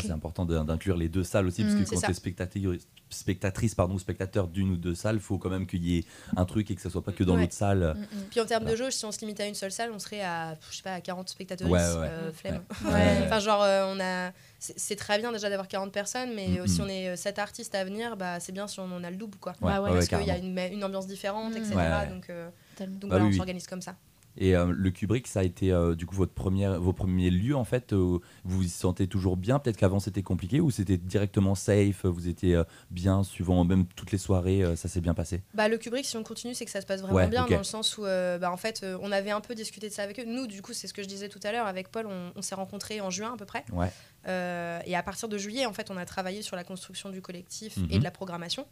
C'est 0.01 0.11
important 0.11 0.45
d'inclure 0.45 0.97
les 0.97 1.09
deux 1.09 1.25
salles 1.25 1.47
aussi, 1.47 1.63
parce 1.63 1.75
Mm. 1.75 1.85
que 1.85 1.91
quand 1.91 2.01
tu 2.01 2.11
es 2.11 2.15
spectatrice, 2.15 2.67
spectatrice 3.11 3.75
pardon, 3.75 3.95
ou 3.95 3.99
spectateur 3.99 4.49
d'une 4.49 4.71
ou 4.73 4.77
deux 4.77 4.95
salles, 4.95 5.17
il 5.17 5.21
faut 5.21 5.39
quand 5.39 5.51
même 5.51 5.67
qu'il 5.67 5.85
y 5.85 5.99
ait 5.99 6.05
un 6.37 6.45
truc 6.45 6.71
et 6.71 6.75
que 6.75 6.81
ça 6.81 6.91
soit 6.91 7.03
pas 7.03 7.13
que 7.13 7.23
dans 7.25 7.35
Ouais. 7.35 7.43
l'autre 7.43 7.53
salle. 7.55 7.95
Mm, 7.97 8.01
mm. 8.17 8.23
Puis 8.31 8.41
en 8.41 8.47
termes 8.47 8.65
de 8.65 8.75
jauge, 8.75 8.93
si 8.93 9.05
on 9.05 9.13
se 9.13 9.21
limitait 9.21 9.45
à 9.45 9.47
une 9.47 9.55
seule 9.55 9.71
salle, 9.73 9.91
on 9.93 9.99
serait 9.99 10.23
à, 10.23 10.57
je 10.71 10.77
sais 10.77 10.83
pas, 10.83 10.95
à 10.95 11.01
40 11.01 11.29
spectateurs. 11.29 11.69
Ouais, 11.69 11.79
ouais, 11.79 11.95
ouais. 12.01 12.09
euh, 12.11 12.33
flemme. 12.33 12.63
Ouais. 12.85 12.91
Ouais. 12.93 13.19
Enfin, 13.27 13.39
genre, 13.41 13.63
euh, 13.63 13.93
on 13.95 14.01
a. 14.01 14.33
C'est 14.59 14.97
très 14.97 15.19
bien 15.19 15.31
déjà 15.33 15.49
d'avoir 15.49 15.69
40 15.69 15.93
personnes, 15.93 16.31
mais 16.35 16.49
Mm, 16.49 16.59
euh, 16.61 16.67
si 16.67 16.81
on 16.81 16.89
est 16.89 17.15
7 17.17 17.39
artistes 17.39 17.75
à 17.75 17.85
venir, 17.85 18.17
bah, 18.17 18.41
c'est 18.41 18.53
bien 18.53 18.67
si 18.67 18.81
on 18.81 18.85
en 18.91 19.05
a 19.05 19.11
le 19.11 19.17
double, 19.17 19.37
quoi. 19.39 19.55
Bah 19.61 19.81
ouais. 19.81 19.91
Parce 19.91 20.09
qu'il 20.09 20.23
y 20.25 20.31
a 20.31 20.39
une, 20.39 20.59
une 20.59 20.83
ambiance 20.85 21.07
différente, 21.07 21.55
etc. 21.55 21.75
Ouais, 21.75 21.83
ouais. 21.83 22.07
Donc, 22.09 22.31
euh, 22.31 22.49
donc 22.81 22.89
Bah 23.03 23.07
voilà, 23.09 23.25
oui, 23.25 23.29
on 23.29 23.31
oui. 23.33 23.37
s'organise 23.37 23.67
comme 23.67 23.83
ça. 23.83 23.95
Et 24.39 24.55
euh, 24.57 24.67
le 24.75 24.91
Kubrick, 24.91 25.27
ça 25.27 25.41
a 25.41 25.43
été 25.43 25.73
euh, 25.73 25.95
du 25.95 26.07
coup 26.07 26.15
votre 26.17 26.33
première, 26.33 26.81
vos 26.81 26.93
premiers 26.93 27.31
lieux 27.31 27.57
en 27.57 27.65
fait. 27.65 27.93
vous 27.93 28.21
vous 28.45 28.63
y 28.65 28.69
sentez 28.69 29.07
toujours 29.07 29.37
bien? 29.37 29.59
Peut-être 29.59 29.77
qu'avant 29.77 30.01
c'était 30.01 30.23
compliqué 30.23 30.61
ou 30.61 30.71
c'était 30.71 30.97
directement 30.99 31.55
safe? 31.55 32.05
Vous 32.05 32.29
étiez 32.29 32.55
euh, 32.57 32.65
bien 32.91 33.23
suivant 33.25 33.65
même 33.65 33.87
toutes 33.97 34.13
les 34.13 34.19
soirées, 34.19 34.65
ça 34.77 34.89
s'est 34.89 35.01
bien 35.01 35.15
passé? 35.15 35.43
Bah, 35.55 35.69
le 35.69 35.79
Kubrick, 35.79 36.05
si 36.07 36.17
on 36.17 36.23
continue, 36.23 36.55
c'est 36.55 36.65
que 36.65 36.71
ça 36.71 36.81
se 36.81 36.87
passe 36.87 37.01
vraiment 37.01 37.17
Ouais, 37.17 37.29
bien, 37.29 37.47
dans 37.47 37.59
le 37.59 37.65
sens 37.65 37.97
où, 37.99 38.03
bah, 38.03 38.51
en 38.53 38.57
fait, 38.57 38.85
on 39.01 39.11
avait 39.13 39.31
un 39.31 39.41
peu 39.41 39.55
discuté 39.55 39.89
de 39.89 39.95
ça 39.95 40.03
avec 40.03 40.19
eux. 40.21 40.25
Nous, 40.27 40.47
du 40.47 40.63
coup, 40.63 40.73
c'est 40.73 40.87
ce 40.87 40.95
que 40.95 41.03
je 41.03 41.09
disais 41.09 41.29
tout 41.29 41.41
à 41.43 41.53
l'heure, 41.53 41.67
avec 41.67 41.91
Paul, 41.91 42.07
on, 42.07 42.33
on 42.37 42.43
s'est 42.43 42.55
rencontrés 42.55 43.01
en 43.01 43.11
juin 43.11 43.33
à 43.35 43.37
peu 43.37 43.45
près. 43.47 43.65
Ouais. 43.73 43.91
Euh, 44.29 44.81
et 44.87 44.97
à 44.97 45.03
partir 45.03 45.29
de 45.29 45.39
juillet, 45.39 45.67
en 45.67 45.73
fait, 45.73 45.91
on 45.91 45.97
a 45.97 46.05
travaillé 46.05 46.43
sur 46.43 46.57
la 46.57 46.65
construction 46.65 47.11
du 47.11 47.23
collectif 47.23 47.77
Mhm. 47.77 47.87
et 47.91 47.99
de 47.99 48.05
la 48.05 48.11
programmation. 48.11 48.67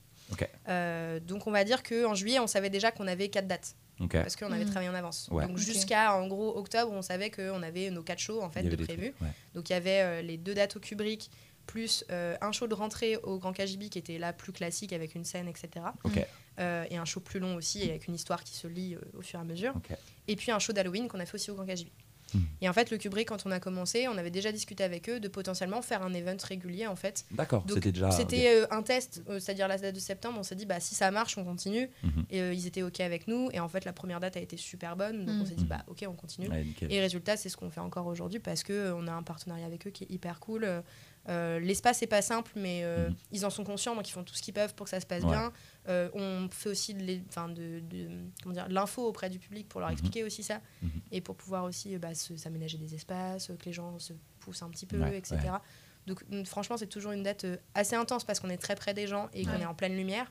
Euh, 0.68 1.20
donc, 1.20 1.46
on 1.46 1.50
va 1.50 1.64
dire 1.64 1.82
qu'en 1.82 2.14
juillet, 2.14 2.38
on 2.40 2.46
savait 2.46 2.70
déjà 2.70 2.90
qu'on 2.90 3.06
avait 3.06 3.28
quatre 3.28 3.46
dates, 3.46 3.74
parce 4.22 4.36
qu'on 4.36 4.50
avait 4.52 4.64
Mhm. 4.64 4.70
travaillé 4.70 4.90
en 4.90 4.94
avance. 4.94 5.28
Ouais. 5.30 5.46
Donc, 5.46 5.56
jusqu'à, 5.58 6.14
en 6.16 6.26
gros, 6.26 6.56
octobre, 6.56 6.92
on 6.92 7.02
savait 7.02 7.30
qu'on 7.30 7.62
avait 7.62 7.90
nos 7.90 8.02
quatre 8.02 8.18
shows, 8.20 8.40
en 8.42 8.50
fait, 8.50 8.62
de 8.62 8.76
prévus. 8.86 9.14
ouais. 9.20 9.28
Donc, 9.54 9.70
il 9.70 9.72
y 9.72 9.76
avait 9.76 10.00
euh, 10.00 10.22
les 10.22 10.36
deux 10.36 10.54
dates 10.54 10.76
au 10.76 10.80
Kubrick, 10.80 11.30
plus 11.66 12.04
euh, 12.10 12.36
un 12.42 12.52
show 12.52 12.66
de 12.66 12.74
rentrée 12.74 13.16
au 13.22 13.38
Grand 13.38 13.52
KGB 13.54 13.88
qui 13.88 13.98
était 13.98 14.18
là 14.18 14.32
plus 14.34 14.52
classique 14.52 14.92
avec 14.92 15.14
une 15.14 15.24
scène, 15.24 15.48
etc. 15.48 15.86
Euh, 16.58 16.84
et 16.90 16.96
un 16.98 17.04
show 17.06 17.20
plus 17.20 17.40
long 17.40 17.54
aussi 17.56 17.82
avec 17.88 18.06
une 18.06 18.14
histoire 18.14 18.44
qui 18.44 18.54
se 18.54 18.66
lit 18.68 18.94
euh, 18.94 19.18
au 19.18 19.22
fur 19.22 19.38
et 19.38 19.42
à 19.42 19.44
mesure. 19.44 19.72
Et 20.28 20.36
puis 20.36 20.50
un 20.52 20.58
show 20.58 20.72
d'Halloween 20.74 21.08
qu'on 21.08 21.20
a 21.20 21.26
fait 21.26 21.34
aussi 21.36 21.50
au 21.50 21.54
Grand 21.54 21.64
KGB. 21.64 21.90
Hmm. 22.34 22.40
Et 22.60 22.68
en 22.68 22.72
fait, 22.72 22.90
le 22.90 22.98
Kubrick, 22.98 23.28
quand 23.28 23.44
on 23.46 23.50
a 23.50 23.60
commencé, 23.60 24.08
on 24.08 24.16
avait 24.18 24.30
déjà 24.30 24.52
discuté 24.52 24.84
avec 24.84 25.08
eux 25.08 25.20
de 25.20 25.28
potentiellement 25.28 25.82
faire 25.82 26.02
un 26.02 26.12
event 26.12 26.36
régulier 26.42 26.86
en 26.86 26.96
fait. 26.96 27.24
D'accord. 27.30 27.64
C'était 27.68 27.92
déjà. 27.92 28.10
C'était 28.10 28.48
euh, 28.48 28.66
un 28.70 28.82
test, 28.82 29.22
euh, 29.28 29.38
c'est-à-dire 29.38 29.68
la 29.68 29.78
date 29.78 29.94
de 29.94 30.00
septembre. 30.00 30.38
On 30.38 30.42
s'est 30.42 30.54
dit, 30.56 30.66
bah, 30.66 30.80
si 30.80 30.94
ça 30.94 31.10
marche, 31.10 31.38
on 31.38 31.44
continue. 31.44 31.88
Mhm. 32.02 32.24
Et 32.30 32.40
euh, 32.40 32.52
ils 32.54 32.66
étaient 32.66 32.82
OK 32.82 33.00
avec 33.00 33.28
nous. 33.28 33.48
Et 33.52 33.60
en 33.60 33.68
fait, 33.68 33.84
la 33.84 33.92
première 33.92 34.20
date 34.20 34.36
a 34.36 34.40
été 34.40 34.56
super 34.56 34.96
bonne. 34.96 35.24
Donc 35.24 35.36
on 35.42 35.44
s'est 35.46 35.54
dit, 35.54 35.64
Mhm. 35.64 35.68
bah, 35.68 35.84
OK, 35.88 36.04
on 36.08 36.14
continue. 36.14 36.48
Ouais. 36.48 36.66
Et 36.88 37.00
résultat, 37.00 37.36
c'est 37.36 37.48
ce 37.48 37.56
qu'on 37.56 37.70
fait 37.70 37.80
encore 37.80 38.06
aujourd'hui 38.06 38.40
parce 38.40 38.62
que 38.62 38.92
on 38.92 39.06
a 39.06 39.12
un 39.12 39.22
partenariat 39.22 39.66
avec 39.66 39.86
eux 39.86 39.90
qui 39.90 40.04
est 40.04 40.10
hyper 40.10 40.40
cool. 40.40 40.66
Euh, 41.28 41.58
L'espace 41.58 42.00
n'est 42.00 42.06
pas 42.06 42.20
simple, 42.22 42.52
mais 42.56 42.82
euh, 42.84 43.08
Mhm. 43.08 43.16
ils 43.32 43.46
en 43.46 43.50
sont 43.50 43.64
conscients, 43.64 43.94
donc 43.96 44.08
ils 44.08 44.12
font 44.12 44.24
tout 44.24 44.34
ce 44.34 44.42
qu'ils 44.42 44.52
peuvent 44.54 44.74
pour 44.74 44.84
que 44.84 44.90
ça 44.90 45.00
se 45.00 45.06
passe 45.06 45.22
Ouais. 45.24 45.30
bien. 45.30 45.52
Euh, 45.88 46.10
on 46.14 46.48
fait 46.50 46.68
aussi 46.68 46.92
de 46.94 47.00
de, 47.04 47.80
de- 47.80 48.68
l'info 48.68 49.06
auprès 49.06 49.30
du 49.30 49.38
public 49.38 49.68
pour 49.68 49.80
leur 49.80 49.88
Mhm. 49.88 49.94
expliquer 49.94 50.24
aussi 50.24 50.42
ça 50.42 50.60
Mhm. 50.82 50.90
et 51.12 51.20
pour 51.20 51.36
pouvoir 51.36 51.64
aussi 51.64 51.96
bah, 51.98 52.14
s'aménager 52.14 52.76
des 52.78 52.94
espaces, 52.94 53.48
que 53.48 53.64
les 53.64 53.72
gens 53.72 53.98
se 53.98 54.12
poussent 54.40 54.62
un 54.62 54.70
petit 54.70 54.86
peu, 54.86 55.00
Ouais, 55.00 55.16
etc. 55.18 55.36
ouais. 55.44 55.50
Donc 56.06 56.22
mm, 56.28 56.44
franchement, 56.44 56.76
c'est 56.76 56.86
toujours 56.86 57.12
une 57.12 57.22
date 57.22 57.46
assez 57.74 57.96
intense 57.96 58.24
parce 58.24 58.38
qu'on 58.40 58.50
est 58.50 58.58
très 58.58 58.74
près 58.74 58.92
des 58.92 59.06
gens 59.06 59.28
et 59.32 59.44
qu'on 59.46 59.58
est 59.60 59.64
en 59.66 59.74
pleine 59.74 59.96
lumière, 59.96 60.30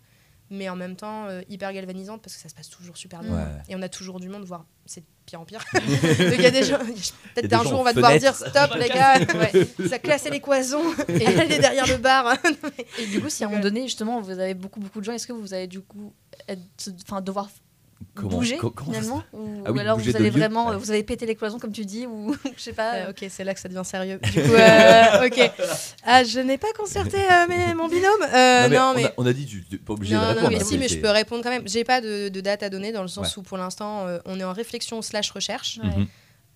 mais 0.50 0.70
en 0.70 0.76
même 0.76 0.96
temps 0.96 1.26
euh, 1.26 1.42
hyper 1.50 1.74
galvanisante 1.74 2.22
parce 2.22 2.36
que 2.36 2.42
ça 2.42 2.50
se 2.50 2.56
passe 2.56 2.70
toujours 2.70 2.98
super 2.98 3.22
bien. 3.22 3.34
Ouais. 3.34 3.52
Et 3.70 3.76
on 3.76 3.82
a 3.82 3.90
toujours 3.90 4.20
du 4.20 4.30
monde, 4.30 4.44
voire 4.44 4.66
c'est 4.86 5.02
de 5.02 5.06
pire 5.26 5.42
en 5.42 5.46
pire. 5.46 5.64
Il 5.74 6.42
y 6.42 6.46
a 6.46 6.52
des 6.52 6.64
gens, 6.64 6.78
peut-être 6.80 7.48
des 7.48 7.56
un 7.56 7.64
gens 7.64 7.70
jour 7.70 7.80
on 7.80 7.84
va 7.84 7.94
devoir 7.94 8.18
dire 8.18 8.36
stop 8.36 8.76
les 8.78 8.90
gars, 8.90 9.20
ouais, 9.36 9.68
ça 9.88 10.00
classait 10.00 10.30
les 10.30 10.42
cloisons 10.42 10.84
et 11.08 11.26
aller 11.26 11.60
derrière 11.60 11.88
le 11.88 11.98
bar. 11.98 12.38
Et 13.00 13.08
du 13.08 13.22
coup, 13.22 13.30
si 13.30 13.44
à 13.44 13.48
un 13.48 13.50
moment 13.50 13.62
donné, 13.62 13.84
justement, 13.84 14.22
vous 14.22 14.32
avez 14.32 14.54
beaucoup, 14.54 14.80
beaucoup 14.80 15.00
de 15.00 15.06
gens, 15.06 15.14
est-ce 15.14 15.28
que 15.28 15.34
vous 15.34 15.54
allez 15.54 15.68
du 15.68 15.82
coup 15.82 16.14
être, 16.48 16.62
enfin, 17.04 17.22
devoir 17.22 17.50
Comment- 18.16 18.30
bouger 18.38 18.58
co- 18.58 18.70
comment 18.70 18.94
ça- 18.94 19.00
finalement 19.00 19.24
ou, 19.34 19.64
Ah 19.66 19.72
oui, 19.72 19.78
ou 19.78 19.82
alors 19.82 19.98
vous 19.98 20.16
allez 20.16 20.30
vraiment, 20.30 20.68
Ouais. 20.70 20.78
vous 20.78 20.92
avez 20.92 21.02
pété 21.04 21.26
les 21.26 21.34
cloisons 21.36 21.58
comme 21.58 21.72
tu 21.72 21.84
dis 21.84 22.06
ou 22.06 22.36
je 22.58 22.62
sais 22.62 22.74
pas. 22.74 22.94
Euh, 22.96 23.10
ok, 23.10 23.26
c'est 23.30 23.44
là 23.44 23.54
que 23.56 23.60
ça 23.60 23.68
devient 23.70 23.82
sérieux. 23.84 24.20
Du 24.24 24.32
coup, 24.34 24.54
euh, 24.54 25.26
ok. 25.26 25.52
Ah, 26.06 26.24
je 26.24 26.40
n'ai 26.40 26.58
pas 26.60 26.72
concerté 26.78 27.18
euh, 27.18 27.48
mes- 27.50 27.74
mon 27.76 27.88
binôme. 27.88 28.12
Euh, 28.34 28.64
Non, 28.64 28.70
mais 28.70 28.78
non, 28.78 28.94
on, 28.96 29.06
a, 29.06 29.12
on 29.18 29.26
a 29.26 29.34
dit, 29.34 29.46
tu 29.48 29.64
n'es 29.72 29.78
pas 29.80 29.94
obligé 29.94 30.14
non, 30.14 30.22
de 30.22 30.26
non, 30.26 30.34
répondre. 30.36 30.50
mais 30.52 30.62
hein, 30.62 30.66
si, 30.66 30.78
mais 30.78 30.88
je 30.88 31.00
peux 31.00 31.10
répondre 31.10 31.42
quand 31.44 31.50
même. 31.50 31.68
J'ai 31.68 31.84
pas 31.84 32.02
de, 32.02 32.30
de 32.30 32.42
date 32.42 32.62
à 32.62 32.70
donner 32.70 32.92
dans 32.92 33.02
le 33.02 33.08
sens 33.08 33.36
Ouais. 33.36 33.40
où 33.40 33.44
pour 33.44 33.58
l'instant 33.58 34.06
euh, 34.08 34.20
on 34.26 34.40
est 34.40 34.44
en 34.44 34.54
réflexion 34.54 35.02
slash 35.02 35.32
recherche. 35.32 35.80
Ouais. 35.84 36.06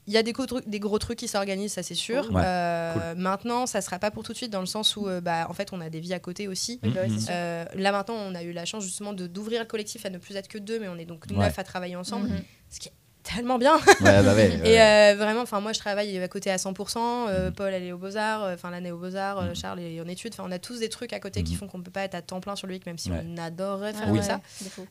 Il 0.07 0.13
y 0.13 0.17
a 0.17 0.23
des, 0.23 0.31
gros 0.31 0.45
trucs- 0.45 0.67
des 0.67 0.79
gros 0.79 0.97
trucs 0.99 1.19
qui 1.19 1.27
s'organisent, 1.27 1.73
ça 1.73 1.83
c'est 1.83 1.93
sûr. 1.95 2.31
Ouais, 2.31 2.41
Euh, 2.45 3.13
Maintenant, 3.15 3.65
ça 3.65 3.81
sera 3.81 3.99
pas 3.99 4.09
pour 4.09 4.23
tout 4.23 4.31
de 4.31 4.37
suite 4.37 4.51
dans 4.51 4.61
le 4.61 4.65
sens 4.65 4.95
où 4.95 5.07
euh, 5.07 5.19
bah, 5.21 5.47
en 5.49 5.53
fait 5.53 5.73
on 5.73 5.81
a 5.81 5.89
des 5.89 5.99
vies 5.99 6.13
à 6.13 6.19
côté 6.19 6.47
aussi. 6.47 6.79
Bah. 6.81 6.89
Euh, 7.29 7.65
là 7.75 7.91
maintenant, 7.91 8.15
on 8.15 8.33
a 8.33 8.41
eu 8.43 8.53
la 8.53 8.63
chance 8.65 8.83
justement 8.83 9.11
de 9.13 9.27
d'ouvrir 9.27 9.59
le 9.59 9.65
collectif 9.67 10.05
à 10.05 10.09
ne 10.09 10.17
plus 10.17 10.35
être 10.37 10.47
que 10.47 10.57
deux, 10.57 10.79
mais 10.79 10.87
on 10.87 10.97
est 10.97 11.05
donc 11.05 11.25
Ouais. 11.29 11.37
neuf 11.37 11.59
à 11.59 11.63
travailler 11.63 11.95
ensemble, 11.97 12.29
Mhm. 12.29 12.41
ce 12.69 12.79
qui 12.79 12.87
est 12.89 12.93
tellement 13.35 13.57
bien. 13.57 13.75
Ouais, 13.77 14.23
bah 14.23 14.33
ouais, 14.35 14.59
Et 14.65 14.81
euh, 14.81 15.15
vraiment, 15.17 15.41
enfin 15.41 15.59
moi 15.59 15.73
je 15.73 15.79
travaille 15.79 16.17
à 16.17 16.27
côté 16.27 16.49
à 16.51 16.57
100%. 16.57 16.97
euh, 17.29 17.47
Mhm. 17.47 17.53
Paul 17.53 17.73
elle 17.73 17.83
est 17.83 17.91
aux 17.91 17.97
Beaux 17.97 18.15
Arts, 18.17 18.43
enfin 18.53 18.69
l'année 18.69 18.91
aux 18.91 18.97
Beaux 18.97 19.15
Arts, 19.15 19.41
Mhm. 19.43 19.55
Charles 19.55 19.79
est 19.81 19.99
en 20.01 20.07
études. 20.07 20.33
Enfin 20.33 20.43
on 20.47 20.51
a 20.51 20.59
tous 20.59 20.79
des 20.79 20.89
trucs 20.89 21.13
à 21.13 21.19
côté 21.19 21.43
qui 21.43 21.53
Mhm. 21.53 21.59
font 21.59 21.67
qu'on 21.67 21.81
peut 21.81 21.91
pas 21.91 22.03
être 22.03 22.15
à 22.15 22.21
temps 22.21 22.39
plein 22.39 22.55
sur 22.55 22.67
le 22.67 22.73
week, 22.73 22.85
même 22.85 22.97
si 22.97 23.11
Ouais. 23.11 23.23
on 23.25 23.37
adorerait 23.37 23.93
faire 23.93 24.09
Oui. 24.11 24.19
que 24.19 24.25
ça. 24.25 24.39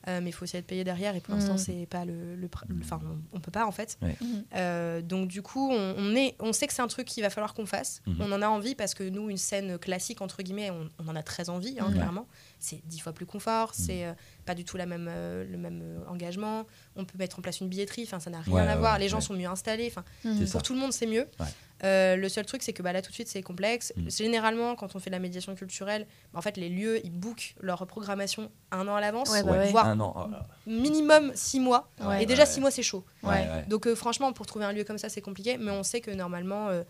Euh, 0.09 0.21
mais 0.23 0.31
il 0.31 0.33
faut 0.33 0.45
aussi 0.45 0.57
être 0.57 0.67
payé 0.67 0.85
derrière 0.85 1.15
et 1.17 1.21
pour 1.21 1.35
l'instant 1.35 1.57
c'est 1.57 1.87
pas 1.89 2.05
le, 2.05 2.37
enfin 2.83 3.01
on, 3.33 3.37
on 3.39 3.41
peut 3.41 3.51
pas 3.51 3.67
en 3.67 3.73
fait. 3.73 3.97
Ouais. 4.03 4.17
Euh, 4.55 5.01
donc 5.03 5.29
du 5.29 5.43
coup 5.43 5.71
on, 5.73 5.95
on 5.99 6.15
est, 6.17 6.35
on 6.41 6.53
sait 6.53 6.67
que 6.67 6.73
c'est 6.75 6.83
un 6.83 6.87
truc 6.89 7.07
qu'il 7.07 7.23
va 7.23 7.31
falloir 7.31 7.55
qu'on 7.55 7.67
fasse. 7.67 8.03
Mhm. 8.07 8.17
On 8.21 8.33
en 8.33 8.43
a 8.43 8.49
envie 8.49 8.75
parce 8.75 8.95
que 8.95 9.05
nous 9.05 9.31
une 9.31 9.37
scène 9.37 9.79
classique 9.79 10.21
entre 10.21 10.43
guillemets 10.43 10.71
on, 10.71 10.89
on 11.05 11.09
en 11.09 11.17
a 11.17 11.23
très 11.23 11.49
envie 11.49 11.77
hein, 11.81 11.91
clairement. 11.93 12.27
C'est 12.59 12.81
dix 12.87 13.01
fois 13.01 13.13
plus 13.13 13.27
confort, 13.27 13.75
c'est 13.75 14.05
euh, 14.07 14.13
pas 14.47 14.55
du 14.55 14.65
tout 14.65 14.77
la 14.79 14.87
même, 14.87 15.09
euh, 15.11 15.45
le 15.45 15.59
même 15.59 15.81
euh, 15.83 15.99
engagement. 16.09 16.65
On 16.97 17.05
peut 17.05 17.19
mettre 17.19 17.39
en 17.39 17.43
place 17.43 17.61
une 17.61 17.69
billetterie, 17.69 18.05
enfin 18.07 18.19
ça 18.19 18.31
n'a 18.31 18.41
rien 18.41 18.55
Ouais, 18.55 18.61
à 18.63 18.67
ouais, 18.75 18.77
voir. 18.79 18.95
ouais, 18.95 18.99
Les 19.01 19.09
gens 19.09 19.21
sont 19.21 19.35
mieux 19.35 19.47
installés. 19.47 19.87
Enfin 19.95 20.05
ça. 20.23 20.53
pour 20.53 20.63
tout 20.63 20.73
le 20.73 20.81
monde, 20.81 20.93
c'est 20.93 21.07
mieux. 21.07 21.29
Ouais. 21.39 21.47
Euh, 21.85 22.17
le 22.17 22.29
seul 22.31 22.47
truc, 22.47 22.63
c'est 22.63 22.73
que 22.73 22.83
bah, 22.83 22.95
là, 22.95 23.03
tout 23.03 23.11
de 23.11 23.15
suite, 23.15 23.29
c'est 23.29 23.43
complexe. 23.43 23.93
Mm. 23.97 24.09
Généralement, 24.09 24.75
quand 24.77 24.97
on 24.97 24.99
fait 24.99 25.11
de 25.11 25.15
la 25.15 25.19
médiation 25.19 25.55
culturelle, 25.55 26.07
bah, 26.33 26.39
en 26.39 26.43
fait, 26.43 26.57
les 26.57 26.71
lieux, 26.71 27.05
ils 27.05 27.11
bookent 27.13 27.55
leur 27.61 27.87
programmation 27.87 28.51
un 28.71 28.89
an 28.89 28.95
à 28.97 29.03
l'avance, 29.03 29.29
Ouais, 29.31 29.43
bah 29.43 29.53
ouais. 29.53 29.71
voire 29.71 29.87
Un 29.87 30.01
an. 30.01 30.15
oh 30.17 30.35
minimum 30.71 31.33
six 31.35 31.61
mois. 31.61 31.91
Ouais. 32.01 32.23
Et 32.23 32.27
déjà, 32.27 32.43
Ouais. 32.45 32.49
six 32.49 32.61
mois, 32.61 32.71
c'est 32.71 32.83
chaud. 32.83 33.05
Ouais, 33.23 33.31
ouais. 33.33 33.65
Donc, 33.69 33.87
euh, 33.87 33.95
franchement, 33.95 34.33
pour 34.33 34.47
trouver 34.47 34.65
un 34.65 34.73
lieu 34.73 34.85
comme 34.85 34.97
ça, 34.99 35.11
c'est 35.11 35.21
compliqué. 35.21 35.59
Mais 35.59 35.71
on 35.71 35.83
sait 35.83 36.01
que 36.01 36.11
normalement, 36.11 36.69
euh, 36.69 36.83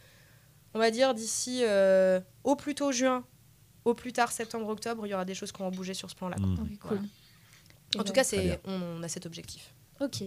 on 0.75 0.79
va 0.79 0.93
dire 0.93 1.15
d'ici 1.15 1.63
euh, 1.65 2.21
au 2.45 2.55
plus 2.55 2.77
tôt 2.77 2.93
juin, 2.93 3.25
au 3.87 3.95
plus 3.95 4.13
tard 4.13 4.31
septembre-octobre, 4.33 5.07
il 5.07 5.11
y 5.11 5.15
aura 5.15 5.25
des 5.25 5.35
choses 5.35 5.53
qui 5.53 5.59
vont 5.63 5.71
bouger 5.71 5.95
sur 5.95 6.11
ce 6.11 6.15
plan-là. 6.17 6.37
Mm. 6.39 6.77
Cool. 6.81 7.01
En 7.99 8.05
tout 8.05 8.13
cas, 8.13 8.25
c'est, 8.25 8.61
on, 8.67 8.81
on 8.99 9.03
a 9.03 9.09
cet 9.09 9.25
objectif. 9.27 9.73
Ok. 10.01 10.25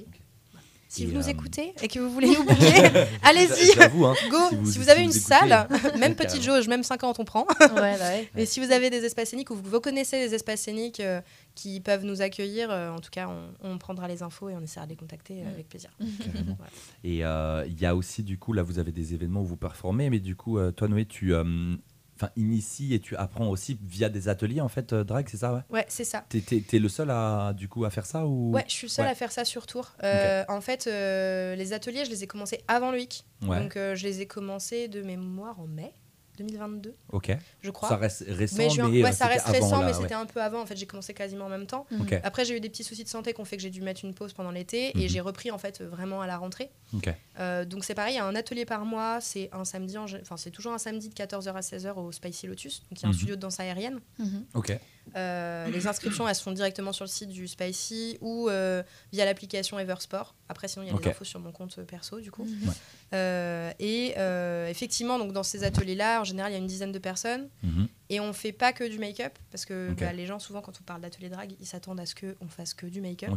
Si 0.92 1.04
Et, 1.04 1.06
vous 1.06 1.14
nous 1.14 1.28
euh, 1.28 1.32
écoutez 1.32 1.72
et 1.84 1.88
que 1.88 2.00
vous 2.00 2.10
voulez 2.10 2.30
nous 2.30 2.44
booker, 2.44 3.06
allez-y. 3.22 3.80
Hein. 3.80 3.92
Go 4.32 4.38
Si 4.50 4.56
vous- 4.56 4.72
Si 4.72 4.78
vous 4.80 4.84
si 4.86 4.90
avez 4.90 5.02
vous 5.02 5.12
une 5.12 5.16
écoutez. 5.16 5.20
salle, 5.20 5.68
même 6.00 6.16
petite 6.16 6.42
jauge, 6.42 6.68
même 6.68 6.82
50, 6.82 7.20
on 7.20 7.26
prend. 7.26 7.46
Ouais, 7.60 7.68
bah 7.78 8.00
ouais. 8.00 8.28
Mais 8.34 8.48
si 8.48 8.60
vous 8.60 8.72
avez 8.72 8.90
des 8.90 9.06
espaces 9.06 9.30
scéniques 9.30 9.52
ou 9.52 9.56
vous, 9.56 9.70
vous 9.70 9.80
connaissez 9.82 10.28
des 10.28 10.34
espaces 10.34 10.62
scéniques 10.62 11.00
euh, 11.00 11.22
qui 11.54 11.80
peuvent 11.80 12.06
nous 12.06 12.24
accueillir, 12.24 12.72
euh, 12.72 12.90
en 12.90 12.98
tout 13.02 13.12
cas, 13.12 13.28
on, 13.30 13.52
on 13.74 13.78
prendra 13.78 14.08
les 14.08 14.24
infos 14.24 14.50
et 14.50 14.56
on 14.56 14.62
essaiera 14.62 14.88
de 14.88 14.92
les 14.92 14.96
contacter 14.96 15.44
euh, 15.44 15.50
avec 15.54 15.70
plaisir. 15.70 15.92
Voilà. 16.00 16.72
Et 17.04 17.24
euh, 17.24 17.66
il 17.68 17.80
y 17.80 17.86
a 17.86 17.96
aussi, 17.96 18.24
du 18.24 18.40
coup, 18.40 18.54
là, 18.54 18.64
vous 18.64 18.80
avez 18.80 18.92
des 18.92 19.14
événements 19.14 19.42
où 19.42 19.46
vous 19.46 19.58
performez, 19.58 20.10
mais 20.10 20.20
du 20.20 20.36
coup, 20.36 20.58
euh, 20.58 20.72
toi, 20.72 20.88
Noé, 20.88 21.06
tu 21.06 21.36
euh, 21.36 21.76
enfin, 22.22 22.32
inities 22.36 22.94
et 22.94 23.00
tu 23.00 23.16
apprends 23.16 23.48
aussi 23.48 23.78
via 23.82 24.10
des 24.10 24.28
ateliers, 24.28 24.60
en 24.62 24.68
fait, 24.68 24.92
euh, 24.94 25.04
drag, 25.04 25.28
c'est 25.30 25.38
ça, 25.38 25.54
ouais? 25.54 25.62
Ouais, 25.70 25.86
c'est 25.88 26.04
ça. 26.04 26.26
T'es, 26.30 26.42
t'es 26.42 26.80
le 26.80 26.90
seul 26.90 27.10
à, 27.12 27.54
du 27.56 27.68
coup, 27.70 27.86
à 27.86 27.90
faire 27.90 28.06
ça 28.06 28.26
ou... 28.28 28.52
Ouais, 28.54 28.66
je 28.68 28.74
suis 28.74 28.90
seule 28.90 29.06
Ouais. 29.06 29.12
à 29.12 29.16
faire 29.16 29.32
ça 29.32 29.46
sur 29.46 29.66
tour. 29.66 29.94
Euh, 30.04 30.44
En 30.50 30.62
fait, 30.62 30.88
euh, 30.88 31.56
les 31.56 31.72
ateliers, 31.74 32.04
je 32.06 32.10
les 32.10 32.24
ai 32.24 32.28
commencés 32.28 32.60
avant 32.68 32.92
le 32.92 32.98
week. 32.98 33.24
Ouais. 33.44 33.60
Donc, 33.62 33.78
euh, 33.78 33.96
je 33.96 34.04
les 34.04 34.22
ai 34.22 34.26
commencés 34.26 34.88
de 34.90 35.02
mémoire 35.02 35.60
en 35.60 35.68
mai 35.68 35.94
2022, 36.40 36.96
Ok. 37.12 37.32
je 37.62 37.70
crois. 37.72 37.88
Ça 37.90 37.96
reste 37.98 38.24
récent, 38.28 38.58
Mais 38.58 38.70
juin. 38.70 38.90
mais 38.90 39.04
ouais, 39.04 39.10
euh, 39.10 39.12
ça 39.12 39.26
c'était 39.26 39.34
reste 39.36 39.48
avant, 39.48 39.54
récent, 39.54 39.80
là, 39.82 39.86
mais 39.88 39.94
ouais. 39.96 40.02
c'était 40.02 40.14
un 40.16 40.26
peu 40.26 40.42
avant. 40.42 40.62
En 40.62 40.66
fait, 40.66 40.76
j'ai 40.76 40.86
commencé 40.88 41.14
quasiment 41.14 41.46
en 41.46 41.50
même 41.50 41.68
temps. 41.68 41.86
Ok. 42.02 42.20
Après, 42.24 42.44
j'ai 42.46 42.56
eu 42.58 42.60
des 42.60 42.70
petits 42.70 42.84
soucis 42.84 43.04
de 43.04 43.10
santé 43.10 43.34
qui 43.34 43.40
ont 43.42 43.46
fait 43.46 43.58
que 43.58 43.62
j'ai 43.64 43.70
dû 43.70 43.82
mettre 43.82 44.04
une 44.04 44.14
pause 44.14 44.34
pendant 44.34 44.52
l'été 44.52 44.98
et 45.00 45.08
j'ai 45.08 45.20
repris 45.22 45.52
en 45.52 45.58
fait 45.58 45.82
vraiment 45.82 46.22
à 46.22 46.28
la 46.28 46.38
rentrée. 46.38 46.70
Ok. 46.94 47.10
Euh, 47.40 47.66
donc 47.66 47.84
c'est 47.86 47.94
pareil, 47.94 48.14
il 48.16 48.18
y 48.18 48.20
a 48.20 48.26
un 48.26 48.36
atelier 48.36 48.66
par 48.66 48.84
mois, 48.86 49.20
c'est 49.22 49.50
un 49.54 49.64
samedi, 49.66 49.98
en 49.98 50.06
enfin 50.22 50.38
c'est 50.38 50.52
toujours 50.52 50.74
un 50.74 50.78
samedi 50.80 51.10
de 51.10 51.14
14h 51.14 51.54
à 51.54 51.60
16h 51.62 51.94
au 51.98 52.12
Spicy 52.12 52.48
Lotus, 52.48 52.84
donc 52.90 53.00
il 53.00 53.04
y 53.04 53.06
a 53.06 53.10
un 53.10 53.12
Mhm. 53.12 53.18
studio 53.18 53.36
de 53.36 53.42
danse 53.42 53.60
aérienne. 53.60 54.00
Mhm. 54.18 54.46
Ok. 54.56 54.78
Euh, 55.16 55.68
les 55.70 55.88
inscriptions 55.88 56.28
elles 56.28 56.36
se 56.36 56.42
font 56.44 56.52
directement 56.52 56.92
sur 56.94 57.06
le 57.06 57.10
site 57.10 57.30
du 57.30 57.48
Spicy 57.48 58.18
ou 58.22 58.50
euh, 58.50 58.84
via 59.12 59.26
l'application 59.26 59.78
Eversport. 59.80 60.36
Après 60.50 60.68
sinon 60.68 60.84
il 60.86 60.90
y 60.90 60.92
a 60.92 60.96
Ok. 60.96 61.06
les 61.06 61.12
infos 61.12 61.24
sur 61.26 61.40
mon 61.40 61.52
compte 61.52 61.78
euh, 61.80 61.84
perso 61.84 62.20
du 62.20 62.32
coup. 62.32 62.44
Mhm. 62.46 62.68
Ouais. 62.70 62.74
Euh, 63.14 63.72
et 63.80 64.14
euh, 64.18 64.68
effectivement 64.68 65.18
donc 65.20 65.34
dans 65.34 65.44
ces 65.44 65.64
ateliers 65.64 65.96
là 65.96 66.22
en 66.22 66.24
général 66.24 66.52
il 66.52 66.56
y 66.56 66.58
a 66.58 66.62
une 66.62 66.68
dizaine 66.68 66.92
de 66.92 67.00
personnes. 67.00 67.50
Mhm. 67.64 67.88
Et 68.12 68.20
on 68.20 68.34
fait 68.34 68.52
pas 68.52 68.74
que 68.74 68.84
du 68.84 68.98
make-up, 68.98 69.38
parce 69.52 69.66
que 69.66 69.94
bah, 70.00 70.12
les 70.14 70.26
gens, 70.26 70.40
souvent, 70.40 70.62
quand 70.62 70.74
on 70.82 70.84
parle 70.84 71.00
d'atelier 71.02 71.30
drag, 71.30 71.54
ils 71.60 71.68
s'attendent 71.68 72.00
à 72.00 72.08
ce 72.08 72.16
qu'on 72.16 72.48
fasse 72.48 72.74
que 72.74 72.88
du 72.88 73.02
make-up. 73.02 73.30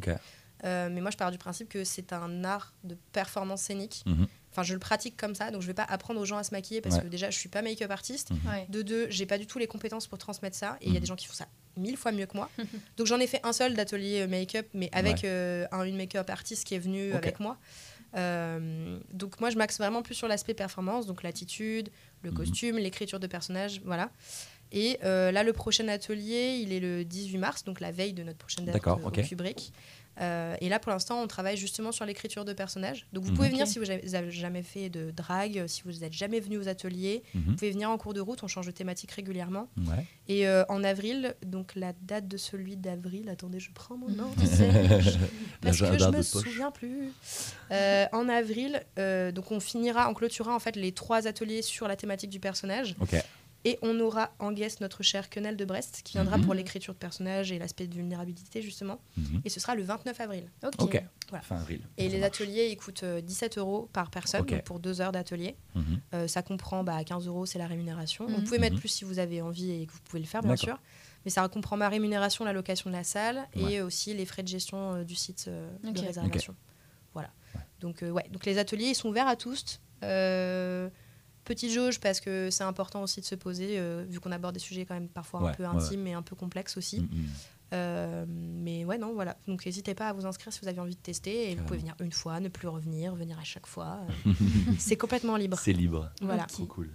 Euh, 0.65 0.89
mais 0.91 1.03
moi, 1.03 1.11
je 1.11 1.19
pars 1.19 1.31
du 1.31 1.37
principe 1.37 1.69
que 1.69 1.85
c'est 1.85 2.15
un 2.15 2.43
art 2.45 2.73
de 2.83 2.97
performance 3.13 3.61
scénique. 3.61 4.03
Mhm. 4.07 4.27
Enfin, 4.51 4.63
je 4.63 4.73
le 4.73 4.79
pratique 4.79 5.17
comme 5.19 5.35
ça, 5.35 5.51
donc 5.51 5.61
je 5.61 5.67
vais 5.67 5.75
pas 5.75 5.83
apprendre 5.85 6.21
aux 6.21 6.25
gens 6.25 6.39
à 6.39 6.43
se 6.45 6.53
maquiller, 6.53 6.81
parce 6.81 6.95
Ouais. 6.97 7.03
que 7.03 7.09
déjà, 7.09 7.29
je 7.31 7.39
suis 7.39 7.51
pas 7.51 7.61
make-up 7.61 7.91
artiste. 7.91 8.31
Ouais. 8.47 8.65
De 8.71 8.81
deux, 8.81 9.07
j'ai 9.11 9.27
pas 9.27 9.37
du 9.37 9.47
tout 9.47 9.59
les 9.59 9.67
compétences 9.67 10.07
pour 10.07 10.17
transmettre 10.17 10.57
ça, 10.57 10.79
et 10.81 10.87
il 10.89 10.95
y 10.95 10.97
a 10.97 11.01
des 11.01 11.07
gens 11.07 11.17
qui 11.17 11.27
font 11.27 11.35
ça 11.35 11.49
mille 11.77 11.97
fois 11.97 12.13
mieux 12.13 12.27
que 12.27 12.37
moi. 12.37 12.51
donc 12.97 13.07
j'en 13.07 13.19
ai 13.21 13.27
fait 13.27 13.41
un 13.45 13.53
seul 13.53 13.75
d'atelier 13.75 14.21
euh, 14.23 14.27
make-up, 14.29 14.67
mais 14.75 14.89
avec 14.93 15.25
euh, 15.25 15.67
un, 15.73 15.85
une 15.85 15.97
make-up 15.97 16.29
artiste 16.31 16.65
qui 16.67 16.75
est 16.75 16.79
venue 16.79 17.13
avec 17.15 17.41
moi. 17.41 17.59
Euh, 18.15 18.99
donc 19.13 19.41
moi, 19.41 19.51
je 19.51 19.57
m'axe 19.57 19.79
vraiment 19.79 20.03
plus 20.03 20.15
sur 20.15 20.29
l'aspect 20.29 20.55
performance, 20.55 21.07
donc 21.07 21.23
l'attitude, 21.23 21.91
le 22.23 22.31
Mhm. 22.31 22.37
costume, 22.37 22.79
l'écriture 22.79 23.21
de 23.21 23.27
personnages, 23.27 23.81
voilà. 23.85 24.11
Et 24.75 24.99
euh, 25.05 25.31
là, 25.33 25.43
le 25.43 25.53
prochain 25.53 25.87
atelier, 25.89 26.59
il 26.63 26.73
est 26.73 26.81
le 26.81 27.05
18 27.05 27.39
mars, 27.39 27.65
donc 27.65 27.81
la 27.81 27.91
veille 27.91 28.15
de 28.15 28.23
notre 28.23 28.39
prochaine 28.39 28.65
date 28.65 28.75
au 29.05 29.11
Kubrick. 29.29 29.73
Euh, 30.21 30.55
et 30.61 30.69
là, 30.69 30.79
pour 30.79 30.93
l'instant, 30.93 31.23
on 31.23 31.27
travaille 31.27 31.57
justement 31.57 31.91
sur 31.91 32.05
l'écriture 32.05 32.45
de 32.45 32.53
personnages. 32.53 33.07
Donc, 33.13 33.25
vous 33.25 33.33
pouvez 33.33 33.49
venir 33.49 33.67
si 33.67 33.79
vous 33.79 33.87
n'avez 33.87 34.31
jamais 34.31 34.63
fait 34.63 34.91
de 34.91 35.11
drague, 35.11 35.59
euh, 35.59 35.67
si 35.67 35.83
vous 35.85 35.93
n'êtes 35.93 36.13
jamais 36.13 36.39
venu 36.39 36.59
aux 36.59 36.69
ateliers. 36.69 37.23
Vous 37.35 37.41
Mhm. 37.41 37.57
pouvez 37.57 37.71
venir 37.71 37.91
en 37.91 37.97
cours 37.97 38.13
de 38.13 38.21
route, 38.21 38.43
on 38.43 38.47
change 38.49 38.67
de 38.67 38.73
thématique 38.73 39.11
régulièrement. 39.13 39.69
Ouais. 39.79 40.07
Et 40.29 40.47
euh, 40.47 40.65
en 40.69 40.85
avril, 40.85 41.35
donc 41.47 41.73
la 41.77 41.93
date 42.03 42.29
de 42.29 42.37
celui 42.37 42.77
d'avril, 42.77 43.29
attendez, 43.31 43.59
je 43.59 43.71
prends 43.73 43.97
mon 43.97 44.07
ordre, 44.19 44.35
parce 45.61 45.79
que 45.79 45.87
je 45.87 45.93
L'agenda 45.93 46.19
me 46.19 46.23
souviens 46.23 46.71
plus. 46.71 47.09
Euh, 47.71 48.07
en 48.13 48.29
avril, 48.29 48.83
donc 49.35 49.51
on 49.51 49.61
finira, 49.61 50.11
on 50.11 50.15
clôturera 50.15 50.55
en 50.55 50.59
fait 50.59 50.77
les 50.77 50.93
trois 50.93 51.27
ateliers 51.27 51.63
sur 51.63 51.89
la 51.89 51.97
thématique 51.97 52.31
du 52.31 52.41
personnage. 52.41 52.95
Ok. 53.01 53.15
Et 53.65 53.79
on 53.83 54.01
aura 54.01 54.33
en 54.41 54.51
guest 54.51 54.81
notre 54.81 55.03
cher 55.05 55.31
Quenelle 55.31 55.57
de 55.57 55.65
Brest 55.65 56.01
qui 56.03 56.15
viendra 56.15 56.37
Mhm. 56.39 56.45
pour 56.45 56.55
l'écriture 56.55 56.95
de 56.95 56.99
personnages 56.99 57.53
et 57.53 57.59
l'aspect 57.61 57.87
de 57.87 57.95
vulnérabilité 57.95 58.61
justement. 58.61 59.01
Mhm. 59.17 59.43
Et 59.45 59.49
ce 59.51 59.61
sera 59.61 59.75
le 59.77 59.83
29 59.85 60.21
avril. 60.21 60.45
Ok. 60.65 60.73
Ok. 60.81 61.05
Voilà. 61.29 61.45
Fin 61.45 61.57
avril. 61.57 61.81
Et 61.97 62.09
les 62.09 62.19
marche. 62.19 62.41
ateliers, 62.41 62.69
ils 62.73 62.77
coûtent 62.77 63.05
euh, 63.05 63.21
17 63.21 63.59
euros 63.59 63.89
par 63.93 64.11
personne 64.11 64.45
pour 64.65 64.81
deux 64.81 65.01
heures 65.01 65.13
d'atelier. 65.13 65.57
Mhm. 65.77 66.01
Euh, 66.15 66.27
ça 66.29 66.43
comprend 66.43 66.83
bah, 66.83 67.03
15 67.05 67.27
euros, 67.29 67.47
c'est 67.47 67.59
la 67.59 67.67
rémunération. 67.69 68.27
Vous 68.27 68.43
pouvez 68.43 68.59
mettre 68.59 68.79
plus 68.79 68.89
si 68.89 69.05
vous 69.05 69.19
avez 69.21 69.41
envie 69.43 69.71
et 69.71 69.87
que 69.87 69.93
vous 69.93 70.01
pouvez 70.05 70.21
le 70.21 70.27
faire, 70.27 70.43
bien 70.43 70.57
sûr. 70.57 70.79
Mais 71.25 71.31
ça 71.31 71.47
comprend 71.49 71.77
ma 71.77 71.89
rémunération, 71.89 72.45
la 72.45 72.53
location 72.53 72.91
de 72.91 72.97
la 72.97 73.05
salle 73.05 73.47
Ouais. 73.55 73.75
et 73.75 73.81
aussi 73.83 74.13
les 74.13 74.27
frais 74.27 74.43
de 74.43 74.49
gestion 74.49 74.95
euh, 74.97 75.05
du 75.05 75.15
site 75.15 75.45
euh, 75.47 75.69
de 75.85 76.01
réservation. 76.01 76.57
Voilà. 77.13 77.31
Donc, 77.79 78.03
euh, 78.03 78.11
ouais. 78.11 78.27
Donc 78.33 78.45
les 78.45 78.59
ateliers, 78.59 78.87
ils 78.89 78.95
sont 78.97 79.09
ouverts 79.09 79.29
à 79.29 79.37
tous. 79.37 79.81
Euh, 80.03 80.89
petite 81.45 81.73
jauge 81.73 82.01
parce 82.01 82.21
que 82.21 82.51
c'est 82.51 82.65
important 82.65 83.03
aussi 83.03 83.21
de 83.21 83.27
se 83.27 83.35
poser, 83.35 83.79
euh, 83.79 84.05
vu 84.09 84.21
qu'on 84.21 84.33
aborde 84.33 84.55
des 84.55 84.61
sujets 84.61 84.85
quand 84.85 84.95
même 84.95 85.09
parfois 85.09 85.43
Ouais, 85.43 85.51
un 85.51 85.55
peu 85.55 85.63
ouais, 85.65 85.69
intimes 85.69 86.07
et 86.07 86.13
un 86.13 86.23
peu 86.23 86.37
complexes 86.37 86.77
aussi. 86.77 87.01
Mhm. 87.01 87.29
Euh, 87.73 88.25
mais 88.29 88.85
ouais, 88.85 88.99
non, 88.99 89.15
voilà. 89.15 89.37
Donc 89.47 89.65
n'hésitez 89.65 89.95
pas 89.95 90.09
à 90.09 90.13
vous 90.13 90.27
inscrire 90.27 90.53
si 90.53 90.61
vous 90.61 90.69
avez 90.69 90.81
envie 90.81 90.95
de 90.95 91.01
tester. 91.01 91.51
Et 91.51 91.55
vous 91.55 91.65
pouvez 91.65 91.79
venir 91.79 91.95
une 92.01 92.13
fois, 92.13 92.39
ne 92.41 92.49
plus 92.49 92.69
revenir, 92.69 93.15
venir 93.15 93.39
à 93.39 93.45
chaque 93.45 93.67
fois. 93.67 94.01
Euh, 94.27 94.73
c'est 94.79 94.97
complètement 94.97 95.37
libre. 95.37 95.59
C'est 95.59 95.73
libre. 95.73 96.11
Voilà. 96.21 96.45
Ok. 96.45 96.49
Trop 96.49 96.67
cool. 96.67 96.91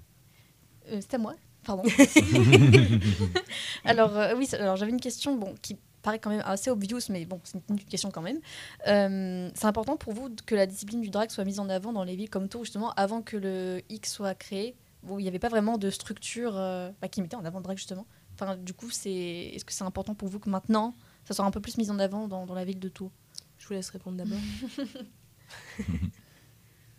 Euh, 0.92 1.00
c'est 1.02 1.16
à 1.16 1.18
moi 1.18 1.36
Pardon. 1.64 1.84
alors, 3.86 4.16
euh, 4.18 4.34
oui, 4.38 4.48
alors 4.54 4.76
j'avais 4.76 4.92
une 4.92 5.02
question 5.02 5.36
bon, 5.36 5.54
qui 5.62 5.78
paraît 6.08 6.20
quand 6.20 6.30
même 6.30 6.44
assez 6.46 6.70
obvious, 6.70 7.02
mais 7.10 7.26
bon, 7.26 7.42
c'est 7.44 7.58
une 7.58 7.76
petite 7.76 7.90
question 7.90 8.12
quand 8.12 8.22
même. 8.22 8.40
Euh, 8.88 9.52
c'est 9.56 9.66
important 9.66 9.98
pour 9.98 10.14
vous 10.14 10.30
que 10.46 10.56
la 10.56 10.66
discipline 10.66 11.02
du 11.02 11.10
drag 11.10 11.30
soit 11.32 11.44
mise 11.44 11.60
en 11.60 11.68
avant 11.68 11.92
dans 11.92 12.06
les 12.06 12.16
villes 12.16 12.30
comme 12.30 12.48
Tours, 12.48 12.64
justement, 12.64 12.94
avant 12.94 13.22
que 13.22 13.36
le 13.36 13.82
X 13.90 14.14
soit 14.14 14.34
créé, 14.34 14.78
où 15.04 15.20
il 15.20 15.24
n'y 15.24 15.28
avait 15.28 15.38
pas 15.38 15.50
vraiment 15.50 15.78
de 15.78 15.90
structure 15.90 16.56
euh, 16.56 16.92
bah, 17.02 17.10
qui 17.10 17.22
mettait 17.22 17.36
en 17.36 17.44
avant 17.44 17.60
le 17.60 17.64
drag, 17.64 17.76
justement. 17.76 18.08
Enfin, 18.36 18.56
du 18.56 18.74
coup, 18.74 18.90
c'est 18.90 19.12
est-ce 19.12 19.66
que 19.66 19.74
c'est 19.74 19.84
important 19.84 20.16
pour 20.16 20.30
vous 20.30 20.40
que 20.40 20.50
maintenant, 20.50 20.96
ça 21.26 21.34
soit 21.34 21.44
un 21.44 21.52
peu 21.52 21.60
plus 21.60 21.78
mis 21.78 21.92
en 21.92 22.00
avant 22.00 22.30
dans, 22.30 22.46
dans 22.46 22.56
la 22.56 22.64
ville 22.64 22.80
de 22.80 22.88
Tours? 22.88 23.12
Je 23.58 23.68
vous 23.68 23.74
laisse 23.74 23.90
répondre 23.90 24.16
d'abord. 24.16 24.40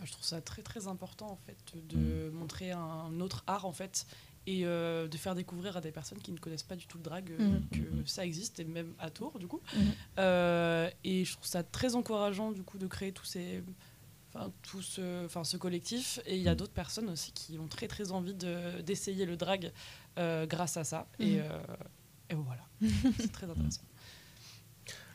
Je 0.04 0.12
trouve 0.12 0.24
ça 0.24 0.40
très 0.42 0.62
très 0.62 0.86
important 0.86 1.30
en 1.30 1.36
fait 1.36 1.56
de 1.88 2.30
montrer 2.30 2.70
un 2.70 3.20
autre 3.20 3.42
art 3.46 3.64
en 3.64 3.72
fait 3.72 4.06
et 4.50 4.64
euh, 4.64 5.08
de 5.08 5.16
faire 5.18 5.34
découvrir 5.34 5.76
à 5.76 5.80
des 5.80 5.92
personnes 5.92 6.20
qui 6.20 6.32
ne 6.32 6.38
connaissent 6.38 6.62
pas 6.72 6.76
du 6.76 6.86
tout 6.86 6.96
le 6.98 7.04
drag 7.04 7.30
euh, 7.30 7.38
Mhm. 7.38 7.62
que 8.04 8.08
ça 8.08 8.24
existe 8.24 8.60
et 8.60 8.64
même 8.64 8.94
à 8.98 9.10
Tours 9.10 9.38
du 9.38 9.46
coup. 9.46 9.60
Mhm. 9.76 9.92
Euh, 10.18 10.90
et 11.04 11.24
je 11.26 11.32
trouve 11.34 11.46
ça 11.46 11.62
très 11.62 11.94
encourageant 11.94 12.52
du 12.52 12.62
coup 12.62 12.78
de 12.78 12.86
créer 12.86 13.12
tous 13.12 13.24
ces 13.26 13.62
enfin 14.32 14.50
tout 14.62 14.82
ce 14.82 15.24
enfin 15.24 15.42
ce 15.44 15.56
collectif 15.56 16.20
et 16.26 16.36
il 16.36 16.42
y 16.42 16.48
a 16.48 16.54
d'autres 16.54 16.72
personnes 16.84 17.08
aussi 17.10 17.32
qui 17.32 17.58
ont 17.58 17.66
très 17.68 17.88
très 17.88 18.12
envie 18.12 18.34
de- 18.34 18.80
d'essayer 18.82 19.24
le 19.26 19.36
drag 19.36 19.72
euh, 20.18 20.46
grâce 20.46 20.76
à 20.76 20.84
ça 20.84 21.06
et, 21.18 21.36
Mhm. 21.36 21.42
euh, 21.42 21.60
et 22.30 22.34
voilà 22.34 22.64
c'est 23.18 23.32
très 23.32 23.48
intéressant. 23.50 23.82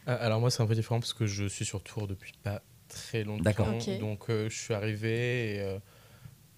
Alors 0.06 0.40
moi 0.42 0.52
c'est 0.52 0.62
un 0.62 0.68
peu 0.68 0.76
différent 0.76 1.00
parce 1.00 1.14
que 1.14 1.26
je 1.28 1.46
suis 1.48 1.66
sur 1.66 1.82
Tours 1.82 2.08
depuis 2.08 2.34
pas 2.44 2.62
très 2.90 3.24
longtemps. 3.24 3.44
D'accord. 3.44 3.74
Ok. 3.74 4.00
Donc 4.00 4.30
euh, 4.30 4.50
je 4.50 4.58
suis 4.60 4.74
arrivé 4.74 5.56
et, 5.56 5.60
euh, 5.62 5.80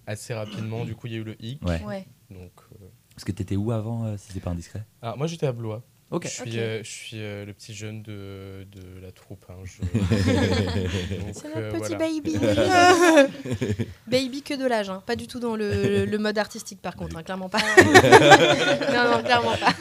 assez 0.06 0.34
rapidement. 0.34 0.84
Du 0.84 0.94
coup 0.96 1.06
il 1.06 1.12
y 1.12 1.16
a 1.16 1.18
eu 1.20 1.24
le 1.24 1.36
hic. 1.42 1.62
Ouais. 1.64 1.82
Ouais. 1.84 2.06
Donc, 2.30 2.52
euh, 2.72 2.86
Parce 3.14 3.24
que 3.24 3.32
t'étais 3.32 3.56
où 3.56 3.70
avant, 3.72 4.04
euh, 4.06 4.16
si 4.18 4.32
c'est 4.32 4.40
pas 4.40 4.50
indiscret? 4.50 4.84
Alors 5.02 5.16
moi 5.18 5.26
j'étais 5.26 5.46
à 5.46 5.52
Blois. 5.52 5.82
Ok. 6.10 6.22
Je 6.24 6.28
suis, 6.28 6.58
euh, 6.60 6.84
je 6.84 6.88
suis 6.88 7.16
euh, 7.20 7.44
le 7.44 7.52
petit 7.52 7.74
jeune 7.74 8.00
de, 8.04 8.64
de 8.70 9.00
la 9.02 9.10
troupe. 9.10 9.44
hein, 9.48 9.56
je- 9.64 9.82
C'est 11.32 11.56
euh, 11.56 11.72
le 11.72 11.78
petit 11.78 11.78
voilà. 11.78 11.98
baby. 11.98 12.36
baby 14.06 14.42
que 14.42 14.54
de 14.54 14.66
l'âge, 14.66 14.88
hein. 14.88 15.02
pas 15.04 15.16
du 15.16 15.26
tout 15.26 15.40
dans 15.40 15.56
le, 15.56 16.04
le 16.04 16.18
mode 16.18 16.38
artistique 16.38 16.80
par 16.80 16.94
contre, 16.94 17.16
hein, 17.16 17.22
clairement 17.24 17.48
pas. 17.48 17.58
non, 17.58 19.16
non, 19.16 19.22
clairement 19.24 19.56
pas. 19.56 19.72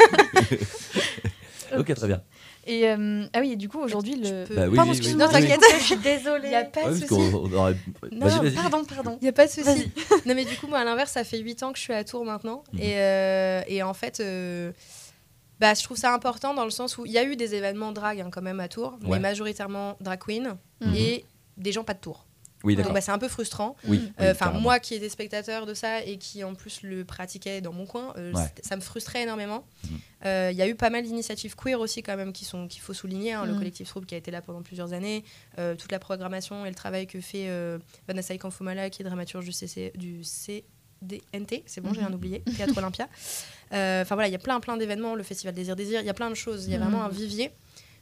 Ok, 1.79 1.93
très 1.93 2.07
bien. 2.07 2.21
Et 2.67 2.87
euh, 2.89 3.25
ah 3.33 3.39
oui, 3.41 3.51
et 3.51 3.55
du 3.55 3.69
coup 3.69 3.79
aujourd'hui 3.79 4.15
le. 4.15 4.45
peux- 4.45 4.55
Bah 4.55 4.67
oui, 4.67 4.75
Pardon, 4.75 4.91
oui, 4.91 4.99
oui. 5.03 5.13
Non, 5.15 5.27
t'inquiète. 5.29 5.59
je 5.79 5.83
suis 5.83 5.97
désolée. 5.97 6.45
Il 6.47 6.49
n'y 6.49 6.55
a 6.55 6.63
pas 6.65 6.83
Ouais, 6.85 6.89
de 6.89 6.95
souci. 7.05 7.13
aurait- 7.13 7.75
Non, 8.11 8.25
Vas-y, 8.27 8.35
non, 8.35 8.41
vas-y. 8.43 8.51
Pardon, 8.55 8.83
pardon. 8.85 9.17
Il 9.21 9.23
n'y 9.25 9.29
a 9.29 9.33
pas 9.33 9.45
de 9.45 9.51
souci. 9.51 9.91
Non, 10.25 10.33
mais 10.35 10.45
du 10.45 10.55
coup, 10.57 10.67
moi, 10.67 10.79
à 10.79 10.83
l'inverse, 10.83 11.11
ça 11.11 11.23
fait 11.23 11.37
8 11.39 11.61
ans 11.63 11.71
que 11.71 11.77
je 11.77 11.83
suis 11.83 11.93
à 11.93 12.03
Tours 12.03 12.25
maintenant. 12.25 12.63
Mhm. 12.73 12.79
Et, 12.81 12.93
euh, 12.97 13.61
et 13.67 13.83
en 13.83 13.93
fait, 13.93 14.19
euh, 14.19 14.71
bah, 15.59 15.73
je 15.73 15.83
trouve 15.83 15.97
ça 15.97 16.13
important 16.13 16.53
dans 16.53 16.65
le 16.65 16.71
sens 16.71 16.97
où 16.97 17.05
il 17.05 17.11
y 17.11 17.17
a 17.17 17.23
eu 17.23 17.35
des 17.35 17.55
événements 17.55 17.91
drag 17.91 18.19
hein, 18.19 18.29
quand 18.31 18.41
même 18.41 18.59
à 18.59 18.67
Tours, 18.67 18.93
Ouais. 19.03 19.09
mais 19.11 19.19
majoritairement 19.19 19.95
drag 20.01 20.19
queen 20.19 20.55
Mhm. 20.81 20.93
et 20.95 21.25
des 21.57 21.71
gens 21.71 21.83
pas 21.83 21.93
de 21.93 21.99
Tours. 21.99 22.25
Oui, 22.65 22.75
Donc 22.75 22.91
bah, 22.93 22.99
c'est 23.01 23.11
un 23.11 23.17
peu 23.19 23.27
frustrant. 23.27 23.75
Oui, 23.85 24.01
Euh, 24.19 24.23
oui, 24.25 24.29
Enfin, 24.31 24.51
moi 24.51 24.79
qui 24.79 24.95
étais 24.95 25.07
spectateur 25.09 25.65
de 25.65 25.73
ça 25.73 26.03
et 26.03 26.17
qui 26.17 26.43
en 26.43 26.55
plus 26.55 26.81
le 26.81 27.05
pratiquais 27.05 27.61
dans 27.61 27.71
mon 27.71 27.85
coin, 27.85 28.13
euh, 28.17 28.33
Ouais. 28.33 28.51
ça 28.63 28.75
me 28.75 28.81
frustrait 28.81 29.21
énormément. 29.23 29.65
Mhm. 29.83 29.99
Euh, 30.25 30.49
Il 30.51 30.57
y 30.57 30.61
a 30.61 30.67
eu 30.67 30.75
pas 30.75 30.89
mal 30.89 31.03
d'initiatives 31.03 31.55
queer 31.55 31.79
aussi 31.79 32.01
quand 32.01 32.17
même 32.17 32.33
qui 32.33 32.43
sont 32.45 32.67
qu'il 32.67 32.81
faut 32.81 32.93
souligner. 32.93 33.33
hein, 33.33 33.45
Le 33.45 33.51
Mhm. 33.53 33.57
collectif 33.59 33.87
Troupe 33.89 34.05
qui 34.07 34.15
a 34.15 34.17
été 34.17 34.31
là 34.31 34.41
pendant 34.41 34.63
plusieurs 34.63 34.93
années, 34.93 35.23
euh, 35.59 35.75
toute 35.75 35.91
la 35.91 35.99
programmation 35.99 36.65
et 36.65 36.69
le 36.69 36.75
travail 36.75 37.05
que 37.07 37.21
fait 37.21 37.47
euh, 37.49 37.77
Vanessa 38.07 38.33
Ikanfumala 38.33 38.89
qui 38.89 39.01
est 39.03 39.05
dramaturge 39.05 39.45
du, 39.45 39.51
CC, 39.51 39.91
du 39.95 40.23
CDNT, 40.23 41.63
c'est 41.67 41.81
bon, 41.81 41.93
j'ai 41.93 42.01
Mhm. 42.01 42.07
rien 42.07 42.15
oublié, 42.15 42.43
Théâtre 42.57 42.77
Olympia. 42.77 43.07
Euh, 43.73 44.03
Enfin 44.03 44.15
voilà, 44.15 44.27
il 44.27 44.31
y 44.31 44.35
a 44.35 44.39
plein 44.39 44.59
plein 44.59 44.77
d'événements, 44.77 45.15
le 45.15 45.23
Festival 45.23 45.53
Désir 45.53 45.75
Désir, 45.75 45.99
il 45.99 46.05
y 46.05 46.09
a 46.09 46.13
plein 46.13 46.29
de 46.29 46.35
choses, 46.35 46.65
il 46.65 46.71
y 46.71 46.75
a 46.75 46.77
Mhm. 46.77 46.83
vraiment 46.83 47.03
un 47.03 47.09
vivier. 47.09 47.51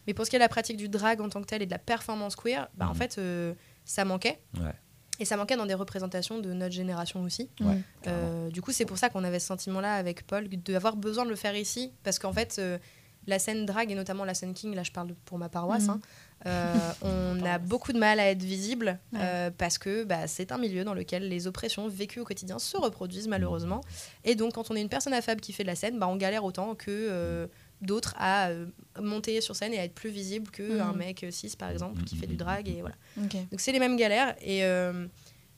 Mais 0.05 0.14
pour 0.14 0.26
ce 0.26 0.30
qui 0.30 0.36
est 0.36 0.39
de 0.39 0.43
la 0.43 0.49
pratique 0.49 0.76
du 0.76 0.89
drag 0.89 1.22
en 1.22 1.30
tant 1.30 1.39
que 1.41 1.45
tel 1.47 1.61
et 1.61 1.66
de 1.66 1.72
la 1.72 1.80
performance 1.80 2.36
queer, 2.36 2.68
bah, 2.76 2.88
en 2.88 2.89
Mhm. 2.89 2.95
fait, 2.95 3.16
euh, 3.18 3.53
ça 3.86 4.05
manquait. 4.05 4.39
Ouais. 4.59 4.73
Et 5.19 5.25
ça 5.25 5.38
manquait 5.38 5.55
dans 5.57 5.65
des 5.67 5.73
représentations 5.75 6.39
de 6.39 6.53
notre 6.53 6.73
génération 6.73 7.21
aussi. 7.21 7.49
Ouais, 7.61 7.77
Euh, 8.07 8.49
du 8.49 8.61
coup, 8.61 8.71
c'est 8.71 8.86
pour 8.86 8.97
ça 8.97 9.09
qu'on 9.09 9.23
avait 9.23 9.39
ce 9.39 9.47
sentiment-là 9.47 9.93
avec 9.95 10.25
Paul, 10.25 10.47
d'avoir 10.49 10.95
besoin 10.95 11.23
de 11.23 11.29
le 11.29 11.36
faire 11.36 11.55
ici. 11.55 11.93
Parce 12.03 12.17
qu'en 12.17 12.34
fait, 12.34 12.55
euh, 12.57 12.79
la 13.27 13.38
scène 13.39 13.65
drag, 13.65 13.91
et 13.91 13.95
notamment 13.95 14.25
la 14.25 14.34
scène 14.34 14.53
king, 14.53 14.73
là 14.75 14.84
je 14.84 14.91
parle 14.91 15.13
pour 15.25 15.38
ma 15.38 15.49
paroisse, 15.49 15.84
Mhm. 15.84 15.89
hein, 15.91 15.99
euh, 16.47 16.73
on 17.39 17.45
a 17.45 17.57
beaucoup 17.59 17.93
de 17.93 17.99
mal 17.99 18.19
à 18.19 18.29
être 18.31 18.41
visible 18.43 18.99
Ouais. 19.13 19.19
euh, 19.21 19.51
parce 19.55 19.77
que 19.77 20.03
bah, 20.03 20.27
c'est 20.27 20.51
un 20.51 20.57
milieu 20.57 20.84
dans 20.84 20.93
lequel 20.95 21.29
les 21.29 21.45
oppressions 21.47 21.88
vécues 21.88 22.19
au 22.19 22.25
quotidien 22.25 22.57
se 22.59 22.75
reproduisent 22.75 23.27
malheureusement. 23.29 23.81
Et 24.25 24.34
donc, 24.36 24.53
quand 24.55 24.71
on 24.71 24.75
est 24.75 24.81
une 24.81 24.89
personne 24.89 25.13
affable 25.13 25.39
qui 25.41 25.53
fait 25.53 25.63
de 25.63 25.69
la 25.69 25.75
scène, 25.75 25.99
bah, 25.99 26.07
on 26.07 26.17
galère 26.17 26.43
autant 26.43 26.73
que 26.75 26.86
euh, 26.89 27.47
d'autres 27.84 28.13
à 28.17 28.49
euh, 28.49 28.65
monter 28.99 29.39
sur 29.41 29.55
scène 29.55 29.73
et 29.73 29.79
à 29.79 29.84
être 29.84 29.93
plus 29.93 30.09
visible 30.09 30.49
qu'un 30.51 30.91
Mhm. 30.93 30.97
mec 30.97 31.25
cis, 31.31 31.55
par 31.57 31.69
exemple, 31.69 32.03
qui 32.03 32.15
fait 32.15 32.27
du 32.27 32.36
drag. 32.38 32.67
Et 32.69 32.81
voilà. 32.81 32.95
Donc 33.17 33.59
c'est 33.59 33.71
les 33.71 33.79
mêmes 33.79 33.97
galères. 33.97 34.36
Et 34.41 34.63
euh, 34.63 35.07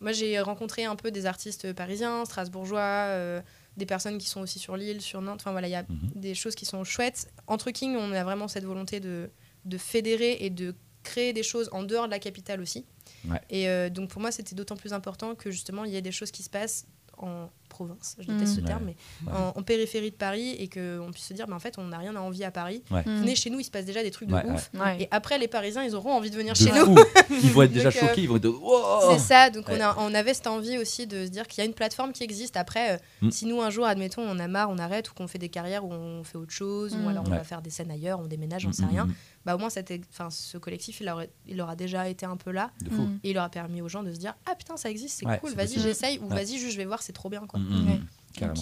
moi, 0.01 0.11
j'ai 0.11 0.39
rencontré 0.39 0.83
un 0.85 0.95
peu 0.95 1.11
des 1.11 1.25
artistes 1.25 1.71
parisiens, 1.73 2.25
strasbourgeois, 2.25 2.79
euh, 2.81 3.41
des 3.77 3.85
personnes 3.85 4.17
qui 4.17 4.27
sont 4.27 4.41
aussi 4.41 4.59
sur 4.59 4.75
l'île, 4.77 5.01
sur 5.01 5.21
Nantes. 5.21 5.39
Enfin 5.41 5.51
voilà, 5.51 5.67
il 5.67 5.71
y 5.71 5.75
a 5.75 5.83
Mhm. 5.83 6.11
des 6.15 6.35
choses 6.35 6.55
qui 6.55 6.65
sont 6.65 6.83
chouettes. 6.83 7.31
Entre 7.47 7.71
King, 7.71 7.95
on 7.97 8.11
a 8.11 8.23
vraiment 8.23 8.47
cette 8.47 8.65
volonté 8.65 8.99
de, 8.99 9.29
de 9.65 9.77
fédérer 9.77 10.37
et 10.41 10.49
de 10.49 10.75
créer 11.03 11.33
des 11.33 11.43
choses 11.43 11.69
en 11.71 11.83
dehors 11.83 12.05
de 12.05 12.11
la 12.11 12.19
capitale 12.19 12.61
aussi. 12.61 12.85
Ouais. 13.29 13.39
Et 13.49 13.69
euh, 13.69 13.89
donc 13.89 14.09
pour 14.09 14.21
moi, 14.21 14.31
c'était 14.31 14.55
d'autant 14.55 14.75
plus 14.75 14.93
important 14.93 15.35
que 15.35 15.51
justement, 15.51 15.85
il 15.85 15.91
y 15.91 15.97
ait 15.97 16.01
des 16.01 16.11
choses 16.11 16.31
qui 16.31 16.41
se 16.43 16.49
passent 16.49 16.87
en 17.17 17.49
province, 17.67 18.15
je 18.19 18.25
déteste 18.31 18.51
Mhm. 18.57 18.61
ce 18.61 18.61
terme, 18.61 18.85
Ouais. 18.85 18.95
mais 19.25 19.31
Ouais. 19.31 19.37
en, 19.37 19.59
en 19.59 19.63
périphérie 19.63 20.11
de 20.11 20.15
Paris 20.15 20.51
et 20.51 20.67
qu'on 20.69 21.09
puisse 21.11 21.25
se 21.25 21.33
dire, 21.33 21.47
mais 21.47 21.53
en 21.55 21.59
fait, 21.59 21.77
on 21.77 21.85
n'a 21.87 21.97
rien 21.97 22.15
à 22.15 22.19
envier 22.21 22.45
à 22.45 22.51
Paris. 22.51 22.83
Ouais. 22.91 23.01
Mm. 23.05 23.19
Venez 23.21 23.35
chez 23.35 23.49
nous, 23.49 23.59
il 23.59 23.63
se 23.63 23.71
passe 23.71 23.85
déjà 23.85 24.03
des 24.03 24.11
trucs 24.11 24.29
de 24.29 24.33
Ouais, 24.33 24.45
ouf. 24.45 24.69
Ouais. 24.73 25.03
Et 25.03 25.07
après, 25.11 25.37
les 25.37 25.47
Parisiens, 25.47 25.83
ils 25.83 25.95
auront 25.95 26.11
envie 26.13 26.29
de 26.29 26.35
venir 26.35 26.53
De 26.53 26.57
chez 26.57 26.71
nous. 26.71 26.95
Ils 27.29 27.51
vont 27.51 27.63
être 27.63 27.71
déjà 27.73 27.89
Donc, 27.91 28.03
euh, 28.03 28.07
choqués, 28.07 28.21
ils 28.21 28.29
vont 28.29 28.37
être. 28.37 28.45
Wow 28.47 29.11
C'est 29.13 29.19
ça, 29.19 29.49
donc 29.49 29.67
Ouais. 29.67 29.77
on, 29.77 29.81
a, 29.83 29.95
on 29.99 30.13
avait 30.13 30.33
cette 30.33 30.47
envie 30.47 30.77
aussi 30.77 31.07
de 31.07 31.25
se 31.25 31.29
dire 31.31 31.47
qu'il 31.47 31.61
y 31.61 31.65
a 31.65 31.65
une 31.65 31.73
plateforme 31.73 32.11
qui 32.13 32.23
existe. 32.23 32.55
Après, 32.57 32.93
euh, 32.93 32.97
Mm. 33.21 33.31
si 33.31 33.45
nous 33.45 33.61
un 33.61 33.69
jour, 33.69 33.85
admettons, 33.85 34.21
on 34.21 34.39
a 34.39 34.47
marre, 34.47 34.69
on 34.69 34.77
arrête 34.77 35.09
ou 35.09 35.13
qu'on 35.13 35.27
fait 35.27 35.37
des 35.39 35.49
carrières 35.49 35.83
où 35.85 35.91
on 35.91 36.23
fait 36.23 36.37
autre 36.37 36.51
chose, 36.53 36.95
Mm. 36.95 37.05
ou 37.05 37.09
alors 37.09 37.23
on 37.27 37.29
va 37.29 37.43
faire 37.43 37.61
des 37.61 37.69
scènes 37.69 37.91
ailleurs, 37.91 38.19
on 38.19 38.25
déménage, 38.27 38.65
Mm, 38.67 38.73
sais 38.73 38.83
mm, 38.83 38.89
rien, 38.89 39.05
mm. 39.05 39.13
bah 39.45 39.55
au 39.55 39.57
moins 39.57 39.69
cet 39.69 39.91
ex- 39.91 40.07
enfin, 40.11 40.29
ce 40.29 40.57
collectif, 40.57 41.01
il, 41.01 41.09
aurait, 41.09 41.29
il 41.47 41.59
aura 41.61 41.75
déjà 41.75 42.07
été 42.09 42.25
un 42.25 42.37
peu 42.37 42.51
là 42.51 42.71
De. 42.81 42.89
Mm. 42.89 43.19
et 43.23 43.31
il 43.31 43.37
aura 43.37 43.49
permis 43.49 43.81
aux 43.81 43.89
gens 43.89 44.03
de 44.03 44.11
se 44.13 44.17
dire 44.19 44.35
Ah 44.45 44.55
putain, 44.55 44.77
ça 44.77 44.89
existe, 44.89 45.19
c'est 45.19 45.25
Ouais, 45.27 45.39
cool, 45.39 45.53
vas-y, 45.53 45.79
j'essaye, 45.79 46.19
ou 46.19 46.29
Ouais. 46.29 46.35
vas-y, 46.35 46.57
juste 46.57 46.71
je 46.73 46.77
vais 46.77 46.85
voir, 46.85 47.01
c'est 47.01 47.13
trop 47.13 47.29
bien 47.29 47.45
quoi. 47.55 47.75
Mm, 47.77 47.83
mm, 47.83 47.87
Ouais. 47.87 48.47
mm. 48.47 48.53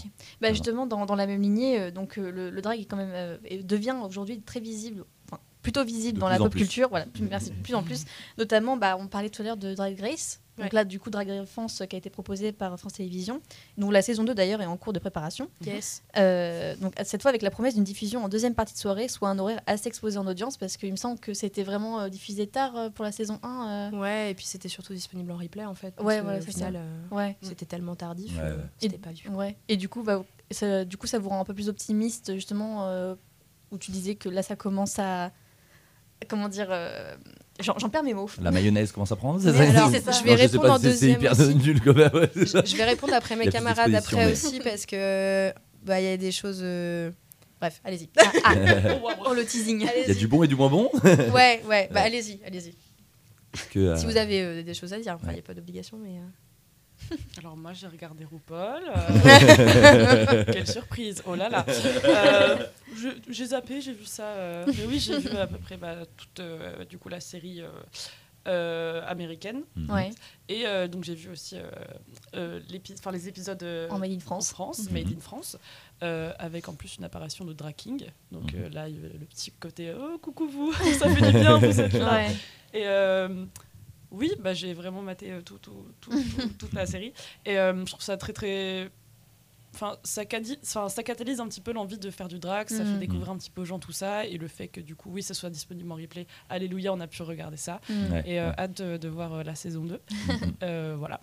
Bah, 0.41 0.49
justement, 0.53 0.85
dans, 0.85 1.05
dans 1.05 1.15
la 1.15 1.25
même 1.25 1.41
lignée, 1.41 1.79
euh, 1.79 1.91
donc, 1.91 2.17
euh, 2.17 2.31
le, 2.31 2.49
le 2.51 2.61
drag 2.61 2.79
est 2.79 2.85
quand 2.85 2.97
même, 2.97 3.11
euh, 3.13 3.37
devient 3.63 3.95
aujourd'hui 4.03 4.41
très 4.41 4.59
visible, 4.59 5.03
plutôt 5.63 5.83
visible 5.83 6.15
De 6.17 6.19
dans 6.19 6.29
la 6.29 6.37
pop 6.37 6.53
culture. 6.53 6.89
Voilà, 6.89 7.05
plus- 7.07 7.23
merci, 7.23 7.49
de 7.49 7.55
plus 7.63 7.73
en 7.73 7.81
plus. 7.81 8.05
Notamment, 8.37 8.77
bah, 8.77 8.95
on 8.99 9.07
parlait 9.07 9.29
tout 9.29 9.41
à 9.41 9.45
l'heure 9.45 9.57
de 9.57 9.73
Drag 9.73 9.99
Race. 9.99 10.39
Donc 10.57 10.65
Ouais. 10.65 10.69
là, 10.73 10.83
du 10.85 10.99
coup, 10.99 11.09
Drag 11.09 11.27
Race 11.27 11.49
France 11.49 11.81
qui 11.89 11.95
a 11.95 11.97
été 11.97 12.11
proposé 12.11 12.51
par 12.51 12.77
France 12.77 12.93
Télévisions. 12.93 13.41
Donc 13.79 13.91
la 13.91 14.03
saison 14.03 14.23
2 14.23 14.35
d'ailleurs 14.35 14.61
est 14.61 14.67
en 14.67 14.77
cours 14.77 14.93
de 14.93 14.99
préparation. 14.99 15.49
Yes. 15.65 16.03
Euh, 16.15 16.75
donc 16.75 16.93
cette 17.03 17.23
fois 17.23 17.29
avec 17.29 17.41
la 17.41 17.49
promesse 17.49 17.73
d'une 17.73 17.83
diffusion 17.83 18.23
en 18.23 18.29
deuxième 18.29 18.53
partie 18.53 18.75
de 18.75 18.77
soirée, 18.77 19.07
soit 19.07 19.29
un 19.29 19.39
horaire 19.39 19.61
assez 19.65 19.87
exposé 19.87 20.19
en 20.19 20.27
audience, 20.27 20.57
parce 20.57 20.77
qu'il 20.77 20.91
me 20.91 20.95
semble 20.95 21.19
que 21.19 21.33
c'était 21.33 21.63
vraiment 21.63 22.01
euh, 22.01 22.09
diffusé 22.09 22.45
tard 22.45 22.77
euh, 22.77 22.89
pour 22.91 23.03
la 23.03 23.11
saison 23.11 23.39
1. 23.41 23.91
euh. 23.95 23.97
Ouais, 23.99 24.29
et 24.29 24.35
puis 24.35 24.45
c'était 24.45 24.69
surtout 24.69 24.93
disponible 24.93 25.31
en 25.31 25.37
replay 25.37 25.65
en 25.65 25.73
fait. 25.73 25.99
Ouais, 25.99 26.21
voilà, 26.21 26.37
au 26.37 26.41
final, 26.41 26.75
euh, 26.75 27.01
Ouais. 27.09 27.35
c'était 27.41 27.65
tellement 27.65 27.95
tardif, 27.95 28.35
Ouais, 28.37 28.43
ouais. 28.51 28.57
c'était 28.77 28.99
pas 28.99 29.11
vu. 29.11 29.27
Ouais. 29.29 29.57
Et 29.69 29.75
du 29.75 29.89
coup, 29.89 30.03
bah, 30.03 30.23
ça, 30.51 30.85
du 30.85 30.97
coup, 30.97 31.07
ça 31.07 31.17
vous 31.17 31.29
rend 31.29 31.39
un 31.39 31.45
peu 31.45 31.55
plus 31.55 31.67
optimiste, 31.67 32.31
justement, 32.35 32.85
euh, 32.89 33.15
où 33.71 33.79
tu 33.79 33.89
disais 33.89 34.13
que 34.13 34.29
là, 34.29 34.43
ça 34.43 34.55
commence 34.55 34.99
à. 34.99 35.31
Comment 36.27 36.49
dire 36.49 36.67
euh, 36.69 37.15
J'en 37.59 37.89
perds 37.89 38.03
mes 38.03 38.13
mots. 38.13 38.29
La 38.41 38.51
mayonnaise 38.51 38.91
commence 38.91 39.11
à 39.11 39.15
prendre, 39.15 39.39
je 39.41 39.49
vais 39.49 39.67
sais 39.71 40.35
répondre 40.35 40.63
pas, 40.63 40.73
en 40.75 40.79
deuxième 40.79 41.19
hyper 41.19 41.31
aussi. 41.33 41.55
nul 41.55 41.81
quand 41.81 41.93
même. 41.95 42.11
ouais, 42.13 42.29
c'est 42.33 42.47
ça. 42.47 42.63
Je 42.65 42.75
vais 42.75 42.83
répondre 42.85 43.13
après 43.13 43.35
mes 43.35 43.47
camarades 43.49 43.93
après 43.93 44.15
mais- 44.25 44.31
aussi 44.31 44.59
parce 44.59 44.85
que 44.85 45.53
bah 45.83 45.99
il 45.99 46.05
y 46.05 46.11
a 46.11 46.17
des 46.17 46.31
choses. 46.31 46.59
euh, 46.63 47.11
Bref, 47.59 47.79
allez-y. 47.85 48.09
Oh, 49.25 49.33
le 49.33 49.45
teasing. 49.45 49.87
Il 50.05 50.07
y 50.07 50.11
a 50.11 50.13
du 50.15 50.27
bon 50.27 50.43
et 50.43 50.47
du 50.47 50.55
moins 50.55 50.69
bon. 50.69 50.89
Ouais, 51.33 51.61
ouais. 51.67 51.89
Bah 51.93 52.01
allez-y, 52.01 52.39
allez-y. 52.45 52.73
Que, 53.71 53.79
euh, 53.79 53.95
Si 53.97 54.05
vous 54.05 54.17
avez 54.17 54.41
euh, 54.41 54.63
des 54.63 54.73
choses 54.73 54.93
à 54.93 54.99
dire, 54.99 55.13
enfin 55.13 55.25
il 55.25 55.29
ouais. 55.29 55.33
n'y 55.35 55.39
a 55.39 55.43
pas 55.43 55.53
d'obligation, 55.53 55.97
mais. 56.01 56.15
Alors 57.37 57.55
moi 57.57 57.73
j'ai 57.73 57.87
regardé 57.87 58.23
RuPaul. 58.25 58.83
euh, 58.95 60.43
Quelle 60.51 60.67
surprise, 60.67 61.21
oh 61.25 61.35
là 61.35 61.49
là. 61.49 61.65
Euh, 62.05 62.65
j'ai 63.29 63.45
zappé, 63.47 63.81
j'ai 63.81 63.93
vu 63.93 64.05
ça. 64.05 64.23
euh, 64.25 64.65
mais 64.67 64.85
oui, 64.87 64.99
j'ai 64.99 65.17
vu 65.17 65.29
à 65.35 65.47
peu 65.47 65.57
près 65.57 65.77
bah, 65.77 65.95
toute 66.15 66.39
euh, 66.39 66.85
du 66.85 66.97
coup 66.99 67.09
la 67.09 67.19
série 67.19 67.61
euh, 67.61 67.67
euh, 68.47 69.01
américaine. 69.07 69.63
mhm. 69.75 69.89
Ouais, 69.89 70.11
Et 70.47 70.67
euh, 70.67 70.87
donc 70.87 71.03
j'ai 71.03 71.15
vu 71.15 71.29
aussi 71.29 71.57
euh, 71.57 71.63
euh, 72.35 72.59
les 73.11 73.27
épisodes 73.27 73.63
euh, 73.63 73.89
en 73.89 73.97
Made 73.99 74.11
in 74.11 74.17
en 74.17 74.19
France. 74.19 74.49
France, 74.51 74.79
Mhm. 74.87 74.93
Made 74.93 75.07
in 75.17 75.19
France, 75.19 75.57
euh, 76.03 76.31
avec 76.37 76.69
en 76.69 76.73
plus 76.73 76.97
une 76.97 77.03
apparition 77.03 77.45
de 77.45 77.53
Drag 77.53 77.73
King. 77.75 78.05
Donc 78.31 78.53
Mhm. 78.53 78.63
euh, 78.65 78.69
là, 78.69 78.87
il 78.89 78.95
y 78.95 79.05
a 79.05 79.09
le 79.09 79.25
petit 79.25 79.51
côté 79.51 79.93
oh 79.97 80.17
coucou 80.19 80.47
vous, 80.47 80.71
ça 80.73 81.09
fait 81.09 81.31
du 81.31 81.39
bien, 81.39 81.57
vous 81.57 81.79
êtes 81.81 81.93
là. 81.93 82.13
Ouais. 82.15 82.27
Et 82.73 82.83
euh, 82.87 83.45
oui, 84.13 84.31
bah, 84.39 84.53
j'ai 84.53 84.73
vraiment 84.73 85.01
maté 85.01 85.31
euh, 85.31 85.41
tout, 85.41 85.57
tout- 85.57 85.85
tout- 85.99 86.11
tout- 86.39 86.49
toute 86.59 86.73
la 86.73 86.85
série. 86.85 87.11
Et 87.45 87.57
euh, 87.59 87.85
je 87.85 87.91
trouve 87.91 88.01
ça 88.03 88.15
très, 88.15 88.31
très. 88.33 88.89
Enfin, 89.75 89.97
ça, 90.03 90.23
cadi- 90.23 90.59
enfin, 90.61 90.87
ça 90.87 91.01
catalyse 91.01 91.39
un 91.39 91.47
petit 91.47 91.59
peu 91.59 91.73
l'envie 91.73 91.97
de 91.97 92.11
faire 92.11 92.27
du 92.27 92.37
drag, 92.37 92.69
ça 92.69 92.85
fait 92.85 92.99
découvrir 92.99 93.31
un 93.31 93.37
petit 93.37 93.49
peu 93.49 93.61
aux 93.61 93.65
gens 93.65 93.79
tout 93.79 93.91
ça, 93.91 94.23
et 94.23 94.37
le 94.37 94.47
fait 94.47 94.67
que 94.67 94.79
du 94.79 94.95
coup, 94.95 95.09
oui, 95.11 95.23
ça 95.23 95.33
soit 95.33 95.49
disponible 95.49 95.91
en 95.91 95.95
replay. 95.95 96.27
Alléluia, 96.47 96.93
on 96.93 96.99
a 96.99 97.07
pu 97.07 97.23
regarder 97.23 97.57
ça. 97.57 97.81
Mm. 97.89 98.11
Ouais, 98.13 98.23
Et 98.27 98.39
euh, 98.39 98.49
ouais. 98.51 98.55
hâte 98.59 98.81
de, 98.83 98.97
de 98.97 99.07
voir 99.09 99.33
euh, 99.33 99.43
la 99.43 99.55
saison 99.55 99.83
2. 99.83 99.99
Mhm. 100.11 100.53
Euh, 100.63 100.95
voilà. 100.97 101.19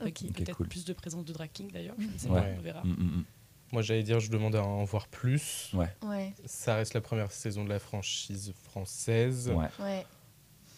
Avec 0.00 0.24
Ok. 0.28 0.32
peut-être 0.32 0.56
cool. 0.56 0.66
plus 0.68 0.84
de 0.84 0.92
présence 0.92 1.24
de 1.24 1.32
drag 1.32 1.50
king 1.52 1.70
d'ailleurs, 1.70 1.94
je 2.00 2.06
ne 2.08 2.18
sais 2.18 2.28
Ouais. 2.28 2.40
pas, 2.40 2.58
on 2.58 2.62
verra. 2.62 2.82
Mm, 2.82 2.90
mm, 2.90 3.04
mm. 3.18 3.24
Moi, 3.72 3.82
j'allais 3.82 4.02
dire, 4.02 4.18
je 4.18 4.28
demande 4.30 4.56
à 4.56 4.62
en 4.64 4.82
voir 4.82 5.06
plus. 5.06 5.70
Ouais, 5.72 6.32
Ça 6.46 6.74
reste 6.74 6.94
la 6.94 7.00
première 7.00 7.30
saison 7.30 7.62
de 7.64 7.68
la 7.68 7.78
franchise 7.78 8.52
française. 8.64 9.52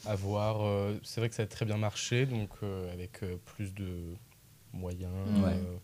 Ouais. 0.06 0.10
ouais. 0.10 0.12
À 0.12 0.16
voir. 0.16 0.62
euh, 0.64 0.94
c'est 1.02 1.20
vrai 1.20 1.28
que 1.28 1.34
ça 1.34 1.42
a 1.42 1.46
très 1.46 1.64
bien 1.64 1.76
marché, 1.76 2.26
donc 2.26 2.50
euh, 2.62 2.92
avec 2.92 3.22
euh, 3.22 3.36
plus 3.44 3.74
de 3.74 4.14
moyens, 4.72 5.12
Ouais. 5.42 5.52
euh, 5.52 5.76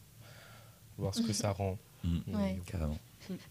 voir 0.99 1.14
ce 1.14 1.23
que 1.23 1.33
ça 1.33 1.51
rend. 1.53 1.79
Mm. 2.05 2.18
Mais 2.27 2.35
Ouais. 2.37 2.61
Carrément. 2.66 2.99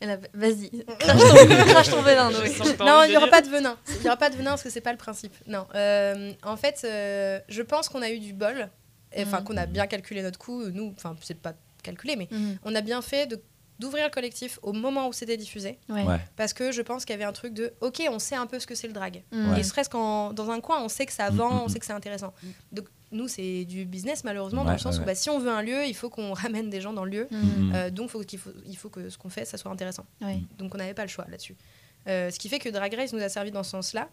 Et 0.02 0.06
là, 0.06 0.18
Vas-y, 0.34 0.70
crache 1.00 1.90
ton- 1.90 2.02
venin, 2.02 2.30
Non, 2.30 3.04
il 3.06 3.10
n'y 3.12 3.18
aura 3.18 3.28
pas 3.28 3.42
de 3.42 3.48
venin. 3.50 3.78
Il 3.96 4.02
n'y 4.02 4.08
aura 4.08 4.18
pas 4.18 4.30
de 4.30 4.36
venin 4.36 4.52
parce 4.52 4.64
que 4.64 4.70
c'est 4.70 4.82
pas 4.82 4.92
le 4.92 4.98
principe. 4.98 5.34
Non. 5.48 5.66
Euh, 5.76 6.34
en 6.44 6.58
fait, 6.58 6.82
euh, 6.84 7.40
je 7.48 7.62
pense 7.62 7.88
qu'on 7.88 8.02
a 8.02 8.10
eu 8.12 8.20
du 8.20 8.34
bol. 8.34 8.70
Enfin, 9.18 9.40
Mhm. 9.40 9.44
qu'on 9.46 9.58
a 9.58 9.66
bien 9.66 9.88
calculé 9.88 10.22
notre 10.24 10.40
coup. 10.40 10.64
Nous, 10.70 10.94
enfin, 10.98 11.16
c'est 11.22 11.40
pas 11.40 11.54
calculé, 11.84 12.16
mais 12.18 12.28
on 12.64 12.76
a 12.76 12.82
bien 12.82 13.02
fait 13.02 13.28
de 13.28 13.42
d'ouvrir 13.82 14.06
le 14.06 14.12
collectif 14.12 14.60
au 14.62 14.72
moment 14.74 15.08
où 15.10 15.14
c'était 15.14 15.38
diffusé 15.38 15.78
Ouais. 15.90 16.04
Ouais. 16.06 16.20
parce 16.38 16.54
que 16.54 16.72
je 16.72 16.82
pense 16.82 17.04
qu'il 17.04 17.14
y 17.14 17.16
avait 17.20 17.26
un 17.26 17.34
truc 17.34 17.54
de 17.54 17.74
ok 17.82 18.02
on 18.10 18.20
sait 18.20 18.36
un 18.36 18.48
peu 18.48 18.60
ce 18.60 18.68
que 18.68 18.76
c'est 18.76 18.88
le 18.88 18.94
drag 18.94 19.24
Mm. 19.32 19.56
et 19.58 19.64
serait-ce 19.64 19.90
qu'en 19.90 20.32
dans 20.34 20.50
un 20.52 20.62
coin 20.62 20.82
on 20.84 20.88
sait 20.90 21.06
que 21.06 21.14
ça 21.14 21.30
Mm, 21.32 21.36
vend 21.36 21.54
mm, 21.54 21.62
on 21.66 21.68
sait 21.68 21.80
que 21.80 21.86
c'est 21.86 21.94
intéressant 22.02 22.34
donc 22.72 22.86
nous 23.12 23.28
c'est 23.28 23.66
du 23.66 23.84
business 23.86 24.24
malheureusement 24.24 24.62
Ouais, 24.62 24.68
dans 24.68 24.74
le 24.74 24.78
sens 24.88 24.96
ouais, 24.98 25.04
où 25.04 25.06
bah, 25.06 25.16
si 25.16 25.30
on 25.30 25.40
veut 25.40 25.52
un 25.52 25.62
lieu 25.62 25.86
il 25.86 25.96
faut 25.96 26.10
qu'on 26.10 26.32
ramène 26.46 26.70
des 26.70 26.80
gens 26.82 26.94
dans 26.94 27.04
le 27.06 27.12
lieu. 27.12 27.28
Euh, 27.74 27.90
donc 27.90 28.10
faut 28.10 28.22
qu'il 28.24 28.40
faut, 28.40 28.52
il 28.66 28.78
faut 28.78 28.90
que 28.90 29.10
ce 29.10 29.18
qu'on 29.18 29.30
fait 29.30 29.44
ça 29.46 29.58
soit 29.58 29.72
intéressant 29.72 30.06
Ouais. 30.22 30.40
donc 30.58 30.74
on 30.76 30.78
n'avait 30.78 30.94
pas 30.94 31.04
le 31.04 31.10
choix 31.10 31.26
là-dessus 31.30 31.56
Euh, 32.08 32.32
ce 32.32 32.40
qui 32.40 32.50
fait 32.50 32.60
que 32.60 32.70
Drag 32.70 32.94
Race 32.96 33.12
nous 33.14 33.22
a 33.22 33.30
servi 33.30 33.52
dans 33.52 33.64
ce 33.64 33.72
sens-là. 33.72 34.10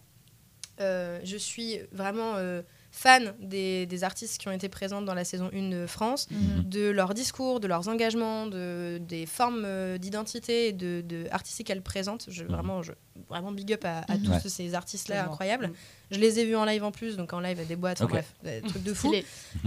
Euh, 0.81 1.19
je 1.25 1.37
suis 1.37 1.79
vraiment 1.93 2.35
euh, 2.37 2.63
fan 2.99 3.33
des, 3.41 3.87
des 3.87 4.03
artistes 4.03 4.39
qui 4.41 4.49
ont 4.49 4.53
été 4.53 4.69
présents 4.69 5.01
dans 5.03 5.15
la 5.15 5.25
saison 5.25 5.51
1 5.55 5.71
de 5.71 5.87
France, 5.87 6.27
Mhm. 6.31 6.65
de 6.69 6.89
leurs 6.91 7.15
discours, 7.15 7.61
de 7.61 7.69
leurs 7.69 7.87
engagements, 7.89 8.47
de, 8.49 8.99
des 9.01 9.25
formes 9.25 9.63
euh, 9.65 9.99
d'identité 9.99 10.69
et 10.69 10.73
de, 10.73 11.03
de 11.07 11.27
artistiques 11.31 11.69
qu'elles 11.69 11.83
présentent. 11.83 12.27
Je, 12.29 12.43
Mhm. 12.43 12.51
vraiment, 12.51 12.83
je, 12.83 12.93
vraiment 13.29 13.53
big 13.53 13.73
up 13.73 13.85
à, 13.85 13.99
à 14.01 14.17
Mhm. 14.17 14.23
tous 14.25 14.31
Ouais. 14.33 14.41
ces 14.49 14.75
artistes-là 14.75 15.25
incroyables. 15.27 15.71
Je 16.11 16.19
les 16.19 16.41
ai 16.41 16.45
vus 16.45 16.57
en 16.57 16.65
live 16.65 16.83
en 16.83 16.91
plus, 16.91 17.17
donc 17.17 17.33
en 17.33 17.41
live 17.41 17.61
à 17.61 17.65
des 17.65 17.77
boîtes, 17.77 18.03
bref, 18.03 18.35
des 18.43 18.63
trucs 18.63 18.83
de 18.83 18.95
fou. 18.95 19.15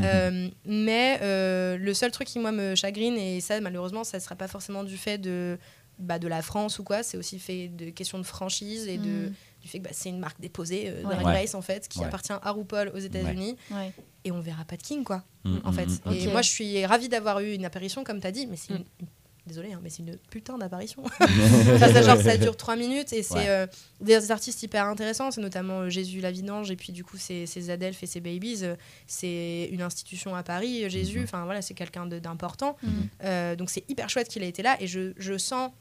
Euh, 0.01 0.49
mais 0.65 1.19
euh, 1.21 1.77
le 1.77 1.93
seul 1.93 2.11
truc 2.11 2.27
qui 2.27 2.39
moi 2.39 2.51
me 2.51 2.75
chagrine 2.75 3.15
et 3.17 3.39
ça 3.41 3.59
malheureusement 3.61 4.03
ça 4.03 4.17
ne 4.17 4.21
sera 4.21 4.35
pas 4.35 4.47
forcément 4.47 4.83
du 4.83 4.97
fait 4.97 5.17
de 5.17 5.57
bah, 5.99 6.17
de 6.17 6.27
la 6.27 6.41
France 6.41 6.79
ou 6.79 6.83
quoi 6.83 7.03
c'est 7.03 7.15
aussi 7.17 7.37
fait 7.37 7.67
de 7.67 7.91
questions 7.91 8.17
de 8.17 8.23
franchise 8.23 8.87
et 8.87 8.97
de. 8.97 9.31
Du 9.61 9.67
fait 9.67 9.79
que 9.79 9.83
bah, 9.83 9.91
c'est 9.93 10.09
une 10.09 10.19
marque 10.19 10.39
déposée 10.41 10.89
euh, 10.89 11.03
Ouais. 11.03 11.15
Drag 11.15 11.25
Ouais. 11.25 11.41
Race 11.41 11.55
en 11.55 11.61
fait 11.61 11.87
qui 11.87 11.99
Ouais. 11.99 12.05
appartient 12.05 12.33
à 12.33 12.51
RuPaul 12.51 12.91
aux 12.95 12.99
États-Unis 12.99 13.55
Ouais. 13.71 13.91
et 14.25 14.31
on 14.31 14.39
verra 14.41 14.65
pas 14.65 14.77
de 14.77 14.83
King 14.83 15.03
quoi 15.03 15.23
Mm, 15.43 15.57
en 15.63 15.71
mm, 15.71 15.73
fait 15.73 15.85
mm. 15.87 16.13
et 16.13 16.25
Ok. 16.27 16.31
moi 16.33 16.41
je 16.43 16.49
suis 16.49 16.85
ravie 16.85 17.09
d'avoir 17.09 17.39
eu 17.39 17.53
une 17.53 17.65
apparition 17.65 18.03
comme 18.03 18.19
tu 18.21 18.27
as 18.27 18.31
dit 18.31 18.45
mais 18.47 18.57
c'est 18.57 18.73
Mm. 18.73 18.77
une, 18.77 18.85
une- 19.01 19.07
Désolée, 19.47 19.73
hein, 19.73 19.79
mais 19.81 19.89
c'est 19.89 20.03
une 20.03 20.17
putain 20.29 20.55
d'apparition. 20.59 21.01
Ça, 21.79 22.01
genre, 22.03 22.21
ça 22.21 22.37
dure 22.37 22.55
3 22.55 22.75
minutes 22.75 23.11
et 23.11 23.23
c'est 23.23 23.33
Ouais. 23.33 23.49
euh, 23.49 23.67
des 23.99 24.29
artistes 24.31 24.61
hyper 24.61 24.85
intéressants. 24.85 25.31
C'est 25.31 25.41
notamment 25.41 25.79
euh, 25.81 25.89
Jésus 25.89 26.19
la 26.21 26.29
Vidange 26.29 26.69
et 26.69 26.75
puis 26.75 26.93
du 26.93 27.03
coup, 27.03 27.17
c'est 27.17 27.47
Zadelph 27.47 28.03
et 28.03 28.05
ses 28.05 28.21
Babies. 28.21 28.59
euh, 28.61 28.75
c'est 29.07 29.67
une 29.71 29.81
institution 29.81 30.35
à 30.35 30.43
Paris, 30.43 30.87
Jésus. 30.91 31.17
Mhm. 31.17 31.23
Enfin 31.23 31.45
voilà, 31.45 31.63
c'est 31.63 31.73
quelqu'un 31.73 32.05
d'important. 32.05 32.77
Mhm. 32.83 32.91
Euh, 33.23 33.55
donc 33.55 33.71
c'est 33.71 33.83
hyper 33.89 34.09
chouette 34.11 34.27
qu'il 34.27 34.43
ait 34.43 34.47
été 34.49 34.61
là 34.61 34.77
et 34.79 34.85
je, 34.85 35.13
je 35.17 35.35
sens 35.39 35.71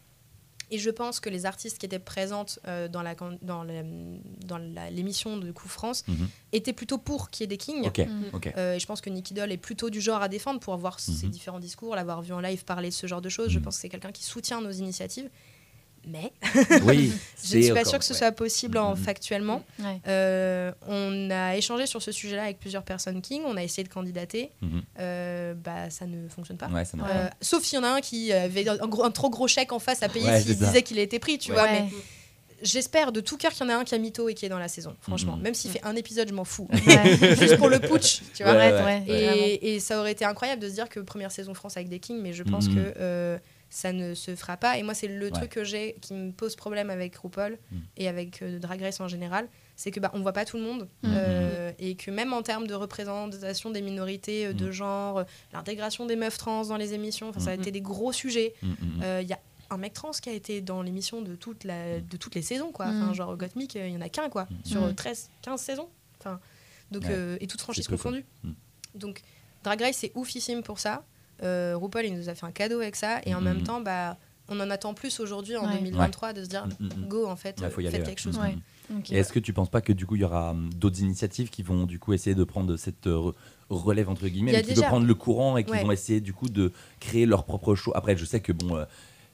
et 0.71 0.79
je 0.79 0.91
pense 0.91 1.21
que 1.21 1.29
les 1.29 1.47
artistes 1.47 1.79
qui 1.79 1.87
étaient 1.87 1.99
présentes 1.99 2.59
euh, 2.67 2.89
dans 2.89 3.03
la 3.03 3.15
can- 3.15 3.39
dans 3.43 3.63
la- 3.65 3.83
dans 4.47 4.59
la- 4.59 4.91
l'émission 4.91 5.37
de 5.37 5.51
Coup 5.53 5.69
France 5.69 6.05
Mhm. 6.09 6.29
étaient 6.53 6.73
plutôt 6.73 6.99
pour 6.99 7.31
qu'il 7.31 7.43
y 7.43 7.45
ait 7.45 7.49
des 7.49 7.57
kings. 7.57 7.85
Mhm. 7.99 8.31
Euh, 8.57 8.75
et 8.75 8.79
je 8.81 8.87
pense 8.87 9.01
que 9.01 9.11
Nicky 9.11 9.35
Doll 9.35 9.53
est 9.53 9.57
plutôt 9.57 9.91
du 9.91 10.01
genre 10.01 10.23
à 10.23 10.29
défendre 10.29 10.61
pour 10.61 10.75
avoir 10.75 11.01
ses 11.01 11.27
Mhm. 11.27 11.31
différents 11.33 11.61
discours, 11.61 11.95
l'avoir 11.97 12.23
vu 12.23 12.33
en 12.33 12.41
live 12.41 12.65
parler 12.65 12.89
de 12.89 12.95
ce 12.95 13.07
genre 13.07 13.21
de 13.23 13.29
choses. 13.29 13.49
Je 13.51 13.59
pense 13.59 13.77
que 13.77 13.81
c'est 13.83 13.89
quelqu'un 13.89 14.13
qui 14.13 14.25
soutient 14.25 14.61
nos 14.61 14.71
initiatives. 14.71 15.29
Mais 16.07 16.33
Oui, 16.85 17.13
je 17.45 17.57
ne 17.59 17.63
suis 17.63 17.73
pas 17.73 17.85
sûre 17.85 17.99
que 17.99 18.05
ce 18.05 18.13
ouais. 18.15 18.19
soit 18.19 18.33
possible 18.33 18.79
en 18.79 18.91
Mhm. 18.97 18.97
factuellement. 19.03 19.63
Ouais. 19.79 20.01
Euh, 20.09 20.73
on 20.89 21.31
a 21.31 21.57
échangé 21.57 21.87
sur 21.87 22.01
ce 22.03 22.11
sujet-là 22.11 22.45
avec 22.45 22.59
plusieurs 22.59 22.83
personnes 22.85 23.21
King. 23.21 23.43
On 23.47 23.57
a 23.57 23.63
essayé 23.63 23.85
de 23.85 23.93
candidater. 23.93 24.51
Mhm. 24.63 24.83
Euh, 24.99 25.55
bah, 25.55 25.91
ça 25.91 26.07
ne 26.07 26.29
fonctionne 26.29 26.57
pas. 26.57 26.69
Ouais, 26.69 26.85
ça 26.85 26.97
n'a- 26.97 27.07
Euh, 27.09 27.29
sauf 27.43 27.63
s'il 27.65 27.77
y 27.77 27.81
en 27.81 27.85
a 27.85 27.89
un 27.91 28.01
qui 28.01 28.33
avait 28.33 28.67
un, 28.69 28.77
gros- 28.89 29.05
un 29.05 29.11
trop 29.11 29.29
gros 29.31 29.47
chèque 29.47 29.73
en 29.73 29.79
face 29.79 30.03
à 30.03 30.09
payer 30.09 30.41
s'il 30.41 30.57
disait 30.59 30.83
qu'il 30.83 30.99
a 30.99 31.03
été 31.03 31.19
pris, 31.19 31.39
tu 31.39 31.51
Ouais. 31.51 31.57
vois. 31.59 31.65
Ouais. 31.69 31.83
Mais 31.83 31.91
j'espère 32.63 33.13
de 33.13 33.21
tout 33.21 33.37
cœur 33.37 33.53
qu'il 33.53 33.65
y 33.67 33.71
en 33.71 33.73
a 33.73 33.77
un 33.77 33.85
qui 33.85 33.95
a 33.95 33.99
mytho 33.99 34.29
et 34.29 34.35
qui 34.35 34.47
est 34.47 34.51
dans 34.51 34.59
la 34.59 34.69
saison, 34.69 34.95
franchement. 35.03 35.37
Mhm. 35.37 35.43
Même 35.43 35.55
s'il 35.55 35.71
fait 35.71 35.83
un 35.85 35.97
épisode, 35.97 36.29
je 36.29 36.35
m'en 36.35 36.45
fous. 36.45 36.69
Ouais. 36.73 37.17
Juste 37.37 37.57
pour 37.59 37.69
le 37.69 37.79
putsch, 37.79 38.21
tu 38.35 38.43
vois. 38.43 38.53
Ouais, 38.53 38.73
Ouais, 38.73 38.73
ouais. 38.73 38.83
ouais, 38.85 39.01
vraiment. 39.07 39.33
Et, 39.37 39.75
et 39.75 39.81
ça 39.81 39.99
aurait 40.01 40.13
été 40.13 40.25
incroyable 40.25 40.63
de 40.63 40.69
se 40.69 40.75
dire 40.75 40.89
que 40.89 41.01
première 41.01 41.31
saison 41.33 41.53
France 41.55 41.77
avec 41.77 41.89
des 41.89 42.01
Kings, 42.01 42.21
mais 42.23 42.33
je 42.33 42.43
pense 42.43 42.69
que 42.69 42.95
euh, 42.99 43.39
ça 43.71 43.93
ne 43.93 44.15
se 44.15 44.35
fera 44.35 44.57
pas. 44.57 44.77
Et 44.79 44.83
moi, 44.83 44.95
c'est 44.95 45.07
le 45.09 45.27
Ouais. 45.27 45.31
truc 45.31 45.51
que 45.51 45.65
j'ai 45.65 45.95
qui 46.01 46.13
me 46.15 46.33
pose 46.33 46.57
problème 46.57 46.91
avec 46.91 47.17
RuPaul 47.17 47.59
Mhm. 47.73 47.81
et 47.97 48.09
avec 48.09 48.43
euh, 48.43 48.59
Drag 48.59 48.81
Race 48.83 49.01
en 49.01 49.09
général, 49.09 49.49
c'est 49.77 49.91
que 49.93 50.01
bah, 50.01 50.11
on 50.13 50.21
voit 50.21 50.33
pas 50.33 50.45
tout 50.45 50.57
le 50.57 50.63
monde 50.65 50.89
Mhm. 51.03 51.13
euh, 51.15 51.73
et 51.79 51.95
que 51.95 52.11
même 52.11 52.33
en 52.33 52.43
termes 52.43 52.67
de 52.67 52.75
représentation 52.75 53.71
des 53.71 53.81
minorités 53.81 54.47
euh, 54.47 54.53
de 54.53 54.67
Mhm. 54.67 54.71
genre, 54.73 55.25
l'intégration 55.53 56.05
des 56.05 56.17
meufs 56.17 56.37
trans 56.37 56.65
dans 56.67 56.77
les 56.77 56.93
émissions, 56.95 57.29
enfin, 57.31 57.41
ça 57.41 57.51
a 57.51 57.55
été 57.55 57.71
des 57.71 57.81
gros 57.81 58.13
sujets. 58.13 58.55
Mm, 58.63 58.67
mm, 58.69 58.75
mm. 58.99 59.03
Euh, 59.05 59.21
Il 59.23 59.29
y 59.29 59.33
a 59.33 59.41
un 59.71 59.77
mec 59.77 59.93
trans 59.93 60.11
qui 60.11 60.29
a 60.29 60.33
été 60.33 60.61
dans 60.61 60.83
l'émission 60.83 61.23
de, 61.23 61.37
toute 61.37 61.63
la, 61.63 62.01
de 62.01 62.17
toutes 62.17 62.35
les 62.35 62.43
saisons, 62.43 62.73
quoi. 62.73 62.87
Enfin, 62.87 63.13
genre 63.15 63.37
Gottmik, 63.37 63.77
il 63.77 63.89
y 63.89 63.97
en 63.97 64.01
a 64.01 64.09
qu'un, 64.09 64.29
quoi, 64.29 64.49
sur 64.65 64.83
euh, 64.83 64.89
Mhm. 64.89 64.95
13, 64.97 65.31
15 65.43 65.61
saisons. 65.61 65.89
Enfin, 66.19 66.41
donc, 66.91 67.05
Ouais. 67.05 67.11
euh, 67.13 67.37
et 67.41 67.47
toutes 67.47 67.61
franchises 67.61 67.87
peu, 67.87 67.97
quoi. 67.97 68.11
confondues. 68.11 68.27
Mhm. 68.43 68.55
Donc, 68.97 69.23
Drag 69.63 69.81
Race, 69.81 69.97
c'est 69.99 70.11
oufissime 70.17 70.63
pour 70.65 70.81
ça. 70.81 71.05
Euh, 71.43 71.75
RuPaul, 71.77 72.05
il 72.07 72.15
nous 72.15 72.29
a 72.29 72.35
fait 72.35 72.47
un 72.47 72.53
cadeau 72.53 72.81
avec 72.81 72.97
ça. 72.97 73.21
Et 73.27 73.35
en 73.35 73.39
Mhm. 73.41 73.45
même 73.45 73.63
temps, 73.63 73.81
bah, 73.81 74.17
on 74.49 74.59
en 74.61 74.69
attend 74.71 74.95
plus 74.95 75.21
aujourd'hui, 75.21 75.57
en 75.57 75.67
Ouais. 75.67 75.75
2023, 75.79 76.33
de 76.33 76.43
se 76.45 76.49
dire, 76.49 76.67
go, 77.09 77.27
en 77.27 77.37
fait, 77.37 77.61
Ouais, 77.61 77.71
faut 77.71 77.81
y 77.81 77.85
faites 77.85 77.95
aller, 77.97 78.05
quelque 78.05 78.21
chose. 78.21 78.39
Est-ce 79.11 79.33
que 79.33 79.39
tu 79.39 79.53
penses 79.53 79.71
pas 79.71 79.81
que 79.81 79.93
du 79.93 80.05
coup 80.05 80.17
il 80.17 80.23
y 80.23 80.25
aura 80.25 80.51
hum, 80.51 80.69
d'autres 80.75 81.01
initiatives 81.01 81.49
qui 81.49 81.63
vont 81.63 81.85
du 81.87 82.01
coup 82.01 82.13
essayer 82.13 82.35
de 82.35 82.43
prendre 82.43 82.77
cette 82.77 83.07
euh, 83.07 83.31
re- 83.31 83.35
relève 83.71 84.09
entre 84.09 84.27
guillemets, 84.27 84.51
mais 84.51 84.63
qui 84.63 84.71
déjà- 84.71 84.81
veulent 84.81 84.89
prendre 84.89 85.07
le 85.07 85.15
courant 85.15 85.57
et 85.57 85.63
qui 85.63 85.71
Ouais. 85.71 85.85
vont 85.85 85.93
essayer 85.93 86.21
du 86.21 86.33
coup 86.33 86.49
de 86.49 86.73
créer 86.99 87.25
leur 87.25 87.45
propre 87.45 87.77
show? 87.77 87.93
Après, 87.95 88.17
je 88.17 88.25
sais 88.25 88.41
que 88.41 88.51
bon, 88.53 88.85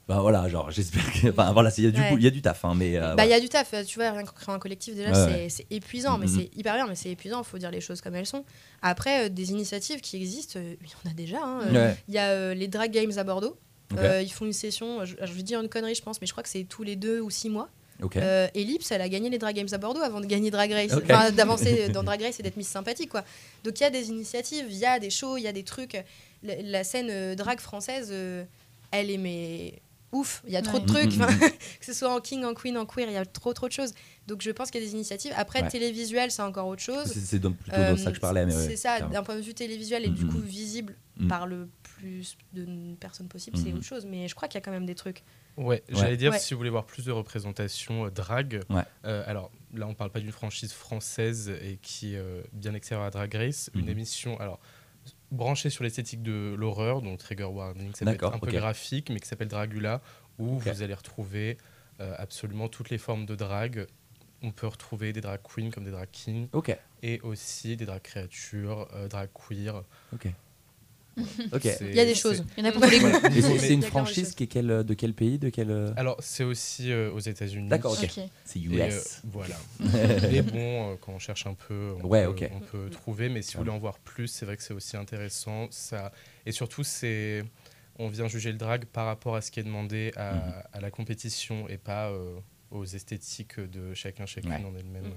euh, 0.08 0.14
ben 0.14 0.20
voilà, 0.20 0.48
genre 0.48 0.70
j'espère 0.70 1.04
que, 1.12 1.28
enfin 1.30 1.52
voilà, 1.52 1.70
il 1.76 1.84
y 1.84 1.86
a 1.86 1.90
du 1.90 2.00
Ouais. 2.00 2.08
coup, 2.10 2.16
il 2.18 2.24
y 2.24 2.26
a 2.26 2.30
du 2.30 2.40
taf, 2.42 2.64
hein, 2.64 2.74
mais 2.76 2.96
euh, 2.96 3.14
Bah, 3.14 3.24
il 3.26 3.30
y 3.30 3.34
a 3.34 3.40
du 3.40 3.48
taf, 3.48 3.74
tu 3.86 3.98
vois, 3.98 4.10
rien 4.12 4.22
que 4.24 4.32
créer 4.32 4.54
un 4.54 4.58
collectif, 4.58 4.94
déjà, 4.94 5.10
Ouais, 5.26 5.48
c'est 5.48 5.66
épuisant, 5.70 6.16
mais 6.18 6.26
Mhm. 6.26 6.34
c'est 6.38 6.50
hyper 6.58 6.74
bien, 6.76 6.86
mais 6.86 6.94
c'est 6.94 7.10
épuisant, 7.10 7.42
il 7.42 7.44
faut 7.44 7.58
dire 7.58 7.70
les 7.70 7.80
choses 7.80 8.00
comme 8.00 8.14
elles 8.14 8.26
sont. 8.26 8.44
Après, 8.82 9.26
euh, 9.26 9.28
des 9.28 9.50
initiatives 9.50 10.00
qui 10.00 10.16
existent, 10.16 10.58
euh, 10.60 10.74
il 10.80 10.86
y 10.88 11.08
en 11.08 11.10
a 11.10 11.14
déjà. 11.14 11.38
hein. 11.42 11.60
Euh. 11.74 11.94
Il 12.08 12.14
y 12.14 12.18
a 12.18 12.30
euh, 12.30 12.54
les 12.54 12.68
Drag 12.68 12.90
Games 12.92 13.12
à 13.16 13.24
Bordeaux. 13.24 13.56
Euh, 13.98 14.20
ils 14.22 14.32
font 14.32 14.44
une 14.46 14.52
session, 14.52 15.04
je, 15.04 15.14
je 15.22 15.32
vais 15.32 15.42
dire 15.42 15.60
une 15.60 15.68
connerie, 15.68 15.94
je 15.94 16.02
pense, 16.02 16.20
mais 16.20 16.26
je 16.26 16.32
crois 16.32 16.42
que 16.42 16.48
c'est 16.48 16.64
tous 16.64 16.82
les 16.82 16.96
deux 16.96 17.20
ou 17.20 17.30
six 17.30 17.48
mois. 17.48 17.68
Ok. 18.02 18.16
Euh, 18.16 18.46
Ellipse, 18.54 18.90
elle 18.90 19.00
a 19.00 19.08
gagné 19.08 19.30
les 19.30 19.38
Drag 19.38 19.54
Games 19.56 19.68
à 19.72 19.78
Bordeaux 19.78 20.02
avant 20.02 20.20
de 20.20 20.26
gagner 20.26 20.50
Drag 20.50 20.70
Race, 20.70 20.92
enfin 20.92 21.30
d'avancer 21.30 21.88
dans 21.90 22.02
Drag 22.02 22.20
Race 22.20 22.38
et 22.38 22.42
d'être 22.42 22.56
Miss 22.56 22.68
Sympathique, 22.68 23.08
quoi. 23.10 23.24
Donc 23.64 23.78
il 23.80 23.84
y 23.84 23.86
a 23.86 23.90
des 23.90 24.08
initiatives, 24.10 24.66
il 24.68 24.76
y 24.76 24.84
a 24.84 24.98
des 24.98 25.08
shows, 25.10 25.36
il 25.38 25.42
y 25.44 25.48
a 25.48 25.52
des 25.52 25.62
trucs. 25.62 25.96
La, 26.42 26.54
la 26.62 26.84
scène 26.84 27.08
euh, 27.10 27.34
drag 27.36 27.58
française, 27.60 28.08
euh, 28.12 28.44
elle 28.90 29.10
est 29.10 29.16
mais 29.18 29.74
ouf. 30.16 30.42
Il 30.46 30.52
y 30.52 30.56
a 30.56 30.62
trop 30.62 30.78
de 30.78 30.86
trucs, 30.86 31.14
Mhm, 31.16 31.22
enfin, 31.22 31.32
mhm. 31.32 31.38
que 31.80 31.84
ce 31.86 31.92
soit 31.92 32.12
en 32.12 32.20
king, 32.20 32.44
en 32.44 32.54
queen, 32.54 32.76
en 32.76 32.86
queer, 32.86 33.08
il 33.08 33.12
y 33.14 33.16
a 33.16 33.24
trop 33.26 33.52
trop 33.52 33.68
de 33.68 33.72
choses. 33.72 33.92
Donc 34.26 34.42
je 34.42 34.50
pense 34.50 34.70
qu'il 34.70 34.80
y 34.80 34.84
a 34.84 34.86
des 34.86 34.94
initiatives. 34.94 35.32
Après, 35.36 35.62
Ouais. 35.62 35.68
télévisuel, 35.70 36.30
c'est 36.30 36.42
encore 36.42 36.66
autre 36.66 36.82
chose. 36.82 37.06
C'est 37.12 37.20
c'est 37.20 37.38
donc 37.38 37.56
plutôt 37.58 37.76
Euh, 37.78 37.92
de 37.92 37.96
ça 37.96 38.10
que 38.10 38.16
je 38.16 38.20
parlais, 38.20 38.44
mais 38.46 38.54
ouais, 38.56 38.66
c'est 38.66 38.76
ça, 38.76 39.00
d'un 39.00 39.22
point 39.22 39.36
de 39.36 39.40
vue 39.42 39.54
télévisuel 39.54 40.04
et 40.04 40.10
du 40.10 40.26
coup 40.26 40.38
visible 40.40 40.96
par 41.28 41.46
le 41.46 41.68
plus 41.82 42.36
de 42.52 42.94
personnes 42.96 43.28
possible, 43.28 43.56
c'est 43.56 43.72
autre 43.72 43.84
chose. 43.84 44.04
Mais 44.06 44.28
je 44.28 44.34
crois 44.34 44.48
qu'il 44.48 44.58
y 44.58 44.62
a 44.62 44.64
quand 44.64 44.70
même 44.70 44.86
des 44.86 44.94
trucs. 44.94 45.22
Ouais, 45.56 45.82
j'allais 45.88 46.18
dire, 46.18 46.32
Ouais. 46.32 46.38
si 46.38 46.52
vous 46.52 46.58
voulez 46.58 46.68
voir 46.68 46.84
plus 46.84 47.06
de 47.06 47.12
représentation 47.12 48.04
euh, 48.06 48.10
drag, 48.10 48.60
Ouais. 48.68 48.82
euh, 49.06 49.22
alors 49.26 49.50
là, 49.72 49.86
on 49.88 49.94
parle 49.94 50.10
pas 50.10 50.20
d'une 50.20 50.30
franchise 50.32 50.72
française 50.74 51.48
et 51.62 51.78
qui 51.80 52.12
est 52.14 52.18
euh, 52.18 52.42
bien 52.52 52.74
extérieure 52.74 53.06
à 53.06 53.10
Drag 53.10 53.32
Race, 53.34 53.70
une 53.74 53.84
Mhm. 53.84 53.88
émission, 53.88 54.38
alors 54.38 54.60
branchée 55.30 55.70
sur 55.70 55.84
l'esthétique 55.84 56.22
de 56.22 56.54
l'horreur, 56.56 57.02
donc 57.02 57.18
Trigger 57.18 57.44
Warning, 57.44 57.94
ça 57.94 58.04
peut 58.04 58.12
être 58.12 58.32
un 58.32 58.38
peu 58.38 58.50
graphique, 58.50 59.10
mais 59.10 59.20
qui 59.20 59.28
s'appelle 59.28 59.48
Dragula, 59.48 60.00
où 60.38 60.58
vous 60.58 60.82
allez 60.82 60.94
retrouver 60.94 61.56
euh, 62.00 62.14
absolument 62.18 62.68
toutes 62.68 62.90
les 62.90 62.98
formes 62.98 63.26
de 63.26 63.34
drag. 63.34 63.86
On 64.42 64.50
peut 64.52 64.66
retrouver 64.66 65.12
des 65.12 65.22
drag 65.22 65.40
queens 65.42 65.70
comme 65.70 65.84
des 65.84 65.90
drag 65.90 66.08
kings, 66.12 66.48
Ok, 66.52 66.76
et 67.02 67.20
aussi 67.22 67.76
des 67.76 67.86
drag 67.86 68.02
créatures, 68.02 68.88
euh, 68.94 69.08
drag 69.08 69.30
queer. 69.32 69.82
Ok, 71.52 71.68
Il 71.80 71.94
y 71.94 72.00
a 72.00 72.04
des 72.04 72.14
choses. 72.14 72.44
Il 72.56 72.64
y 72.64 72.66
en 72.66 72.70
a 72.70 72.72
pour 72.72 72.82
tous 72.82 72.90
les 72.90 72.98
goûts. 73.00 73.08
Voilà. 73.08 73.36
Et 73.36 73.58
c'est 73.58 73.74
une 73.74 73.82
franchise 73.82 74.24
choses. 74.26 74.34
qui 74.34 74.44
est 74.44 74.46
quel, 74.46 74.66
de 74.84 74.94
quel 74.94 75.14
pays, 75.14 75.38
de 75.38 75.48
quel 75.48 75.70
euh, 75.70 75.92
Alors, 75.96 76.16
c'est 76.20 76.44
aussi 76.44 76.92
euh, 76.92 77.10
aux 77.12 77.20
États-Unis. 77.20 77.68
D'accord, 77.68 77.92
ok. 77.92 78.04
Ok. 78.04 78.24
C'est 78.44 78.60
Et, 78.60 78.82
euh, 78.82 78.88
US. 78.88 79.22
voilà. 79.24 79.56
mais 79.80 80.42
bon, 80.42 80.92
euh, 80.92 80.96
quand 81.00 81.12
on 81.12 81.18
cherche 81.18 81.46
un 81.46 81.54
peu, 81.54 81.94
on, 82.02 82.06
Ouais, 82.06 82.24
peut, 82.24 82.30
ok. 82.30 82.50
on 82.54 82.60
peut 82.60 82.90
trouver. 82.90 83.28
Mais 83.28 83.42
si 83.42 83.54
vous 83.54 83.60
voulez 83.60 83.70
en 83.70 83.78
voir 83.78 83.98
plus, 83.98 84.28
c'est 84.28 84.44
vrai 84.46 84.56
que 84.56 84.62
c'est 84.62 84.74
aussi 84.74 84.96
intéressant. 84.96 85.68
Ça... 85.70 86.12
Et 86.44 86.52
surtout, 86.52 86.84
c'est 86.84 87.44
on 87.98 88.08
vient 88.08 88.28
juger 88.28 88.52
le 88.52 88.58
drag 88.58 88.84
par 88.84 89.06
rapport 89.06 89.36
à 89.36 89.40
ce 89.40 89.50
qui 89.50 89.58
est 89.60 89.62
demandé 89.64 90.12
à, 90.16 90.34
Mhm. 90.34 90.42
à 90.74 90.80
la 90.80 90.90
compétition 90.90 91.66
et 91.68 91.78
pas 91.78 92.10
euh, 92.10 92.36
aux 92.70 92.84
esthétiques 92.84 93.58
de 93.58 93.94
chacun, 93.94 94.26
chacune 94.26 94.50
Ouais. 94.50 94.64
en 94.66 94.76
elle-même. 94.76 95.12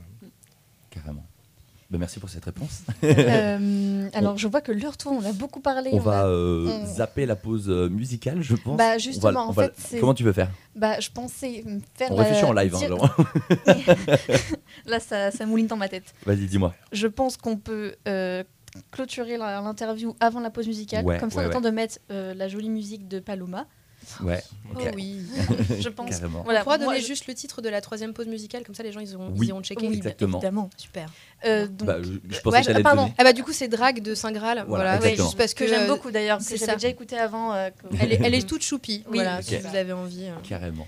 Carrément. 0.90 1.26
Ben, 1.92 1.98
merci 1.98 2.20
pour 2.20 2.30
cette 2.30 2.46
réponse. 2.46 2.84
Euh, 3.04 4.10
alors, 4.14 4.38
je 4.38 4.48
vois 4.48 4.62
que 4.62 4.72
l'heure 4.72 4.96
tourne, 4.98 5.18
on 5.24 5.26
a 5.28 5.34
beaucoup 5.34 5.60
parlé. 5.60 5.90
On 5.94 6.00
va 6.00 6.22
a- 6.22 6.26
euh, 6.28 6.68
on- 6.68 6.86
zapper 6.86 7.26
la 7.26 7.36
pause 7.36 7.70
euh, 7.70 7.90
musicale, 7.90 8.42
je 8.42 8.56
pense. 8.56 8.78
Bah, 8.78 8.92
va- 8.92 8.98
justement, 8.98 9.48
en 9.50 9.52
va- 9.52 9.70
fait, 9.72 10.00
Comment 10.00 10.14
tu 10.14 10.24
veux 10.24 10.32
faire? 10.34 10.50
Bah, 10.76 11.00
je 11.00 11.10
pensais 11.10 11.64
faire. 11.96 12.12
On 12.12 12.16
réfléchit 12.16 12.44
en 12.46 12.54
live, 12.54 12.74
hein, 12.76 12.78
dire- 12.80 12.90
genre. 12.90 13.16
Là, 14.86 15.00
ça, 15.00 15.32
ça 15.32 15.46
mouline 15.46 15.68
dans 15.68 15.78
ma 15.78 15.90
tête. 15.90 16.14
Vas-y, 16.26 16.46
dis-moi. 16.46 16.74
Je 16.92 17.08
pense 17.08 17.38
qu'on 17.38 17.58
peut 17.58 17.96
euh, 18.08 18.44
clôturer 18.92 19.38
l'interview 19.38 20.16
avant 20.20 20.40
la 20.40 20.50
pause 20.50 20.68
musicale. 20.68 21.06
Ouais, 21.06 21.20
Comme 21.20 21.30
ça, 21.32 21.38
ouais, 21.38 21.44
on 21.44 21.46
a 21.46 21.48
le 21.50 21.54
temps 21.54 21.60
ouais. 21.64 21.72
de 21.72 21.76
mettre 21.76 22.00
euh, 22.12 22.34
la 22.34 22.48
jolie 22.48 22.70
musique 22.70 23.08
de 23.08 23.20
Paloma. 23.20 23.66
Ouais. 24.22 24.42
Oh 24.76 24.80
oui. 24.96 25.22
Je 25.80 25.90
pense. 25.90 26.10
Carrément. 26.10 26.44
Voilà, 26.44 26.62
on 26.62 26.64
pourra 26.64 26.78
donner 26.78 27.00
je- 27.02 27.06
juste 27.08 27.28
le 27.28 27.34
titre 27.34 27.62
de 27.62 27.70
la 27.70 27.82
troisième 27.82 28.14
pause 28.14 28.28
musicale, 28.28 28.64
comme 28.64 28.76
ça 28.76 28.84
les 28.84 28.92
gens 28.92 29.00
ils, 29.00 29.16
auront, 29.16 29.30
Oui. 29.36 29.48
ils 29.48 29.50
iront 29.50 29.62
checker. 29.62 29.88
Oui, 29.88 29.98
Exactement. 29.98 30.38
évidemment. 30.40 30.70
Super. 30.78 31.10
Euh, 31.46 31.68
donc, 31.68 31.88
Bah, 31.88 31.98
je, 32.02 32.08
je 32.08 32.12
Ouais, 32.14 32.20
pensais 32.44 32.62
que 32.62 32.66
t'allais 32.68 32.78
le 32.80 32.84
pardon. 32.84 33.12
Ah 33.18 33.24
bah 33.24 33.34
du 33.34 33.44
coup 33.44 33.54
c'est 33.54 33.68
Drag 33.68 34.02
de 34.02 34.16
Saint 34.16 34.32
Graal. 34.32 34.66
Voilà, 34.68 35.00
juste 35.02 35.38
parce 35.38 35.54
que 35.54 35.64
que 35.64 35.70
j'aime 35.70 35.84
euh, 35.84 35.88
beaucoup 35.88 36.12
d'ailleurs, 36.12 36.42
c'est 36.42 36.54
que 36.56 36.60
j'avais 36.60 36.72
ça. 36.72 36.76
déjà 36.76 36.88
écouté 36.90 37.18
avant. 37.18 37.54
euh, 37.54 37.70
que- 37.70 37.96
Elle 38.02 38.14
est, 38.14 38.20
elle 38.24 38.34
est 38.36 38.48
toute 38.48 38.64
choupie. 38.64 39.04
Oui, 39.08 39.16
voilà, 39.18 39.42
si 39.42 39.58
vous 39.58 39.76
avez 39.76 39.94
envie. 39.94 40.26
euh. 40.26 40.36
Carrément. 40.48 40.88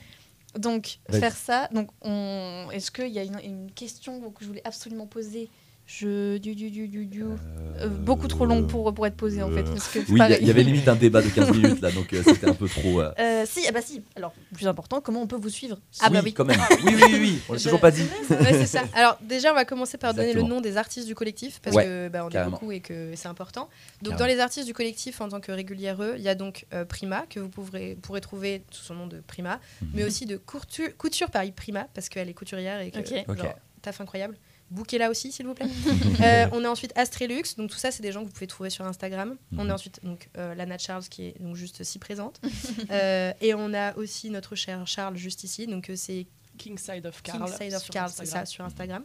Donc, 0.58 0.98
faire 1.10 1.36
ça. 1.36 1.70
Donc, 1.72 1.90
on... 2.02 2.68
est-ce 2.74 2.92
qu'il 2.92 3.08
y 3.08 3.20
a 3.20 3.24
une, 3.24 3.40
une 3.44 3.72
question 3.72 4.20
que 4.32 4.42
je 4.42 4.48
voulais 4.48 4.62
absolument 4.66 5.08
poser 5.08 5.50
Je 5.94 6.38
du 6.38 6.56
du 6.56 6.72
du 6.72 6.88
du 6.88 7.06
du. 7.06 7.24
Euh, 7.24 7.88
beaucoup 7.90 8.30
trop 8.30 8.46
long 8.46 8.64
pour, 8.66 8.94
pour 8.94 9.06
être 9.08 9.18
posé 9.18 9.44
en 9.44 9.50
fait. 9.52 9.64
Parce 9.64 9.90
que 9.90 10.00
Oui, 10.10 10.22
il 10.40 10.48
y 10.48 10.50
avait 10.50 10.64
limite 10.64 10.88
un 10.88 10.96
débat 10.96 11.22
de 11.22 11.28
15 11.30 11.52
minutes 11.58 11.82
là, 11.82 11.92
donc 11.92 12.14
euh, 12.14 12.22
c'était 12.26 12.48
un 12.48 12.54
peu 12.54 12.70
trop. 12.70 13.02
euh, 13.02 13.12
Euh, 13.20 13.46
si, 13.46 13.66
ah 13.68 13.72
bah 13.74 13.82
si. 13.82 14.02
Alors, 14.16 14.34
plus 14.54 14.68
important, 14.68 15.02
comment 15.02 15.22
on 15.22 15.28
peut 15.28 15.36
vous 15.36 15.50
suivre? 15.50 15.78
Ah 16.00 16.10
bah 16.10 16.20
oui, 16.20 16.28
oui. 16.28 16.34
quand 16.34 16.46
même. 16.46 16.60
Oui, 16.86 16.94
oui, 16.96 17.02
oui, 17.08 17.18
oui. 17.20 17.40
On 17.50 17.54
l'a 17.54 17.60
toujours 17.60 17.80
pas 17.82 17.92
dit. 17.92 18.04
Ouais, 18.30 18.54
c'est 18.54 18.68
ça. 18.68 18.84
Alors 18.94 19.18
déjà, 19.22 19.52
on 19.52 19.56
va 19.56 19.66
commencer 19.66 19.98
par 19.98 20.14
donner 20.14 20.34
le 20.34 20.44
nom 20.44 20.62
des 20.62 20.78
artistes 20.78 21.08
du 21.08 21.16
collectif 21.16 21.60
parce 21.62 21.76
Ouais, 21.76 21.84
que 21.84 22.08
bah, 22.10 22.26
on 22.26 22.30
est 22.30 22.46
beaucoup 22.50 22.72
et 22.72 22.80
que 22.80 23.12
c'est 23.16 23.28
important. 23.28 23.70
Donc 24.02 24.12
Carrément. 24.14 24.20
dans 24.20 24.26
les 24.28 24.40
artistes 24.40 24.68
du 24.68 24.74
collectif 24.74 25.20
en 25.20 25.28
tant 25.28 25.42
que 25.42 25.52
régulière, 25.52 25.98
il 26.16 26.22
y 26.24 26.30
a 26.30 26.36
donc 26.36 26.68
euh, 26.74 26.86
Prima 26.86 27.26
que 27.30 27.42
vous 27.42 27.50
pourrez, 27.50 27.98
pourrez 28.02 28.22
trouver 28.22 28.64
sous 28.72 28.84
son 28.86 28.96
nom 28.96 29.08
de 29.08 29.18
Prima, 29.20 29.60
Mhm. 29.82 29.90
mais 29.96 30.04
aussi 30.06 30.26
de 30.26 30.38
Couture, 30.38 30.96
Couture 30.98 31.30
Paris 31.32 31.52
Prima 31.52 31.88
parce 31.94 32.08
qu'elle 32.08 32.30
est 32.30 32.34
couturière 32.34 32.80
et 32.80 32.92
que 32.92 33.00
Ok. 33.00 33.26
Ok. 33.28 33.38
genre, 33.38 33.56
taf 33.82 34.00
incroyable. 34.00 34.38
Bouquez-la 34.72 35.10
aussi, 35.10 35.32
s'il 35.32 35.46
vous 35.46 35.54
plaît. 35.54 35.68
Euh, 36.24 36.48
on 36.54 36.64
a 36.64 36.70
ensuite 36.70 36.94
Astrelux, 36.96 37.44
donc 37.58 37.70
tout 37.72 37.78
ça, 37.78 37.92
c'est 37.92 38.02
des 38.04 38.12
gens 38.12 38.22
que 38.22 38.26
vous 38.28 38.32
pouvez 38.32 38.48
trouver 38.48 38.70
sur 38.70 38.86
Instagram. 38.86 39.38
On 39.58 39.64
Mhm. 39.66 39.70
a 39.72 39.74
ensuite 39.74 40.00
donc 40.04 40.30
euh, 40.38 40.56
Lana 40.56 40.78
Charles 40.78 41.04
qui 41.04 41.26
est 41.26 41.36
donc 41.42 41.56
juste 41.56 41.84
si 41.84 42.00
présente, 42.00 42.40
Euh, 42.92 43.34
et 43.42 43.54
on 43.54 43.74
a 43.74 43.96
aussi 43.98 44.30
notre 44.30 44.56
cher 44.56 44.86
Charles 44.88 45.18
juste 45.18 45.44
ici, 45.44 45.68
donc 45.68 45.90
euh, 45.90 45.96
c'est 45.96 46.26
King 46.58 46.78
Side 46.78 47.06
of 47.06 47.22
Carl. 47.22 47.44
King 47.46 47.54
Side 47.58 47.74
of 47.74 47.90
Carl, 47.90 48.12
c'est 48.14 48.26
ça, 48.26 48.46
sur 48.46 48.64
Instagram. 48.66 49.04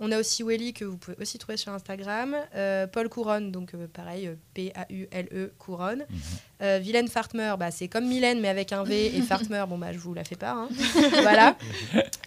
On 0.00 0.12
a 0.12 0.18
aussi 0.18 0.42
Welly 0.42 0.72
que 0.72 0.84
vous 0.84 0.96
pouvez 0.96 1.16
aussi 1.20 1.38
trouver 1.38 1.56
sur 1.56 1.72
Instagram. 1.72 2.36
Euh, 2.54 2.86
Paul 2.86 3.08
Couronne, 3.08 3.50
donc 3.50 3.74
euh, 3.74 3.86
pareil, 3.92 4.28
euh, 4.28 4.34
P-A-U-L-E 4.54 5.52
Couronne. 5.58 6.04
Mhm. 6.08 6.18
Euh, 6.60 6.78
Vilaine 6.78 7.08
Fartmer, 7.08 7.54
bah, 7.58 7.70
c'est 7.70 7.86
comme 7.88 8.06
Mylène 8.08 8.40
mais 8.40 8.48
avec 8.48 8.72
un 8.72 8.82
V 8.84 9.16
et 9.16 9.22
Fartmer, 9.22 9.64
bon 9.68 9.78
bah 9.78 9.92
je 9.92 9.98
vous 9.98 10.12
la 10.14 10.24
fais 10.24 10.34
pas. 10.36 10.52
hein. 10.52 10.68
voilà. 11.22 11.56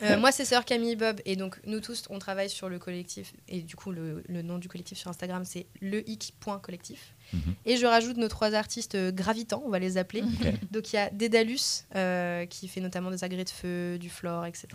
Euh, 0.04 0.18
moi 0.18 0.32
c'est 0.32 0.46
sœur 0.46 0.64
Camille 0.66 0.96
Bob 0.96 1.20
et 1.26 1.36
donc 1.36 1.60
nous 1.66 1.80
tous 1.82 2.06
on 2.10 2.18
travaille 2.20 2.50
sur 2.50 2.70
le 2.70 2.80
collectif 2.80 3.34
et 3.50 3.62
du 3.62 3.76
coup 3.76 3.92
le, 3.92 4.24
le 4.28 4.42
nom 4.42 4.58
du 4.58 4.68
collectif 4.70 4.98
sur 4.98 5.10
Instagram 5.10 5.44
c'est 5.46 5.66
lehic.collectif. 5.82 7.14
Mhm. 7.34 7.40
Et 7.66 7.78
je 7.78 7.86
rajoute 7.86 8.18
nos 8.18 8.28
trois 8.28 8.54
artistes 8.54 8.98
gravitants, 9.14 9.64
on 9.66 9.70
va 9.70 9.80
les 9.80 9.98
appeler. 9.98 10.24
Donc 10.72 10.92
il 10.92 10.96
y 10.96 11.00
a 11.00 11.10
Dédalus 11.10 11.86
euh, 11.96 12.46
qui 12.46 12.68
fait 12.68 12.82
notamment 12.82 13.12
des 13.12 13.24
agrès 13.24 13.44
de 13.44 13.50
feu, 13.50 13.98
du 14.00 14.10
flore, 14.10 14.46
etc. 14.46 14.68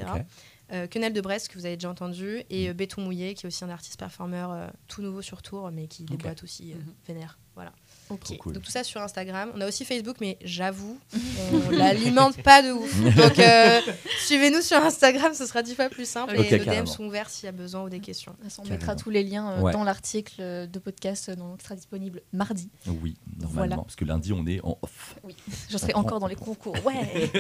Euh, 0.73 0.87
Quenelle 0.89 1.13
de 1.13 1.21
Brest 1.21 1.49
que 1.49 1.59
vous 1.59 1.65
avez 1.67 1.77
déjà 1.77 1.89
entendu 1.91 2.43
et 2.51 2.65
Mhm. 2.65 2.71
euh, 2.71 2.75
Béton 2.75 3.03
Mouillé 3.03 3.35
qui 3.35 3.47
est 3.47 3.49
aussi 3.49 3.65
un 3.65 3.69
artiste 3.71 3.99
performeur 3.99 4.51
euh, 4.51 4.67
tout 4.89 5.01
nouveau 5.01 5.23
sur 5.23 5.41
tour 5.43 5.71
mais 5.71 5.87
qui 5.87 6.05
déboîte 6.05 6.43
aussi 6.43 6.75
Mhm. 6.75 6.95
vénère. 7.07 7.39
Voilà. 7.55 7.73
Ok. 8.11 8.37
Cool. 8.39 8.53
Donc 8.53 8.63
tout 8.63 8.71
ça 8.71 8.85
sur 8.85 9.01
Instagram. 9.01 9.51
On 9.55 9.61
a 9.61 9.67
aussi 9.69 9.85
Facebook 9.85 10.17
mais 10.21 10.39
j'avoue 10.45 10.99
on 11.53 11.71
l'alimente 11.71 12.41
pas 12.43 12.63
de 12.63 12.71
ouf. 12.73 13.01
Donc 13.17 13.39
euh, 13.39 13.81
suivez-nous 14.27 14.61
sur 14.63 14.77
Instagram, 14.79 15.35
ce 15.35 15.45
sera 15.47 15.63
dix 15.63 15.75
fois 15.75 15.89
plus 15.89 16.09
simple 16.09 16.37
Ok, 16.39 16.53
et 16.53 16.59
nos. 16.59 16.65
DM 16.65 16.87
sont 16.87 17.05
ouverts 17.07 17.31
s'il 17.31 17.47
y 17.47 17.49
a 17.49 17.53
besoin 17.53 17.83
ou 17.83 17.89
des 17.89 18.01
questions. 18.01 18.33
De 18.33 18.37
toute 18.37 18.45
façon, 18.45 18.63
on 18.63 18.65
Carrément. 18.65 18.81
mettra 18.81 18.97
tous 18.97 19.11
les 19.11 19.23
liens 19.25 19.51
euh, 19.53 19.61
Ouais. 19.61 19.73
dans 19.73 19.83
l'article 19.85 20.41
de 20.69 20.79
podcast 20.79 21.29
euh, 21.31 21.37
donc, 21.37 21.59
qui 21.59 21.65
sera 21.65 21.75
disponible 21.75 22.23
mardi. 22.33 22.71
Oui, 22.87 23.17
normalement. 23.41 23.53
Voilà. 23.55 23.77
Parce 23.79 23.97
que 23.97 24.05
lundi, 24.05 24.33
on 24.33 24.47
est 24.47 24.61
en 24.63 24.79
off. 24.83 25.17
Je 25.71 25.77
serai 25.79 25.95
encore 25.95 26.21
dans 26.21 26.27
les 26.29 26.37
concours. 26.37 26.77
Ouais. 26.85 27.31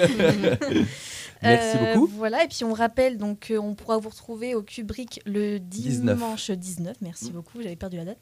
Merci 1.42 1.76
Euh, 1.78 1.94
beaucoup. 1.94 2.06
Voilà, 2.16 2.44
et 2.44 2.48
puis 2.48 2.64
on 2.64 2.72
rappelle 2.72 3.18
donc 3.18 3.52
on 3.56 3.74
pourra 3.74 3.98
vous 3.98 4.08
retrouver 4.08 4.54
au 4.54 4.62
Kubrick 4.62 5.20
le 5.26 5.58
19. 5.58 6.16
dimanche 6.16 6.50
19. 6.50 6.96
Merci 7.02 7.30
beaucoup, 7.30 7.60
j'avais 7.62 7.76
perdu 7.76 7.96
la 7.98 8.04
date. 8.06 8.18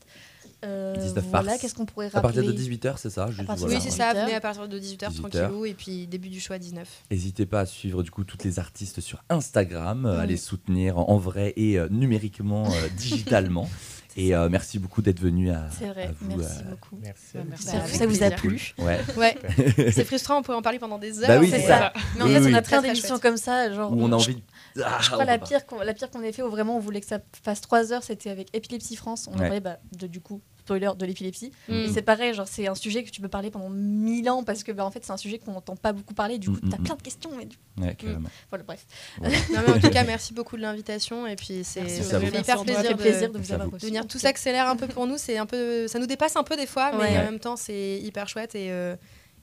Euh, 0.65 0.97
19 0.97 1.25
voilà, 1.31 1.51
mars. 1.51 1.61
qu'est-ce 1.61 1.75
qu'on 1.75 1.85
pourrait 1.87 2.07
À 2.07 2.21
rappeler 2.21 2.35
partir 2.43 2.53
de 2.55 2.59
18h, 2.59 2.95
c'est 2.97 3.11
ça 3.11 3.27
juste, 3.31 3.43
voilà. 3.45 3.63
oui, 3.75 3.79
c'est 3.83 3.91
ça, 3.91 4.13
18h. 4.13 4.23
venez 4.25 4.35
à 4.35 4.41
partir 4.41 4.69
de 4.69 4.79
18h 4.79 5.11
18h. 5.11 5.15
tranquillou 5.17 5.67
et 5.67 5.75
puis 5.75 6.07
début 6.07 6.29
du 6.31 6.41
choix 6.41 6.59
19. 6.59 6.89
N'hésitez 7.11 7.47
pas 7.47 7.61
à 7.61 7.67
suivre 7.67 8.03
du 8.03 8.11
coup 8.11 8.25
toutes 8.25 8.45
les 8.45 8.59
artistes 8.59 9.01
sur 9.01 9.23
Instagram, 9.29 10.07
euh, 10.07 10.19
à 10.19 10.23
Oui. 10.23 10.29
les 10.29 10.37
soutenir 10.37 10.99
en 10.99 11.17
vrai 11.19 11.53
et 11.57 11.79
euh, 11.79 11.89
numériquement, 11.91 12.67
euh, 12.67 12.89
digitalement. 12.97 13.69
Et 14.17 14.33
euh, 14.33 14.49
merci 14.49 14.79
beaucoup 14.79 15.03
d'être 15.03 15.19
venu 15.19 15.51
à, 15.51 15.67
C'est 15.77 15.89
vrai, 15.89 16.05
à 16.05 16.13
vous. 16.21 16.37
merci 16.37 16.61
euh, 16.65 16.71
beaucoup. 16.71 16.97
Merci. 17.03 17.25
Bah, 17.35 17.41
merci. 17.49 17.65
Ça, 17.65 17.79
Bah, 17.79 18.07
vous 18.07 18.23
a 18.23 18.31
plu 18.31 18.73
ouais. 18.79 19.01
Ouais, 19.17 19.37
c'est 19.93 20.05
frustrant, 20.05 20.39
on 20.39 20.43
pourrait 20.43 20.57
en 20.57 20.63
parler 20.63 20.79
pendant 20.79 20.99
des 20.99 21.19
heures. 21.21 21.27
Bah 21.27 21.39
oui, 21.41 21.49
C'est 21.51 21.63
ça. 21.63 21.93
Mais 22.15 22.23
en 22.23 22.27
Oui, 22.27 22.33
fait, 22.35 22.41
oui. 22.45 22.51
on 22.53 22.55
a 22.55 22.63
Très, 22.63 22.79
plein 22.79 22.83
d'émissions 22.83 23.19
comme 23.19 23.37
ça, 23.37 23.73
genre. 23.73 23.91
Où 23.93 24.01
on 24.01 24.13
a 24.13 24.15
envie. 24.15 24.41
Ah, 24.85 24.99
Je 25.01 25.09
on 25.11 25.13
crois 25.15 25.25
la 25.25 25.39
pire, 25.39 25.67
qu'on, 25.67 25.81
la 25.81 25.95
pire 25.95 26.11
qu'on 26.13 26.23
ait 26.23 26.31
fait 26.31 26.43
où 26.45 26.49
vraiment 26.51 26.77
on 26.77 26.81
voulait 26.81 27.01
que 27.01 27.09
ça 27.09 27.19
fasse 27.43 27.61
3 27.61 27.93
heures, 27.93 28.05
c'était 28.05 28.31
avec 28.31 28.57
Épilepsie 28.57 28.95
France. 28.95 29.27
On 29.29 29.33
a 29.33 29.35
Ouais. 29.35 29.41
parlé 29.47 29.61
bah, 29.61 29.79
de, 29.99 30.07
du 30.07 30.21
coup, 30.21 30.41
spoiler, 30.65 30.91
de 30.99 31.07
l'épilepsie. 31.07 31.53
Mm. 31.69 31.73
Et 31.75 31.89
c'est 31.93 32.03
pareil, 32.03 32.33
genre 32.35 32.49
c'est 32.49 32.67
un 32.67 32.75
sujet 32.75 33.05
que 33.05 33.11
tu 33.11 33.21
peux 33.21 33.29
parler 33.29 33.51
pendant 33.51 33.69
1000 33.69 34.29
ans 34.31 34.43
parce 34.45 34.65
que 34.65 34.73
bah, 34.73 34.85
en 34.85 34.91
fait 34.91 35.05
c'est 35.05 35.13
un 35.13 35.17
sujet 35.19 35.39
qu'on 35.39 35.53
n'entend 35.53 35.77
pas 35.77 35.93
beaucoup 35.93 36.15
parler. 36.15 36.39
Du 36.39 36.51
coup, 36.51 36.57
Mm, 36.63 36.71
t'as 36.71 36.79
mm, 36.79 36.83
plein 36.85 36.95
de 36.97 37.03
questions. 37.03 37.31
Du... 37.31 37.83
Ouais. 37.83 37.97
Voilà, 38.51 38.65
bref. 38.65 38.87
Non, 39.23 39.61
mais 39.67 39.73
en 39.75 39.79
tout 39.81 39.91
cas, 39.91 40.05
merci 40.05 40.33
beaucoup 40.33 40.57
de 40.57 40.63
l'invitation 40.63 41.27
et 41.27 41.37
puis 41.37 41.61
c'est 41.65 41.81
hyper 41.83 42.63
plaisir 42.65 42.65
de, 42.65 42.95
plaisir 43.03 43.31
de 43.31 43.39
Merci 43.39 43.49
vous 43.49 43.53
avoir 43.55 43.71
reçu. 43.71 43.87
venir. 43.87 44.07
Tout 44.07 44.19
s'accélère 44.19 44.69
un 44.69 44.77
peu 44.77 44.87
pour 44.87 45.07
nous, 45.07 45.19
c'est 45.19 45.37
un 45.39 45.47
peu, 45.47 45.87
ça 45.89 45.99
nous 45.99 46.07
dépasse 46.07 46.37
un 46.37 46.43
peu 46.45 46.57
des 46.57 46.67
fois, 46.67 46.93
mais 46.93 46.99
Ouais. 46.99 47.19
en 47.19 47.25
même 47.25 47.39
temps 47.41 47.57
c'est 47.57 47.99
hyper 48.03 48.29
chouette 48.29 48.55
et 48.55 48.71
euh, 48.71 48.97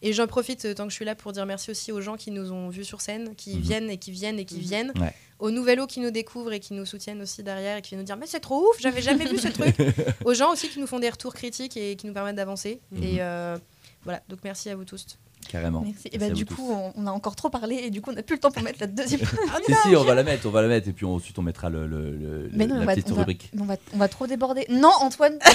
et 0.04 0.14
j'en 0.14 0.26
profite 0.26 0.66
euh, 0.66 0.74
tant 0.74 0.86
que 0.86 0.90
je 0.90 0.96
suis 0.96 1.06
là 1.06 1.14
pour 1.14 1.32
dire 1.32 1.46
merci 1.46 1.70
aussi 1.70 1.92
aux 1.92 2.02
gens 2.02 2.18
qui 2.18 2.32
nous 2.32 2.52
ont 2.52 2.70
vus 2.70 2.84
sur 2.84 3.02
scène, 3.02 3.36
qui 3.36 3.56
Mhm. 3.58 3.62
viennent 3.62 3.90
et 3.92 3.98
qui 3.98 4.10
viennent 4.12 4.40
et 4.40 4.46
qui 4.46 4.56
Mhm. 4.56 4.62
viennent, 4.62 4.92
Ouais. 5.00 5.14
Aux 5.42 5.52
nouveaux 5.52 5.88
qui 5.88 6.00
nous 6.00 6.12
découvrent 6.12 6.54
et 6.54 6.60
qui 6.60 6.74
nous 6.74 6.86
soutiennent 6.86 7.22
aussi 7.22 7.44
derrière 7.44 7.78
et 7.78 7.82
qui 7.82 7.90
viennent 7.90 8.02
nous 8.02 8.06
dire 8.06 8.16
mais 8.16 8.28
c'est 8.28 8.40
trop 8.40 8.62
ouf, 8.70 8.78
j'avais 8.80 9.02
jamais 9.02 9.26
vu 9.26 9.38
ce 9.38 9.48
truc, 9.58 9.76
aux 10.24 10.34
gens 10.34 10.52
aussi 10.54 10.70
qui 10.70 10.80
nous 10.80 10.88
font 10.88 11.00
des 11.00 11.10
retours 11.10 11.34
critiques 11.34 11.76
et 11.76 11.96
qui 11.96 12.08
nous 12.08 12.14
permettent 12.14 12.36
d'avancer 12.38 12.80
Mhm. 12.92 13.04
et 13.04 13.18
euh, 13.20 13.58
voilà 14.04 14.22
donc 14.30 14.40
merci 14.44 14.70
à 14.70 14.76
vous 14.76 14.86
tous. 14.86 15.06
Carrément. 15.50 15.82
Merci. 15.86 16.10
Et 16.12 16.18
bah, 16.18 16.30
du 16.30 16.46
coup, 16.46 16.56
tous. 16.56 16.72
on, 16.72 16.94
on 16.96 17.08
a 17.08 17.12
encore 17.12 17.36
trop 17.36 17.50
parlé 17.50 17.76
et 17.76 17.90
du 17.90 18.02
coup, 18.02 18.12
on 18.12 18.14
n'a 18.14 18.24
plus 18.24 18.36
le 18.36 18.40
temps 18.40 18.52
pour 18.52 18.64
mettre 18.64 18.80
la 18.82 18.88
deuxième. 18.88 19.22
Si, 19.66 19.74
si, 19.90 19.96
on 19.96 20.04
va 20.04 20.16
la 20.16 20.24
mettre, 20.24 20.46
on 20.48 20.50
va 20.52 20.62
la 20.62 20.68
mettre. 20.68 20.88
Et 20.88 20.94
puis 20.94 21.06
on- 21.06 21.16
ensuite, 21.16 21.38
on 21.38 21.42
mettra 21.42 21.70
le, 21.70 21.88
le- 21.88 22.12
le- 22.12 22.50
Mais 22.54 22.66
non, 22.68 22.76
la 22.76 22.82
on 22.82 22.86
va, 22.86 22.94
petite 22.96 23.12
on, 23.12 23.16
va, 23.16 23.22
rubrique. 23.22 23.52
on, 23.60 23.66
va, 23.66 23.76
on 23.94 23.98
va 23.98 24.08
trop 24.08 24.28
déborder. 24.28 24.66
Non, 24.70 24.92
Antoine. 25.02 25.38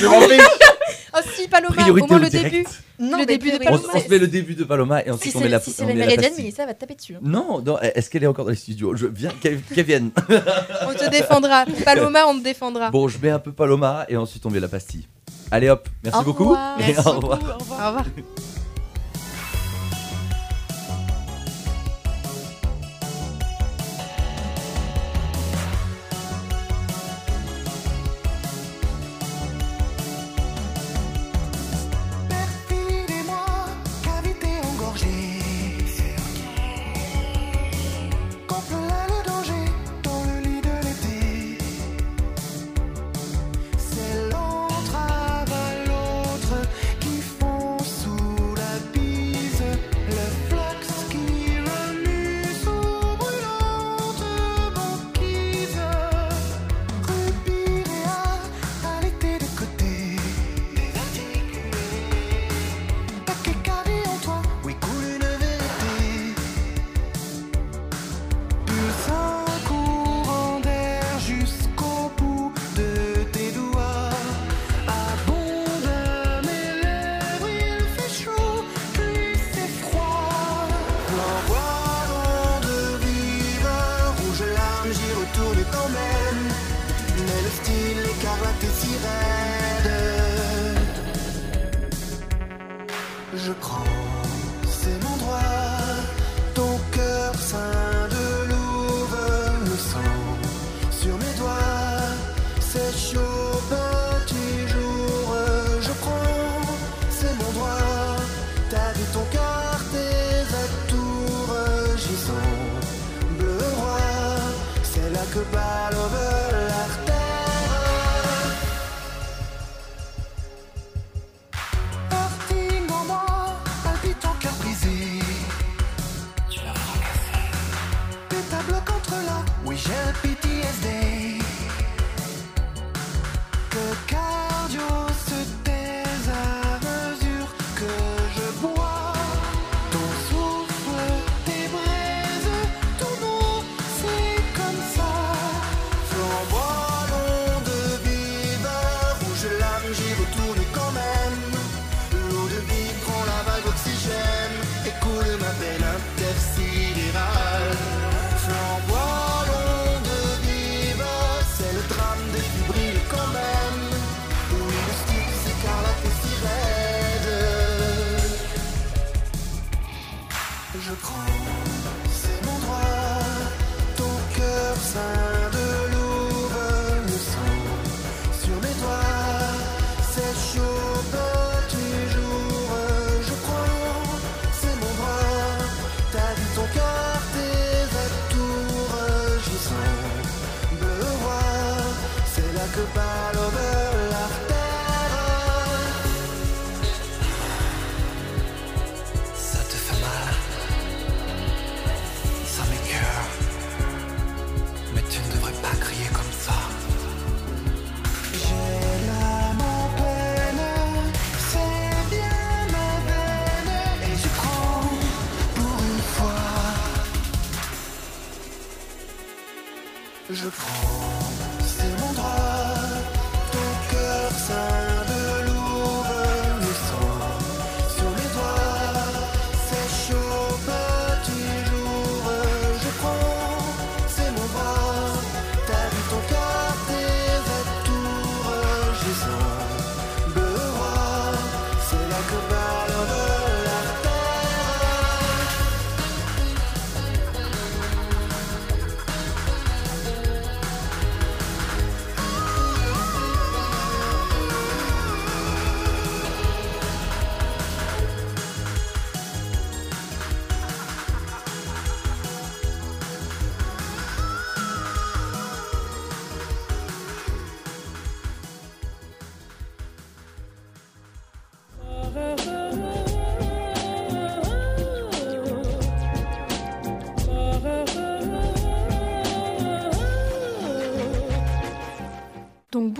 Oh 1.14 1.20
si 1.34 1.48
Paloma, 1.48 1.70
au 1.70 1.72
Priorité 1.74 2.08
moins 2.08 2.18
au 2.18 2.22
le 2.22 2.28
direct. 2.28 2.52
début. 2.54 2.68
Non, 2.98 3.18
Le 3.18 3.26
début 3.26 3.50
de 3.50 3.56
On, 3.56 3.58
Paloma. 3.64 3.82
on 3.94 4.00
se 4.00 4.08
met 4.08 4.18
le 4.18 4.28
début 4.28 4.54
de 4.54 4.64
Paloma 4.64 5.00
et 5.00 5.04
Si 5.06 5.10
ensuite 5.10 5.32
c'est 5.32 5.38
on 5.38 5.40
met 5.40 5.48
la, 5.48 5.60
si 5.60 5.70
c'est 5.72 5.82
on 5.84 5.86
la 5.88 5.94
méridienne, 5.94 6.20
pastille. 6.20 6.44
Mélissa 6.44 6.66
va 6.66 6.74
te 6.74 6.80
taper 6.80 6.94
dessus. 6.94 7.14
hein. 7.14 7.20
Non, 7.22 7.62
non, 7.62 7.78
est-ce 7.80 8.10
qu'elle 8.10 8.22
est 8.24 8.26
encore 8.26 8.44
dans 8.44 8.50
les 8.50 8.56
studios? 8.56 8.94
Je 8.96 9.06
viens 9.06 9.30
qu'elle 9.40 9.56
vienne. 9.84 10.10
On 10.18 10.92
te 10.94 11.08
défendra. 11.10 11.64
Paloma, 11.84 12.26
on 12.26 12.38
te 12.38 12.44
défendra. 12.44 12.90
Bon, 12.90 13.08
je 13.08 13.18
mets 13.18 13.30
un 13.30 13.38
peu 13.38 13.52
Paloma 13.52 14.04
et 14.08 14.16
ensuite 14.16 14.44
on 14.46 14.50
met 14.50 14.60
la 14.60 14.68
pastille. 14.68 15.06
Allez 15.50 15.70
hop, 15.70 15.88
merci 16.04 16.18
Au 16.20 16.22
beaucoup. 16.22 16.54
Merci 16.78 17.08
au 17.08 17.12
revoir. 17.12 17.40
Au 17.40 17.58
revoir. 17.64 18.04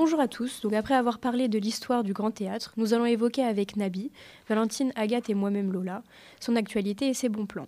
bonjour 0.07 0.21
à 0.21 0.29
tous. 0.29 0.61
Donc 0.61 0.73
après 0.73 0.95
avoir 0.95 1.19
parlé 1.19 1.49
de 1.49 1.59
l'histoire 1.59 2.05
du 2.05 2.13
Grand 2.13 2.31
Théâtre, 2.31 2.73
nous 2.77 2.95
allons 2.95 3.07
évoquer 3.07 3.43
avec 3.43 3.75
Nabi, 3.75 4.13
Valentine, 4.49 4.93
Agathe 4.95 5.31
et 5.31 5.35
moi-même 5.35 5.73
Lola 5.73 6.05
son 6.39 6.55
actualité 6.55 7.09
et 7.09 7.13
ses 7.13 7.29
bons 7.29 7.47
plans. 7.47 7.67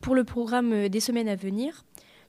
Pour 0.00 0.14
le 0.14 0.24
programme 0.24 0.72
euh, 0.72 0.88
des 0.88 1.00
semaines 1.00 1.28
à 1.28 1.36
venir, 1.36 1.84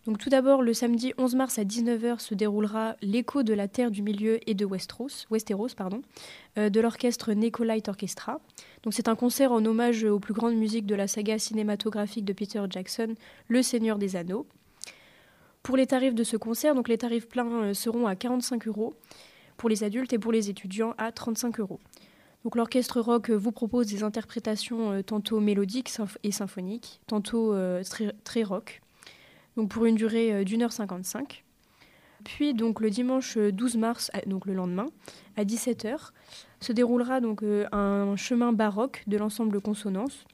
donc 0.05 0.17
tout 0.17 0.29
d'abord 0.29 0.61
le 0.61 0.73
samedi 0.73 1.13
11 1.17 1.35
mars 1.35 1.57
à 1.57 1.63
19h 1.63 2.19
se 2.19 2.35
déroulera 2.35 2.97
l'écho 3.01 3.43
de 3.43 3.53
la 3.53 3.69
Terre 3.69 3.91
du 3.91 4.01
Milieu 4.01 4.39
et 4.45 4.55
de 4.55 4.65
Westeros, 4.65 5.25
Westeros 5.31 5.73
pardon, 5.77 6.01
euh, 6.57 6.69
de 6.69 6.81
l'orchestre 6.81 7.31
Necolite 7.31 7.87
Orchestra. 7.87 8.41
Donc 8.83 8.93
c'est 8.93 9.07
un 9.07 9.15
concert 9.15 9.53
en 9.53 9.63
hommage 9.63 10.03
aux 10.03 10.19
plus 10.19 10.33
grandes 10.33 10.57
musiques 10.57 10.85
de 10.85 10.95
la 10.95 11.07
saga 11.07 11.39
cinématographique 11.39 12.25
de 12.25 12.33
Peter 12.33 12.61
Jackson, 12.69 13.15
Le 13.47 13.61
Seigneur 13.61 13.97
des 13.99 14.17
Anneaux. 14.17 14.45
Pour 15.63 15.77
les 15.77 15.87
tarifs 15.87 16.15
de 16.15 16.23
ce 16.23 16.37
concert, 16.37 16.75
donc 16.75 16.87
les 16.87 16.97
tarifs 16.97 17.27
pleins 17.27 17.63
euh, 17.63 17.73
seront 17.73 18.05
à 18.05 18.15
45 18.15 18.67
euros 18.67 18.93
pour 19.57 19.69
les 19.69 19.83
adultes 19.83 20.13
et 20.13 20.19
pour 20.19 20.31
les 20.31 20.49
étudiants 20.49 20.93
à 20.97 21.11
35 21.11 21.59
euros. 21.59 21.79
Donc 22.43 22.55
l'orchestre 22.55 22.99
rock 22.99 23.29
euh, 23.29 23.35
vous 23.35 23.51
propose 23.51 23.87
des 23.87 24.03
interprétations 24.03 24.91
euh, 24.91 25.01
tantôt 25.01 25.39
mélodiques 25.39 25.91
et 26.23 26.31
symphoniques, 26.31 26.99
tantôt 27.07 27.55
très, 28.23 28.43
rock, 28.43 28.81
donc 29.55 29.69
pour 29.69 29.85
une 29.85 29.95
durée 29.95 30.43
d'une 30.43 30.61
heure 30.61 30.73
55. 30.73 31.43
Puis 32.25 32.53
donc 32.53 32.79
le 32.79 32.89
dimanche 32.89 33.37
euh, 33.37 33.51
12 33.51 33.77
mars, 33.77 34.11
donc 34.27 34.45
le 34.45 34.53
lendemain, 34.53 34.87
à 35.37 35.43
17h, 35.45 36.11
se 36.59 36.71
déroulera 36.73 37.21
donc 37.21 37.43
un 37.71 38.15
chemin 38.15 38.53
baroque 38.53 39.03
de 39.07 39.17
l'ensemble 39.17 39.59
Consonance. 39.59 40.25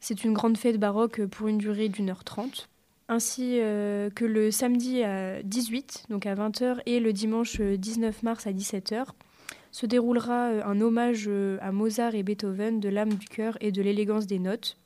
C'est 0.00 0.24
une 0.24 0.32
grande 0.32 0.58
fête 0.58 0.80
baroque 0.80 1.24
pour 1.26 1.46
une 1.46 1.58
durée 1.58 1.88
d'une 1.88 2.10
heure 2.10 2.24
trente 2.24 2.68
ainsi 3.12 3.58
euh, 3.60 4.10
que 4.10 4.24
le 4.24 4.50
samedi 4.50 5.02
à 5.02 5.42
18, 5.42 6.06
donc 6.10 6.26
à 6.26 6.34
20h, 6.34 6.80
et 6.86 7.00
le 7.00 7.12
dimanche 7.12 7.60
euh, 7.60 7.76
19 7.76 8.22
mars 8.22 8.46
à 8.46 8.52
17h, 8.52 9.06
se 9.70 9.86
déroulera 9.86 10.48
euh, 10.48 10.62
un 10.64 10.80
hommage 10.80 11.24
euh, 11.28 11.58
à 11.60 11.72
Mozart 11.72 12.14
et 12.14 12.22
Beethoven 12.22 12.80
de 12.80 12.88
l'âme 12.88 13.14
du 13.14 13.28
cœur 13.28 13.56
et 13.60 13.72
de 13.72 13.82
l'élégance 13.82 14.26
des 14.26 14.38
notes. 14.38 14.76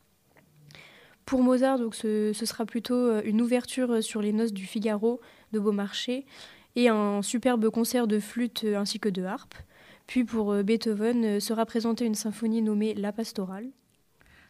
Pour 1.24 1.42
Mozart, 1.42 1.78
donc, 1.78 1.94
ce, 1.96 2.32
sera 2.32 2.64
plutôt 2.66 2.94
euh, 2.94 3.22
une 3.24 3.40
ouverture 3.40 3.90
euh, 3.90 4.00
sur 4.00 4.22
les 4.22 4.32
noces 4.32 4.52
du 4.52 4.64
Figaro 4.64 5.20
de 5.52 5.58
Beaumarchais 5.58 6.24
et 6.76 6.88
un 6.88 7.22
superbe 7.22 7.68
concert 7.70 8.06
de 8.06 8.20
flûte 8.20 8.62
euh, 8.64 8.78
ainsi 8.78 9.00
que 9.00 9.08
de 9.08 9.24
harpe. 9.24 9.54
Puis 10.06 10.24
pour 10.24 10.52
euh, 10.52 10.62
Beethoven 10.62 11.24
euh, 11.24 11.40
sera 11.40 11.66
présentée 11.66 12.04
une 12.04 12.14
symphonie 12.14 12.62
nommée 12.62 12.94
La 12.94 13.12
Pastorale. 13.12 13.66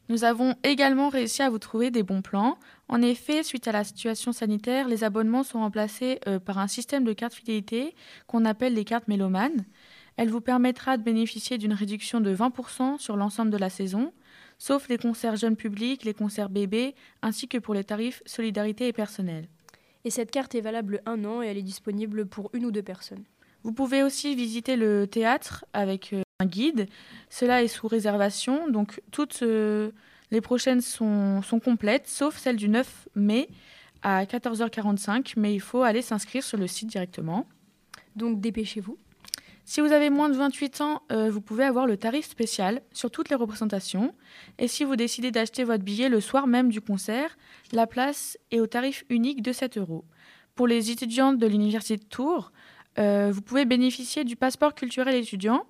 Nous 0.08 0.24
avons 0.24 0.54
également 0.62 1.08
réussi 1.08 1.42
à 1.42 1.50
vous 1.50 1.58
trouver 1.58 1.90
des 1.90 2.02
bons 2.02 2.22
plans. 2.22 2.58
En 2.88 3.02
effet, 3.02 3.42
suite 3.42 3.66
à 3.66 3.72
la 3.72 3.82
situation 3.82 4.32
sanitaire, 4.32 4.86
les 4.86 5.02
abonnements 5.02 5.42
sont 5.42 5.58
remplacés 5.58 6.20
euh, 6.28 6.38
par 6.38 6.58
un 6.58 6.68
système 6.68 7.04
de 7.04 7.12
cartes 7.12 7.34
fidélité 7.34 7.94
qu'on 8.26 8.44
appelle 8.44 8.74
les 8.74 8.84
cartes 8.84 9.08
mélomanes. 9.08 9.64
Elle 10.16 10.30
vous 10.30 10.40
permettra 10.40 10.96
de 10.96 11.02
bénéficier 11.02 11.58
d'une 11.58 11.72
réduction 11.74 12.20
de 12.20 12.34
20% 12.34 12.98
sur 12.98 13.16
l'ensemble 13.16 13.50
de 13.50 13.56
la 13.56 13.70
saison, 13.70 14.12
sauf 14.58 14.88
les 14.88 14.98
concerts 14.98 15.36
jeunes 15.36 15.56
publics, 15.56 16.04
les 16.04 16.14
concerts 16.14 16.48
bébés, 16.48 16.94
ainsi 17.22 17.48
que 17.48 17.58
pour 17.58 17.74
les 17.74 17.84
tarifs 17.84 18.22
solidarité 18.24 18.86
et 18.88 18.92
personnel. 18.92 19.48
Et 20.04 20.10
cette 20.10 20.30
carte 20.30 20.54
est 20.54 20.60
valable 20.60 21.02
un 21.04 21.24
an 21.24 21.42
et 21.42 21.46
elle 21.46 21.58
est 21.58 21.62
disponible 21.62 22.26
pour 22.26 22.50
une 22.52 22.64
ou 22.64 22.70
deux 22.70 22.82
personnes. 22.82 23.24
Vous 23.64 23.72
pouvez 23.72 24.04
aussi 24.04 24.36
visiter 24.36 24.76
le 24.76 25.08
théâtre 25.08 25.64
avec 25.72 26.12
euh, 26.12 26.22
un 26.38 26.46
guide. 26.46 26.86
Cela 27.30 27.64
est 27.64 27.68
sous 27.68 27.88
réservation, 27.88 28.68
donc 28.68 29.02
toutes 29.10 29.40
euh, 29.42 29.90
les 30.30 30.40
prochaines 30.40 30.80
sont, 30.80 31.42
sont 31.42 31.60
complètes, 31.60 32.08
sauf 32.08 32.36
celle 32.36 32.56
du 32.56 32.68
9 32.68 33.08
mai 33.14 33.48
à 34.02 34.24
14h45, 34.24 35.34
mais 35.36 35.54
il 35.54 35.60
faut 35.60 35.82
aller 35.82 36.02
s'inscrire 36.02 36.42
sur 36.42 36.58
le 36.58 36.66
site 36.66 36.88
directement. 36.88 37.46
Donc 38.14 38.40
dépêchez-vous. 38.40 38.98
Si 39.68 39.80
vous 39.80 39.90
avez 39.90 40.10
moins 40.10 40.28
de 40.28 40.36
28 40.36 40.80
ans, 40.80 41.02
euh, 41.10 41.28
vous 41.28 41.40
pouvez 41.40 41.64
avoir 41.64 41.88
le 41.88 41.96
tarif 41.96 42.24
spécial 42.24 42.82
sur 42.92 43.10
toutes 43.10 43.30
les 43.30 43.34
représentations. 43.34 44.14
Et 44.58 44.68
si 44.68 44.84
vous 44.84 44.94
décidez 44.94 45.32
d'acheter 45.32 45.64
votre 45.64 45.82
billet 45.82 46.08
le 46.08 46.20
soir 46.20 46.46
même 46.46 46.68
du 46.68 46.80
concert, 46.80 47.36
la 47.72 47.88
place 47.88 48.38
est 48.52 48.60
au 48.60 48.68
tarif 48.68 49.04
unique 49.08 49.42
de 49.42 49.50
7 49.50 49.78
euros. 49.78 50.04
Pour 50.54 50.68
les 50.68 50.92
étudiants 50.92 51.32
de 51.32 51.46
l'Université 51.48 51.96
de 51.96 52.08
Tours, 52.08 52.52
euh, 52.98 53.32
vous 53.32 53.42
pouvez 53.42 53.64
bénéficier 53.64 54.22
du 54.22 54.36
passeport 54.36 54.74
culturel 54.74 55.16
étudiant 55.16 55.66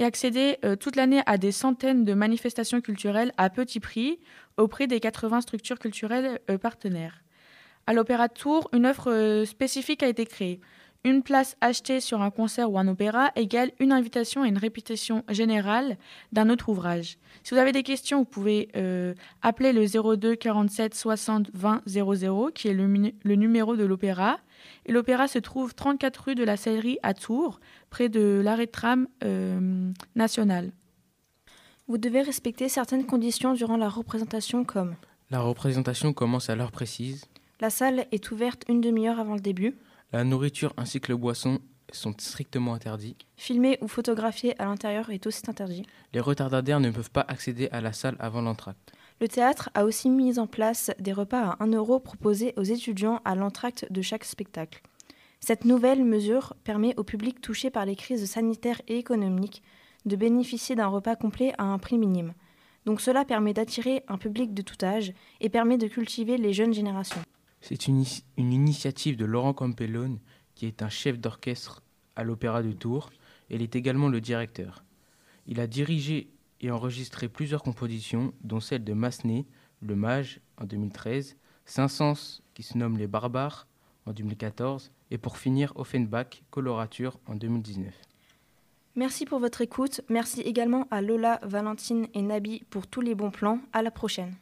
et 0.00 0.04
accéder 0.04 0.56
euh, 0.64 0.76
toute 0.76 0.96
l'année 0.96 1.20
à 1.26 1.36
des 1.36 1.52
centaines 1.52 2.04
de 2.04 2.14
manifestations 2.14 2.80
culturelles 2.80 3.32
à 3.36 3.50
petit 3.50 3.80
prix 3.80 4.18
auprès 4.56 4.86
des 4.86 4.98
80 4.98 5.42
structures 5.42 5.78
culturelles 5.78 6.40
euh, 6.48 6.56
partenaires. 6.56 7.22
À 7.86 7.92
l'Opéra 7.92 8.28
de 8.28 8.32
Tours, 8.32 8.70
une 8.72 8.86
offre 8.86 9.10
euh, 9.10 9.44
spécifique 9.44 10.02
a 10.02 10.08
été 10.08 10.24
créée. 10.24 10.60
Une 11.04 11.22
place 11.22 11.56
achetée 11.60 12.00
sur 12.00 12.22
un 12.22 12.30
concert 12.30 12.70
ou 12.70 12.78
un 12.78 12.88
opéra 12.88 13.30
égale 13.36 13.72
une 13.78 13.92
invitation 13.92 14.44
et 14.44 14.48
une 14.48 14.58
réputation 14.58 15.22
générale 15.28 15.98
d'un 16.32 16.48
autre 16.48 16.70
ouvrage. 16.70 17.18
Si 17.42 17.54
vous 17.54 17.60
avez 17.60 17.72
des 17.72 17.82
questions, 17.82 18.18
vous 18.18 18.26
pouvez 18.26 18.68
appeler 19.40 19.72
le 19.72 19.86
02 19.86 20.36
47 20.36 20.94
60 20.94 21.50
20 21.54 21.80
00, 21.86 22.50
qui 22.54 22.68
est 22.68 22.74
le 22.74 23.34
numéro 23.34 23.76
de 23.76 23.84
l'opéra. 23.84 24.40
Et 24.86 24.92
l'opéra 24.92 25.28
se 25.28 25.38
trouve 25.38 25.74
34 25.74 26.24
rue 26.26 26.34
de 26.34 26.44
la 26.44 26.56
Sellerie 26.56 26.98
à 27.02 27.14
Tours, 27.14 27.60
près 27.90 28.08
de 28.08 28.40
l'arrêt 28.42 28.66
de 28.66 28.70
tram 28.70 29.06
euh, 29.24 29.90
national. 30.14 30.72
Vous 31.88 31.98
devez 31.98 32.22
respecter 32.22 32.68
certaines 32.68 33.04
conditions 33.06 33.54
durant 33.54 33.76
la 33.76 33.88
représentation 33.88 34.64
comme 34.64 34.94
La 35.30 35.40
représentation 35.40 36.12
commence 36.12 36.48
à 36.50 36.54
l'heure 36.56 36.70
précise. 36.72 37.24
la 37.60 37.70
salle 37.70 38.06
est 38.12 38.30
ouverte 38.30 38.62
une 38.68 38.80
demi-heure 38.80 39.18
avant 39.18 39.34
le 39.34 39.40
début, 39.40 39.76
La 40.12 40.24
nourriture 40.24 40.72
ainsi 40.76 41.00
que 41.00 41.12
le 41.12 41.16
boisson 41.18 41.58
sont 41.92 42.14
strictement 42.18 42.74
interdits. 42.74 43.16
filmer 43.36 43.76
ou 43.80 43.88
photographier 43.88 44.54
à 44.60 44.64
l'intérieur 44.66 45.10
est 45.10 45.26
aussi 45.26 45.42
interdit. 45.48 45.84
Les 46.12 46.20
retardataires 46.20 46.78
ne 46.80 46.90
peuvent 46.90 47.10
pas 47.10 47.24
accéder 47.26 47.68
à 47.72 47.80
la 47.80 47.92
salle 47.92 48.16
avant 48.20 48.42
l'entracte. 48.42 48.92
Le 49.20 49.28
théâtre 49.28 49.70
a 49.74 49.84
aussi 49.84 50.08
mis 50.08 50.38
en 50.38 50.46
place 50.46 50.90
des 50.98 51.12
repas 51.12 51.50
à 51.50 51.62
1 51.62 51.72
euro 51.72 52.00
proposés 52.00 52.54
aux 52.56 52.62
étudiants 52.62 53.20
à 53.24 53.34
l'entracte 53.34 53.86
de 53.90 54.00
chaque 54.00 54.24
spectacle. 54.24 54.82
Cette 55.40 55.64
nouvelle 55.64 56.04
mesure 56.04 56.54
permet 56.64 56.94
au 56.98 57.04
public 57.04 57.40
touché 57.40 57.70
par 57.70 57.84
les 57.84 57.96
crises 57.96 58.24
sanitaires 58.24 58.80
et 58.88 58.98
économiques 58.98 59.62
de 60.06 60.16
bénéficier 60.16 60.74
d'un 60.76 60.86
repas 60.86 61.16
complet 61.16 61.52
à 61.58 61.64
un 61.64 61.78
prix 61.78 61.98
minime. 61.98 62.32
Donc 62.86 63.00
cela 63.00 63.24
permet 63.24 63.52
d'attirer 63.52 64.02
un 64.08 64.16
public 64.16 64.54
de 64.54 64.62
tout 64.62 64.82
âge 64.82 65.12
et 65.40 65.50
permet 65.50 65.76
de 65.76 65.86
cultiver 65.86 66.38
les 66.38 66.52
jeunes 66.52 66.72
générations. 66.72 67.20
C'est 67.60 67.88
une, 67.88 68.04
une 68.38 68.52
initiative 68.52 69.16
de 69.16 69.26
Laurent 69.26 69.52
Campellone, 69.52 70.18
qui 70.54 70.66
est 70.66 70.82
un 70.82 70.88
chef 70.88 71.18
d'orchestre 71.18 71.82
à 72.16 72.24
l'Opéra 72.24 72.62
de 72.62 72.72
Tours 72.72 73.10
il 73.50 73.62
est 73.62 73.76
également 73.76 74.08
le 74.08 74.20
directeur. 74.20 74.84
Il 75.46 75.60
a 75.60 75.66
dirigé 75.66 76.28
et 76.60 76.70
enregistré 76.70 77.28
plusieurs 77.28 77.62
compositions, 77.62 78.32
dont 78.42 78.60
celle 78.60 78.84
de 78.84 78.92
Massenet, 78.92 79.46
Le 79.80 79.96
Mage 79.96 80.40
en 80.58 80.64
2013, 80.64 81.36
Saint-Saëns 81.64 82.42
qui 82.54 82.62
se 82.62 82.76
nomme 82.76 82.98
Les 82.98 83.06
Barbares 83.06 83.66
en 84.06 84.12
2014 84.12 84.90
et 85.10 85.18
pour 85.18 85.36
finir 85.38 85.72
Offenbach, 85.76 86.42
Colorature 86.50 87.18
en 87.26 87.34
2019. 87.34 87.94
Merci 88.96 89.24
pour 89.24 89.38
votre 89.38 89.60
écoute. 89.60 90.00
Merci 90.08 90.40
également 90.40 90.86
à 90.90 91.00
Lola, 91.00 91.38
Valentine 91.42 92.08
et 92.12 92.22
Nabi 92.22 92.64
pour 92.70 92.86
tous 92.86 93.00
les 93.00 93.14
bons 93.14 93.30
plans. 93.30 93.60
À 93.72 93.82
la 93.82 93.90
prochaine. 93.90 94.34